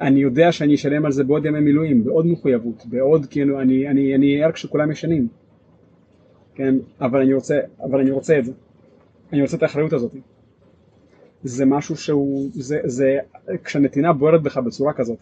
אני 0.01 0.19
יודע 0.19 0.51
שאני 0.51 0.75
אשלם 0.75 1.05
על 1.05 1.11
זה 1.11 1.23
בעוד 1.23 1.45
ימי 1.45 1.59
מילואים, 1.59 2.03
בעוד 2.03 2.27
מחויבות, 2.27 2.85
בעוד 2.85 3.25
כאילו, 3.25 3.61
אני, 3.61 3.87
אני, 3.87 4.15
אני 4.15 4.43
ער 4.43 4.51
כשכולם 4.51 4.91
ישנים, 4.91 5.27
כן, 6.55 6.75
אבל 7.01 7.21
אני 7.21 7.33
רוצה, 7.33 7.59
אבל 7.81 7.99
אני 7.99 8.11
רוצה 8.11 8.39
את 8.39 8.45
זה, 8.45 8.51
אני 9.33 9.41
רוצה 9.41 9.57
את 9.57 9.63
האחריות 9.63 9.93
הזאת. 9.93 10.15
זה 11.43 11.65
משהו 11.65 11.95
שהוא, 11.97 12.49
זה, 12.53 12.79
זה, 12.83 13.17
כשהנתינה 13.63 14.13
בוערת 14.13 14.43
בך 14.43 14.57
בצורה 14.57 14.93
כזאת, 14.93 15.19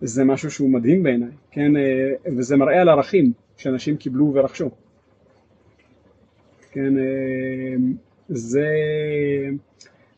זה 0.00 0.24
משהו 0.24 0.50
שהוא 0.50 0.70
מדהים 0.70 1.02
בעיניי, 1.02 1.30
כן, 1.50 1.76
אה, 1.76 2.12
וזה 2.36 2.56
מראה 2.56 2.80
על 2.80 2.88
ערכים 2.88 3.32
שאנשים 3.56 3.96
קיבלו 3.96 4.32
ורכשו. 4.34 4.70
כן, 6.72 6.98
אה, 6.98 7.74
זה, 8.28 8.68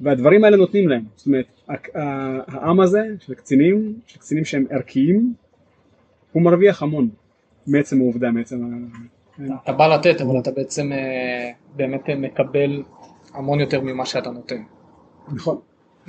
והדברים 0.01 0.45
האלה 0.45 0.57
נותנים 0.57 0.89
להם, 0.89 1.05
זאת 1.17 1.27
אומרת, 1.27 1.47
העם 2.49 2.81
הזה 2.81 3.01
של 3.21 3.35
קצינים, 3.35 3.95
של 4.07 4.19
קצינים 4.19 4.45
שהם 4.45 4.67
ערכיים, 4.71 5.35
הוא 6.33 6.43
מרוויח 6.43 6.83
המון 6.83 7.09
מעצם 7.67 8.01
העובדה, 8.01 8.31
מעצם 8.31 8.57
אתה 9.65 9.73
בא 9.73 9.87
לתת, 9.87 10.21
אבל 10.21 10.39
אתה 10.39 10.51
בעצם 10.51 10.93
אה, 10.93 11.51
באמת 11.77 12.11
מקבל 12.11 12.83
המון 13.35 13.61
יותר 13.61 13.81
ממה 13.81 14.07
שאתה 14.07 14.31
נותן. 14.31 14.63
נכון. 15.29 15.59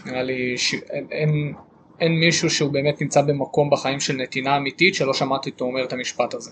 נראה 0.06 0.24
לי 0.24 0.58
שאין 0.58 1.54
אין 2.00 2.20
מישהו 2.20 2.50
שהוא 2.50 2.72
באמת 2.72 3.02
נמצא 3.02 3.22
במקום 3.22 3.70
בחיים 3.70 4.00
של 4.00 4.14
נתינה 4.14 4.58
אמיתית 4.58 4.96
שלא 4.96 5.14
שמעתי 5.14 5.50
אותו 5.50 5.66
אומר 5.66 5.84
את 5.84 5.94
המשפט 5.94 6.34
הזה. 6.34 6.52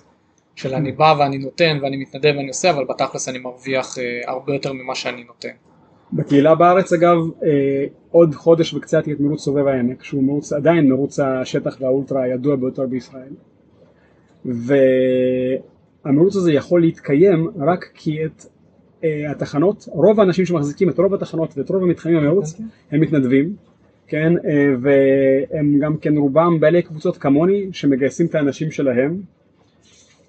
של 0.56 0.74
אני 0.74 0.92
בא 0.92 1.16
ואני 1.20 1.38
נותן 1.38 1.80
ואני 1.82 1.98
מתנדב 1.98 2.34
ואני 2.38 2.48
עושה, 2.48 2.70
אבל 2.70 2.86
בתכלס 2.86 3.30
אני 3.30 3.40
מרוויח 3.40 3.98
אה, 3.98 4.22
הרבה 4.28 4.54
יותר 4.54 4.74
ממה 4.74 4.96
שאני 4.96 5.24
נותן. 5.24 5.50
בקהילה 6.16 6.56
בארץ 6.56 6.94
אגב, 6.94 7.18
אה, 7.44 7.86
עוד 8.12 8.36
חודש 8.36 8.74
וקצת 8.74 9.08
יהיה 9.08 9.16
את 9.16 9.22
מרוץ 9.22 9.42
סובב 9.42 9.68
העמק, 9.68 10.04
שהוא 10.04 10.24
מרוץ, 10.24 10.54
עדיין 10.54 10.90
מרוץ 10.90 11.20
השטח 11.20 11.78
והאולטרה 11.82 12.24
הידוע 12.24 12.56
ביותר 12.56 12.86
בישראל. 12.88 13.34
והמרוץ 16.06 16.36
הזה 16.36 16.52
יכול 16.52 16.82
להתקיים 16.82 17.50
רק 17.58 17.86
כי 17.94 18.26
את 18.26 18.46
אה, 19.04 19.32
התחנות, 19.32 19.86
רוב 19.88 20.20
האנשים 20.20 20.46
שמחזיקים 20.46 20.90
את 20.90 21.00
רוב 21.00 21.14
התחנות 21.14 21.58
ואת 21.58 21.70
רוב 21.70 21.84
המתחמים 21.84 22.18
במרוץ 22.18 22.62
הם 22.92 23.02
מתנדבים, 23.02 23.56
כן, 24.08 24.34
אה, 24.46 24.76
והם 24.82 25.80
גם 25.80 25.98
כן 25.98 26.18
רובם 26.18 26.60
בעלי 26.60 26.82
קבוצות 26.82 27.18
כמוני 27.18 27.68
שמגייסים 27.72 28.26
את 28.26 28.36
האנשים 28.36 28.72
שלהם. 28.72 29.22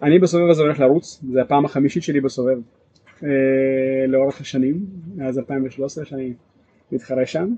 אני 0.03 0.19
בסובב 0.19 0.51
הזה 0.51 0.63
הולך 0.63 0.81
לרוץ, 0.81 1.23
זה 1.33 1.43
הפעם 1.43 1.65
החמישית 1.65 2.03
שלי 2.03 2.21
בסובב 2.21 2.59
לאורך 4.09 4.41
השנים, 4.41 4.87
מאז 5.17 5.39
2013 5.39 6.05
שאני 6.05 6.33
מתחרה 6.93 7.27
שם, 7.27 7.55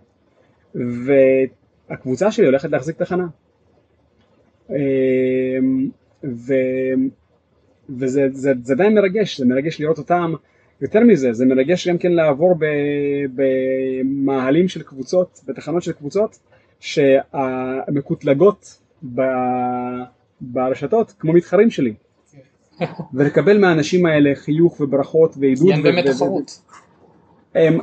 והקבוצה 0.74 2.30
שלי 2.30 2.46
הולכת 2.46 2.70
להחזיק 2.70 2.96
תחנה. 2.96 3.26
ו... 6.24 6.52
וזה 7.98 8.28
זה, 8.32 8.52
זה 8.62 8.74
די 8.74 8.88
מרגש, 8.88 9.40
זה 9.40 9.46
מרגש 9.46 9.80
לראות 9.80 9.98
אותם 9.98 10.32
יותר 10.80 11.00
מזה, 11.00 11.32
זה 11.32 11.46
מרגש 11.46 11.88
גם 11.88 11.98
כן 11.98 12.12
לעבור 12.12 12.54
במאהלים 13.34 14.68
של 14.68 14.82
קבוצות, 14.82 15.40
בתחנות 15.46 15.82
של 15.82 15.92
קבוצות, 15.92 16.38
שהמקוטלגות 16.80 18.78
ברשתות 20.40 21.12
כמו 21.18 21.32
מתחרים 21.32 21.70
שלי. 21.70 21.94
ולקבל 23.14 23.58
מהאנשים 23.58 24.06
האלה 24.06 24.30
חיוך 24.34 24.80
וברכות 24.80 25.34
ועידוד. 25.40 25.70
אין 25.70 25.82
באמת 25.82 26.06
תחרות. 26.06 26.62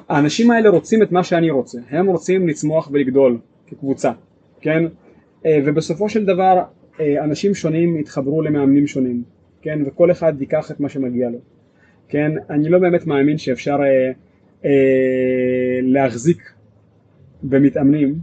האנשים 0.10 0.52
האלה 0.52 0.70
רוצים 0.70 1.04
את 1.04 1.12
מה 1.12 1.24
שאני 1.24 1.50
רוצה, 1.50 1.80
הם 1.90 2.06
רוצים 2.06 2.48
לצמוח 2.48 2.90
ולגדול 2.92 3.38
כקבוצה, 3.68 4.12
כן? 4.62 4.84
אה, 5.46 5.60
ובסופו 5.66 6.10
של 6.10 6.26
דבר 6.26 6.64
אה, 7.00 7.24
אנשים 7.24 7.56
שונים 7.56 7.98
יתחברו 7.98 8.42
למאמנים 8.42 8.88
שונים, 8.88 9.24
כן? 9.62 9.80
וכל 9.86 10.12
אחד 10.12 10.34
ייקח 10.42 10.72
את 10.72 10.80
מה 10.80 10.90
שמגיע 10.90 11.30
לו. 11.30 11.38
כן, 12.08 12.32
אני 12.50 12.70
לא 12.70 12.80
באמת 12.80 13.08
מאמין 13.08 13.38
שאפשר 13.38 13.78
אה, 13.84 14.12
אה, 14.66 15.80
להחזיק 15.82 16.52
במתאמנים 17.44 18.16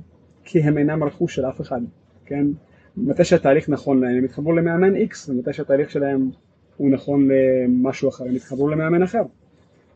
כי 0.45 0.61
הם 0.61 0.79
אינם 0.79 1.05
רכוש 1.05 1.35
של 1.35 1.47
אף 1.47 1.61
אחד, 1.61 1.81
כן, 2.27 2.47
מתי 2.97 3.25
שהתהליך 3.25 3.69
נכון 3.69 4.01
להם 4.01 4.17
הם 4.17 4.25
יתחברו 4.25 4.53
למאמן 4.53 4.97
X 4.97 5.15
ומתי 5.29 5.53
שהתהליך 5.53 5.91
שלהם 5.91 6.31
הוא 6.77 6.91
נכון 6.91 7.29
למשהו 7.31 8.09
אחר 8.09 8.25
הם 8.25 8.37
יתחברו 8.37 8.69
למאמן 8.69 9.03
אחר, 9.03 9.23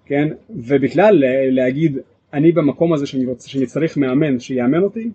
כן, 0.06 0.28
ובכלל 0.50 1.22
להגיד 1.50 1.98
אני 2.32 2.52
במקום 2.52 2.92
הזה 2.92 3.06
שאני, 3.06 3.26
רוצה, 3.26 3.48
שאני 3.48 3.66
צריך 3.66 3.96
מאמן 3.96 4.40
שיאמן 4.40 4.82
אותי 4.82 5.10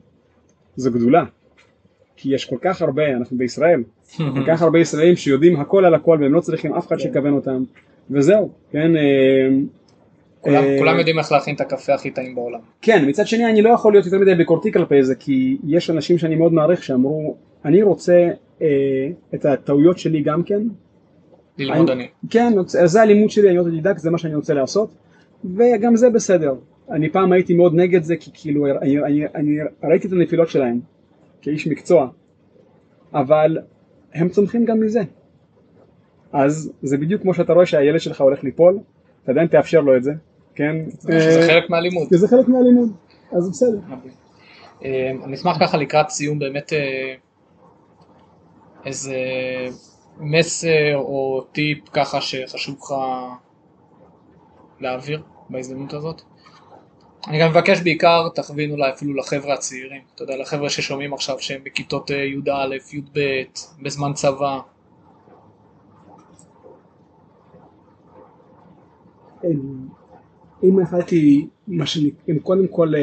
זו 0.75 0.91
גדולה 0.91 1.25
כי 2.21 2.35
יש 2.35 2.45
כל 2.45 2.57
כך 2.61 2.81
הרבה, 2.81 3.07
אנחנו 3.11 3.38
בישראל, 3.38 3.83
כל 4.17 4.43
כך 4.47 4.61
הרבה 4.61 4.79
ישראלים 4.79 5.15
שיודעים 5.15 5.59
הכל 5.59 5.85
על 5.85 5.93
הכל 5.93 6.17
והם 6.21 6.33
לא 6.33 6.39
צריכים 6.39 6.73
אף 6.73 6.88
אחד 6.88 6.99
שיכוון 6.99 7.33
אותם 7.33 7.63
וזהו, 8.11 8.49
כן. 8.71 8.95
אה, 8.95 9.49
כולם, 10.41 10.63
אה, 10.63 10.75
כולם 10.79 10.97
יודעים 10.97 11.19
איך 11.19 11.31
להכין 11.31 11.55
את 11.55 11.61
הקפה 11.61 11.93
הכי 11.93 12.11
טעים 12.11 12.35
בעולם. 12.35 12.59
כן, 12.81 13.09
מצד 13.09 13.27
שני 13.27 13.45
אני 13.45 13.61
לא 13.61 13.69
יכול 13.69 13.93
להיות 13.93 14.05
יותר 14.05 14.19
מדי 14.19 14.35
ביקורתי 14.35 14.71
כלפי 14.71 15.03
זה, 15.03 15.15
כי 15.15 15.57
יש 15.67 15.89
אנשים 15.89 16.17
שאני 16.17 16.35
מאוד 16.35 16.53
מעריך 16.53 16.83
שאמרו, 16.83 17.35
אני 17.65 17.81
רוצה 17.81 18.29
אה, 18.61 18.67
את 19.33 19.45
הטעויות 19.45 19.99
שלי 19.99 20.21
גם 20.21 20.43
כן. 20.43 20.61
ללמוד 21.65 21.89
אני. 21.89 22.03
אני. 22.03 22.29
כן, 22.29 22.53
זה 22.65 23.01
הלימוד 23.01 23.29
שלי, 23.29 23.49
אני 23.49 23.59
אוטודידקט, 23.59 23.97
זה 23.97 24.11
מה 24.11 24.17
שאני 24.17 24.35
רוצה 24.35 24.53
לעשות, 24.53 24.93
וגם 25.55 25.95
זה 25.95 26.09
בסדר. 26.09 26.55
אני 26.91 27.09
פעם 27.09 27.31
הייתי 27.31 27.53
מאוד 27.53 27.75
נגד 27.75 28.03
זה, 28.03 28.15
כי 28.15 28.31
כאילו 28.33 28.65
אני, 28.81 29.03
אני, 29.03 29.25
אני 29.35 29.57
ראיתי 29.83 30.07
את 30.07 30.13
הנפילות 30.13 30.49
שלהם 30.49 30.79
כאיש 31.41 31.67
מקצוע, 31.67 32.07
אבל 33.13 33.57
הם 34.13 34.29
צומחים 34.29 34.65
גם 34.65 34.79
מזה. 34.79 35.01
אז 36.33 36.71
זה 36.81 36.97
בדיוק 36.97 37.21
כמו 37.21 37.33
שאתה 37.33 37.53
רואה 37.53 37.65
שהילד 37.65 37.99
שלך 37.99 38.21
הולך 38.21 38.43
ליפול, 38.43 38.79
אתה 39.23 39.31
עדיין 39.31 39.47
תאפשר 39.47 39.81
לו 39.81 39.97
את 39.97 40.03
זה, 40.03 40.11
כן? 40.55 40.75
שזה 40.99 41.41
אה, 41.41 41.47
חלק 41.47 41.69
מהלימוד. 41.69 42.07
זה 42.11 42.27
חלק 42.27 42.47
מהלימוד, 42.47 42.91
אז 43.31 43.49
בסדר. 43.49 43.79
אה, 44.85 45.11
אני 45.23 45.35
אשמח 45.35 45.57
ככה 45.59 45.77
לקראת 45.77 46.09
סיום 46.09 46.39
באמת 46.39 46.73
אה, 46.73 47.13
איזה 48.85 49.15
מסר 50.22 50.95
או 50.95 51.45
טיפ 51.52 51.89
ככה 51.93 52.22
שחשוב 52.22 52.77
לך 52.81 52.93
להעביר 54.80 55.22
בהזדמנות 55.49 55.93
הזאת. 55.93 56.22
אני 57.27 57.39
גם 57.39 57.49
מבקש 57.49 57.81
בעיקר 57.81 58.30
תכווין 58.35 58.72
אולי 58.72 58.91
אפילו 58.91 59.14
לחבר'ה 59.14 59.53
הצעירים, 59.53 60.02
אתה 60.15 60.23
יודע, 60.23 60.38
לחבר'ה 60.38 60.69
ששומעים 60.69 61.14
עכשיו 61.14 61.39
שהם 61.39 61.61
בכיתות 61.64 62.10
י"א, 62.10 62.76
י"ב, 62.93 63.19
בזמן 63.81 64.14
צבא, 64.14 64.60
אם 70.64 70.80
החלטתי, 70.80 71.48
מה 71.68 71.85
שנקרא, 71.85 72.35
קודם 72.43 72.68
כל 72.68 72.95
אה, 72.95 73.02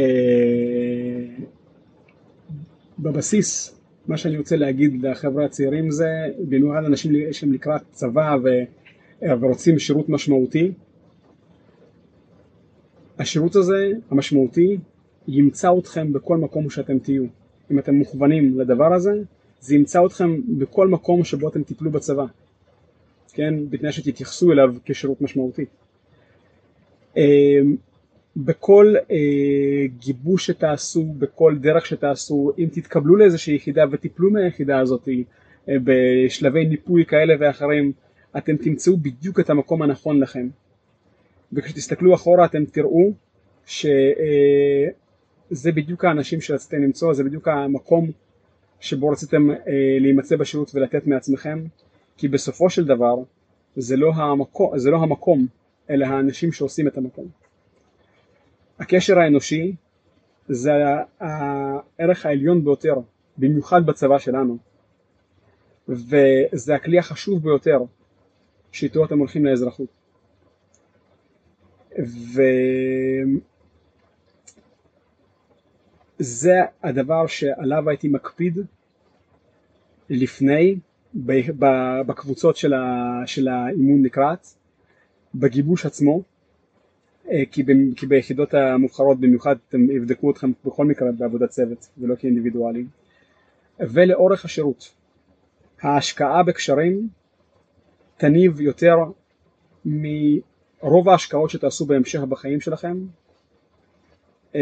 בבסיס, 2.99 3.78
מה 4.09 4.17
שאני 4.17 4.39
רוצה 4.39 4.57
להגיד 4.57 5.03
לחברה 5.03 5.45
הצעירים 5.45 5.91
זה, 5.91 6.09
במיוחד 6.49 6.85
אנשים 6.85 7.33
שהם 7.33 7.53
לקראת 7.53 7.83
צבא 7.91 8.37
ו, 8.45 8.49
ורוצים 9.41 9.79
שירות 9.79 10.09
משמעותי, 10.09 10.73
השירות 13.19 13.57
הזה, 13.57 13.93
המשמעותי, 14.11 14.79
ימצא 15.29 15.71
אתכם 15.79 16.13
בכל 16.13 16.37
מקום 16.37 16.71
שאתם 16.71 16.99
תהיו. 16.99 17.25
אם 17.71 17.79
אתם 17.79 17.95
מוכוונים 17.95 18.61
לדבר 18.61 18.95
הזה, 18.95 19.13
זה 19.61 19.75
ימצא 19.75 20.07
אתכם 20.07 20.59
בכל 20.59 20.89
מקום 20.89 21.25
שבו 21.25 21.49
אתם 21.49 21.63
תיפלו 21.63 21.91
בצבא, 21.91 22.25
כן? 23.33 23.55
בתנאי 23.71 23.93
שתתייחסו 23.93 24.53
אליו 24.53 24.75
כשירות 24.85 25.21
משמעותי. 25.21 25.65
בכל 28.45 28.95
אה, 29.11 29.87
גיבוש 29.99 30.47
שתעשו, 30.47 31.05
בכל 31.05 31.57
דרך 31.61 31.87
שתעשו, 31.87 32.53
אם 32.59 32.69
תתקבלו 32.73 33.17
לאיזושהי 33.17 33.55
יחידה 33.55 33.85
ותיפלו 33.91 34.31
מהיחידה 34.31 34.79
הזאת 34.79 35.09
אה, 35.09 35.77
בשלבי 35.85 36.65
ניפוי 36.65 37.05
כאלה 37.05 37.35
ואחרים, 37.41 37.93
אתם 38.37 38.57
תמצאו 38.57 38.97
בדיוק 38.97 39.41
את 39.41 39.51
המקום 39.51 39.83
הנכון 39.83 40.21
לכם. 40.21 40.49
וכשתסתכלו 41.53 42.15
אחורה 42.15 42.45
אתם 42.45 42.65
תראו 42.65 43.13
שזה 43.67 43.89
אה, 45.67 45.73
בדיוק 45.75 46.05
האנשים 46.05 46.41
שרציתם 46.41 46.83
למצוא, 46.83 47.15
זה 47.15 47.25
בדיוק 47.25 47.49
המקום 47.49 48.11
שבו 48.81 49.09
רציתם 49.09 49.49
להימצא 50.01 50.37
בשירות 50.37 50.71
ולתת 50.75 51.07
מעצמכם, 51.07 51.65
כי 52.17 52.29
בסופו 52.29 52.71
של 52.71 52.85
דבר 52.85 53.17
זה 53.77 53.97
לא 53.97 54.13
המקום, 54.15 54.79
זה 54.79 54.91
לא 54.91 54.97
המקום 54.97 55.47
אלא 55.91 56.07
האנשים 56.07 56.53
שעושים 56.53 56.89
את 56.89 56.97
המקום. 56.97 57.48
הקשר 58.79 59.19
האנושי 59.19 59.75
זה 60.49 60.71
הערך 61.21 62.27
העליון 62.27 62.65
ביותר, 62.65 62.95
במיוחד 63.39 63.87
בצבא 63.87 64.19
שלנו, 64.19 64.57
וזה 65.89 66.75
הכלי 66.75 66.99
החשוב 66.99 67.43
ביותר 67.43 67.79
שאיתו 68.73 69.05
אתם 69.05 69.19
הולכים 69.19 69.47
לאזרחות. 69.47 69.89
וזה 76.21 76.55
הדבר 76.83 77.27
שעליו 77.27 77.89
הייתי 77.89 78.09
מקפיד 78.09 78.59
לפני 80.11 80.79
בקבוצות 82.07 82.57
של 83.27 83.49
האימון 83.49 84.03
לקראת 84.03 84.47
בגיבוש 85.35 85.87
עצמו, 85.87 86.23
כי, 87.51 87.63
ב, 87.63 87.73
כי 87.97 88.07
ביחידות 88.07 88.55
המובחרות 88.55 89.21
במיוחד 89.21 89.57
הם 89.73 89.91
יבדקו 89.91 90.31
אתכם 90.31 90.53
בכל 90.65 90.85
מקרה 90.85 91.09
בעבודת 91.19 91.51
צוות 91.51 91.89
ולא 91.99 92.15
כאינדיבידואלים, 92.15 92.87
ולאורך 93.81 94.45
השירות. 94.45 94.95
ההשקעה 95.83 96.43
בקשרים 96.43 97.09
תניב 98.17 98.61
יותר 98.61 98.97
מרוב 99.85 101.09
ההשקעות 101.09 101.51
שתעשו 101.51 101.87
בהמשך 101.87 102.21
בחיים 102.21 102.61
שלכם. 102.61 102.97
אמ, 104.55 104.61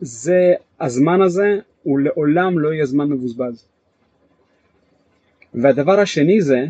זה, 0.00 0.54
הזמן 0.80 1.22
הזה 1.22 1.58
הוא 1.82 2.00
לעולם 2.00 2.58
לא 2.58 2.72
יהיה 2.72 2.86
זמן 2.86 3.08
מבוזבז. 3.08 3.66
והדבר 5.54 6.00
השני 6.00 6.42
זה, 6.42 6.66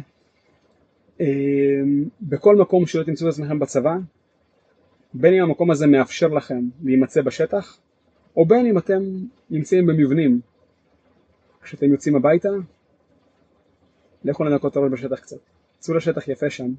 בכל 2.20 2.56
מקום 2.56 2.86
שלא 2.86 3.02
תמצאו 3.02 3.28
את 3.28 3.32
עצמכם 3.32 3.58
בצבא, 3.58 3.96
בין 5.14 5.34
אם 5.34 5.42
המקום 5.42 5.70
הזה 5.70 5.86
מאפשר 5.86 6.28
לכם 6.28 6.64
להימצא 6.84 7.22
בשטח, 7.22 7.78
או 8.36 8.46
בין 8.46 8.66
אם 8.66 8.78
אתם 8.78 9.02
נמצאים 9.50 9.86
במבנים. 9.86 10.40
כשאתם 11.62 11.86
יוצאים 11.92 12.16
הביתה, 12.16 12.48
לכו 14.24 14.44
לנקות 14.44 14.76
הראש 14.76 14.92
בשטח 14.92 15.20
קצת. 15.20 15.36
צאו 15.78 15.94
לשטח 15.94 16.28
יפה 16.28 16.50
שם. 16.50 16.70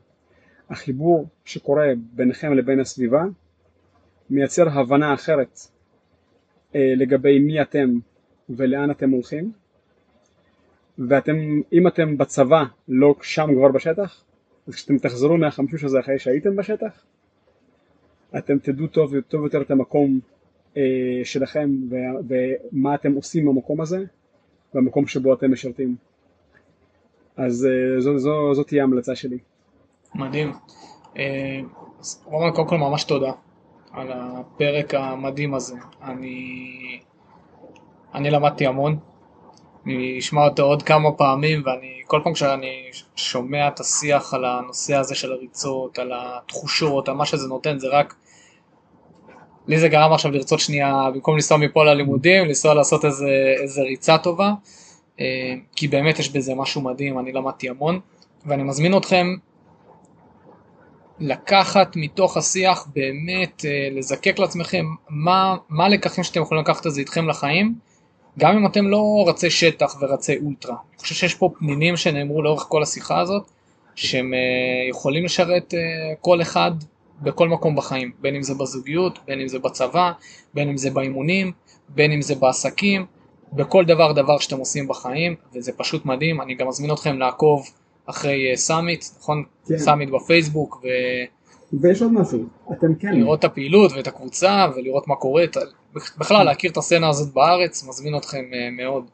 החיבור 0.70 1.28
שקורה 1.46 1.88
ביניכם 2.14 2.54
לבין 2.54 2.80
הסביבה 2.80 3.24
מייצר 4.30 4.70
הבנה 4.70 5.14
אחרת 5.14 5.60
אה, 6.76 6.94
לגבי 6.98 7.40
מי 7.40 7.62
אתם 7.62 7.90
ולאן 8.50 8.92
אתם 8.92 9.10
הולכים. 9.10 9.52
ואתם, 10.98 11.36
אם 11.74 11.88
אתם 11.88 12.18
בצבא 12.18 12.64
לא 12.88 13.16
שם 13.22 13.48
כבר 13.56 13.72
בשטח, 13.72 14.24
אז 14.68 14.76
כשאתם 14.76 14.98
תחזרו 14.98 15.38
מהחמשוש 15.38 15.84
הזה 15.84 16.00
אחרי 16.00 16.20
שהייתם 16.20 16.56
בשטח, 16.56 17.04
אתם 18.38 18.60
תדעו 18.60 18.88
טוב, 18.88 19.20
טוב 19.20 19.44
יותר 19.44 19.62
את 19.62 19.72
המקום 19.72 20.20
אה, 20.78 20.82
שלכם 21.24 21.70
ו, 21.90 21.96
ומה 22.28 22.96
אתם 22.96 23.14
עושים 23.14 23.46
במקום 23.46 23.82
הזה, 23.82 24.04
במקום 24.74 25.08
שבו 25.08 25.34
אתם 25.34 25.52
משרתים. 25.52 25.96
אז 27.38 27.66
אה, 27.66 28.02
זו, 28.02 28.18
זו, 28.18 28.54
זו 28.54 28.64
תהיה 28.64 28.84
ההמלצה 28.84 29.16
שלי. 29.16 29.38
מדהים. 30.16 30.52
אה, 31.18 31.60
רומן, 32.26 32.52
קודם 32.52 32.68
כל 32.68 32.78
ממש 32.78 33.04
תודה 33.04 33.32
על 33.92 34.08
הפרק 34.12 34.94
המדהים 34.94 35.54
הזה. 35.54 35.76
אני, 36.02 37.00
אני 38.14 38.32
למדתי 38.32 38.66
המון, 38.66 38.98
אני 39.86 40.20
אשמע 40.20 40.46
אותו 40.46 40.64
עוד 40.64 40.84
כמה 40.84 41.12
פעמים 41.12 41.62
ואני 41.66 42.02
כל 42.08 42.22
פעם 42.24 42.34
כשאני 42.34 42.90
שומע 43.16 43.68
את 43.68 43.80
השיח 43.80 44.34
על 44.34 44.46
הנושא 44.46 44.96
הזה 44.96 45.16
של 45.16 45.32
הריצות, 45.32 46.00
על 46.00 46.12
התחושות, 46.16 47.10
על 47.10 47.16
מה 47.16 47.26
שזה 47.26 47.48
נותן, 47.48 47.80
זה 47.80 47.88
רק... 47.88 48.14
לי 49.68 49.80
זה 49.80 49.88
גרם 49.88 50.14
עכשיו 50.14 50.32
לרצות 50.32 50.60
שנייה, 50.60 51.10
במקום 51.14 51.36
לנסוע 51.36 51.58
מפה 51.58 51.84
ללימודים, 51.84 52.46
לנסוע 52.46 52.74
לעשות 52.74 53.06
איזה, 53.06 53.56
איזה 53.62 53.82
ריצה 53.82 54.18
טובה, 54.18 54.52
אה, 55.20 55.26
כי 55.76 55.88
באמת 55.88 56.20
יש 56.20 56.30
בזה 56.30 56.56
משהו 56.56 56.82
מדהים, 56.82 57.20
אני 57.20 57.32
למדתי 57.32 57.70
המון, 57.70 58.00
ואני 58.46 58.64
מזמין 58.64 58.98
אתכם 58.98 59.36
לקחת 61.20 61.96
מתוך 61.96 62.38
השיח 62.38 62.88
באמת, 62.96 63.66
אה, 63.66 63.90
לזקק 63.92 64.40
לעצמכם 64.40 64.86
מה, 65.10 65.56
מה 65.70 65.86
הלקחים 65.86 66.24
שאתם 66.24 66.42
יכולים 66.42 66.64
לקחת 66.64 66.88
את 66.88 66.92
זה 66.92 67.00
איתכם 67.00 67.30
לחיים, 67.30 67.76
גם 68.40 68.58
אם 68.58 68.66
אתם 68.66 68.88
לא 68.88 69.26
רצי 69.28 69.50
שטח 69.50 69.96
ורצי 70.02 70.38
אולטרה. 70.46 70.76
אני 70.92 71.00
חושב 71.00 71.16
שיש 71.16 71.36
פה 71.36 71.50
פנינים 71.60 71.98
שנאמרו 71.98 72.42
לאורך 72.42 72.66
כל 72.70 72.84
השיחה 72.84 73.20
הזאת, 73.20 73.44
שהם 73.96 74.34
uh, 74.34 74.90
יכולים 74.90 75.26
לשרת 75.26 75.74
uh, 75.74 75.78
כל 76.22 76.42
אחד 76.42 76.72
בכל 77.22 77.50
מקום 77.50 77.76
בחיים, 77.76 78.12
בין 78.22 78.36
אם 78.36 78.44
זה 78.44 78.54
בזוגיות, 78.54 79.20
בין 79.28 79.42
אם 79.42 79.48
זה 79.48 79.60
בצבא, 79.60 80.12
בין 80.54 80.70
אם 80.70 80.78
זה 80.78 80.90
באימונים, 80.90 81.52
בין 81.90 82.12
אם 82.12 82.22
זה 82.22 82.36
בעסקים, 82.36 83.06
בכל 83.54 83.86
דבר 83.86 84.12
דבר 84.12 84.38
שאתם 84.38 84.58
עושים 84.58 84.88
בחיים, 84.88 85.36
וזה 85.56 85.72
פשוט 85.78 86.06
מדהים, 86.06 86.42
אני 86.42 86.56
גם 86.56 86.68
מזמין 86.68 86.92
אתכם 86.92 87.20
לעקוב 87.20 87.70
אחרי 88.06 88.58
Summit, 88.58 89.04
uh, 89.04 89.06
נכון? 89.20 89.44
כן. 89.68 89.78
Summit 89.78 90.10
בפייסבוק, 90.10 90.82
ו... 90.84 90.88
ויש 91.82 92.02
עוד 92.02 92.14
משהו, 92.14 92.40
אתם 92.72 92.96
כן. 92.96 93.16
לראות 93.16 93.40
את 93.40 93.44
הפעילות 93.44 93.92
ואת 93.92 94.08
הקבוצה 94.08 94.68
ולראות 94.76 95.08
מה 95.08 95.16
קורה, 95.16 95.44
בכלל 95.94 96.46
להכיר 96.46 96.72
את 96.72 96.78
הסצנה 96.78 97.10
הזאת 97.10 97.34
בארץ, 97.34 97.88
מזמין 97.88 98.18
אתכם 98.18 98.44
אה, 98.54 98.70
מאוד. 98.72 99.06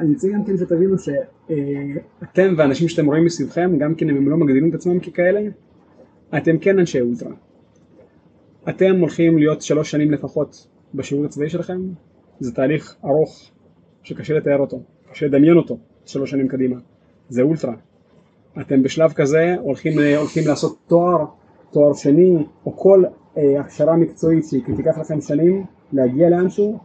אני 0.00 0.14
רוצה 0.14 0.28
גם 0.34 0.44
כן 0.44 0.56
שתבינו 0.56 0.96
שאתם 0.98 2.54
ואנשים 2.56 2.88
שאתם 2.88 3.06
רואים 3.06 3.24
מסביבכם, 3.24 3.78
גם 3.78 3.94
כן 3.94 4.10
אם 4.10 4.16
הם 4.16 4.28
לא 4.28 4.36
מגדילים 4.36 4.70
את 4.70 4.74
עצמם 4.74 5.00
ככאלה, 5.00 5.40
אתם 6.36 6.58
כן 6.58 6.78
אנשי 6.78 7.00
אולטרה. 7.00 7.32
אתם 8.68 9.00
הולכים 9.00 9.38
להיות 9.38 9.62
שלוש 9.62 9.90
שנים 9.90 10.10
לפחות 10.10 10.66
בשירות 10.94 11.24
הצבאי 11.24 11.50
שלכם, 11.50 11.80
זה 12.40 12.54
תהליך 12.54 12.96
ארוך 13.04 13.50
שקשה 14.02 14.34
לתאר 14.34 14.58
אותו, 14.58 14.82
קשה 15.12 15.26
לדמיין 15.26 15.56
אותו 15.56 15.78
שלוש 16.06 16.30
שנים 16.30 16.48
קדימה, 16.48 16.76
זה 17.28 17.42
אולטרה. 17.42 17.74
אתם 18.60 18.82
בשלב 18.82 19.12
כזה 19.12 19.54
הולכים, 19.60 19.98
אה, 19.98 20.16
הולכים 20.16 20.46
לעשות 20.46 20.78
תואר 20.86 21.24
תואר 21.70 21.94
שני 21.94 22.36
או 22.66 22.76
כל 22.76 23.04
אה, 23.36 23.60
הכשרה 23.60 23.96
מקצועית 23.96 24.44
שתיקח 24.44 24.98
לכם 24.98 25.20
שנים 25.20 25.64
להגיע 25.92 26.28
לאנשהו 26.28 26.78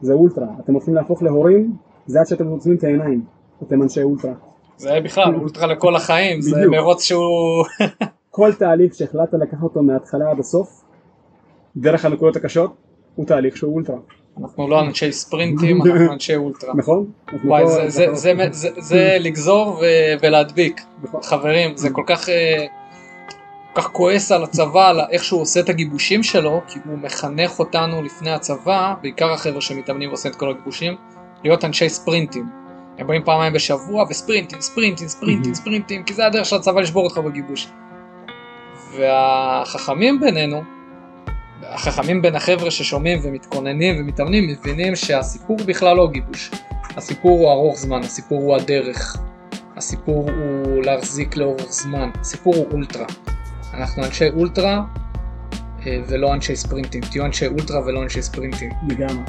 זה 0.00 0.12
אולטרה. 0.12 0.46
אתם 0.64 0.72
הולכים 0.72 0.94
להפוך 0.94 1.22
להורים 1.22 1.76
זה 2.06 2.20
עד 2.20 2.26
שאתם 2.26 2.46
עוצמים 2.46 2.76
את 2.76 2.84
העיניים. 2.84 3.24
אתם 3.62 3.82
אנשי 3.82 4.02
אולטרה. 4.02 4.32
זה 4.76 5.00
בכלל 5.04 5.34
אולטרה 5.34 5.66
לכל 5.66 5.96
החיים, 5.96 6.40
זה 6.40 6.66
מרוץ 6.70 7.02
שהוא... 7.02 7.64
כל 8.30 8.52
תהליך 8.52 8.94
שהחלטת 8.94 9.34
לקחת 9.34 9.62
אותו 9.62 9.82
מההתחלה 9.82 10.30
עד 10.30 10.38
הסוף, 10.38 10.84
דרך 11.76 12.04
הנקודות 12.04 12.36
הקשות, 12.36 12.72
הוא 13.14 13.26
תהליך 13.26 13.56
שהוא 13.56 13.74
אולטרה. 13.74 13.98
אנחנו 14.40 14.68
לא 14.68 14.80
אנשי 14.80 15.12
ספרינטים, 15.12 15.82
אנחנו 15.82 16.12
אנשי 16.12 16.36
אולטרה. 16.36 16.74
נכון. 16.74 17.06
וואי, 17.44 17.64
זה 18.78 19.16
לגזור 19.20 19.80
ולהדביק. 20.22 20.80
נכון. 21.02 21.22
חברים, 21.22 21.76
זה 21.76 21.90
כל 21.90 22.02
כך... 22.06 22.28
כך 23.78 23.86
כועס 23.86 24.32
על 24.32 24.44
הצבא, 24.44 24.88
על 24.88 25.00
איך 25.10 25.24
שהוא 25.24 25.40
עושה 25.40 25.60
את 25.60 25.68
הגיבושים 25.68 26.22
שלו, 26.22 26.60
כי 26.68 26.78
הוא 26.84 26.98
מחנך 26.98 27.58
אותנו 27.58 28.02
לפני 28.02 28.30
הצבא, 28.30 28.94
בעיקר 29.02 29.32
החבר'ה 29.32 29.60
שמתאמנים 29.60 30.08
ועושים 30.08 30.30
את 30.30 30.36
כל 30.36 30.50
הגיבושים, 30.50 30.96
להיות 31.44 31.64
אנשי 31.64 31.88
ספרינטים. 31.88 32.46
הם 32.98 33.06
באים 33.06 33.24
פעמיים 33.24 33.52
בשבוע 33.52 34.04
וספרינטים, 34.10 34.60
ספרינטים, 34.60 35.08
ספרינטים, 35.08 35.54
ספרינטים, 35.54 36.04
כי 36.04 36.14
זה 36.14 36.26
הדרך 36.26 36.46
של 36.46 36.56
הצבא 36.56 36.80
לשבור 36.80 37.04
אותך 37.04 37.18
בגיבוש. 37.18 37.68
והחכמים 38.96 40.20
בינינו, 40.20 40.62
החכמים 41.62 42.22
בין 42.22 42.34
החבר'ה 42.34 42.70
ששומעים 42.70 43.18
ומתכוננים 43.22 44.00
ומתאמנים, 44.00 44.48
מבינים 44.48 44.96
שהסיפור 44.96 45.56
בכלל 45.66 45.96
לא 45.96 46.08
גיבוש. 46.12 46.50
הסיפור 46.96 47.38
הוא 47.38 47.50
ארוך 47.50 47.76
זמן, 47.76 48.00
הסיפור 48.00 48.42
הוא 48.42 48.56
הדרך. 48.56 49.16
הסיפור 49.76 50.30
הוא 50.30 50.84
להחזיק 50.84 51.36
לאורך 51.36 51.72
זמן, 51.72 52.10
הסיפור 52.20 52.56
הוא 52.56 52.66
אולטרה. 52.72 53.06
אנחנו 53.78 54.04
אנשי 54.04 54.28
אולטרה 54.28 54.84
אה, 55.86 56.00
ולא 56.08 56.34
אנשי 56.34 56.56
ספרינטים. 56.56 57.00
תהיו 57.00 57.24
אנשי 57.24 57.46
אולטרה 57.46 57.80
ולא 57.86 58.02
אנשי 58.02 58.22
ספרינטים. 58.22 58.70
לגמרי. 58.88 59.24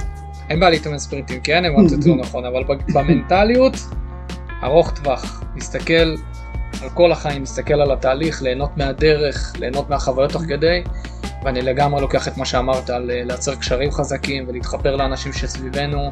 אין 0.50 0.60
בעיה 0.60 0.70
להתאמן 0.70 1.00
ספרינטים, 1.00 1.42
כי 1.42 1.54
אין 1.54 1.66
אמרת 1.66 1.94
את 1.94 2.02
זה 2.02 2.10
לא 2.10 2.16
נכון, 2.16 2.46
אבל 2.46 2.64
במנטליות, 2.94 3.74
ארוך 4.64 4.92
טווח. 4.92 5.44
להסתכל 5.56 6.16
על 6.84 6.90
כל 6.94 7.12
החיים, 7.12 7.42
להסתכל 7.42 7.74
על 7.74 7.92
התהליך, 7.92 8.42
ליהנות 8.42 8.78
מהדרך, 8.78 9.54
ליהנות 9.60 9.90
מהחוויות 9.90 10.32
תוך 10.32 10.42
כדי, 10.42 10.84
ואני 11.44 11.62
לגמרי 11.62 12.02
לוקח 12.02 12.28
את 12.28 12.38
מה 12.38 12.46
שאמרת 12.46 12.90
על 12.90 13.12
אה, 13.12 13.22
לייצר 13.24 13.56
קשרים 13.56 13.92
חזקים 13.92 14.46
ולהתחבר 14.48 14.96
לאנשים 14.96 15.34
שסביבנו, 15.34 16.12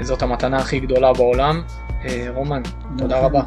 זאת 0.00 0.22
המתנה 0.22 0.56
הכי 0.56 0.80
גדולה 0.80 1.12
בעולם. 1.12 1.62
אה, 2.04 2.26
רומן, 2.34 2.62
תודה 2.98 3.20
רבה. 3.20 3.42